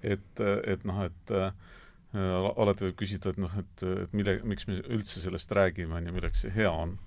et, 0.04 0.40
et 0.66 0.84
noh, 0.86 1.04
et 1.04 1.32
äh, 1.32 1.52
alati 2.56 2.90
võib 2.90 3.00
küsida, 3.04 3.30
et 3.30 3.42
noh, 3.42 3.60
et, 3.60 3.84
et 4.04 4.14
mille, 4.14 4.40
miks 4.44 4.68
me 4.68 4.80
üldse 4.82 5.22
sellest 5.22 5.52
räägime, 5.52 5.96
on 5.96 6.08
ju, 6.08 6.14
milleks 6.14 6.46
see 6.46 6.54
hea 6.56 6.72
on 6.72 6.98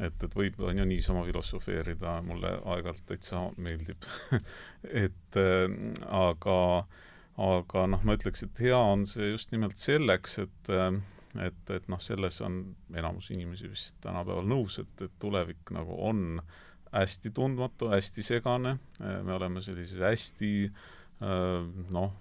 et, 0.00 0.22
et 0.22 0.34
võib, 0.34 0.58
on 0.58 0.78
ju, 0.78 0.84
niisama 0.84 1.24
filosofeerida, 1.24 2.20
mulle 2.26 2.56
aeg-ajalt 2.64 3.04
täitsa 3.06 3.48
meeldib 3.56 4.08
et 5.04 5.38
äh, 5.38 5.66
aga 6.10 6.56
äh, 6.78 7.02
aga 7.40 7.86
noh, 7.90 8.04
ma 8.06 8.14
ütleks, 8.18 8.44
et 8.46 8.62
hea 8.62 8.78
on 8.78 9.04
see 9.08 9.32
just 9.32 9.52
nimelt 9.54 9.80
selleks, 9.80 10.38
et 10.44 10.72
et, 11.42 11.70
et 11.74 11.88
noh, 11.90 11.98
selles 11.98 12.36
on 12.46 12.60
enamus 12.94 13.32
inimesi 13.34 13.66
vist 13.66 13.96
tänapäeval 14.04 14.46
nõus, 14.46 14.78
et, 14.78 14.92
et 15.02 15.14
tulevik 15.18 15.72
nagu 15.74 15.96
on 16.06 16.38
hästi 16.94 17.32
tundmatu, 17.34 17.88
hästi 17.90 18.22
segane, 18.22 18.76
me 19.00 19.34
oleme 19.34 19.62
sellises 19.64 19.98
hästi 19.98 20.52
noh, 21.94 22.12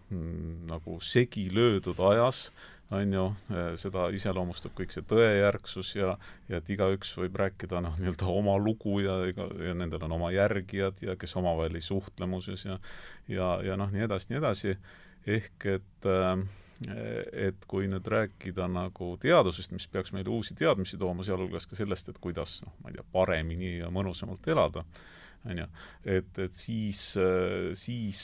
nagu 0.69 0.99
segi 1.01 1.47
löödud 1.53 1.99
ajas, 2.09 2.47
on 2.93 3.13
ju, 3.13 3.23
seda 3.79 4.07
iseloomustab 4.13 4.73
kõik 4.77 4.91
see 4.93 5.05
tõejärgsus 5.09 5.93
ja, 5.95 6.11
ja 6.49 6.59
et 6.59 6.69
igaüks 6.69 7.13
võib 7.17 7.37
rääkida 7.41 7.81
noh, 7.81 7.95
nii-öelda 7.97 8.27
oma 8.29 8.53
lugu 8.61 8.99
ja 9.01 9.15
ega, 9.29 9.47
ja 9.65 9.73
nendel 9.77 10.03
on 10.05 10.17
oma 10.19 10.29
järgijad 10.33 11.01
ja 11.01 11.15
kes 11.17 11.33
omavahel 11.39 11.79
ei 11.79 11.85
suhtle 11.85 12.27
muuseas 12.29 12.65
ja 12.67 12.77
ja, 13.31 13.55
ja 13.65 13.77
noh, 13.79 13.89
nii 13.93 14.05
edasi, 14.05 14.29
nii 14.29 14.41
edasi, 14.41 14.75
ehk 15.27 15.71
et 15.77 16.09
äh, 16.09 16.43
et 16.91 17.65
kui 17.69 17.87
nüüd 17.87 18.07
rääkida 18.09 18.67
nagu 18.71 19.13
teadusest, 19.21 19.73
mis 19.75 19.87
peaks 19.91 20.13
meile 20.15 20.31
uusi 20.33 20.55
teadmisi 20.57 20.97
tooma, 20.99 21.23
sealhulgas 21.23 21.67
ka 21.69 21.77
sellest, 21.79 22.09
et 22.11 22.21
kuidas 22.23 22.61
noh, 22.65 22.73
ma 22.83 22.91
ei 22.91 22.97
tea, 22.97 23.05
paremini 23.13 23.75
ja 23.77 23.91
mõnusamalt 23.93 24.47
elada, 24.51 24.83
on 25.43 25.59
ju, 25.59 25.67
et, 26.15 26.37
et 26.39 26.55
siis, 26.55 26.99
siis 27.79 28.19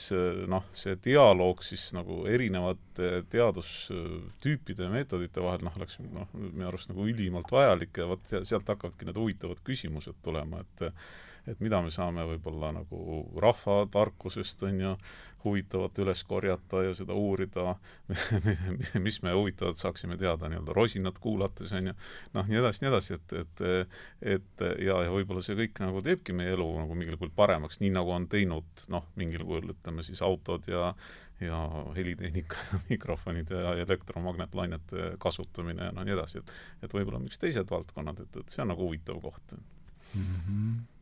noh, 0.52 0.68
see 0.76 0.96
dialoog 1.04 1.64
siis 1.68 1.90
nagu 1.96 2.22
erinevate 2.32 3.10
teadustüüpide 3.32 4.88
ja 4.88 4.94
meetodite 4.94 5.44
vahel 5.44 5.66
noh, 5.68 5.76
oleks 5.80 6.00
noh, 6.04 6.30
minu 6.36 6.70
arust 6.70 6.92
nagu 6.92 7.08
ülimalt 7.08 7.52
vajalik 7.52 8.00
ja 8.00 8.08
vot 8.12 8.24
sealt 8.28 8.72
hakkavadki 8.72 9.10
need 9.10 9.20
huvitavad 9.20 9.60
küsimused 9.68 10.20
tulema, 10.24 10.64
et 10.64 10.90
et 11.50 11.60
mida 11.64 11.82
me 11.82 11.92
saame 11.94 12.26
võib-olla 12.34 12.72
nagu 12.76 13.24
rahvatarkusest, 13.42 14.64
on 14.70 14.80
ju, 14.84 14.94
huvitavat 15.44 16.00
üles 16.04 16.22
korjata 16.28 16.82
ja 16.84 16.96
seda 16.98 17.16
uurida, 17.16 17.76
mis 19.06 19.22
me 19.24 19.34
huvitavat 19.36 19.80
saaksime 19.80 20.18
teada 20.20 20.50
nii-öelda 20.52 20.76
rosinat 20.76 21.20
kuulates, 21.24 21.72
on 21.76 21.92
ju, 21.92 21.94
noh, 22.36 22.50
nii 22.50 22.60
edasi, 22.60 22.84
nii 22.84 22.92
edasi, 22.92 23.16
et, 23.20 23.38
et 23.44 23.64
et 24.36 24.66
ja, 24.84 25.00
ja 25.06 25.14
võib-olla 25.14 25.44
see 25.46 25.56
kõik 25.60 25.80
nagu 25.84 26.04
teebki 26.04 26.36
meie 26.36 26.52
elu 26.58 26.68
nagu 26.82 26.98
mingil 26.98 27.18
kujul 27.20 27.32
paremaks, 27.36 27.80
nii 27.84 27.94
nagu 27.96 28.12
on 28.16 28.28
teinud 28.32 28.86
noh, 28.92 29.08
mingil 29.20 29.46
kujul 29.48 29.74
ütleme 29.76 30.06
siis 30.06 30.24
autod 30.26 30.68
ja 30.68 30.94
ja 31.40 31.58
helitehnika 31.96 32.56
ja 32.72 32.80
mikrofonid 32.94 33.52
ja 33.56 33.74
elektromagnetlainete 33.86 35.14
kasutamine 35.24 35.88
ja 35.88 35.96
no 35.96 36.04
nii 36.04 36.18
edasi, 36.18 36.44
et 36.44 36.84
et 36.84 36.94
võib-olla 36.94 37.24
miks 37.24 37.40
teised 37.40 37.72
valdkonnad, 37.72 38.20
et, 38.26 38.40
et 38.44 38.56
see 38.56 38.64
on 38.64 38.74
nagu 38.74 38.88
huvitav 38.88 39.22
koht 39.24 39.56
mm. 39.56 40.24
-hmm 40.24 40.99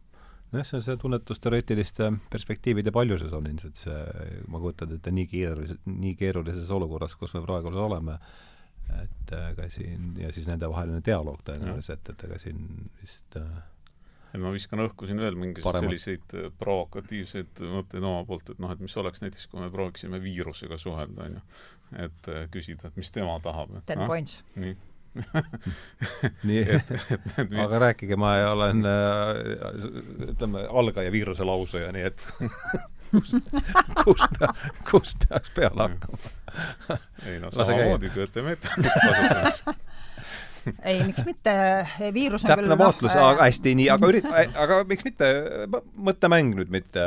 nojah, 0.51 0.67
see 0.67 0.77
on 0.79 0.83
see 0.85 0.97
tunnetusteoreetiliste 1.01 2.11
perspektiivide 2.31 2.91
paljusus 2.95 3.33
on 3.35 3.47
ilmselt 3.49 3.81
see, 3.83 4.01
ma 4.47 4.61
kujutan 4.63 4.95
ette, 4.97 5.13
nii 5.13 5.29
keerulises, 5.31 5.79
nii 5.91 6.13
keerulises 6.19 6.71
olukorras, 6.73 7.15
kus 7.19 7.35
me 7.37 7.43
praegu 7.45 7.73
oleme, 7.83 8.17
et 9.01 9.33
ega 9.37 9.69
siin, 9.71 10.13
ja 10.21 10.31
siis 10.35 10.47
nendevaheline 10.47 11.01
dialoog 11.05 11.41
tõenäoliselt, 11.47 12.13
et 12.13 12.27
ega 12.29 12.39
siin 12.39 12.61
vist 13.01 13.39
äh, 13.39 13.57
et 14.33 14.43
ma 14.43 14.51
viskan 14.53 14.83
õhku 14.83 15.07
siin 15.07 15.19
veel 15.23 15.37
mingisuguseid 15.39 15.87
selliseid 15.87 16.35
äh, 16.37 16.49
provokatiivseid 16.59 17.63
mõtteid 17.73 18.03
oma 18.03 18.23
poolt, 18.27 18.53
et 18.53 18.61
noh, 18.63 18.71
et 18.71 18.83
mis 18.83 18.97
oleks 18.99 19.23
näiteks, 19.23 19.47
kui 19.51 19.63
me 19.63 19.71
prooviksime 19.73 20.21
viirusega 20.23 20.79
suhelda, 20.79 21.27
on 21.27 21.39
ju. 21.39 21.47
et 22.07 22.31
äh, 22.33 22.45
küsida, 22.53 22.91
et 22.91 22.99
mis 22.99 23.11
tema 23.11 23.39
tahab. 23.43 23.75
Ten 23.89 24.03
no? 24.03 24.07
points. 24.11 24.41
nii 24.55 24.75
nii, 26.47 26.63
aga 27.63 27.81
rääkige, 27.87 28.17
ma 28.19 28.35
olen 28.51 28.85
äh, 28.85 30.29
ütleme, 30.33 30.67
algaja 30.69 31.11
viiruse 31.13 31.47
lausuja, 31.47 31.91
nii 31.95 32.05
et 32.11 32.23
kust, 33.11 33.51
kust, 34.03 34.41
kust 34.91 35.27
peaks 35.29 35.53
peale 35.55 35.87
hakkama? 35.87 36.99
ei 37.25 37.39
no 37.39 37.51
samamoodi 37.51 38.11
Goethe 38.15 38.43
meetodit 38.45 38.91
kasutades 38.93 39.63
ei, 40.89 41.03
miks 41.03 41.23
mitte, 41.25 41.53
viirus 42.13 42.43
on 42.45 42.51
täpne 42.51 42.67
küll 42.67 42.79
vaatlus 42.79 43.13
no,, 43.15 43.25
äh, 43.29 43.41
hästi 43.41 43.73
nii, 43.79 43.87
aga 43.93 44.09
ürit-, 44.11 44.27
aga 44.63 44.79
miks 44.89 45.05
mitte, 45.07 45.29
mõttemäng 46.09 46.55
nüüd 46.59 46.71
mitte, 46.73 47.03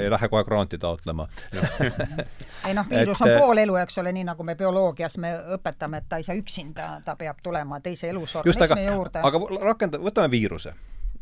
ei 0.00 0.10
lähe 0.12 0.30
kohe 0.32 0.44
granti 0.48 0.80
taotlema. 0.80 1.28
Ei 2.68 2.74
noh, 2.76 2.84
viirus 2.84 3.22
et, 3.22 3.24
on 3.24 3.40
pool 3.40 3.62
elu, 3.62 3.76
eks 3.80 3.98
ole, 4.02 4.10
nii 4.12 4.26
nagu 4.28 4.44
me 4.44 4.54
bioloogias 4.58 5.16
me 5.22 5.30
õpetame, 5.56 6.02
et 6.02 6.08
ta 6.10 6.18
ei 6.20 6.26
saa 6.26 6.34
üksinda, 6.36 6.88
ta 7.06 7.14
peab 7.16 7.38
tulema 7.42 7.78
teise 7.80 8.10
elusorganismi 8.12 8.84
juurde. 8.84 9.22
aga 9.24 9.40
rakenda-, 9.64 10.00
võtame 10.02 10.28
viiruse. 10.32 10.74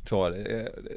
Soole 0.08 0.40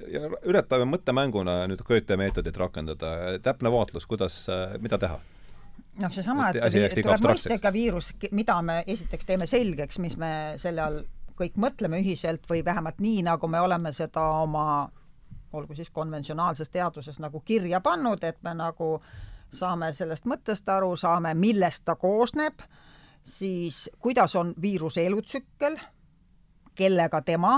ja 0.10 0.30
üritame 0.48 0.86
mõttemänguna 0.88 1.66
nüüd 1.68 1.84
Goethe 1.86 2.16
meetodit 2.18 2.58
rakendada, 2.58 3.36
täpne 3.44 3.70
vaatlus, 3.74 4.08
kuidas, 4.08 4.46
mida 4.82 4.98
teha 5.02 5.20
noh, 6.00 6.12
seesama, 6.14 6.50
et, 6.52 6.76
et 6.76 6.96
tuleb 7.02 7.26
mõista 7.26 7.56
ikka 7.58 7.74
viirus, 7.74 8.12
mida 8.32 8.62
me 8.66 8.82
esiteks 8.88 9.28
teeme 9.28 9.48
selgeks, 9.50 10.00
mis 10.00 10.16
me 10.18 10.32
selle 10.62 10.86
all 10.86 11.02
kõik 11.42 11.58
mõtleme 11.60 12.00
ühiselt 12.04 12.46
või 12.50 12.64
vähemalt 12.66 13.02
nii, 13.02 13.24
nagu 13.26 13.48
me 13.50 13.60
oleme 13.60 13.92
seda 13.96 14.24
oma 14.44 14.66
olgu 15.54 15.76
siis 15.76 15.90
konventsionaalses 15.90 16.70
teaduses 16.70 17.20
nagu 17.20 17.42
kirja 17.44 17.82
pannud, 17.82 18.24
et 18.24 18.40
me 18.44 18.54
nagu 18.56 19.02
saame 19.52 19.92
sellest 19.94 20.26
mõttest 20.30 20.70
aru, 20.72 20.94
saame, 20.96 21.34
millest 21.36 21.84
ta 21.86 21.98
koosneb, 22.00 22.62
siis 23.28 23.90
kuidas 24.00 24.36
on 24.40 24.54
viiruse 24.62 25.04
elutsükkel, 25.06 25.76
kellega 26.76 27.22
tema 27.22 27.58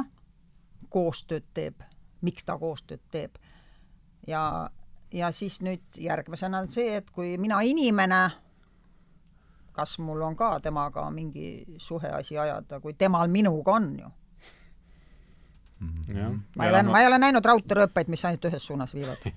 koostööd 0.89 1.45
teeb, 1.53 1.83
miks 2.21 2.45
ta 2.45 2.57
koostööd 2.57 3.03
teeb. 3.11 3.37
Ja 4.27 4.69
ja 5.13 5.31
siis 5.31 5.61
nüüd 5.61 5.99
järgmisena 6.01 6.63
on 6.63 6.67
see, 6.67 6.97
et 6.97 7.09
kui 7.13 7.37
mina 7.37 7.61
inimene, 7.61 8.23
kas 9.73 9.97
mul 10.01 10.21
on 10.21 10.35
ka 10.35 10.57
temaga 10.63 11.05
mingi 11.13 11.77
suheasi 11.77 12.37
ajada, 12.37 12.79
kui 12.79 12.93
temal 12.93 13.29
minuga 13.29 13.77
on 13.77 13.89
ju. 13.99 14.11
Mhm. 15.83 16.17
Ja, 16.17 16.29
ma 16.57 16.65
ei 16.65 16.71
ole, 16.71 16.83
ma 16.83 16.99
ei 17.01 17.07
ole 17.07 17.17
näinud 17.19 17.45
raudteerõppeid, 17.45 18.07
mis 18.07 18.23
ainult 18.25 18.45
ühes 18.47 18.65
suunas 18.65 18.93
viivad 18.95 19.25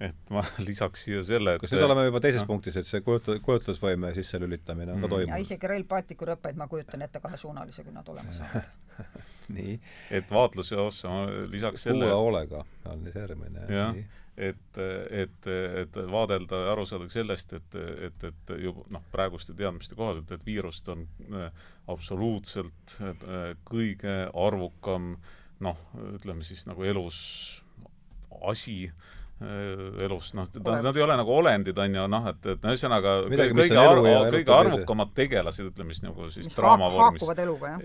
et 0.00 0.32
ma 0.32 0.42
lisaks 0.64 1.04
siia 1.04 1.22
selle, 1.24 1.54
et 1.56 1.62
kas 1.62 1.72
nüüd 1.74 1.84
oleme 1.84 2.06
juba 2.06 2.22
teises 2.24 2.44
no. 2.44 2.48
punktis, 2.48 2.76
et 2.80 2.88
see 2.88 3.02
kujut-, 3.04 3.34
kujutlusvõime 3.44 4.12
sisselülitamine 4.16 4.94
on 4.94 4.98
mm. 4.98 5.04
ka 5.04 5.12
toimunud? 5.12 5.32
ja 5.34 5.40
isegi 5.44 5.70
Rail 5.72 5.84
Balticu 5.88 6.28
rõppeid 6.28 6.60
ma 6.60 6.68
kujutan 6.70 7.04
ette 7.04 7.20
kahesuunalisi, 7.20 7.84
kui 7.84 7.94
nad 7.96 8.08
olema 8.12 8.36
saavad 8.36 8.70
nii. 9.56 9.76
et 10.20 10.32
vaatluse 10.32 10.76
ossa 10.80 11.12
lisaks 11.52 11.84
selle 11.88 12.06
kuula 12.06 12.16
hoolega 12.16 12.64
analüseerimine. 12.84 13.66
jah, 13.68 14.00
et, 14.36 14.78
et, 15.10 15.48
et 15.82 15.98
vaadelda 16.10 16.62
ja 16.64 16.72
aru 16.72 16.86
saada 16.88 17.08
sellest, 17.12 17.52
et, 17.58 17.76
et, 18.08 18.24
et 18.30 18.52
juba 18.62 18.84
noh, 18.94 19.04
praeguste 19.12 19.54
teadmiste 19.58 19.98
kohaselt, 19.98 20.30
et 20.32 20.46
viirust 20.46 20.88
on 20.92 21.06
äh, 21.34 21.50
absoluutselt 21.90 22.96
äh, 23.02 23.52
kõige 23.68 24.16
arvukam 24.30 25.14
noh, 25.60 25.80
ütleme 26.14 26.46
siis 26.46 26.64
nagu 26.70 26.86
elus 26.88 27.20
asi 28.48 28.90
elus, 30.04 30.34
noh, 30.36 30.48
nad 30.68 30.96
ei 30.96 31.02
ole 31.04 31.14
nagu 31.16 31.32
olendid, 31.32 31.78
on 31.80 31.94
ju, 31.96 32.02
noh, 32.12 32.26
et, 32.28 32.48
et 32.52 32.64
no 32.64 32.74
ühesõnaga 32.74 33.14
kõige 33.30 33.78
arv, 33.80 34.08
kõige 34.34 34.52
arvukamad 34.56 35.14
tegelased, 35.16 35.70
ütleme 35.70 35.96
siis 35.96 36.04
nagu 36.04 36.28
siis 36.34 36.50
draama 36.52 36.90
vormis. 36.92 37.24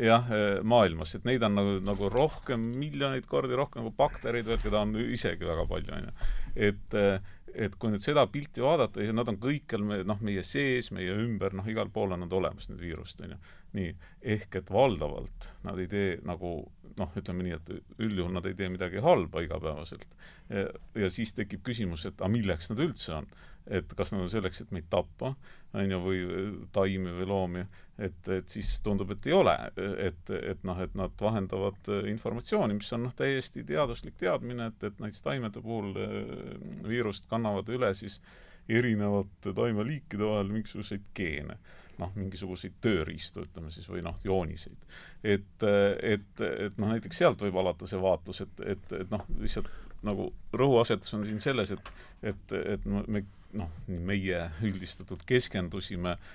jah? 0.03 0.27
äh, 0.35 0.47
maailmas, 0.67 1.15
et 1.15 1.27
neid 1.27 1.45
on 1.47 1.55
nagu, 1.55 1.77
nagu 1.85 2.11
rohkem, 2.11 2.67
miljoneid 2.75 3.29
kordi 3.31 3.55
rohkem 3.55 3.85
nagu 3.85 3.95
baktereid 3.95 4.49
veel, 4.51 4.59
keda 4.65 4.83
on 4.83 4.97
isegi 5.05 5.47
väga 5.47 5.63
palju, 5.71 5.95
on 5.95 6.09
ju. 6.09 6.29
et 6.67 6.99
äh, 6.99 7.31
et 7.55 7.75
kui 7.79 7.91
nüüd 7.91 8.03
seda 8.03 8.25
pilti 8.31 8.63
vaadata, 8.63 8.99
siis 8.99 9.15
nad 9.15 9.29
on 9.31 9.37
kõikjal 9.39 9.83
me, 9.87 10.01
noh, 10.07 10.19
meie 10.25 10.43
sees, 10.43 10.91
meie 10.95 11.13
ümber, 11.15 11.55
noh, 11.55 11.67
igal 11.71 11.87
pool 11.93 12.11
on 12.15 12.25
nad 12.25 12.33
olemas, 12.35 12.67
need 12.67 12.81
viirused, 12.83 13.21
on 13.23 13.35
ju. 13.35 13.39
Nii, 13.75 13.95
ehk 14.35 14.61
et 14.61 14.71
valdavalt 14.71 15.49
nad 15.67 15.79
ei 15.81 15.89
tee 15.91 16.15
nagu 16.25 16.57
noh, 16.95 17.11
ütleme 17.19 17.43
nii, 17.43 17.57
et 17.57 17.99
üldjuhul 17.99 18.31
nad 18.31 18.45
ei 18.47 18.55
tee 18.55 18.69
midagi 18.71 19.01
halba 19.03 19.41
igapäevaselt. 19.43 20.07
ja 20.95 21.09
siis 21.11 21.33
tekib 21.35 21.65
küsimus, 21.65 22.05
et 22.07 22.21
aga 22.21 22.31
milleks 22.31 22.71
nad 22.71 22.79
üldse 22.85 23.17
on 23.17 23.27
et 23.65 23.93
kas 23.97 24.13
nad 24.13 24.23
on 24.23 24.29
selleks, 24.29 24.61
et 24.61 24.71
meid 24.75 24.87
tappa, 24.93 25.33
on 25.75 25.91
ju, 25.91 25.99
või 26.03 26.19
taimi 26.75 27.13
või 27.17 27.27
loomi, 27.29 27.63
et, 27.97 28.27
et 28.31 28.49
siis 28.51 28.69
tundub, 28.85 29.11
et 29.15 29.27
ei 29.29 29.35
ole. 29.35 29.55
et, 30.07 30.33
et 30.37 30.65
noh, 30.67 30.79
et 30.81 30.93
nad 30.97 31.13
vahendavad 31.21 31.89
informatsiooni, 32.11 32.77
mis 32.77 32.91
on 32.95 33.07
noh, 33.07 33.15
täiesti 33.17 33.65
teaduslik 33.67 34.19
teadmine, 34.21 34.69
et, 34.71 34.89
et 34.89 34.99
näiteks 35.01 35.25
taimede 35.25 35.63
puhul 35.65 35.95
eh, 36.01 36.19
viirust 36.85 37.29
kannavad 37.31 37.69
üle 37.73 37.91
siis 37.97 38.19
erinevate 38.69 39.53
taimeliikide 39.53 40.25
vahel 40.25 40.53
mingisuguseid 40.53 41.09
geene 41.17 41.57
noh, 42.01 42.11
mingisuguseid 42.17 42.77
tööriistu, 42.83 43.45
ütleme 43.45 43.71
siis, 43.73 43.87
või 43.91 44.03
noh, 44.05 44.17
jooniseid. 44.23 44.87
et, 45.23 45.65
et, 45.65 46.43
et 46.45 46.77
noh, 46.81 46.91
näiteks 46.91 47.23
sealt 47.23 47.41
võib 47.45 47.59
alata 47.61 47.87
see 47.89 48.01
vaatlus, 48.01 48.41
et, 48.45 48.63
et, 48.75 48.95
et 48.99 49.11
noh, 49.13 49.25
lihtsalt 49.39 49.71
nagu 50.05 50.29
rõhuasetus 50.53 51.15
on 51.17 51.25
siin 51.25 51.41
selles, 51.41 51.71
et 51.71 51.93
et, 52.33 52.57
et 52.75 52.85
me 52.85 53.23
noh, 53.55 53.71
meie 53.87 54.41
üldistatult 54.67 55.23
keskendusime 55.27 56.17
äh, 56.17 56.33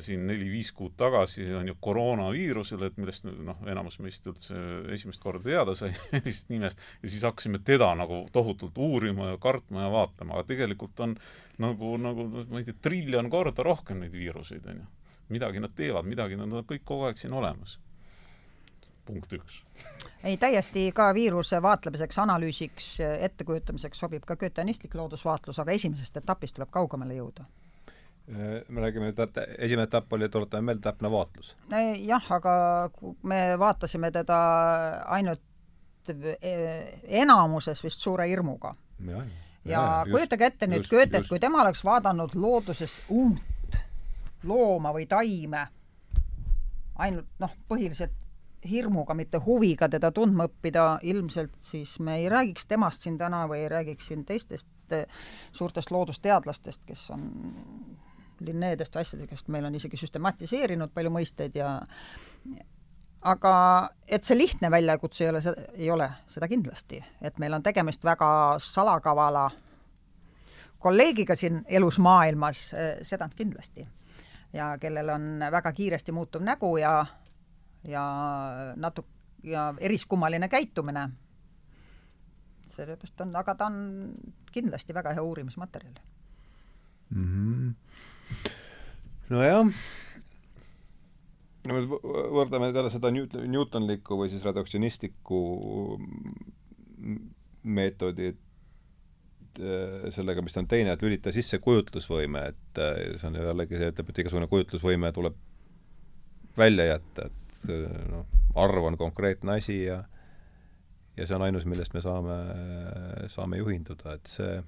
siin 0.00 0.26
neli-viis 0.26 0.70
kuud 0.72 0.94
tagasi 0.96 1.44
on 1.54 1.68
ju 1.68 1.74
koroonaviirusele, 1.80 2.88
et 2.88 3.00
millest 3.00 3.26
noh, 3.28 3.58
enamus 3.68 3.98
meist 4.00 4.26
üldse 4.30 4.56
esimest 4.94 5.22
korda 5.22 5.42
teada 5.44 5.74
sai 5.78 5.90
sellisest 6.10 6.52
nimest, 6.52 6.80
ja 7.02 7.10
siis 7.10 7.26
hakkasime 7.26 7.60
teda 7.64 7.90
nagu 7.98 8.22
tohutult 8.32 8.78
uurima 8.78 9.32
ja 9.32 9.40
kartma 9.42 9.84
ja 9.84 9.90
vaatama, 9.92 10.38
aga 10.38 10.48
tegelikult 10.54 11.04
on 11.04 11.18
nagu, 11.60 11.96
nagu 12.00 12.28
ma 12.48 12.62
ei 12.62 12.68
tea, 12.68 12.78
triljon 12.88 13.28
korda 13.32 13.66
rohkem 13.66 14.00
neid 14.04 14.16
viiruseid, 14.16 14.64
on 14.72 14.80
ju. 14.80 14.88
midagi 15.36 15.60
nad 15.60 15.76
teevad, 15.76 16.08
midagi 16.08 16.40
nad 16.40 16.48
on 16.48 16.64
kõik 16.64 16.86
kogu 16.88 17.10
aeg 17.10 17.20
siin 17.20 17.36
olemas 17.36 17.76
punkt 19.08 19.32
üks. 19.32 19.62
ei, 20.24 20.36
täiesti 20.36 20.90
ka 20.96 21.12
viiruse 21.16 21.60
vaatlemiseks, 21.64 22.18
analüüsiks, 22.24 22.90
ettekujutamiseks 23.28 24.04
sobib 24.04 24.24
ka 24.28 24.36
goethanistlik 24.36 24.96
loodusvaatlus, 24.96 25.60
aga 25.60 25.76
esimesest 25.76 26.20
etapist 26.20 26.56
tuleb 26.56 26.72
kaugemale 26.72 27.16
jõuda 27.16 27.46
me 28.28 28.80
räägime, 28.80 29.08
et 29.08 29.38
esimene 29.58 29.86
etapp 29.88 30.12
oli, 30.12 30.28
tuletame 30.28 30.70
meelde, 30.70 30.82
täpne 30.84 31.10
vaatlus. 31.10 31.56
jah, 32.04 32.32
aga 32.32 32.54
me 33.22 33.42
vaatasime 33.58 34.10
teda 34.12 34.38
ainult 35.06 36.12
e, 36.40 36.54
enamuses 37.22 37.84
vist 37.84 38.04
suure 38.04 38.28
hirmuga. 38.28 38.74
ja, 39.06 39.24
ja 39.64 39.82
kujutage 40.10 40.46
ette 40.46 40.66
nüüd 40.66 40.88
Goethet, 40.90 41.28
kui 41.28 41.40
tema 41.40 41.62
oleks 41.62 41.84
vaadanud 41.84 42.34
looduses 42.34 43.00
uut 43.08 43.80
looma 44.44 44.92
või 44.94 45.06
taime, 45.08 45.66
ainult 46.98 47.28
noh, 47.40 47.54
põhiliselt 47.68 48.14
hirmuga, 48.68 49.14
mitte 49.14 49.38
huviga 49.38 49.88
teda 49.88 50.10
tundma 50.12 50.48
õppida, 50.48 50.98
ilmselt 51.02 51.54
siis 51.62 51.98
me 52.02 52.18
ei 52.18 52.28
räägiks 52.28 52.66
temast 52.66 53.02
siin 53.06 53.18
täna 53.18 53.46
või 53.48 53.62
ei 53.64 53.68
räägiks 53.72 54.10
siin 54.10 54.24
teistest 54.26 54.66
suurtest 55.52 55.90
loodusteadlastest, 55.90 56.84
kes 56.88 57.10
on 57.14 57.26
Linneedest 58.40 58.96
asjadest, 58.96 59.48
meil 59.48 59.64
on 59.64 59.74
isegi 59.74 59.96
süstematiseerinud 59.96 60.92
palju 60.94 61.10
mõisteid 61.10 61.56
ja 61.58 61.78
aga 63.26 63.52
et 64.06 64.24
see 64.24 64.38
lihtne 64.38 64.70
väljakutse 64.70 65.24
ei 65.24 65.30
ole, 65.30 65.42
ei 65.74 65.90
ole, 65.90 66.10
seda 66.30 66.48
kindlasti. 66.48 67.04
et 67.20 67.38
meil 67.38 67.54
on 67.54 67.62
tegemist 67.62 68.04
väga 68.04 68.58
salakavala 68.62 69.50
kolleegiga 70.78 71.36
siin 71.36 71.64
elus 71.66 71.98
maailmas, 71.98 72.70
seda 73.02 73.28
kindlasti. 73.36 73.86
ja 74.52 74.78
kellel 74.80 75.08
on 75.08 75.38
väga 75.50 75.72
kiiresti 75.72 76.12
muutuv 76.12 76.42
nägu 76.42 76.76
ja, 76.76 77.06
ja 77.84 78.04
natuke, 78.76 79.08
ja 79.42 79.74
eriskummaline 79.78 80.48
käitumine. 80.48 81.08
sellepärast 82.66 83.20
on, 83.20 83.36
aga 83.36 83.54
ta 83.54 83.66
on 83.66 84.14
kindlasti 84.52 84.94
väga 84.94 85.12
hea 85.12 85.22
uurimismaterjal 85.22 85.94
mm. 87.10 87.24
-hmm. 87.24 87.74
Nojah 89.28 89.72
no 91.68 91.76
me 91.76 92.00
võrdleme 92.32 92.70
jälle 92.70 92.90
seda 92.92 93.10
Newton, 93.12 93.46
Newtonlikku 93.52 94.18
või 94.20 94.30
siis 94.32 94.44
reduktsionistlikku 94.46 95.40
meetodit 97.68 98.40
äh, 99.60 100.08
sellega, 100.14 100.42
mis 100.44 100.56
on 100.60 100.68
teine, 100.70 100.94
et 100.94 101.04
lülita 101.04 101.32
sisse 101.34 101.60
kujutlusvõime, 101.62 102.44
et 102.52 102.82
äh, 102.82 102.94
see 103.20 103.28
on 103.30 103.38
jällegi 103.40 103.80
see, 103.80 103.90
ütleb, 103.92 104.12
et 104.12 104.22
igasugune 104.24 104.50
kujutlusvõime 104.50 105.12
tuleb 105.16 105.36
välja 106.58 106.88
jätta, 106.92 107.28
et 107.28 107.72
äh, 107.74 107.98
noh, 108.12 108.26
arv 108.58 108.90
on 108.90 108.98
konkreetne 109.00 109.58
asi 109.58 109.82
ja 109.84 110.02
ja 111.18 111.26
see 111.26 111.34
on 111.34 111.42
ainus, 111.48 111.66
millest 111.66 111.96
me 111.96 112.00
saame, 112.00 112.34
saame 113.32 113.58
juhinduda, 113.58 114.14
et 114.14 114.28
see 114.30 114.60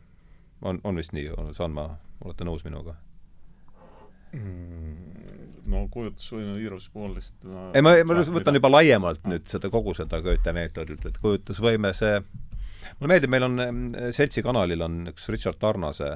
on, 0.67 0.81
on 0.83 0.99
vist 0.99 1.15
nii, 1.15 1.31
saan 1.55 1.77
ma, 1.77 1.93
olete 2.25 2.45
nõus 2.45 2.67
minuga? 2.67 2.97
Mm, 4.31 5.65
no 5.71 5.81
kujutlusvõime 5.91 6.53
viiruse 6.61 6.91
poolest 6.95 7.43
ma 7.43 7.65
ei, 7.75 7.83
ma, 7.83 7.97
ma 8.07 8.23
võtan 8.23 8.55
juba 8.55 8.71
laiemalt 8.71 9.25
nüüd 9.27 9.49
seda, 9.51 9.71
kogu 9.73 9.95
seda 9.99 10.21
Goethe 10.23 10.55
meetodit, 10.55 11.03
et 11.09 11.19
kujutlusvõime, 11.19 11.91
see 11.99 12.21
mulle 12.21 13.11
meeldib, 13.11 13.33
meil 13.35 13.47
on 13.49 13.59
mm, 13.65 14.13
Seltsi 14.15 14.45
kanalil 14.47 14.87
on 14.87 15.01
üks 15.11 15.27
Richard 15.35 15.59
Tarnase 15.59 16.13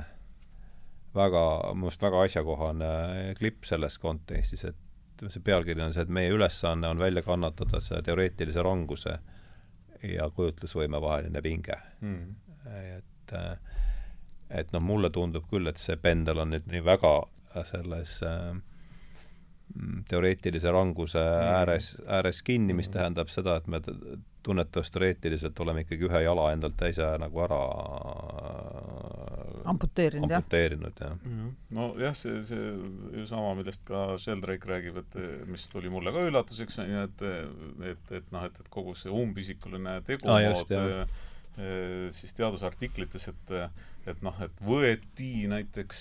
väga, 1.14 1.44
minu 1.74 1.90
arust 1.90 2.06
väga 2.06 2.22
asjakohane 2.28 2.92
klipp 3.38 3.66
selles 3.66 3.98
kontekstis, 4.02 4.64
et 4.70 5.26
see 5.26 5.42
pealkiri 5.42 5.82
on 5.82 5.94
see, 5.94 6.06
et 6.06 6.14
meie 6.14 6.30
ülesanne 6.34 6.90
on 6.90 7.02
välja 7.02 7.22
kannatada 7.26 7.82
see 7.82 7.98
teoreetilise 8.06 8.62
ranguse 8.62 9.18
ja 10.04 10.30
kujutlusvõime 10.30 11.00
vaheline 11.02 11.42
pinge. 11.42 11.78
Mm.. 12.04 12.34
et 12.98 13.38
et 14.54 14.72
noh, 14.74 14.82
mulle 14.84 15.08
tundub 15.10 15.46
küll, 15.50 15.66
et 15.66 15.80
see 15.80 15.96
pendel 15.98 16.42
on 16.42 16.52
nüüd 16.52 16.66
nii 16.70 16.82
väga 16.84 17.14
selles 17.62 18.18
äh, 18.26 18.54
teoreetilise 20.08 20.70
ranguse 20.72 21.18
mm. 21.18 21.56
ääres, 21.58 21.96
ääres 22.06 22.42
kinni, 22.42 22.74
mis 22.76 22.88
mm. 22.88 22.98
tähendab 22.98 23.32
seda, 23.32 23.56
et 23.58 23.66
me 23.66 23.80
tunnetavasti 24.44 24.92
teoreetiliselt 24.98 25.60
oleme 25.64 25.84
ikkagi 25.84 26.04
ühe 26.04 26.20
jala 26.26 26.50
endalt 26.52 26.76
teise 26.78 27.06
nagu 27.18 27.40
ära 27.46 27.60
amputeerinud, 29.72 30.30
jah? 30.30 30.42
amputeerinud, 30.42 31.00
jah. 31.00 31.14
nojah, 31.78 32.16
see, 32.18 32.42
see 32.44 32.66
ju 33.18 33.24
sama, 33.28 33.54
millest 33.58 33.86
ka 33.88 34.04
Sheldrake 34.20 34.68
räägib, 34.68 35.00
et 35.00 35.16
mis 35.48 35.64
tuli 35.72 35.92
mulle 35.92 36.12
ka 36.14 36.26
üllatuseks, 36.28 36.78
on 36.84 36.92
ju, 36.92 37.06
et 37.08 37.24
et, 37.94 38.12
et 38.20 38.34
noh, 38.36 38.44
et, 38.44 38.60
et 38.60 38.70
kogu 38.72 38.94
see 39.00 39.12
umbisikuline 39.24 39.96
tegumood 40.06 40.76
ah, 40.76 41.18
siis 42.12 42.36
teadusartiklites, 42.36 43.28
et 43.32 43.56
et 44.10 44.20
noh, 44.24 44.36
et 44.44 44.60
võeti 44.64 45.46
näiteks 45.50 46.00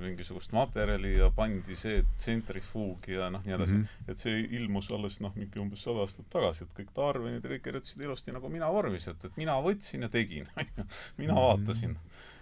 mingisugust 0.00 0.52
materjali 0.56 1.14
ja 1.16 1.30
pandi 1.34 1.76
see 1.78 2.02
tsentrifuugi 2.14 3.16
ja 3.16 3.30
noh, 3.32 3.44
nii 3.46 3.56
edasi 3.56 3.78
mm. 3.78 3.86
-hmm. 3.86 4.12
et 4.12 4.20
see 4.24 4.42
ilmus 4.58 4.90
alles 4.94 5.20
noh, 5.24 5.34
mingi 5.38 5.62
umbes 5.62 5.84
sada 5.86 6.04
aastat 6.04 6.28
tagasi, 6.32 6.64
et 6.64 6.76
kõik 6.78 6.92
Darwinid 6.96 7.44
ja 7.44 7.54
kõik 7.54 7.64
kirjutasid 7.68 8.04
ilusti 8.04 8.34
nagu 8.36 8.52
mina 8.52 8.70
vormis, 8.72 9.08
et, 9.08 9.24
et 9.24 9.40
mina 9.40 9.56
võtsin 9.64 10.06
ja 10.06 10.12
tegin 10.12 10.46
mina 10.56 11.32
mm 11.32 11.38
-hmm. 11.38 11.40
vaatasin 11.40 11.98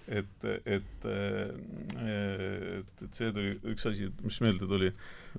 et, 0.09 0.47
et, 0.67 1.07
et, 1.07 1.07
et 3.07 3.19
see 3.19 3.33
tuli 3.33 3.55
üks 3.73 3.87
asi, 3.91 4.09
mis 4.23 4.39
meelde 4.45 4.69
tuli, 4.71 4.91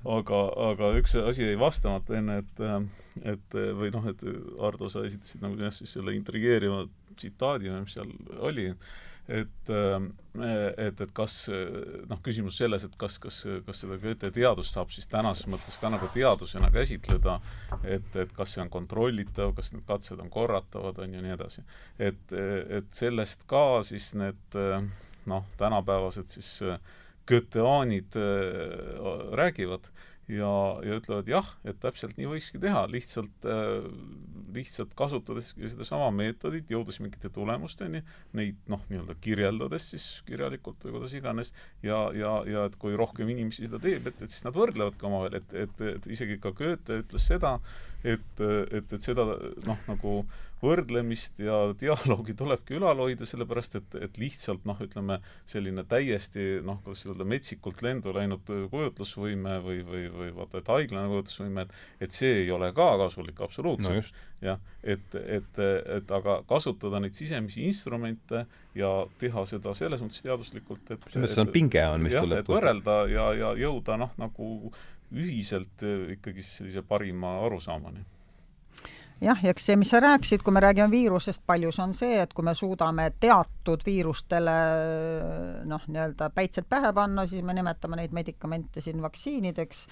aga, 0.05 0.41
aga 0.71 0.91
üks 0.99 1.15
asi 1.21 1.47
jäi 1.47 1.59
vastamata 1.59 2.17
enne, 2.19 2.39
et, 2.43 2.63
et 3.35 3.57
või 3.79 3.91
noh, 3.95 4.07
et 4.11 4.23
Ardo, 4.63 4.89
sa 4.91 5.05
esitasid 5.07 5.43
nagu 5.43 5.59
jah, 5.59 5.73
siis 5.75 5.95
selle 5.97 6.15
intrigeeriva 6.17 6.85
tsitaadi, 7.15 7.73
mis 7.83 7.97
seal 7.97 8.13
oli, 8.39 8.71
et, 8.73 8.93
et, 9.27 9.69
et 10.83 11.03
kas 11.15 11.35
noh, 12.09 12.19
küsimus 12.25 12.57
selles, 12.59 12.83
et 12.83 12.95
kas, 12.99 13.17
kas, 13.23 13.39
kas 13.65 13.83
seda 13.83 13.97
Goethe 14.01 14.31
teadust 14.35 14.75
saab 14.75 14.91
siis 14.91 15.07
tänases 15.11 15.47
mõttes 15.51 15.77
ka 15.79 15.91
nagu 15.93 16.09
teadusena 16.13 16.71
käsitleda, 16.73 17.37
et, 17.83 18.09
et 18.19 18.33
kas 18.35 18.55
see 18.55 18.63
on 18.65 18.71
kontrollitav, 18.73 19.53
kas 19.55 19.71
need 19.75 19.85
katsed 19.87 20.19
on 20.19 20.31
korratavad, 20.33 20.99
on 21.03 21.15
ju, 21.15 21.23
nii 21.23 21.35
edasi. 21.37 21.63
et, 21.99 22.35
et 22.79 22.91
sellest 22.91 23.47
ka 23.47 23.81
siis 23.87 24.11
need 24.19 24.59
noh, 25.29 25.47
tänapäevased 25.57 26.27
siis 26.27 26.57
Goetheanid 27.27 28.17
räägivad 29.31 29.87
ja, 30.31 30.51
ja 30.85 30.97
ütlevad 30.99 31.29
jah, 31.29 31.49
et 31.67 31.79
täpselt 31.83 32.15
nii 32.19 32.29
võikski 32.31 32.61
teha, 32.63 32.85
lihtsalt 32.91 33.47
äh,, 33.49 33.87
lihtsalt 34.53 34.93
kasutades 34.97 35.51
sedasama 35.57 36.11
meetodit, 36.13 36.69
jõudes 36.71 36.99
mingite 37.01 37.31
tulemusteni, 37.33 38.03
neid 38.37 38.59
noh, 38.69 38.83
nii-öelda 38.91 39.15
kirjeldades 39.23 39.89
siis 39.93 40.05
kirjalikult 40.27 40.85
või 40.85 40.97
kuidas 40.97 41.15
iganes, 41.17 41.53
ja, 41.85 42.05
ja, 42.17 42.35
ja 42.49 42.67
et 42.69 42.77
kui 42.81 42.97
rohkem 42.99 43.31
inimesi 43.33 43.65
seda 43.65 43.81
teeb, 43.81 44.07
et, 44.11 44.21
et 44.21 44.29
siis 44.29 44.45
nad 44.45 44.55
võrdlevadki 44.57 45.09
omavahel, 45.09 45.39
et, 45.41 45.57
et, 45.65 45.83
et 45.95 46.11
isegi 46.13 46.37
ka 46.43 46.53
Goethe 46.55 47.01
ütles 47.03 47.27
seda, 47.31 47.57
et, 48.03 48.41
et, 48.43 48.93
et 48.93 49.01
seda 49.01 49.25
noh, 49.65 49.85
nagu 49.87 50.17
võrdlemist 50.63 51.41
ja 51.43 51.57
dialoogi 51.79 52.35
tulebki 52.39 52.77
ülal 52.77 53.01
hoida, 53.03 53.27
sellepärast 53.27 53.77
et, 53.79 53.97
et 54.07 54.19
lihtsalt 54.21 54.63
noh, 54.67 54.79
ütleme 54.83 55.19
selline 55.49 55.83
täiesti 55.89 56.61
noh, 56.63 56.79
kuidas 56.85 57.03
ütelda, 57.05 57.27
metsikult 57.27 57.83
lendu 57.83 58.13
läinud 58.15 58.47
kujutlusvõime 58.71 59.57
või, 59.65 59.81
või, 59.87 60.05
või 60.13 60.31
vaata, 60.37 60.61
et 60.61 60.71
haiglane 60.71 61.11
kujutlusvõime, 61.11 61.67
et 61.67 62.05
et 62.07 62.15
see 62.15 62.43
ei 62.43 62.51
ole 62.51 62.69
ka 62.75 62.87
kasulik 62.99 63.41
absoluutselt 63.43 64.11
no. 64.11 64.23
jah, 64.43 64.61
et, 64.83 65.15
et, 65.21 65.59
et 65.97 66.15
aga 66.15 66.39
kasutada 66.47 67.01
neid 67.03 67.15
sisemisi 67.17 67.63
instrumente 67.67 68.45
ja 68.77 68.91
teha 69.19 69.45
seda 69.49 69.75
selles 69.77 70.01
mõttes 70.03 70.23
teaduslikult, 70.25 70.95
et 70.95 71.07
selles 71.09 71.27
mõttes 71.27 71.43
on 71.43 71.53
pinge 71.53 71.83
on, 71.89 72.03
mis 72.03 72.15
jah, 72.15 72.25
tuleb 72.25 72.49
võrrelda 72.49 72.97
ja, 73.11 73.29
ja 73.39 73.53
jõuda 73.59 73.99
noh, 73.99 74.15
nagu 74.21 74.71
ühiselt 75.13 75.85
eh, 75.85 76.15
ikkagi 76.17 76.45
sellise 76.45 76.83
parima 76.87 77.37
arusaamani. 77.45 78.05
Jah, 79.23 79.39
ja 79.39 79.53
eks 79.53 79.69
see, 79.69 79.75
mis 79.79 79.91
sa 79.93 80.01
rääkisid, 80.03 80.41
kui 80.43 80.51
me 80.51 80.59
räägime 80.59 80.91
viirusest, 80.91 81.43
paljus 81.47 81.77
on 81.79 81.93
see, 81.95 82.17
et 82.19 82.33
kui 82.35 82.43
me 82.43 82.51
suudame 82.57 83.05
teatud 83.23 83.85
viirustele 83.85 84.55
noh, 85.69 85.85
nii-öelda 85.87 86.27
päitsed 86.35 86.67
pähe 86.69 86.91
panna, 86.97 87.23
siis 87.29 87.45
me 87.45 87.55
nimetame 87.55 88.01
neid 88.01 88.15
medikamente 88.15 88.83
siin 88.83 88.99
vaktsiinideks, 89.05 89.85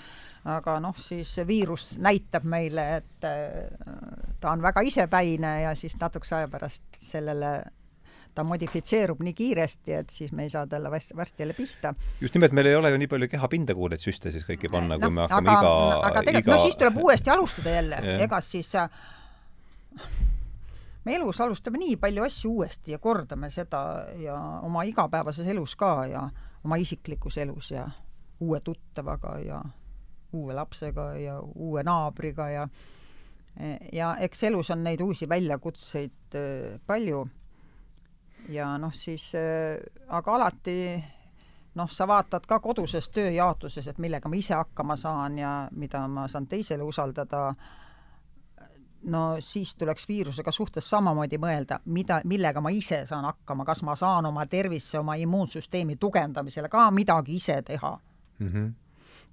aga 0.52 0.80
noh, 0.84 0.98
siis 1.00 1.32
viirus 1.48 1.94
näitab 2.04 2.44
meile, 2.50 2.88
et 2.98 3.30
ta 4.42 4.52
on 4.52 4.66
väga 4.66 4.84
isepäine 4.90 5.54
ja 5.62 5.76
siis 5.80 5.96
natukese 6.02 6.42
aja 6.42 6.52
pärast 6.52 7.00
sellele 7.00 7.54
ta 8.36 8.44
modifitseerub 8.48 9.22
nii 9.26 9.34
kiiresti, 9.36 9.94
et 10.00 10.10
siis 10.10 10.32
me 10.32 10.46
ei 10.48 10.50
saa 10.54 10.68
talle 10.68 10.92
varsti, 10.92 11.16
varsti 11.18 11.44
jälle 11.44 11.54
pihta. 11.54 11.94
just 12.22 12.36
nimelt, 12.36 12.52
meil 12.52 12.72
ei 12.72 12.76
ole 12.76 12.92
ju 12.92 13.00
nii 13.02 13.08
palju 13.12 13.28
kehapinda, 13.32 13.76
kuhu 13.76 13.92
neid 13.92 14.04
süste 14.04 14.32
siis 14.32 14.46
kõiki 14.48 14.72
panna 14.72 14.96
no,, 14.96 15.00
kui 15.04 15.16
me 15.16 15.26
hakkame 15.26 15.54
aga, 15.54 15.72
iga 15.72 15.98
aga 16.10 16.26
tegelikult 16.28 16.48
iga... 16.48 16.58
no 16.58 16.66
siis 16.66 16.78
tuleb 16.80 17.02
uuesti 17.04 17.34
alustada 17.34 17.76
jälle. 17.80 18.04
Ega 18.28 18.42
siis 18.46 18.72
me 21.04 21.16
elus 21.16 21.42
alustame 21.42 21.82
nii 21.82 21.98
palju 22.02 22.24
asju 22.24 22.54
uuesti 22.62 22.96
ja 22.96 23.02
kordame 23.02 23.50
seda 23.50 23.84
ja 24.22 24.38
oma 24.64 24.86
igapäevases 24.88 25.48
elus 25.52 25.76
ka 25.76 25.92
ja 26.12 26.24
oma 26.64 26.78
isiklikus 26.78 27.38
elus 27.42 27.72
ja 27.72 27.88
uue 28.40 28.60
tuttavaga 28.60 29.38
ja 29.40 29.62
uue 30.34 30.54
lapsega 30.54 31.14
ja 31.20 31.40
uue 31.42 31.84
naabriga 31.84 32.50
ja 32.50 32.68
ja 33.94 34.16
eks 34.20 34.44
elus 34.48 34.70
on 34.72 34.84
neid 34.84 35.02
uusi 35.04 35.28
väljakutseid 35.30 36.36
äh, 36.40 36.80
palju 36.88 37.26
ja 38.52 38.78
noh, 38.78 38.94
siis 38.94 39.32
äh, 39.36 39.80
aga 40.08 40.36
alati 40.36 40.78
noh, 41.76 41.92
sa 41.92 42.08
vaatad 42.08 42.46
ka 42.48 42.60
koduses 42.60 43.10
tööjaotuses, 43.10 43.88
et 43.88 44.00
millega 44.02 44.30
ma 44.30 44.36
ise 44.36 44.56
hakkama 44.58 44.98
saan 45.00 45.38
ja 45.40 45.54
mida 45.72 46.04
ma 46.08 46.28
saan 46.28 46.48
teisele 46.52 46.84
usaldada, 46.84 47.54
no 49.04 49.24
siis 49.40 49.76
tuleks 49.76 50.08
viirusega 50.08 50.52
suhtes 50.52 50.90
samamoodi 50.90 51.40
mõelda, 51.42 51.80
mida, 51.86 52.22
millega 52.26 52.62
ma 52.62 52.70
ise 52.76 53.06
saan 53.08 53.26
hakkama, 53.26 53.66
kas 53.66 53.84
ma 53.88 53.96
saan 53.96 54.28
oma 54.30 54.46
tervisse, 54.46 55.00
oma 55.00 55.16
immuunsüsteemi 55.16 55.96
tugevdamisele 55.96 56.70
ka 56.70 56.90
midagi 56.92 57.36
ise 57.36 57.62
teha 57.62 57.98
mm. 58.40 58.48
-hmm. 58.48 58.72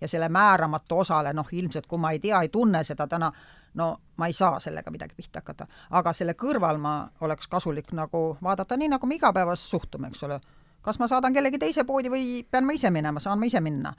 ja 0.00 0.08
selle 0.08 0.28
määramatu 0.28 0.98
osale, 0.98 1.32
noh 1.32 1.46
ilmselt 1.52 1.86
kui 1.86 1.98
ma 1.98 2.10
ei 2.10 2.18
tea, 2.18 2.42
ei 2.42 2.48
tunne 2.48 2.84
seda 2.84 3.06
täna, 3.06 3.32
no 3.78 3.88
ma 4.18 4.26
ei 4.26 4.34
saa 4.36 4.60
sellega 4.60 4.90
midagi 4.90 5.14
pihta 5.16 5.42
hakata. 5.42 5.66
aga 5.90 6.12
selle 6.12 6.34
kõrval 6.38 6.80
ma 6.82 6.94
oleks 7.24 7.48
kasulik 7.48 7.92
nagu 7.96 8.22
vaadata 8.42 8.76
nii, 8.76 8.92
nagu 8.94 9.06
me 9.06 9.18
igapäevaselt 9.18 9.70
suhtume, 9.70 10.10
eks 10.10 10.22
ole. 10.26 10.40
kas 10.82 10.98
ma 10.98 11.08
saadan 11.10 11.34
kellegi 11.34 11.58
teise 11.58 11.84
poodi 11.84 12.10
või 12.12 12.24
pean 12.50 12.66
ma 12.66 12.74
ise 12.76 12.90
minema, 12.90 13.20
saan 13.20 13.38
ma 13.38 13.46
ise 13.50 13.62
minna? 13.64 13.94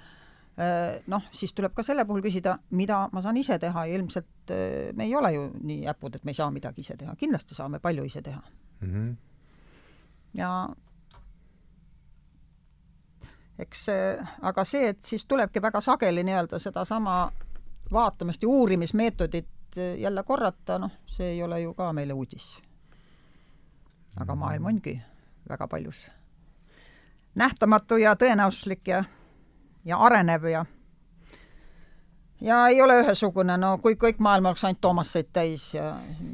noh, 1.08 1.24
siis 1.32 1.54
tuleb 1.56 1.72
ka 1.72 1.86
selle 1.88 2.04
puhul 2.06 2.20
küsida, 2.26 2.58
mida 2.76 3.06
ma 3.16 3.22
saan 3.24 3.38
ise 3.40 3.56
teha 3.62 3.86
ja 3.88 3.96
ilmselt 3.96 4.52
me 4.98 5.06
ei 5.06 5.14
ole 5.16 5.32
ju 5.32 5.46
nii 5.56 5.86
äpud, 5.88 6.18
et 6.18 6.26
me 6.28 6.34
ei 6.34 6.40
saa 6.42 6.50
midagi 6.52 6.84
ise 6.84 6.98
teha, 7.00 7.16
kindlasti 7.16 7.56
saame 7.56 7.80
palju 7.80 8.04
ise 8.04 8.22
teha 8.22 8.42
mm. 8.82 8.90
-hmm. 8.90 9.14
ja 10.34 10.50
eks 13.60 13.86
aga 14.52 14.66
see, 14.66 14.90
et 14.90 15.00
siis 15.06 15.26
tulebki 15.26 15.62
väga 15.62 15.82
sageli 15.82 16.24
nii-öelda 16.28 16.60
sedasama 16.60 17.32
vaatamist 17.92 18.44
ja 18.44 18.50
uurimismeetodit 18.50 19.48
jälle 19.78 20.24
korrata, 20.24 20.80
noh, 20.80 20.92
see 21.08 21.36
ei 21.36 21.44
ole 21.44 21.62
ju 21.62 21.74
ka 21.74 21.94
meile 21.94 22.14
uudis. 22.14 22.58
aga 24.20 24.36
maailm 24.36 24.66
ongi 24.66 25.02
väga 25.50 25.68
paljus 25.68 26.10
nähtamatu 27.36 27.98
ja 27.98 28.16
tõenäosuslik 28.16 28.88
ja, 28.88 29.04
ja 29.86 29.98
arenev 29.98 30.46
ja 30.50 30.66
ja 32.42 32.68
ei 32.68 32.82
ole 32.82 33.02
ühesugune, 33.04 33.58
no 33.58 33.78
kui 33.84 33.98
kõik 34.00 34.20
maailm 34.24 34.50
oleks 34.50 34.64
ainult 34.64 34.82
Toomaseid 34.82 35.32
täis 35.34 35.74
ja 35.74 35.94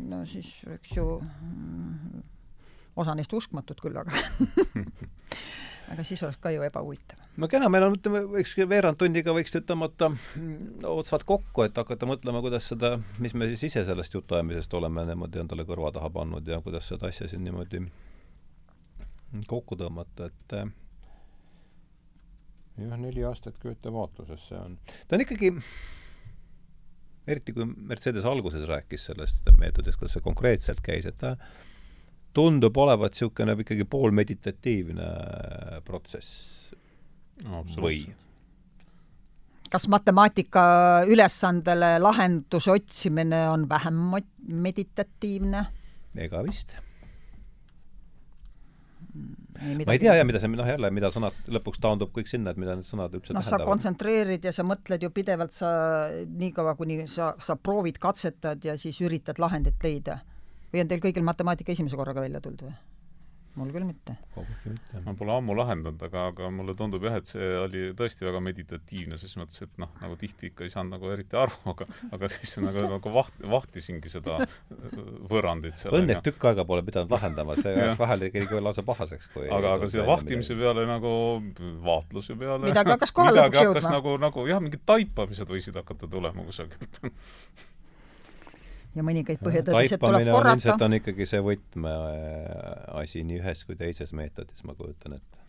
no 0.10 0.24
siis 0.30 0.50
oleks 0.68 0.96
ju 0.98 1.08
mm, 1.20 2.24
osa 2.96 3.16
neist 3.16 3.34
uskmatud 3.34 3.82
küll, 3.82 3.98
aga 3.98 4.12
aga 5.92 6.04
siis 6.08 6.24
oleks 6.26 6.40
ka 6.42 6.52
ju 6.54 6.64
ebahuvitav. 6.66 7.20
no 7.38 7.50
kena, 7.52 7.70
meil 7.72 7.88
on, 7.88 7.98
ütleme, 7.98 8.24
võiks 8.38 8.56
veerand 8.70 9.00
tunniga 9.00 9.34
võiks 9.36 9.56
tõmmata 9.56 10.10
mm, 10.12 10.86
otsad 10.90 11.26
kokku, 11.28 11.66
et 11.66 11.78
hakata 11.78 12.10
mõtlema, 12.10 12.42
kuidas 12.46 12.70
seda, 12.72 12.96
mis 13.22 13.36
me 13.38 13.50
siis 13.52 13.68
ise 13.70 13.86
sellest 13.88 14.16
jutuajamisest 14.18 14.74
oleme 14.80 15.06
niimoodi 15.10 15.44
endale 15.44 15.68
kõrva 15.68 15.94
taha 15.96 16.10
pannud 16.14 16.48
ja 16.48 16.62
kuidas 16.66 16.90
seda 16.92 17.12
asja 17.12 17.30
siin 17.32 17.44
niimoodi 17.46 17.84
kokku 19.50 19.78
tõmmata, 19.80 20.30
et 20.32 20.58
jah, 22.80 22.98
neli 22.98 23.26
aastat 23.28 23.60
Goethe 23.62 23.94
vaatluses 23.94 24.50
see 24.50 24.58
on. 24.60 24.80
ta 25.08 25.18
on 25.18 25.26
ikkagi, 25.26 25.52
eriti 27.28 27.56
kui 27.56 27.68
Mercedes 27.68 28.28
alguses 28.30 28.66
rääkis 28.70 29.10
sellest 29.12 29.48
meetodist, 29.60 30.00
kuidas 30.00 30.18
see 30.18 30.26
konkreetselt 30.26 30.82
käis, 30.86 31.08
et 31.10 31.20
ta 31.22 31.36
tundub 32.36 32.78
olevat 32.78 33.16
niisugune 33.16 33.56
ikkagi 33.64 33.88
poolmeditatiivne 33.90 35.10
protsess 35.88 36.72
no,. 37.46 37.64
või? 37.80 38.04
kas 39.72 39.88
matemaatika 39.92 40.66
ülesandele 41.12 41.96
lahenduse 42.00 42.72
otsimine 42.76 43.46
on 43.52 43.70
vähem 43.70 44.02
meditatiivne? 44.68 45.66
ega 46.28 46.44
vist 46.46 46.78
ma 49.86 49.94
ei 49.94 50.00
tea 50.00 50.16
jah, 50.18 50.26
mida 50.28 50.40
see, 50.42 50.52
noh 50.52 50.68
jälle, 50.68 50.90
mida 50.94 51.10
sõnad, 51.14 51.36
lõpuks 51.56 51.80
taandub 51.84 52.12
kõik 52.16 52.28
sinna, 52.28 52.52
et 52.52 52.60
mida 52.60 52.76
need 52.76 52.88
sõnad 52.88 53.14
üldse 53.16 53.36
noh, 53.36 53.46
sa 53.46 53.60
kontsentreerid 53.64 54.44
ja 54.44 54.52
sa 54.56 54.66
mõtled 54.68 55.06
ju 55.06 55.10
pidevalt, 55.16 55.56
sa 55.56 55.70
niikaua, 56.28 56.76
kuni 56.80 57.06
sa, 57.12 57.32
sa 57.40 57.56
proovid, 57.56 58.00
katsetad 58.02 58.64
ja 58.66 58.76
siis 58.80 59.00
üritad 59.06 59.40
lahendit 59.42 59.80
leida. 59.84 60.20
Või 60.76 60.84
on 60.84 60.92
teil 60.92 61.04
kõigil 61.08 61.26
matemaatika 61.26 61.76
esimese 61.76 61.98
korraga 62.00 62.24
välja 62.28 62.44
tulnud 62.44 62.68
või? 62.68 62.76
mul 63.56 63.72
küll 63.72 63.86
mitte. 63.88 64.16
ma 65.06 65.14
pole 65.16 65.34
ammu 65.36 65.56
lahendanud, 65.56 66.02
aga, 66.08 66.26
aga 66.32 66.50
mulle 66.52 66.76
tundub 66.78 67.04
jah, 67.08 67.16
et 67.20 67.30
see 67.30 67.46
oli 67.62 67.84
tõesti 67.98 68.28
väga 68.28 68.42
meditatiivne, 68.44 69.20
ses 69.20 69.36
mõttes, 69.40 69.62
et 69.64 69.80
noh, 69.82 69.92
nagu 70.02 70.18
tihti 70.20 70.50
ikka 70.52 70.66
ei 70.68 70.74
saanud 70.74 70.98
nagu 70.98 71.12
eriti 71.14 71.40
aru, 71.40 71.56
aga 71.72 71.88
aga 72.16 72.30
siis 72.32 72.56
nagu, 72.64 72.84
nagu 72.92 73.14
vaht-, 73.16 73.46
vahtisingi 73.56 74.12
seda 74.12 74.42
võrrandit 75.32 75.80
seal. 75.80 75.96
õnne, 76.02 76.18
et 76.18 76.26
tükk 76.26 76.50
aega 76.52 76.66
pole 76.68 76.84
pidanud 76.88 77.16
lahendama, 77.16 77.56
see 77.60 77.76
ajas 77.76 78.00
vahel 78.02 78.28
ikkagi 78.30 78.64
lausa 78.64 78.84
pahaseks, 78.88 79.32
kui 79.36 79.48
aga, 79.48 79.78
aga 79.80 79.92
selle 79.92 80.08
vahtimise 80.10 80.56
midagi. 80.56 80.66
peale 80.66 80.88
nagu 80.90 81.14
vaatluse 81.86 82.36
peale 82.40 82.72
midagi 82.72 82.96
hakkas 82.96 83.16
kohale 83.16 83.46
lõpuks 83.46 83.70
jõudma. 83.70 83.96
nagu, 83.96 84.18
nagu 84.28 84.50
jah, 84.52 84.64
mingid 84.64 84.84
taipamised 84.88 85.48
võisid 85.50 85.80
hakata 85.80 86.12
tulema 86.12 86.44
kusagilt 86.44 87.02
ja 88.96 89.06
mõningaid 89.06 89.42
põhjatõdesid 89.44 90.00
tuleb 90.02 90.30
korrata. 90.30 90.56
ilmselt 90.56 90.86
on 90.88 91.00
ikkagi 91.00 91.28
see 91.30 91.42
võtmeasi 91.46 93.26
nii 93.28 93.42
ühes 93.42 93.66
kui 93.68 93.80
teises 93.80 94.14
meetodis, 94.16 94.64
ma 94.68 94.76
kujutan 94.78 95.18
ette. 95.20 95.42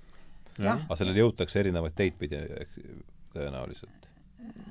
aga 0.62 0.98
sellele 0.98 1.22
jõutakse 1.24 1.62
erinevaid 1.62 1.94
teid 1.96 2.18
pidi 2.18 2.42
tõenäoliselt. 3.34 4.10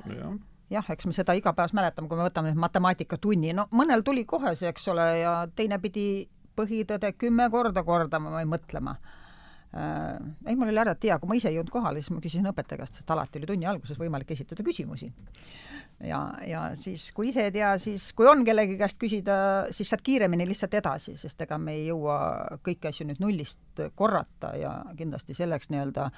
jah 0.10 0.36
jah, 0.70 0.88
eks 0.90 1.06
me 1.06 1.14
seda 1.14 1.36
iga 1.38 1.54
päev 1.54 1.74
mäletame, 1.78 2.10
kui 2.10 2.18
me 2.18 2.26
võtame 2.26 2.52
nüüd 2.52 2.62
matemaatikatunni, 2.64 3.54
no 3.58 3.68
mõnel 3.76 4.02
tuli 4.06 4.26
kohe 4.26 4.56
see, 4.58 4.72
eks 4.72 4.88
ole, 4.94 5.06
ja 5.22 5.36
teine 5.56 5.78
pidi 5.84 6.26
põhitõde 6.58 7.12
kümme 7.20 7.48
korda 7.54 7.84
kordama 7.86 8.34
või 8.38 8.48
mõtlema. 8.56 8.96
Ei, 9.76 10.56
mul 10.56 10.70
oli 10.72 10.80
ääretult 10.80 11.10
hea, 11.10 11.18
kui 11.20 11.28
ma 11.32 11.36
ise 11.40 11.50
ei 11.52 11.58
jõudnud 11.58 11.74
kohale, 11.74 12.02
siis 12.02 12.14
ma 12.16 12.24
küsisin 12.24 12.48
õpetaja 12.48 12.80
käest, 12.84 13.02
sest 13.02 13.12
alati 13.12 13.42
oli 13.42 13.50
tunni 13.50 13.68
alguses 13.68 14.00
võimalik 14.00 14.32
esitada 14.32 14.64
küsimusi 14.64 15.10
ja, 16.04 16.34
ja 16.48 16.62
siis, 16.76 17.10
kui 17.16 17.30
ise 17.30 17.46
ei 17.48 17.52
tea, 17.56 17.74
siis 17.82 18.08
kui 18.16 18.28
on 18.28 18.44
kellegi 18.48 18.78
käest 18.80 19.00
küsida, 19.02 19.36
siis 19.76 19.90
saad 19.92 20.04
kiiremini 20.06 20.48
lihtsalt 20.48 20.74
edasi, 20.80 21.16
sest 21.20 21.42
ega 21.46 21.58
me 21.62 21.76
ei 21.78 21.86
jõua 21.90 22.18
kõiki 22.66 22.90
asju 22.90 23.08
nüüd 23.10 23.22
nullist 23.24 23.84
korrata 23.96 24.54
ja 24.60 24.74
kindlasti 24.98 25.38
selleks 25.38 25.72
nii-öelda 25.72 26.10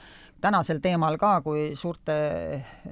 tänasel 0.42 0.82
teemal 0.84 1.20
ka, 1.22 1.38
kui 1.46 1.72
suurte 1.78 2.18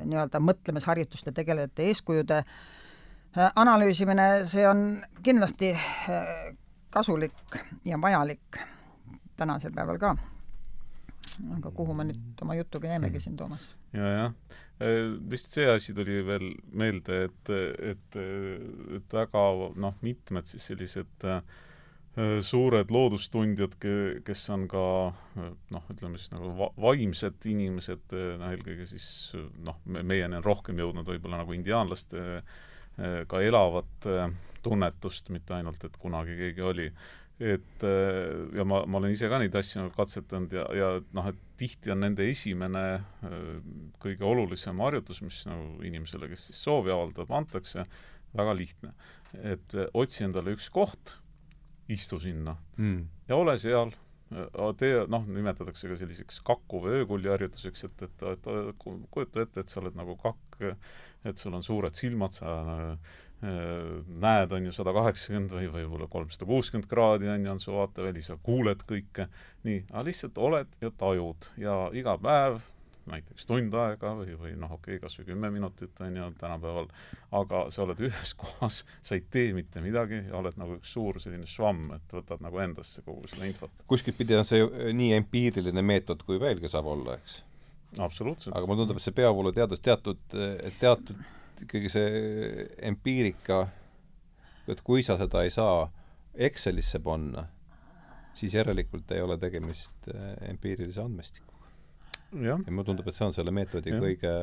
nii-öelda 0.03 0.41
mõtlemisharjutuste 0.43 1.33
tegelejate 1.35 1.89
eeskujude 1.89 2.41
äh, 2.43 3.49
analüüsimine, 3.55 4.45
see 4.49 4.67
on 4.69 4.85
kindlasti 5.25 5.73
äh, 5.73 6.55
kasulik 6.93 7.59
ja 7.85 7.99
vajalik 8.01 8.61
tänasel 9.35 9.73
päeval 9.75 9.99
ka. 9.99 10.15
Aga 11.57 11.71
kuhu 11.75 11.95
me 11.97 12.09
nüüd 12.11 12.45
oma 12.45 12.55
jutuga 12.55 12.93
jäimegi 12.93 13.23
siin, 13.23 13.35
Toomas 13.39 13.67
ja,? 13.93 14.05
jajah 14.05 14.31
Äh, 14.75 15.13
vist 15.31 15.53
see 15.55 15.67
asi 15.71 15.93
tuli 15.95 16.17
veel 16.27 16.49
meelde, 16.75 17.21
et, 17.29 17.51
et, 17.93 18.17
et 18.97 19.13
väga 19.15 19.43
noh, 19.79 19.95
mitmed 20.03 20.49
siis 20.49 20.65
sellised 20.67 21.23
äh, 21.31 21.39
suured 22.43 22.91
loodustundjad, 22.91 23.77
kes 24.27 24.43
on 24.51 24.67
ka 24.71 24.83
noh, 25.71 25.87
ütleme 25.91 26.19
siis 26.19 26.33
nagu 26.33 26.51
va 26.59 26.69
vaimsed 26.89 27.47
inimesed, 27.51 28.15
noh 28.39 28.51
eelkõige 28.51 28.87
siis 28.87 29.07
noh, 29.63 29.79
meieni 29.87 30.39
on 30.39 30.43
rohkem 30.43 30.79
jõudnud 30.79 31.07
võib-olla 31.11 31.41
nagu 31.43 31.55
indiaanlaste 31.55 32.23
ka 33.27 33.41
elavat 33.43 34.07
tunnetust, 34.63 35.27
mitte 35.35 35.57
ainult, 35.57 35.83
et 35.83 35.97
kunagi 35.99 36.37
keegi 36.39 36.63
oli 36.63 36.85
et 37.39 37.83
ja 38.55 38.63
ma, 38.67 38.81
ma 38.87 38.99
olen 39.01 39.11
ise 39.11 39.27
ka 39.31 39.39
neid 39.41 39.55
asju 39.59 39.81
nagu 39.81 39.91
katsetanud 39.95 40.53
ja, 40.55 40.63
ja 40.75 40.91
noh, 41.17 41.27
et 41.31 41.41
tihti 41.59 41.91
on 41.91 41.99
nende 42.05 42.27
esimene 42.31 42.85
kõige 43.99 44.23
olulisem 44.27 44.79
harjutus, 44.83 45.19
mis 45.25 45.41
nagu 45.49 45.83
inimesele, 45.83 46.29
kes 46.31 46.47
siis 46.49 46.61
soovi 46.63 46.93
avaldab, 46.95 47.31
antakse, 47.35 47.83
väga 48.35 48.55
lihtne. 48.55 48.93
et 49.43 49.75
otsi 49.93 50.23
endale 50.23 50.55
üks 50.55 50.69
koht, 50.71 51.17
istu 51.91 52.19
sinna 52.23 52.55
mm. 52.79 53.01
ja 53.27 53.35
ole 53.35 53.57
seal, 53.59 53.91
tee, 54.79 54.93
noh, 55.11 55.27
nimetatakse 55.27 55.91
ka 55.91 55.99
selliseks 55.99 56.39
kaku 56.47 56.81
või 56.85 57.01
öökulli 57.01 57.29
harjutuseks, 57.29 57.83
et, 57.89 58.07
et, 58.07 58.25
et, 58.31 58.79
kujuta 59.11 59.43
ette, 59.43 59.59
et 59.59 59.71
sa 59.71 59.83
oled 59.83 59.99
nagu 59.99 60.15
kakk, 60.23 60.63
et 61.27 61.41
sul 61.41 61.53
on 61.55 61.63
suured 61.67 61.99
silmad, 61.99 62.33
sa 62.35 62.55
Äh, 63.34 63.34
näed, 63.45 64.53
on 64.55 64.69
ju, 64.69 64.75
sada 64.75 64.93
kaheksakümmend 64.95 65.55
või 65.57 65.67
võib-olla 65.73 66.07
kolmsada 66.11 66.47
kuuskümmend 66.49 66.87
kraadi, 66.91 67.29
on 67.31 67.45
ju, 67.45 67.51
on 67.55 67.61
su 67.61 67.75
vaateväli, 67.75 68.23
sa 68.25 68.37
kuuled 68.43 68.85
kõike, 68.87 69.27
nii, 69.67 69.83
aga 69.91 70.05
lihtsalt 70.07 70.39
oled 70.41 70.79
ja 70.81 70.91
tajud 71.03 71.51
ja 71.61 71.77
iga 71.97 72.17
päev 72.21 72.63
näiteks 73.09 73.45
tund 73.45 73.73
aega 73.77 74.11
või, 74.17 74.33
või 74.39 74.51
noh, 74.57 74.71
okei 74.75 74.95
okay,, 74.95 75.03
kas 75.03 75.17
või 75.19 75.27
kümme 75.29 75.51
minutit, 75.53 75.93
on 76.01 76.17
ju, 76.17 76.29
tänapäeval, 76.41 76.87
aga 77.37 77.61
sa 77.73 77.83
oled 77.85 78.01
ühes 78.07 78.33
kohas, 78.41 78.81
sa 79.05 79.17
ei 79.17 79.23
tee 79.31 79.53
mitte 79.57 79.83
midagi 79.83 80.23
ja 80.23 80.37
oled 80.39 80.57
nagu 80.61 80.79
üks 80.79 80.95
suur 80.95 81.19
selline 81.21 81.47
švamm, 81.49 81.91
et 81.99 82.17
võtad 82.17 82.41
nagu 82.45 82.61
endasse 82.63 83.05
kogu 83.05 83.29
seda 83.29 83.45
infot. 83.49 83.73
kuskilt 83.91 84.17
pidi 84.17 84.37
on 84.37 84.47
see 84.47 84.65
nii 84.97 85.13
empiiriline 85.19 85.85
meetod, 85.85 86.25
kui 86.25 86.41
veelgi 86.41 86.71
saab 86.71 86.89
olla, 86.95 87.19
eks? 87.19 87.43
absoluutselt. 88.01 88.55
aga 88.55 88.67
mulle 88.67 88.83
tundub, 88.83 88.99
et 88.99 89.05
see 89.05 89.15
peavooluteadus 89.21 89.85
teatud, 89.85 90.37
teatud 90.81 91.15
ikkagi 91.63 91.89
see 91.91 92.65
empiirika, 92.89 93.61
et 94.67 94.81
kui 94.83 95.03
sa 95.05 95.17
seda 95.21 95.43
ei 95.45 95.53
saa 95.53 95.85
Excelisse 96.35 96.99
panna, 96.99 97.45
siis 98.35 98.53
järelikult 98.57 99.11
ei 99.15 99.21
ole 99.23 99.37
tegemist 99.39 100.09
äh, 100.11 100.33
empiirilise 100.49 101.01
andmestikuga. 101.01 101.54
Ja 102.43 102.57
mulle 102.65 102.87
tundub, 102.87 103.07
et 103.07 103.17
see 103.17 103.27
on 103.27 103.35
selle 103.35 103.53
meetodi 103.55 103.93
ja. 103.93 103.99
kõige 104.01 104.33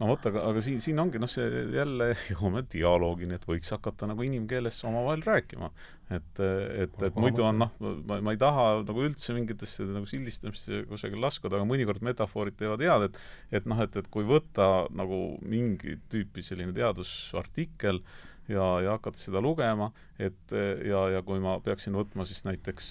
no 0.00 0.08
vot, 0.10 0.26
aga, 0.30 0.42
aga 0.50 0.62
siin, 0.64 0.80
siin 0.82 1.00
ongi 1.00 1.20
noh, 1.22 1.30
see 1.30 1.62
jälle 1.74 2.10
jõuame 2.32 2.64
dialoogini, 2.72 3.38
et 3.38 3.46
võiks 3.48 3.72
hakata 3.74 4.08
nagu 4.10 4.26
inimkeeles 4.26 4.78
omavahel 4.88 5.24
rääkima. 5.26 5.70
et, 6.10 6.42
et, 6.42 7.00
et 7.08 7.18
muidu 7.20 7.46
on 7.46 7.64
noh, 7.64 7.72
ma, 7.80 8.20
ma 8.20 8.34
ei 8.34 8.40
taha 8.40 8.68
nagu 8.86 9.06
üldse 9.08 9.34
mingitesse 9.36 9.88
nagu 9.88 10.08
sildistamisse 10.10 10.84
kusagil 10.90 11.22
laskuda, 11.22 11.58
aga 11.58 11.68
mõnikord 11.68 12.04
metafoorid 12.06 12.58
teevad 12.60 12.84
head, 12.84 13.10
et 13.10 13.60
et 13.60 13.68
noh, 13.68 13.80
et, 13.82 13.96
et 13.96 14.08
kui 14.12 14.26
võtta 14.26 14.86
nagu 14.94 15.20
mingi 15.42 15.98
tüüpi 16.12 16.44
selline 16.44 16.74
teadusartikkel, 16.76 18.02
ja, 18.48 18.66
ja 18.84 18.94
hakata 18.94 19.18
seda 19.18 19.40
lugema, 19.42 19.90
et 20.22 20.54
ja, 20.86 21.02
ja 21.16 21.22
kui 21.26 21.40
ma 21.42 21.56
peaksin 21.64 21.96
võtma 21.98 22.26
siis 22.28 22.44
näiteks 22.46 22.90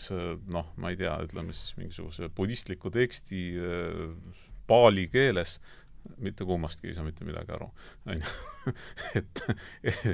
noh, 0.52 0.72
ma 0.82 0.92
ei 0.92 1.00
tea, 1.00 1.16
ütleme 1.26 1.56
siis 1.56 1.76
mingisuguse 1.80 2.30
budistliku 2.36 2.92
teksti 2.94 3.44
paali 4.68 5.08
keeles, 5.12 5.58
mitte 6.22 6.46
kummastki 6.46 6.92
ei 6.92 6.96
saa 6.98 7.06
mitte 7.06 7.26
midagi 7.26 7.56
aru, 7.56 7.70
on 8.12 8.22
ju. 8.22 8.74
et 9.20 9.44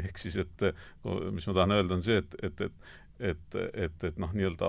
ehk 0.02 0.20
siis, 0.20 0.40
et 0.42 0.68
mis 1.32 1.48
ma 1.48 1.56
tahan 1.56 1.78
öelda, 1.78 1.98
on 1.98 2.04
see, 2.06 2.20
et, 2.24 2.42
et, 2.42 2.68
et 2.70 2.98
et, 3.22 3.56
et, 3.78 4.04
et 4.08 4.16
noh, 4.18 4.32
nii-öelda 4.34 4.68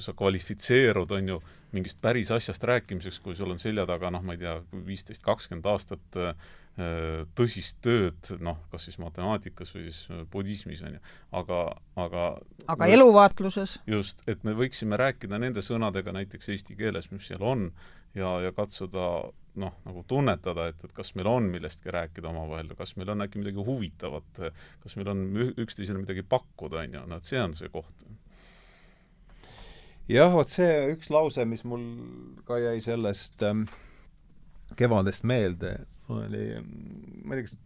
sa 0.00 0.14
kvalifitseerud, 0.16 1.10
on 1.12 1.26
ju, 1.28 1.34
mingist 1.76 1.98
päris 2.00 2.30
asjast 2.32 2.62
rääkimiseks, 2.64 3.18
kui 3.20 3.34
sul 3.36 3.52
on 3.52 3.60
selja 3.60 3.84
taga 3.84 4.08
noh, 4.14 4.22
ma 4.24 4.32
ei 4.32 4.40
tea, 4.40 4.54
viisteist, 4.86 5.20
kakskümmend 5.26 5.68
aastat 5.68 6.16
Äh, 6.80 7.24
tõsist 7.36 7.80
tööd, 7.82 8.28
noh, 8.40 8.60
kas 8.70 8.84
siis 8.86 8.96
matemaatikas 9.02 9.72
või 9.74 9.88
siis 9.88 10.04
budismis, 10.30 10.80
on 10.86 10.94
ju, 10.94 11.00
aga, 11.36 11.58
aga 11.98 12.26
aga 12.70 12.86
just, 12.86 12.94
eluvaatluses? 12.94 13.72
just, 13.90 14.22
et 14.30 14.46
me 14.46 14.54
võiksime 14.56 14.96
rääkida 15.00 15.40
nende 15.42 15.64
sõnadega 15.66 16.14
näiteks 16.14 16.52
eesti 16.54 16.78
keeles, 16.78 17.10
mis 17.10 17.26
seal 17.26 17.42
on, 17.42 17.66
ja, 18.14 18.32
ja 18.44 18.52
katsuda 18.56 19.10
noh, 19.60 19.74
nagu 19.84 20.02
tunnetada, 20.08 20.68
et, 20.70 20.82
et 20.86 20.92
kas 20.94 21.12
meil 21.18 21.28
on 21.30 21.48
millestki 21.50 21.92
rääkida 21.94 22.30
omavahel, 22.30 22.70
kas 22.78 22.94
meil 22.98 23.10
on 23.14 23.24
äkki 23.24 23.42
midagi 23.42 23.62
huvitavat, 23.66 24.42
kas 24.82 24.96
meil 24.98 25.10
on 25.12 25.24
üksteisele 25.50 26.02
midagi 26.02 26.24
pakkuda, 26.26 26.84
on 26.84 26.98
ju, 26.98 27.04
no 27.10 27.18
et 27.18 27.28
see 27.28 27.40
on 27.42 27.54
see 27.56 27.70
koht. 27.72 28.04
jah, 30.10 30.32
vot 30.34 30.50
see 30.50 30.92
üks 30.94 31.10
lause, 31.10 31.46
mis 31.48 31.64
mul 31.68 31.86
ka 32.46 32.60
jäi 32.62 32.78
sellest 32.84 33.42
ähm, 33.46 33.66
kevadest 34.78 35.26
meelde, 35.26 35.80
oli, 36.10 36.46
ma 37.24 37.34
ei 37.34 37.42
tea, 37.42 37.50
kas 37.50 37.58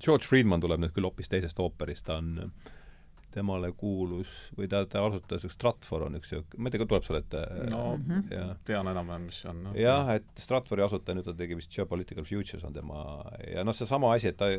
George 0.00 0.28
Friedman 0.28 0.62
tuleb 0.62 0.80
nüüd 0.80 0.94
küll 0.96 1.08
hoopis 1.08 1.28
teisest 1.28 1.58
ooperist, 1.60 2.06
ta 2.08 2.20
on, 2.20 2.52
temale 3.34 3.70
kuulus 3.78 4.30
või 4.58 4.68
ta, 4.70 4.82
ta 4.90 5.02
asutas 5.06 5.44
Stratfor 5.52 6.06
on 6.06 6.18
üks 6.18 6.32
sihuke, 6.32 6.58
ma 6.58 6.70
ei 6.70 6.74
tea, 6.74 6.86
tuleb 6.90 7.06
sulle 7.06 7.20
ette? 7.22 7.42
no 7.70 7.82
mm 7.96 8.04
-hmm. 8.06 8.34
ja. 8.34 8.56
tean 8.66 8.90
enam-vähem, 8.90 9.28
mis 9.28 9.40
see 9.42 9.50
on 9.50 9.62
no.. 9.64 9.74
jah, 9.78 10.10
et 10.16 10.42
Stratfori 10.42 10.82
asutaja, 10.82 11.18
nüüd 11.18 11.28
ta 11.28 11.34
tegi 11.36 11.58
vist 11.58 11.74
Geopolitical 11.74 12.24
Futures 12.24 12.64
on 12.64 12.76
tema 12.76 13.04
ja 13.54 13.64
noh, 13.64 13.76
seesama 13.76 14.12
asi, 14.14 14.32
et 14.32 14.36
ta, 14.40 14.50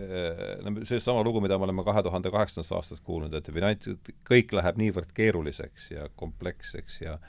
no 0.64 0.86
seesama 0.86 1.24
lugu, 1.24 1.42
mida 1.42 1.58
me 1.58 1.70
oleme 1.70 1.84
kahe 1.84 2.04
tuhande 2.04 2.32
kaheksandast 2.32 2.78
aastast 2.80 3.04
kuulnud, 3.04 3.34
et 3.34 3.52
finants, 3.54 3.90
kõik 4.30 4.56
läheb 4.56 4.82
niivõrd 4.82 5.14
keeruliseks 5.14 5.92
ja 5.92 6.10
kompleksseks 6.16 7.02
ja 7.02 7.20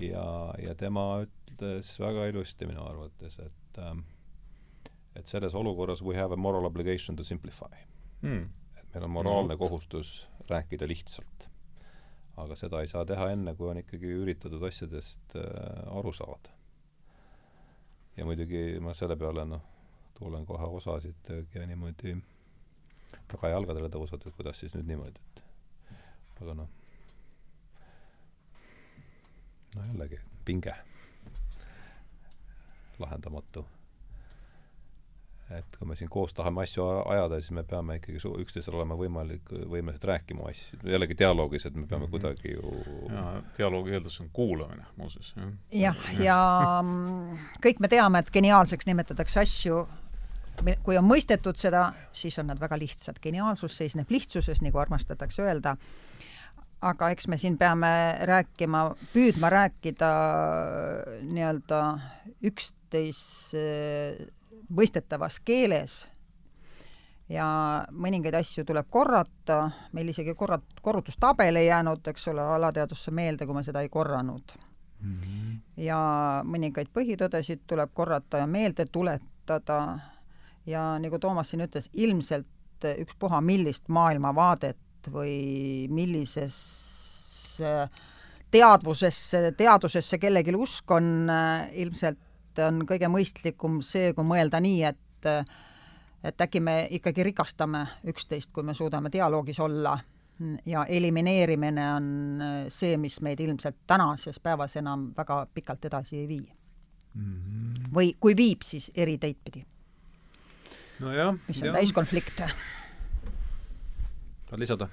ja, 0.00 0.26
ja 0.58 0.74
tema 0.74 1.06
ütles 1.24 1.94
väga 2.00 2.26
ilusti 2.26 2.66
minu 2.68 2.84
arvates, 2.84 3.38
et 3.38 3.80
ähm, 3.80 4.04
et 5.16 5.26
selles 5.26 5.54
olukorras 5.54 6.02
we 6.02 6.16
have 6.16 6.34
a 6.34 6.36
moral 6.36 6.64
obligation 6.64 7.16
to 7.16 7.24
simplify 7.24 7.72
mm.. 8.20 8.48
et 8.76 8.94
meil 8.94 9.04
on 9.04 9.10
moraalne 9.10 9.54
no, 9.54 9.58
kohustus 9.58 10.26
rääkida 10.50 10.88
lihtsalt. 10.88 11.48
aga 12.36 12.56
seda 12.56 12.82
ei 12.84 12.88
saa 12.88 13.04
teha 13.08 13.30
enne, 13.32 13.54
kui 13.56 13.68
on 13.70 13.78
ikkagi 13.80 14.10
üritatud 14.12 14.62
asjadest 14.68 15.36
äh, 15.40 15.98
aru 15.98 16.12
saada. 16.12 16.50
ja 18.16 18.24
muidugi 18.24 18.80
ma 18.80 18.94
selle 18.94 19.16
peale 19.16 19.44
noh, 19.44 19.62
tulen 20.18 20.46
kohe 20.46 20.66
osasid 20.80 21.30
ja 21.54 21.66
niimoodi 21.66 22.16
tagajalgadele 23.28 23.88
tõusvad, 23.92 24.26
et 24.26 24.36
kuidas 24.36 24.60
siis 24.60 24.74
nüüd 24.76 24.90
niimoodi, 24.90 25.22
et 25.90 26.42
aga 26.42 26.54
noh, 26.54 26.68
no 29.76 29.86
jällegi, 29.88 30.20
pinge, 30.44 30.76
lahendamatu 32.98 33.66
et 35.54 35.76
kui 35.78 35.86
me 35.86 35.94
siin 35.94 36.08
koos 36.10 36.34
tahame 36.34 36.64
asju 36.64 36.84
ajada, 37.06 37.38
siis 37.40 37.52
me 37.54 37.62
peame 37.66 38.00
ikkagi 38.00 38.18
su-, 38.22 38.32
üksteisel 38.42 38.74
olema 38.74 38.96
võimalik, 38.98 39.52
võimelised 39.70 40.06
rääkima 40.08 40.48
asju, 40.50 40.80
jällegi 40.90 41.18
dialoogis, 41.18 41.68
et 41.68 41.76
me 41.76 41.86
peame 41.86 42.06
mm 42.06 42.08
-hmm. 42.08 42.10
kuidagi 42.10 42.52
ju 42.54 43.12
jaa, 43.14 43.42
dialoogi 43.58 43.94
eeldus 43.94 44.20
on 44.20 44.30
kuulamine 44.32 44.86
muuseas, 44.96 45.34
jah. 45.36 45.52
jah, 45.70 46.20
ja 46.20 46.40
mm, 46.82 47.38
kõik 47.66 47.80
me 47.80 47.88
teame, 47.88 48.18
et 48.18 48.30
geniaalseks 48.30 48.86
nimetatakse 48.86 49.40
asju, 49.40 49.86
kui 50.82 50.98
on 50.98 51.04
mõistetud 51.04 51.56
seda, 51.56 51.92
siis 52.12 52.38
on 52.38 52.46
nad 52.46 52.60
väga 52.60 52.78
lihtsad. 52.78 53.18
geniaalsus 53.22 53.76
seisneb 53.76 54.10
lihtsuses, 54.10 54.62
nagu 54.62 54.78
armastatakse 54.78 55.42
öelda, 55.42 55.76
aga 56.80 57.10
eks 57.10 57.28
me 57.28 57.38
siin 57.38 57.58
peame 57.58 58.18
rääkima, 58.20 58.96
püüdma 59.12 59.50
rääkida 59.50 60.10
nii-öelda 61.22 61.98
üksteise 62.42 63.62
mõistetavas 64.68 65.40
keeles 65.44 66.06
ja 67.28 67.46
mõningaid 67.90 68.36
asju 68.38 68.64
tuleb 68.66 68.86
korrata, 68.90 69.70
meil 69.92 70.12
isegi 70.12 70.34
korrat-, 70.38 70.80
korrutustabel 70.82 71.58
ei 71.58 71.66
jäänud, 71.66 72.06
eks 72.06 72.28
ole, 72.32 72.44
alateadvusse 72.56 73.10
meelde, 73.10 73.46
kui 73.46 73.56
me 73.56 73.64
seda 73.66 73.82
ei 73.82 73.88
korranud 73.88 74.54
mm. 75.00 75.14
-hmm. 75.14 75.56
ja 75.76 75.98
mõningaid 76.44 76.92
põhitõdesid 76.94 77.66
tuleb 77.66 77.90
korrata 77.94 78.38
ja 78.38 78.46
meelde 78.46 78.86
tuletada 78.86 79.98
ja 80.66 80.98
nagu 80.98 81.18
Toomas 81.18 81.50
siin 81.50 81.66
ütles, 81.66 81.90
ilmselt 81.92 82.46
ükspuha 82.98 83.40
millist 83.40 83.88
maailmavaadet 83.88 85.10
või 85.12 85.86
millisesse 85.88 87.88
teadvusesse, 88.50 89.52
teadusesse 89.56 90.18
kellelgi 90.18 90.54
usk 90.54 90.90
on, 90.90 91.30
ilmselt 91.72 92.18
on 92.64 92.82
kõige 92.88 93.08
mõistlikum 93.12 93.80
see, 93.84 94.12
kui 94.14 94.24
mõelda 94.24 94.60
nii, 94.60 94.82
et 94.84 95.30
et 96.26 96.40
äkki 96.40 96.60
me 96.60 96.88
ikkagi 96.90 97.22
rikastame 97.22 97.84
üksteist, 98.10 98.50
kui 98.52 98.64
me 98.66 98.74
suudame 98.74 99.10
dialoogis 99.12 99.60
olla 99.60 99.98
ja 100.66 100.84
elimineerimine 100.84 101.86
on 101.94 102.08
see, 102.68 102.96
mis 103.00 103.20
meid 103.24 103.40
ilmselt 103.40 103.76
tänases 103.86 104.40
päevas 104.40 104.76
enam 104.76 105.10
väga 105.16 105.46
pikalt 105.54 105.84
edasi 105.88 106.18
ei 106.18 106.28
vii 106.28 106.52
mm. 107.14 107.22
-hmm. 107.22 107.94
või 107.94 108.12
kui 108.20 108.36
viib, 108.36 108.62
siis 108.62 108.90
eri 108.94 109.18
teid 109.18 109.36
pidi. 109.44 109.66
nojah. 111.00 111.34
mis 111.48 111.62
on 111.62 111.72
täiskonflikt. 111.72 112.36
tahad 114.46 114.60
lisada? 114.60 114.88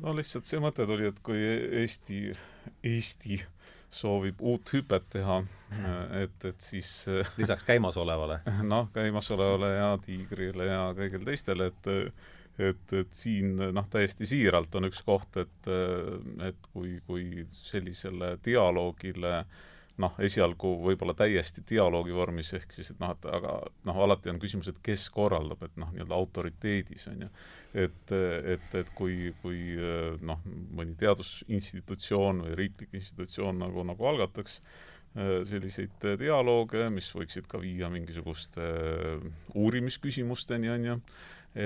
no 0.00 0.16
lihtsalt 0.16 0.44
see 0.44 0.60
mõte 0.60 0.86
tuli, 0.86 1.06
et 1.06 1.20
kui 1.20 1.38
Eesti, 1.82 2.32
Eesti 2.82 3.40
soovib 3.92 4.40
uut 4.40 4.72
hüpet 4.72 5.08
teha, 5.12 5.42
et, 6.16 6.44
et 6.48 6.64
siis 6.64 6.90
lisaks 7.36 7.66
käimasolevale? 7.68 8.40
noh, 8.72 8.88
käimasolevale 8.94 9.74
ja 9.76 9.90
Tiigrile 10.04 10.68
ja 10.70 10.84
kõigile 10.96 11.28
teistele, 11.28 11.72
et 11.72 11.92
et, 12.60 12.92
et 12.92 13.14
siin 13.16 13.56
noh, 13.72 13.86
täiesti 13.90 14.26
siiralt 14.28 14.74
on 14.76 14.88
üks 14.90 15.00
koht, 15.06 15.38
et, 15.40 15.68
et 16.44 16.66
kui, 16.72 16.98
kui 17.06 17.46
sellisele 17.48 18.34
dialoogile 18.44 19.38
noh, 20.00 20.14
esialgu 20.24 20.70
võib-olla 20.86 21.14
täiesti 21.16 21.64
dialoogi 21.68 22.14
vormis, 22.16 22.52
ehk 22.56 22.72
siis 22.72 22.92
et 22.94 23.00
noh, 23.02 23.12
et 23.12 23.26
aga 23.28 23.56
noh, 23.88 23.98
alati 24.06 24.32
on 24.32 24.40
küsimus, 24.42 24.70
et 24.72 24.78
kes 24.84 25.08
korraldab, 25.12 25.64
et 25.66 25.76
noh, 25.80 25.90
nii-öelda 25.92 26.16
autoriteedis, 26.16 27.06
on 27.12 27.26
ju. 27.26 27.28
Et, 27.84 28.14
et, 28.54 28.74
et 28.80 28.94
kui, 28.96 29.34
kui 29.42 29.60
noh, 30.24 30.40
mõni 30.76 30.96
teadusinstitutsioon 31.00 32.42
või 32.46 32.56
riiklik 32.64 32.96
institutsioon 32.98 33.62
nagu, 33.64 33.84
nagu 33.88 34.08
algataks 34.12 34.58
äh, 34.60 35.38
selliseid 35.48 36.08
dialoog, 36.20 36.76
mis 36.92 37.12
võiksid 37.16 37.48
ka 37.50 37.60
viia 37.62 37.92
mingisuguste 37.92 38.64
äh, 38.64 39.30
uurimisküsimusteni, 39.54 40.72
on 40.72 40.90
ju, 40.90 40.98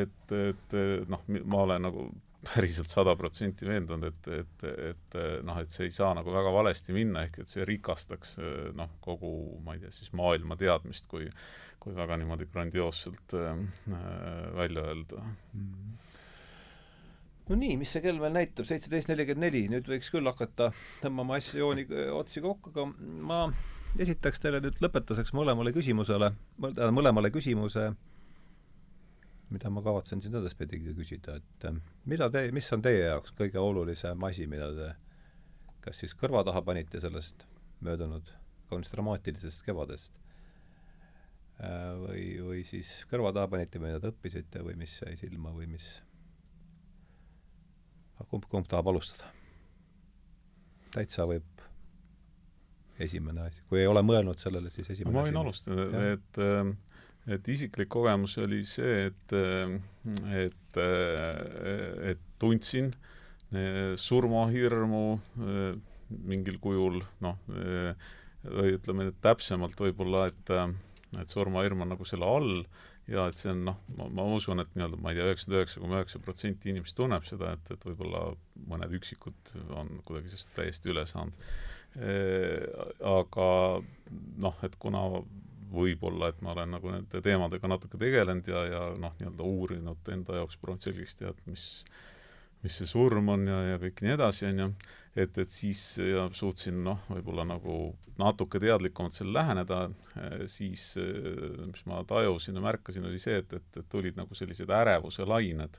et, 0.03 0.23
et 0.35 0.79
noh, 1.11 1.23
ma 1.47 1.67
olen 1.67 1.87
nagu 1.87 2.09
päriselt 2.45 2.91
sada 2.91 3.17
protsenti 3.19 3.67
veendunud, 3.67 4.05
et, 4.11 4.29
et, 4.43 4.67
et 4.93 5.17
noh, 5.47 5.57
et 5.63 5.73
see 5.73 5.89
ei 5.89 5.95
saa 5.95 6.13
nagu 6.15 6.31
väga 6.35 6.53
valesti 6.55 6.95
minna, 6.95 7.25
ehk 7.27 7.41
et 7.43 7.51
see 7.51 7.65
rikastaks 7.67 8.37
noh, 8.77 8.93
kogu, 9.05 9.31
ma 9.65 9.75
ei 9.75 9.83
tea, 9.83 9.95
siis 9.95 10.13
maailma 10.17 10.59
teadmist, 10.61 11.09
kui 11.11 11.31
kui 11.87 11.95
väga 11.95 12.17
niimoodi 12.19 12.49
grandioosselt 12.51 13.37
äh, 13.39 13.61
välja 14.57 14.83
öelda. 14.91 15.23
Mm. 15.55 15.95
No 17.47 17.59
nii, 17.61 17.77
mis 17.79 17.93
see 17.95 18.03
kell 18.03 18.19
meil 18.19 18.35
näitab, 18.35 18.67
seitseteist 18.67 19.07
nelikümmend 19.13 19.47
neli, 19.47 19.61
nüüd 19.71 19.87
võiks 19.87 20.11
küll 20.11 20.27
hakata 20.27 20.73
tõmbama 21.05 21.37
asju 21.39 21.61
jooni, 21.61 21.85
otsi 22.17 22.43
kokku, 22.43 22.73
aga 22.75 22.89
ma 23.29 23.45
esitaks 24.03 24.43
teile 24.43 24.59
nüüd 24.65 24.81
lõpetuseks 24.83 25.31
mõlemale 25.37 25.71
küsimusele, 25.77 26.33
mõlemale 26.59 27.31
küsimuse, 27.31 27.93
mida 29.51 29.71
ma 29.71 29.83
kavatsen 29.85 30.23
siin 30.23 30.35
edaspidi 30.41 30.81
küsida, 30.87 31.37
et 31.39 31.67
äh, 31.69 31.77
mida 32.11 32.31
te, 32.33 32.49
mis 32.55 32.71
on 32.75 32.83
teie 32.83 33.05
jaoks 33.05 33.35
kõige 33.39 33.63
olulisem 33.63 34.25
asi, 34.27 34.49
mida 34.51 34.73
te 34.75 34.93
kas 35.87 36.03
siis 36.03 36.17
kõrva 36.19 36.43
taha 36.47 36.65
panite 36.67 37.01
sellest 37.03 37.47
möödunud 37.87 38.33
kaunis 38.71 38.91
dramaatilisest 38.91 39.63
kevadest 39.67 40.17
äh, 41.63 41.93
või, 42.03 42.25
või 42.43 42.65
siis 42.67 42.91
kõrva 43.11 43.31
taha 43.37 43.51
panite, 43.53 43.83
mida 43.83 44.01
te 44.03 44.11
õppisite 44.11 44.65
või 44.67 44.75
mis 44.81 44.99
jäi 45.05 45.15
silma 45.21 45.55
või 45.55 45.71
mis 45.77 45.91
kumb, 48.31 48.49
kumb 48.51 48.67
tahab 48.71 48.91
alustada? 48.91 49.31
täitsa 50.97 51.27
võib 51.29 51.63
esimene 53.03 53.47
asi, 53.51 53.61
kui 53.69 53.83
ei 53.83 53.89
ole 53.91 54.01
mõelnud 54.07 54.41
sellele, 54.41 54.71
siis 54.73 54.89
esimene 54.95 55.15
ma 55.15 55.27
võin 55.27 55.39
alustada, 55.39 55.87
et 56.15 56.39
ähm, 56.41 56.71
et 57.27 57.49
isiklik 57.51 57.91
kogemus 57.91 58.37
oli 58.43 58.63
see, 58.67 59.11
et, 59.11 59.35
ähm, 59.35 59.81
et, 60.31 60.79
äh, 60.79 62.13
et 62.13 62.25
tundsin 62.39 62.93
äh, 63.53 63.95
surmahirmu 63.99 65.05
äh, 65.17 65.77
mingil 66.07 66.61
kujul, 66.63 67.01
noh, 67.19 67.39
või 68.47 68.77
ütleme 68.77 69.09
nüüd 69.09 69.17
täpsemalt 69.25 69.81
võib-olla, 69.83 70.29
et 70.31 70.53
et 71.19 71.33
surmahirm 71.33 71.81
on 71.83 71.91
nagu 71.91 72.05
selle 72.07 72.29
all 72.31 72.53
ja 73.11 73.25
et 73.27 73.35
see 73.35 73.51
on 73.51 73.65
noh, 73.67 73.81
ma, 73.97 74.07
ma 74.15 74.27
usun, 74.37 74.63
et 74.63 74.71
nii-öelda 74.77 75.01
ma 75.03 75.11
ei 75.11 75.19
tea, 75.19 75.27
üheksakümmend 75.27 75.59
üheksa 75.59 75.83
koma 75.83 75.99
üheksa 75.99 76.21
protsenti 76.23 76.71
inimest 76.71 76.95
tunneb 76.99 77.27
seda, 77.27 77.57
et, 77.57 77.73
et 77.75 77.87
võib-olla 77.89 78.23
mõned 78.71 78.95
üksikud 79.01 79.53
on 79.81 79.91
kuidagi 80.07 80.31
sellest 80.31 80.53
täiesti 80.55 80.93
üle 80.95 81.03
saanud. 81.11 81.49
Aga 83.17 83.51
noh, 84.47 84.63
et 84.67 84.79
kuna 84.79 85.03
võib-olla, 85.73 86.31
et 86.31 86.43
ma 86.45 86.53
olen 86.55 86.77
nagu 86.77 86.93
nende 86.93 87.23
teemadega 87.23 87.71
natuke 87.71 87.99
tegelenud 88.01 88.49
ja, 88.51 88.67
ja 88.71 88.83
noh, 89.01 89.15
nii-öelda 89.19 89.47
uurinud 89.47 90.13
enda 90.15 90.41
jaoks, 90.41 90.61
proovinud 90.61 90.85
selgeks 90.87 91.19
teha, 91.21 91.33
et 91.35 91.51
mis 91.51 91.67
mis 92.67 92.79
see 92.81 92.89
surm 92.89 93.29
on 93.31 93.47
ja, 93.49 93.59
ja 93.73 93.77
kõik 93.81 94.01
nii 94.03 94.15
edasi, 94.17 94.47
on 94.49 94.63
ju, 94.63 94.69
et, 95.23 95.39
et 95.39 95.53
siis 95.53 95.83
ja 96.01 96.27
suutsin 96.35 96.81
noh, 96.87 97.05
võib-olla 97.11 97.45
nagu 97.47 97.77
natuke 98.19 98.61
teadlikumalt 98.63 99.15
sellele 99.17 99.43
läheneda, 99.43 99.81
siis 100.51 100.89
mis 100.97 101.85
ma 101.89 102.01
tajusin 102.09 102.57
ja 102.57 102.65
märkasin, 102.65 103.07
oli 103.11 103.21
see, 103.23 103.39
et, 103.43 103.53
et, 103.59 103.69
et 103.83 103.89
tulid 103.93 104.19
nagu 104.19 104.35
sellised 104.35 104.73
ärevuse 104.73 105.29
lained, 105.29 105.79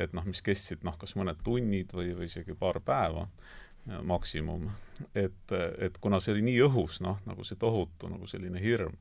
et 0.00 0.14
noh, 0.16 0.26
mis 0.28 0.44
kestsid 0.44 0.84
noh, 0.86 0.96
kas 1.00 1.16
mõned 1.18 1.40
tunnid 1.44 1.92
või, 1.96 2.12
või 2.16 2.28
isegi 2.30 2.56
paar 2.58 2.80
päeva 2.84 3.26
maksimum. 3.86 4.70
et, 5.14 5.52
et 5.78 5.98
kuna 6.00 6.20
see 6.22 6.36
oli 6.36 6.44
nii 6.46 6.60
õhus, 6.68 7.00
noh, 7.02 7.18
nagu 7.26 7.44
see 7.46 7.58
tohutu 7.58 8.10
nagu 8.10 8.28
selline 8.30 8.60
hirm, 8.62 8.94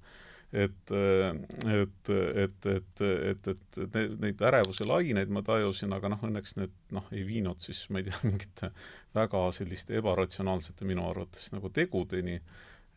et, 0.52 0.92
et, 0.92 2.10
et, 2.12 2.66
et, 2.66 3.04
et, 3.06 3.52
et 3.52 4.16
neid 4.24 4.42
ärevuse 4.42 4.88
laineid 4.90 5.30
ma 5.32 5.44
tajusin, 5.46 5.94
aga 5.96 6.12
noh, 6.12 6.26
õnneks 6.28 6.58
need 6.58 6.74
noh, 6.96 7.06
ei 7.14 7.24
viinud 7.28 7.62
siis, 7.64 7.84
ma 7.94 8.02
ei 8.02 8.10
tea, 8.10 8.18
mingite 8.28 8.72
väga 9.16 9.46
selliste 9.56 9.96
ebaratsionaalsete 10.02 10.88
minu 10.90 11.06
arvates 11.10 11.52
nagu 11.54 11.72
tegudeni, 11.74 12.40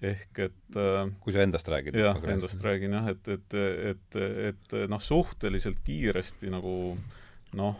ehk 0.05 0.41
et 0.49 0.79
kui 1.23 1.37
sa 1.37 1.45
endast 1.45 1.69
räägid? 1.71 2.01
jah, 2.01 2.19
endast 2.33 2.65
räägin 2.65 2.97
jah, 2.97 3.13
et, 3.13 3.29
et, 3.37 3.59
et, 3.93 4.21
et 4.51 4.77
noh, 4.91 5.03
suhteliselt 5.03 5.85
kiiresti 5.85 6.51
nagu 6.53 6.75
noh, 7.61 7.79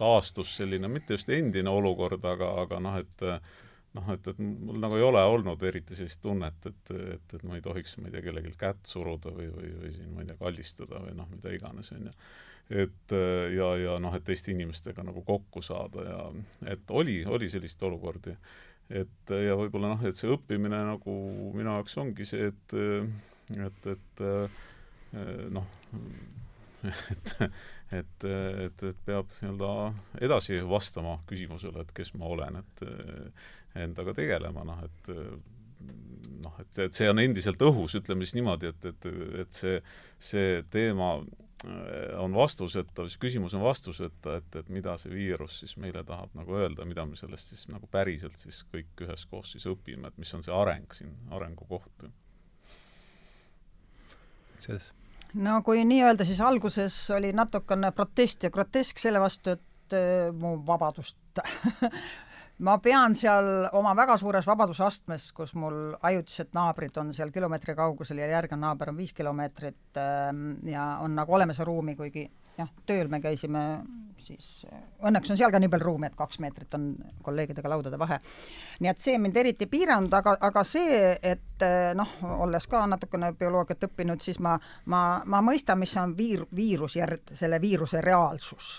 taastus 0.00 0.56
selline, 0.60 0.88
mitte 0.88 1.18
just 1.18 1.30
endine 1.34 1.70
olukord, 1.70 2.24
aga, 2.24 2.54
aga 2.64 2.80
noh, 2.82 2.96
et 3.00 3.26
noh, 3.96 4.10
et, 4.14 4.28
et 4.30 4.38
mul 4.42 4.78
nagu 4.82 4.98
ei 4.98 5.04
ole 5.04 5.22
olnud 5.32 5.62
eriti 5.66 5.96
sellist 5.98 6.20
tunnet, 6.22 6.68
et, 6.68 6.92
et, 7.16 7.34
et 7.36 7.42
ma 7.46 7.58
ei 7.58 7.64
tohiks, 7.64 7.96
ma 7.98 8.08
ei 8.08 8.14
tea, 8.14 8.24
kellelgi 8.28 8.54
kätt 8.58 8.86
suruda 8.86 9.32
või, 9.34 9.48
või, 9.50 9.72
või 9.82 9.92
siin, 9.96 10.12
ma 10.14 10.22
ei 10.22 10.30
tea, 10.30 10.38
kallistada 10.40 11.02
või 11.02 11.16
noh, 11.18 11.28
mida 11.34 11.54
iganes, 11.56 11.90
on 11.96 12.06
ju. 12.06 12.14
et 12.84 13.14
ja, 13.56 13.70
ja 13.82 13.98
noh, 14.02 14.14
et 14.16 14.26
teiste 14.26 14.54
inimestega 14.54 15.04
nagu 15.06 15.24
kokku 15.26 15.62
saada 15.66 16.06
ja 16.06 16.20
et 16.74 16.94
oli, 16.94 17.20
oli 17.26 17.50
sellist 17.50 17.82
olukordi. 17.86 18.36
et 19.02 19.34
ja 19.48 19.58
võib-olla 19.58 19.94
noh, 19.94 20.06
et 20.06 20.18
see 20.18 20.30
õppimine 20.30 20.84
nagu 20.92 21.16
minu 21.56 21.74
jaoks 21.74 21.98
ongi 22.02 22.28
see, 22.30 22.52
et, 22.52 22.76
et, 23.66 23.90
et 23.96 24.24
noh, 25.50 25.66
et, 26.86 27.34
et, 27.92 28.26
et, 28.26 28.82
et 28.90 29.06
peab 29.06 29.32
nii-öelda 29.40 29.70
edasi 30.22 30.60
vastama 30.68 31.18
küsimusele, 31.30 31.84
et 31.84 31.94
kes 31.96 32.14
ma 32.14 32.28
olen, 32.30 32.60
et 32.62 32.84
endaga 33.80 34.14
tegelema, 34.14 34.66
noh 34.66 34.84
et 34.86 35.10
noh, 36.40 36.56
et 36.62 36.80
et 36.86 36.96
see 36.96 37.08
on 37.10 37.20
endiselt 37.22 37.60
õhus, 37.64 37.96
ütleme 37.98 38.26
siis 38.26 38.36
niimoodi, 38.38 38.70
et, 38.72 38.88
et, 38.92 39.08
et 39.42 39.56
see, 39.56 39.76
see 40.30 40.60
teema 40.72 41.10
äh, 41.18 42.12
on 42.20 42.36
vastuseta, 42.36 43.06
see 43.08 43.22
küsimus 43.22 43.56
on 43.58 43.64
vastuseta, 43.64 44.38
et, 44.40 44.60
et 44.62 44.70
mida 44.72 44.96
see 45.00 45.12
viirus 45.14 45.60
siis 45.62 45.76
meile 45.80 46.04
tahab 46.06 46.34
nagu 46.38 46.56
öelda, 46.60 46.86
mida 46.88 47.06
me 47.08 47.18
sellest 47.18 47.54
siis 47.54 47.66
nagu 47.72 47.88
päriselt 47.92 48.40
siis 48.40 48.62
kõik 48.72 49.04
üheskoos 49.06 49.56
siis 49.56 49.68
õpime, 49.70 50.10
et 50.10 50.22
mis 50.22 50.34
on 50.36 50.46
see 50.46 50.54
areng 50.56 50.96
siin, 50.96 51.14
arengukoht. 51.36 52.08
selles 54.60 54.92
no 55.34 55.60
kui 55.66 55.84
nii-öelda, 55.86 56.26
siis 56.26 56.40
alguses 56.40 56.96
oli 57.14 57.32
natukene 57.36 57.92
protest 57.96 58.46
ja 58.46 58.50
grotesk 58.50 58.98
selle 58.98 59.20
vastu, 59.22 59.56
et 59.56 59.96
äh, 59.96 60.30
mu 60.40 60.56
vabadust 60.66 61.16
ma 62.60 62.76
pean 62.82 63.14
seal 63.16 63.68
oma 63.76 63.94
väga 63.96 64.16
suures 64.20 64.46
vabadusastmes, 64.48 65.30
kus 65.36 65.54
mul 65.58 65.94
ajutised 66.10 66.52
naabrid 66.56 66.96
on 67.00 67.14
seal 67.16 67.32
kilomeetri 67.34 67.74
kaugusel 67.78 68.20
ja 68.20 68.28
järgnev 68.34 68.60
naaber 68.60 68.92
on 68.92 69.00
viis 69.00 69.14
kilomeetrit 69.16 70.00
ähm, 70.00 70.52
ja 70.68 70.98
on 71.04 71.16
nagu 71.16 71.34
olemas 71.34 71.60
ruumi, 71.64 71.96
kuigi 71.96 72.26
jah, 72.58 72.70
tööl 72.86 73.08
me 73.08 73.20
käisime 73.24 73.62
siis, 74.20 74.48
õnneks 75.06 75.32
on 75.32 75.38
seal 75.40 75.52
ka 75.52 75.60
nii 75.62 75.70
palju 75.72 75.86
ruumi, 75.86 76.10
et 76.10 76.18
kaks 76.18 76.40
meetrit 76.44 76.74
on 76.76 76.90
kolleegidega 77.24 77.72
laudade 77.72 77.98
vahe. 77.98 78.20
nii 78.80 78.90
et 78.92 79.00
see 79.00 79.16
mind 79.18 79.36
eriti 79.40 79.64
ei 79.64 79.72
piiranud, 79.72 80.12
aga, 80.20 80.36
aga 80.50 80.64
see, 80.68 81.14
et 81.22 81.64
äh, 81.64 81.92
noh, 81.96 82.12
olles 82.44 82.68
ka 82.68 82.84
natukene 82.90 83.32
bioloogiat 83.40 83.88
õppinud, 83.88 84.20
siis 84.24 84.40
ma, 84.44 84.58
ma, 84.92 85.02
ma 85.24 85.42
mõistan, 85.44 85.80
mis 85.80 85.96
on 85.96 86.12
viir-, 86.16 86.48
viirusjärg, 86.56 87.32
selle 87.40 87.60
viiruse 87.62 88.04
reaalsus 88.04 88.74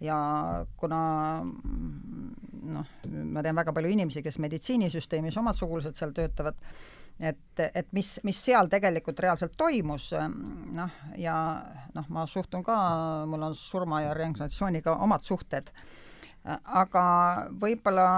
ja 0.00 0.18
kuna 0.80 1.00
noh, 2.62 2.86
ma 3.04 3.42
tean 3.44 3.58
väga 3.58 3.74
palju 3.76 3.92
inimesi, 3.92 4.22
kes 4.24 4.38
meditsiinisüsteemis 4.42 5.36
omad 5.40 5.58
sugulased 5.58 5.96
seal 5.98 6.14
töötavad, 6.16 6.56
et, 7.20 7.62
et 7.66 7.90
mis, 7.96 8.14
mis 8.24 8.38
seal 8.46 8.70
tegelikult 8.72 9.20
reaalselt 9.20 9.56
toimus, 9.60 10.10
noh, 10.76 10.96
ja 11.20 11.36
noh, 11.96 12.08
ma 12.12 12.24
suhtun 12.30 12.64
ka, 12.66 12.78
mul 13.28 13.50
on 13.50 13.56
surma 13.56 14.04
ja 14.06 14.14
reinkarnatsiooniga 14.16 14.96
omad 15.04 15.26
suhted, 15.26 15.72
aga 16.64 17.04
võib-olla 17.60 18.08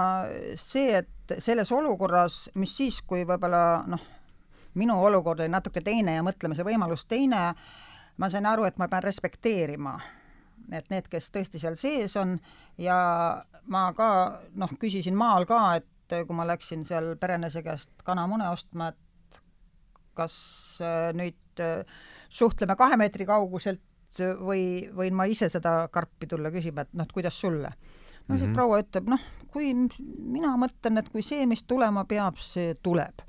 see, 0.59 1.03
et 1.03 1.37
selles 1.43 1.71
olukorras, 1.75 2.47
mis 2.55 2.75
siis, 2.79 3.01
kui 3.03 3.27
võib-olla 3.27 3.83
noh, 3.91 4.11
minu 4.79 4.95
olukord 5.05 5.43
oli 5.43 5.51
natuke 5.51 5.83
teine 5.85 6.15
ja 6.15 6.23
mõtlemise 6.25 6.63
võimalus 6.65 7.05
teine, 7.05 7.49
ma 8.17 8.29
sain 8.29 8.47
aru, 8.47 8.65
et 8.65 8.79
ma 8.79 8.87
pean 8.89 9.03
respekteerima 9.03 9.97
et 10.71 10.89
need, 10.89 11.07
kes 11.11 11.29
tõesti 11.33 11.61
seal 11.61 11.75
sees 11.79 12.15
on 12.19 12.37
ja 12.81 12.97
ma 13.71 13.85
ka 13.97 14.09
noh, 14.59 14.75
küsisin 14.79 15.17
maal 15.19 15.47
ka, 15.49 15.59
et 15.79 16.17
kui 16.27 16.35
ma 16.35 16.45
läksin 16.47 16.83
seal 16.85 17.15
perenese 17.19 17.63
käest 17.65 18.03
kanamune 18.05 18.49
ostma, 18.51 18.91
et 18.93 19.39
kas 20.17 20.35
äh, 20.83 21.09
nüüd 21.17 21.63
äh, 21.63 21.81
suhtleme 22.29 22.75
kahe 22.77 22.99
meetri 22.99 23.25
kauguselt 23.25 23.81
või 24.13 24.91
võin 24.93 25.15
ma 25.17 25.25
ise 25.25 25.49
seda 25.49 25.87
karpi 25.89 26.27
tulla 26.29 26.51
küsima, 26.53 26.85
et 26.85 26.91
noh, 26.93 27.07
et 27.07 27.15
kuidas 27.15 27.39
sulle? 27.39 27.73
no 28.27 28.35
siis 28.35 28.45
mm 28.45 28.51
-hmm. 28.51 28.53
proua 28.53 28.79
ütleb, 28.79 29.07
noh, 29.09 29.23
kui 29.51 29.73
mina 29.73 30.53
mõtlen, 30.57 30.99
et 30.99 31.09
kui 31.09 31.21
see, 31.21 31.45
mis 31.45 31.63
tulema 31.63 32.05
peab, 32.05 32.37
see 32.39 32.75
tuleb 32.81 33.25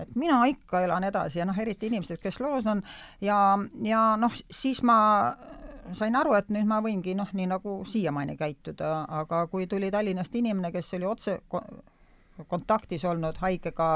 et 0.00 0.14
mina 0.16 0.38
ikka 0.46 0.80
elan 0.80 1.04
edasi 1.04 1.38
ja 1.38 1.44
noh, 1.44 1.58
eriti 1.58 1.90
inimesed, 1.90 2.20
kes 2.22 2.40
loos 2.40 2.66
on 2.66 2.82
ja, 3.20 3.58
ja 3.84 4.16
noh, 4.16 4.32
siis 4.50 4.82
ma 4.82 5.36
sain 5.96 6.16
aru, 6.16 6.34
et 6.38 6.50
nüüd 6.52 6.68
ma 6.68 6.80
võingi 6.84 7.14
noh, 7.18 7.28
nii 7.36 7.46
nagu 7.50 7.76
siiamaani 7.88 8.36
käituda, 8.40 9.04
aga 9.20 9.44
kui 9.52 9.66
tuli 9.70 9.90
Tallinnast 9.90 10.34
inimene, 10.34 10.72
kes 10.74 10.94
oli 10.98 11.08
otse 11.08 11.38
kontaktis 12.48 13.04
olnud 13.04 13.38
haigega, 13.42 13.88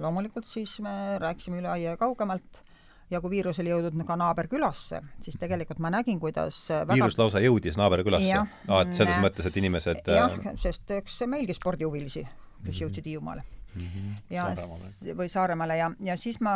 loomulikult 0.00 0.48
siis 0.48 0.78
me 0.84 1.18
rääkisime 1.20 1.60
üle 1.60 1.72
aia 1.72 1.96
kaugemalt 2.00 2.62
ja 3.10 3.20
kui 3.20 3.32
viirus 3.34 3.58
oli 3.62 3.72
jõudnud 3.72 4.06
ka 4.06 4.16
naaberkülasse, 4.20 5.00
siis 5.24 5.38
tegelikult 5.40 5.80
ma 5.82 5.90
nägin, 5.92 6.20
kuidas 6.22 6.62
väga... 6.70 6.94
viirus 6.94 7.18
lausa 7.18 7.42
jõudis 7.42 7.78
naaberkülasse? 7.80 8.42
aa, 8.68 8.82
et 8.84 8.94
selles 8.96 9.18
mõttes, 9.22 9.48
et 9.50 9.62
inimesed 9.62 10.12
jah, 10.14 10.36
sest 10.60 10.94
eks 11.00 11.22
meilgi 11.30 11.56
spordihuvilisi, 11.58 12.22
kes 12.22 12.74
-hmm. 12.74 12.82
jõudsid 12.84 13.10
Hiiumaale 13.10 13.42
mm. 13.42 13.48
-hmm. 13.48 13.59
Ja 14.30 14.50
Saaremaale. 14.54 15.14
või 15.16 15.28
Saaremaale 15.30 15.76
ja, 15.78 15.88
ja 16.04 16.16
siis 16.18 16.40
ma 16.44 16.54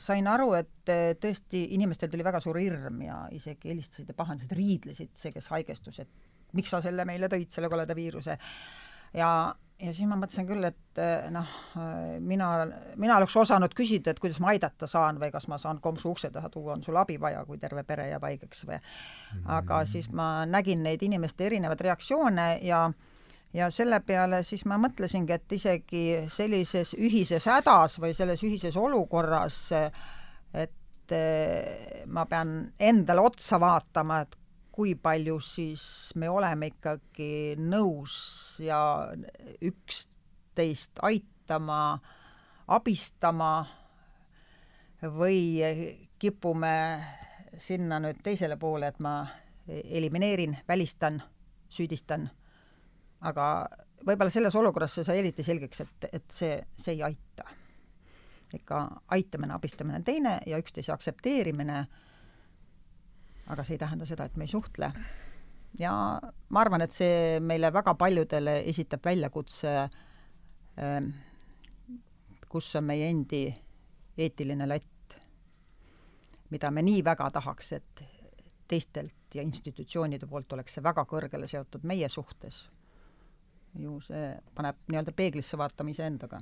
sain 0.00 0.26
aru, 0.30 0.52
et 0.58 0.92
eh, 0.92 1.12
tõesti 1.20 1.64
inimestel 1.76 2.10
tuli 2.12 2.26
väga 2.26 2.40
suur 2.44 2.58
hirm 2.60 3.00
ja 3.04 3.22
isegi 3.34 3.72
helistasid 3.72 4.10
ja 4.10 4.18
pahandasid, 4.18 4.52
riidlesid, 4.56 5.14
see, 5.18 5.32
kes 5.34 5.50
haigestus, 5.54 6.02
et 6.04 6.52
miks 6.56 6.70
sa 6.72 6.82
selle 6.84 7.04
meile 7.08 7.30
tõid, 7.30 7.50
selle 7.52 7.70
koleda 7.72 7.96
viiruse. 7.96 8.38
ja, 9.16 9.30
ja 9.78 9.92
siis 9.92 10.08
ma 10.08 10.18
mõtlesin 10.20 10.48
küll, 10.48 10.64
et 10.68 11.02
eh, 11.02 11.28
noh, 11.34 11.58
mina, 12.20 12.52
mina 12.96 13.18
oleks 13.18 13.36
osanud 13.36 13.74
küsida, 13.76 14.14
et 14.14 14.22
kuidas 14.22 14.40
ma 14.44 14.54
aidata 14.54 14.86
saan 14.90 15.20
või 15.20 15.32
kas 15.34 15.48
ma 15.48 15.58
saan 15.58 15.82
kompsu 15.84 16.14
ukse 16.14 16.30
taha 16.34 16.50
tuua, 16.54 16.78
on 16.78 16.86
sul 16.86 16.96
abi 16.96 17.18
vaja, 17.20 17.44
kui 17.48 17.58
terve 17.58 17.84
pere 17.88 18.08
jääb 18.12 18.30
haigeks 18.30 18.64
või 18.68 18.80
aga 19.58 19.84
siis 19.86 20.10
ma 20.12 20.46
nägin 20.46 20.82
neid 20.86 21.02
inimeste 21.02 21.46
erinevaid 21.50 21.86
reaktsioone 21.88 22.50
ja 22.62 22.86
äh, 22.86 23.07
ja 23.54 23.70
selle 23.70 24.00
peale 24.00 24.42
siis 24.46 24.64
ma 24.68 24.78
mõtlesingi, 24.80 25.32
et 25.34 25.52
isegi 25.56 26.02
sellises 26.30 26.94
ühises 26.98 27.46
hädas 27.48 27.98
või 28.00 28.14
selles 28.16 28.42
ühises 28.44 28.76
olukorras, 28.76 29.60
et 30.52 31.14
eh, 31.16 32.04
ma 32.06 32.26
pean 32.28 32.60
endale 32.78 33.24
otsa 33.24 33.60
vaatama, 33.60 34.20
et 34.24 34.36
kui 34.78 34.94
palju 34.94 35.40
siis 35.42 35.82
me 36.20 36.28
oleme 36.30 36.70
ikkagi 36.74 37.56
nõus 37.58 38.14
ja 38.62 38.78
üksteist 39.64 41.02
aitama, 41.02 41.98
abistama 42.68 43.52
või 45.02 45.40
kipume 46.18 46.76
sinna 47.58 47.98
nüüd 48.02 48.20
teisele 48.22 48.58
poole, 48.60 48.92
et 48.92 49.00
ma 49.02 49.22
elimineerin, 49.66 50.54
välistan, 50.68 51.22
süüdistan 51.68 52.28
aga 53.26 53.46
võib-olla 54.06 54.30
selles 54.32 54.56
olukorras 54.58 54.94
see 54.98 55.06
sai 55.06 55.20
eriti 55.22 55.44
selgeks, 55.46 55.82
et, 55.84 56.08
et 56.12 56.26
see, 56.34 56.58
see 56.78 56.96
ei 56.96 57.02
aita. 57.08 57.46
ikka 58.54 58.76
aitamine, 59.12 59.52
abistamine 59.52 59.98
on 60.00 60.04
teine 60.04 60.38
ja 60.46 60.58
üksteise 60.58 60.92
aktsepteerimine, 60.94 61.82
aga 63.52 63.64
see 63.64 63.76
ei 63.76 63.82
tähenda 63.82 64.06
seda, 64.08 64.24
et 64.24 64.36
me 64.36 64.46
ei 64.46 64.52
suhtle. 64.52 64.92
ja 65.78 65.92
ma 66.48 66.60
arvan, 66.60 66.82
et 66.82 66.92
see 66.92 67.40
meile 67.40 67.72
väga 67.72 67.94
paljudele 67.94 68.62
esitab 68.70 69.04
väljakutse, 69.04 69.74
ähm, 70.80 71.10
kus 72.48 72.70
on 72.76 72.84
meie 72.88 73.10
endi 73.10 73.42
eetiline 74.18 74.66
latt, 74.68 75.18
mida 76.50 76.70
me 76.70 76.82
nii 76.82 77.04
väga 77.04 77.30
tahaks, 77.30 77.72
et 77.72 78.04
teistelt 78.68 79.34
ja 79.34 79.42
institutsioonide 79.42 80.26
poolt 80.26 80.52
oleks 80.52 80.74
see 80.76 80.82
väga 80.84 81.04
kõrgele 81.08 81.48
seotud 81.48 81.84
meie 81.88 82.08
suhtes 82.08 82.66
ju 83.78 83.98
see 84.04 84.30
paneb 84.56 84.78
nii-öelda 84.88 85.14
peeglisse 85.16 85.58
vaatama 85.60 85.92
iseendaga. 85.94 86.40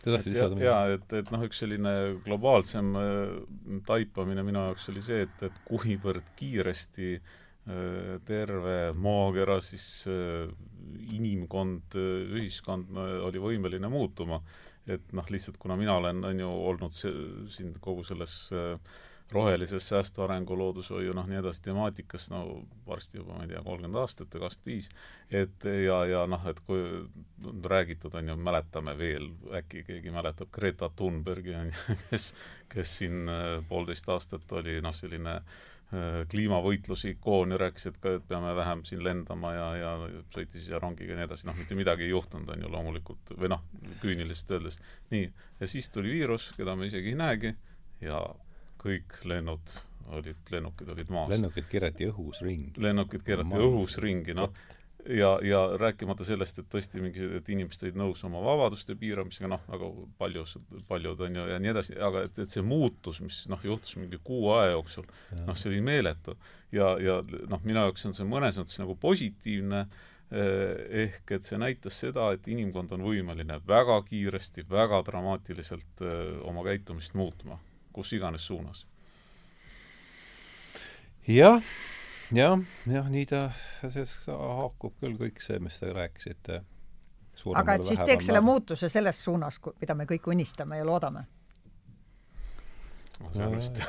Jaa, 0.00 0.94
et, 0.94 1.12
et 1.18 1.28
noh, 1.32 1.42
üks 1.44 1.60
selline 1.60 1.92
globaalsem 2.24 2.94
äh, 2.96 3.34
taipamine 3.84 4.44
minu 4.46 4.62
jaoks 4.70 4.88
oli 4.92 5.02
see, 5.04 5.26
et, 5.26 5.44
et 5.50 5.60
kuivõrd 5.68 6.32
kiiresti 6.38 7.10
äh, 7.18 8.16
terve 8.28 8.78
maakera 8.96 9.58
siis 9.64 9.86
äh, 10.08 10.48
inimkond, 11.12 11.94
ühiskond 12.40 12.96
oli 13.28 13.42
võimeline 13.42 13.90
muutuma. 13.92 14.40
et 14.90 15.12
noh, 15.12 15.26
lihtsalt 15.30 15.58
kuna 15.60 15.76
mina 15.76 15.98
olen, 16.00 16.24
on 16.24 16.40
ju, 16.40 16.48
olnud 16.70 16.94
see, 16.96 17.12
siin 17.52 17.74
kogu 17.84 18.02
selles 18.08 18.32
äh, 18.56 18.72
rohelises 19.32 19.88
säästva 19.88 20.24
arengu, 20.24 20.56
loodushoiu, 20.58 21.14
noh, 21.14 21.26
nii 21.30 21.38
edasi 21.40 21.62
temaatikas, 21.68 22.28
no 22.32 22.42
varsti 22.86 23.20
juba, 23.20 23.36
ma 23.36 23.46
ei 23.46 23.52
tea, 23.52 23.62
kolmkümmend 23.64 24.02
aastat 24.02 24.34
või 24.34 24.44
kakskümmend 24.44 24.70
viis, 24.70 24.90
et 25.42 25.66
ja, 25.86 25.98
ja 26.10 26.24
noh, 26.30 26.46
et 26.50 26.60
kui 26.66 26.82
on 27.46 27.64
räägitud, 27.72 28.14
on 28.18 28.32
ju, 28.32 28.38
mäletame 28.50 28.96
veel, 28.98 29.30
äkki 29.60 29.84
keegi 29.86 30.14
mäletab 30.14 30.50
Greta 30.54 30.90
Thunbergi, 30.96 31.54
on 31.56 31.70
ju, 31.70 31.96
kes, 32.10 32.30
kes 32.72 32.96
siin 33.02 33.30
äh, 33.30 33.58
poolteist 33.68 34.10
aastat 34.10 34.58
oli 34.58 34.80
noh, 34.82 34.94
selline 34.96 35.36
äh, 35.38 36.20
kliimavõitluse 36.34 37.14
ikoon 37.14 37.54
ja 37.54 37.62
rääkis, 37.64 37.86
et 37.92 38.02
ka, 38.02 38.18
et 38.18 38.28
peame 38.28 38.52
vähem 38.58 38.84
siin 38.88 39.06
lendama 39.06 39.54
ja, 39.54 39.70
ja 39.78 39.94
sõitis 40.34 40.68
ja 40.70 40.82
rongiga 40.82 41.14
ja 41.14 41.22
nii 41.22 41.30
edasi, 41.30 41.48
noh, 41.48 41.58
mitte 41.58 41.78
midagi 41.78 42.08
ei 42.08 42.14
juhtunud, 42.16 42.50
on 42.50 42.66
ju, 42.66 42.74
loomulikult, 42.74 43.34
või 43.38 43.54
noh, 43.54 43.64
küüniliselt 44.02 44.58
öeldes. 44.58 44.82
nii, 45.14 45.32
ja 45.62 45.70
siis 45.70 45.90
tuli 45.94 46.18
viirus, 46.18 46.50
keda 46.58 46.74
me 46.74 46.90
isegi 46.90 47.14
ei 47.14 47.20
näegi, 47.22 47.58
ja 48.02 48.22
kõik 48.80 49.20
lennud 49.28 49.78
olid, 50.10 50.42
lennukid 50.50 50.90
olid 50.94 51.12
maas. 51.12 51.30
lennukid 51.30 51.70
keerati 51.70 52.10
õhus 52.10 52.42
ringi. 52.44 52.74
lennukid 52.82 53.24
keerati 53.26 53.62
õhus 53.62 53.96
ringi, 54.02 54.34
noh, 54.36 54.52
ja, 55.06 55.30
ja 55.44 55.60
rääkimata 55.80 56.26
sellest, 56.26 56.60
et 56.60 56.68
tõesti 56.72 57.02
mingi, 57.02 57.24
et 57.38 57.48
inimesed 57.52 57.86
olid 57.86 57.98
nõus 58.00 58.22
oma 58.26 58.42
vabaduste 58.44 58.96
piiramisega, 59.00 59.50
noh, 59.52 59.64
väga 59.70 59.90
paljus, 60.20 60.56
paljud 60.88 61.24
on 61.26 61.40
ju, 61.40 61.46
ja 61.52 61.58
nii 61.62 61.72
edasi, 61.74 61.96
aga 62.08 62.24
et, 62.26 62.42
et 62.42 62.52
see 62.52 62.64
muutus, 62.66 63.22
mis 63.24 63.42
noh, 63.52 63.62
juhtus 63.64 63.96
mingi 64.00 64.20
kuu 64.24 64.50
aja 64.56 64.74
jooksul, 64.74 65.08
noh, 65.46 65.58
see 65.58 65.72
oli 65.72 65.82
meeletu. 65.86 66.36
ja, 66.74 66.94
ja 67.02 67.20
noh, 67.24 67.62
minu 67.64 67.86
jaoks 67.86 68.08
on 68.10 68.16
see 68.16 68.28
mõnes 68.28 68.58
mõttes 68.60 68.78
nagu 68.82 68.96
positiivne 69.00 69.86
eh, 69.86 71.06
ehk 71.06 71.36
et 71.38 71.48
see 71.48 71.58
näitas 71.58 71.98
seda, 72.04 72.30
et 72.34 72.46
inimkond 72.50 72.92
on 72.96 73.06
võimeline 73.06 73.60
väga 73.66 74.02
kiiresti, 74.06 74.66
väga 74.70 75.02
dramaatiliselt 75.06 76.04
öö, 76.04 76.14
eh, 76.14 76.38
oma 76.50 76.66
käitumist 76.66 77.18
muutma 77.18 77.58
kus 77.92 78.12
iganes 78.12 78.46
suunas. 78.46 78.86
jah, 81.28 81.62
jah, 82.32 82.58
jah, 82.86 83.10
nii 83.10 83.26
ta, 83.26 83.48
see 83.80 84.06
haakub 84.28 84.94
küll 85.00 85.18
kõik 85.20 85.42
see, 85.44 85.58
mis 85.58 85.78
te 85.78 85.92
rääkisite. 85.92 86.62
aga 87.56 87.74
et 87.74 87.84
siis 87.84 88.00
teeks 88.04 88.30
selle 88.30 88.40
muutuse 88.40 88.88
selles 88.88 89.24
suunas, 89.24 89.60
mida 89.80 89.94
me 89.94 90.08
kõik 90.08 90.26
unistame 90.32 90.80
ja 90.80 90.86
loodame 90.86 91.26
see 93.28 93.46
on 93.46 93.56
vist 93.56 93.80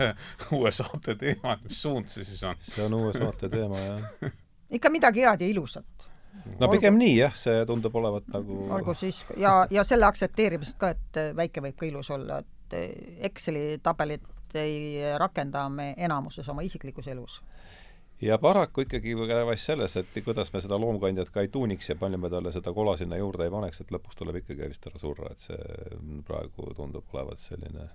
uue 0.56 0.70
saate 0.74 1.14
teema, 1.14 1.54
et 1.54 1.66
mis 1.68 1.82
suund 1.82 2.10
see 2.10 2.24
siis 2.26 2.42
on? 2.46 2.58
see 2.64 2.84
on 2.84 2.96
uue 2.98 3.12
saate 3.14 3.50
teema, 3.52 3.78
jah. 3.78 4.32
ikka 4.78 4.90
midagi 4.90 5.24
head 5.26 5.44
ja 5.44 5.48
ilusat. 5.48 6.06
no 6.34 6.66
olgu, 6.66 6.72
pigem 6.74 6.98
nii, 6.98 7.16
jah, 7.20 7.36
see 7.38 7.62
tundub 7.68 7.96
olevat 8.00 8.30
nagu 8.34 8.64
olgu 8.78 8.94
siis, 8.98 9.22
ja, 9.40 9.60
ja 9.70 9.84
selle 9.86 10.08
aktsepteerimist 10.10 10.78
ka, 10.80 10.94
et 10.96 11.22
väike 11.36 11.62
võib 11.64 11.78
ka 11.78 11.88
ilus 11.90 12.10
olla, 12.16 12.40
et 12.42 12.50
et 12.72 13.24
Exceli 13.30 13.78
tabelit 13.82 14.54
ei 14.54 15.00
rakenda 15.18 15.68
me 15.68 15.94
enamuses 15.96 16.48
oma 16.48 16.62
isiklikus 16.66 17.08
elus. 17.08 17.42
ja 18.20 18.38
paraku 18.38 18.80
ikkagi 18.80 19.16
vast 19.16 19.64
selles, 19.64 19.96
et 19.96 20.06
kuidas 20.24 20.52
me 20.52 20.60
seda 20.60 20.78
loomkandjat 20.80 21.30
ka 21.30 21.40
ei 21.40 21.48
tuuniks 21.48 21.88
ja 21.88 21.96
palju 21.96 22.18
me 22.18 22.30
talle 22.30 22.52
seda 22.52 22.72
kola 22.72 22.96
sinna 22.96 23.16
juurde 23.16 23.44
ei 23.44 23.50
paneks, 23.50 23.80
et 23.80 23.92
lõpuks 23.92 24.16
tuleb 24.18 24.42
ikkagi 24.42 24.68
vist 24.68 24.86
ära 24.86 24.98
surra, 24.98 25.30
et 25.30 25.38
see 25.38 25.58
praegu 26.26 26.74
tundub 26.76 27.14
olevat 27.14 27.38
selline 27.38 27.88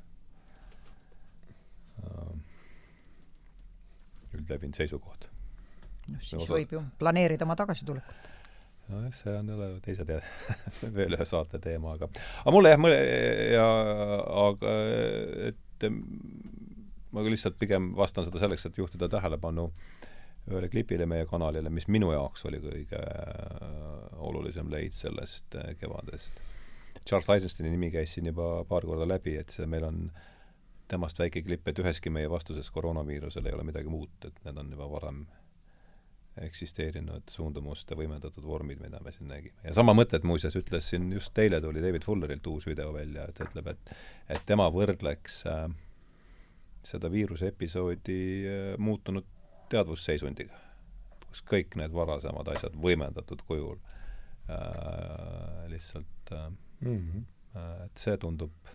äh, 2.04 2.32
üldlevinud 4.34 4.76
seisukoht. 4.76 5.30
noh, 6.08 6.22
siis 6.22 6.50
võib 6.50 6.74
ju 6.74 6.84
planeerida 7.00 7.46
oma 7.46 7.56
tagasitulekut 7.56 8.35
nojah, 8.92 9.14
see 9.18 9.36
on 9.40 9.50
jälle 9.54 9.70
teise 9.86 10.06
te-, 10.06 10.22
veel 10.98 11.18
ühe 11.18 11.28
saate 11.28 11.60
teema, 11.64 11.96
aga 11.98 12.10
aga 12.44 12.56
mulle 12.56 12.74
jah, 12.74 12.82
mulle 12.82 13.00
ja 13.56 13.68
aga 14.46 14.76
et 15.50 15.88
ma 17.16 17.24
lihtsalt 17.26 17.58
pigem 17.60 17.94
vastan 17.98 18.28
seda 18.28 18.42
selleks, 18.44 18.68
et 18.68 18.78
juhtida 18.78 19.10
tähelepanu 19.12 19.70
ühele 20.52 20.70
klipile 20.70 21.08
meie 21.10 21.26
kanalile, 21.30 21.72
mis 21.74 21.88
minu 21.90 22.12
jaoks 22.14 22.46
oli 22.50 22.60
kõige 22.62 23.02
olulisem 24.28 24.70
leid 24.70 24.94
sellest 24.94 25.58
kevadest. 25.80 26.38
Charles 27.06 27.30
Eisensteini 27.34 27.72
nimi 27.74 27.90
käis 27.94 28.14
siin 28.16 28.30
juba 28.30 28.64
paar 28.70 28.86
korda 28.86 29.08
läbi, 29.10 29.36
et 29.40 29.54
see 29.54 29.66
meil 29.70 29.88
on 29.88 30.04
temast 30.90 31.20
väike 31.20 31.42
klipp, 31.46 31.68
et 31.68 31.82
üheski 31.82 32.14
meie 32.14 32.30
vastuses 32.30 32.70
koroonaviirusele 32.74 33.50
ei 33.50 33.58
ole 33.58 33.66
midagi 33.66 33.90
muud, 33.90 34.14
et 34.28 34.38
need 34.46 34.62
on 34.62 34.70
juba 34.76 34.90
varem 34.92 35.26
eksisteerinud 36.42 37.32
suundumuste 37.32 37.96
võimendatud 37.96 38.44
vormid, 38.44 38.82
mida 38.84 39.00
me 39.04 39.12
siin 39.16 39.30
nägime. 39.32 39.56
ja 39.64 39.74
sama 39.74 39.94
mõtet 39.96 40.24
muuseas 40.28 40.56
ütles 40.60 40.90
siin, 40.90 41.08
just 41.16 41.38
eile 41.40 41.62
tuli 41.62 41.84
David 41.84 42.04
Fullerilt 42.04 42.48
uus 42.52 42.68
video 42.68 42.92
välja, 42.94 43.28
et 43.30 43.40
ütleb, 43.40 43.72
et 43.72 43.96
et 44.36 44.42
tema 44.46 44.68
võrdleks 44.74 45.44
äh, 45.48 45.68
seda 46.84 47.12
viiruse 47.12 47.50
episoodi 47.54 48.20
äh, 48.46 48.64
muutunud 48.78 49.28
teadvusseisundiga, 49.72 50.58
kus 51.28 51.44
kõik 51.50 51.78
need 51.80 51.94
varasemad 51.96 52.52
asjad 52.54 52.76
võimendatud 52.82 53.42
kujul 53.48 53.78
äh, 54.50 55.70
lihtsalt 55.72 56.32
äh, 56.32 56.50
mm, 56.82 56.98
-hmm. 56.98 57.24
et 57.86 57.98
see 57.98 58.18
tundub 58.18 58.74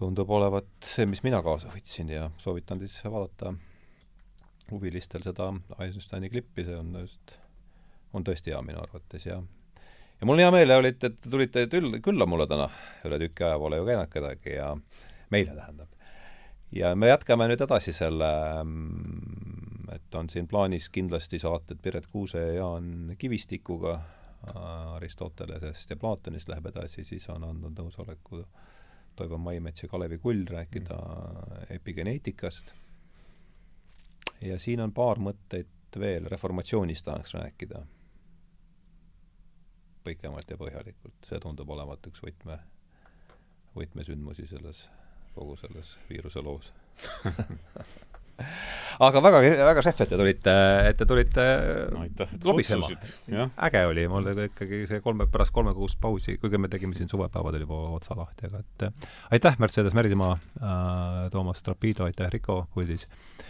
tundub 0.00 0.30
olevat 0.30 0.70
see, 0.84 1.06
mis 1.06 1.22
mina 1.22 1.42
kaasa 1.44 1.68
võtsin 1.68 2.08
ja 2.08 2.30
soovitan 2.40 2.80
siis 2.80 2.96
vaadata 3.04 3.52
huvilistel 4.70 5.22
seda 5.26 5.52
Eisensteini 5.78 6.30
klippi, 6.30 6.64
see 6.66 6.76
on 6.76 6.92
just, 7.02 7.36
on 8.12 8.26
tõesti 8.26 8.54
hea 8.54 8.60
minu 8.66 8.82
arvates 8.82 9.26
ja 9.26 9.40
ja 10.20 10.26
mul 10.26 10.36
on 10.36 10.44
hea 10.44 10.50
meel, 10.54 10.74
olite, 10.76 11.12
et 11.12 11.20
te 11.20 11.32
tulite 11.32 11.64
tül-, 11.72 12.00
külla 12.04 12.26
mulle 12.28 12.46
täna, 12.50 12.68
üle 13.08 13.18
tüki 13.22 13.46
aja 13.46 13.58
pole 13.60 13.80
ju 13.80 13.88
käinud 13.88 14.12
kedagi 14.12 14.56
ja 14.58 14.74
meile 15.32 15.56
tähendab. 15.56 15.88
ja 16.72 16.94
me 16.94 17.08
jätkame 17.08 17.48
nüüd 17.50 17.64
edasi 17.64 17.92
selle, 17.96 18.30
mm, 18.64 19.92
et 19.96 20.18
on 20.18 20.28
siin 20.30 20.48
plaanis 20.48 20.88
kindlasti 20.92 21.40
saated 21.42 21.80
Piret 21.82 22.06
Kuuse 22.06 22.38
ja 22.38 22.52
Jaan 22.60 23.14
Kivistikuga 23.18 24.00
Aristotelesest 24.96 25.90
ja 25.90 25.96
Platonist 25.96 26.48
läheb 26.48 26.66
edasi, 26.70 27.04
siis 27.04 27.28
on 27.28 27.44
andnud 27.44 27.76
nõusoleku 27.76 28.44
Toivo 29.16 29.38
Maimets 29.38 29.82
ja 29.82 29.88
Kalevi 29.88 30.18
Kull 30.18 30.46
rääkida 30.48 30.96
epigeneetikast 31.76 32.72
ja 34.40 34.58
siin 34.58 34.80
on 34.80 34.92
paar 34.92 35.20
mõtteid 35.20 35.98
veel, 35.98 36.26
reformatsioonist 36.30 37.04
tahaks 37.04 37.34
rääkida. 37.34 37.82
Pikemalt 40.04 40.50
ja 40.50 40.56
põhjalikult, 40.56 41.16
see 41.28 41.40
tundub 41.42 41.70
olevat 41.70 42.06
üks 42.08 42.22
võtme, 42.24 42.56
võtmesündmusi 43.76 44.46
selles, 44.48 44.86
kogu 45.34 45.58
selles 45.60 45.98
viiruse 46.08 46.44
loos. 46.44 46.72
Aga 49.04 49.20
väga, 49.20 49.40
väga 49.44 49.82
šef, 49.84 49.98
et 50.00 50.08
te 50.08 50.16
tulite, 50.16 50.52
et 50.88 50.96
te 50.96 51.06
tulite 51.08 51.44
no, 51.92 52.06
kutsusid. 52.40 53.10
äge 53.66 53.82
oli, 53.84 54.06
mul 54.08 54.30
ikkagi 54.46 54.86
see 54.88 55.02
kolme, 55.04 55.26
pärast 55.28 55.52
kolmekuust 55.52 56.00
pausi, 56.00 56.38
kuigi 56.40 56.60
me 56.60 56.70
tegime 56.72 56.96
siin 56.96 57.08
suvepäevadel 57.12 57.66
juba 57.66 57.82
otsa 57.98 58.16
lahti, 58.16 58.48
aga 58.48 58.62
et 58.64 59.04
aitäh, 59.36 59.60
Mercedes 59.60 59.96
Merdimaa 59.96 60.32
äh,, 60.32 61.28
Toomas 61.32 61.60
Trapido, 61.62 62.08
aitäh, 62.08 62.32
Riko 62.32 62.62
puldis. 62.72 63.04
äh, 63.04 63.49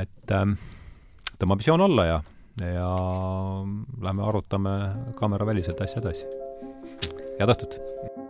et 0.00 0.34
ähm, 0.34 0.56
tõmbame 1.38 1.66
joon 1.66 1.86
alla 1.86 2.06
ja, 2.08 2.20
ja 2.60 2.92
lähme 4.02 4.26
arutame 4.28 4.76
kaameraväliselt 5.18 5.80
asja 5.86 6.02
edasi. 6.04 6.30
head 7.38 7.52
õhtut! 7.52 8.25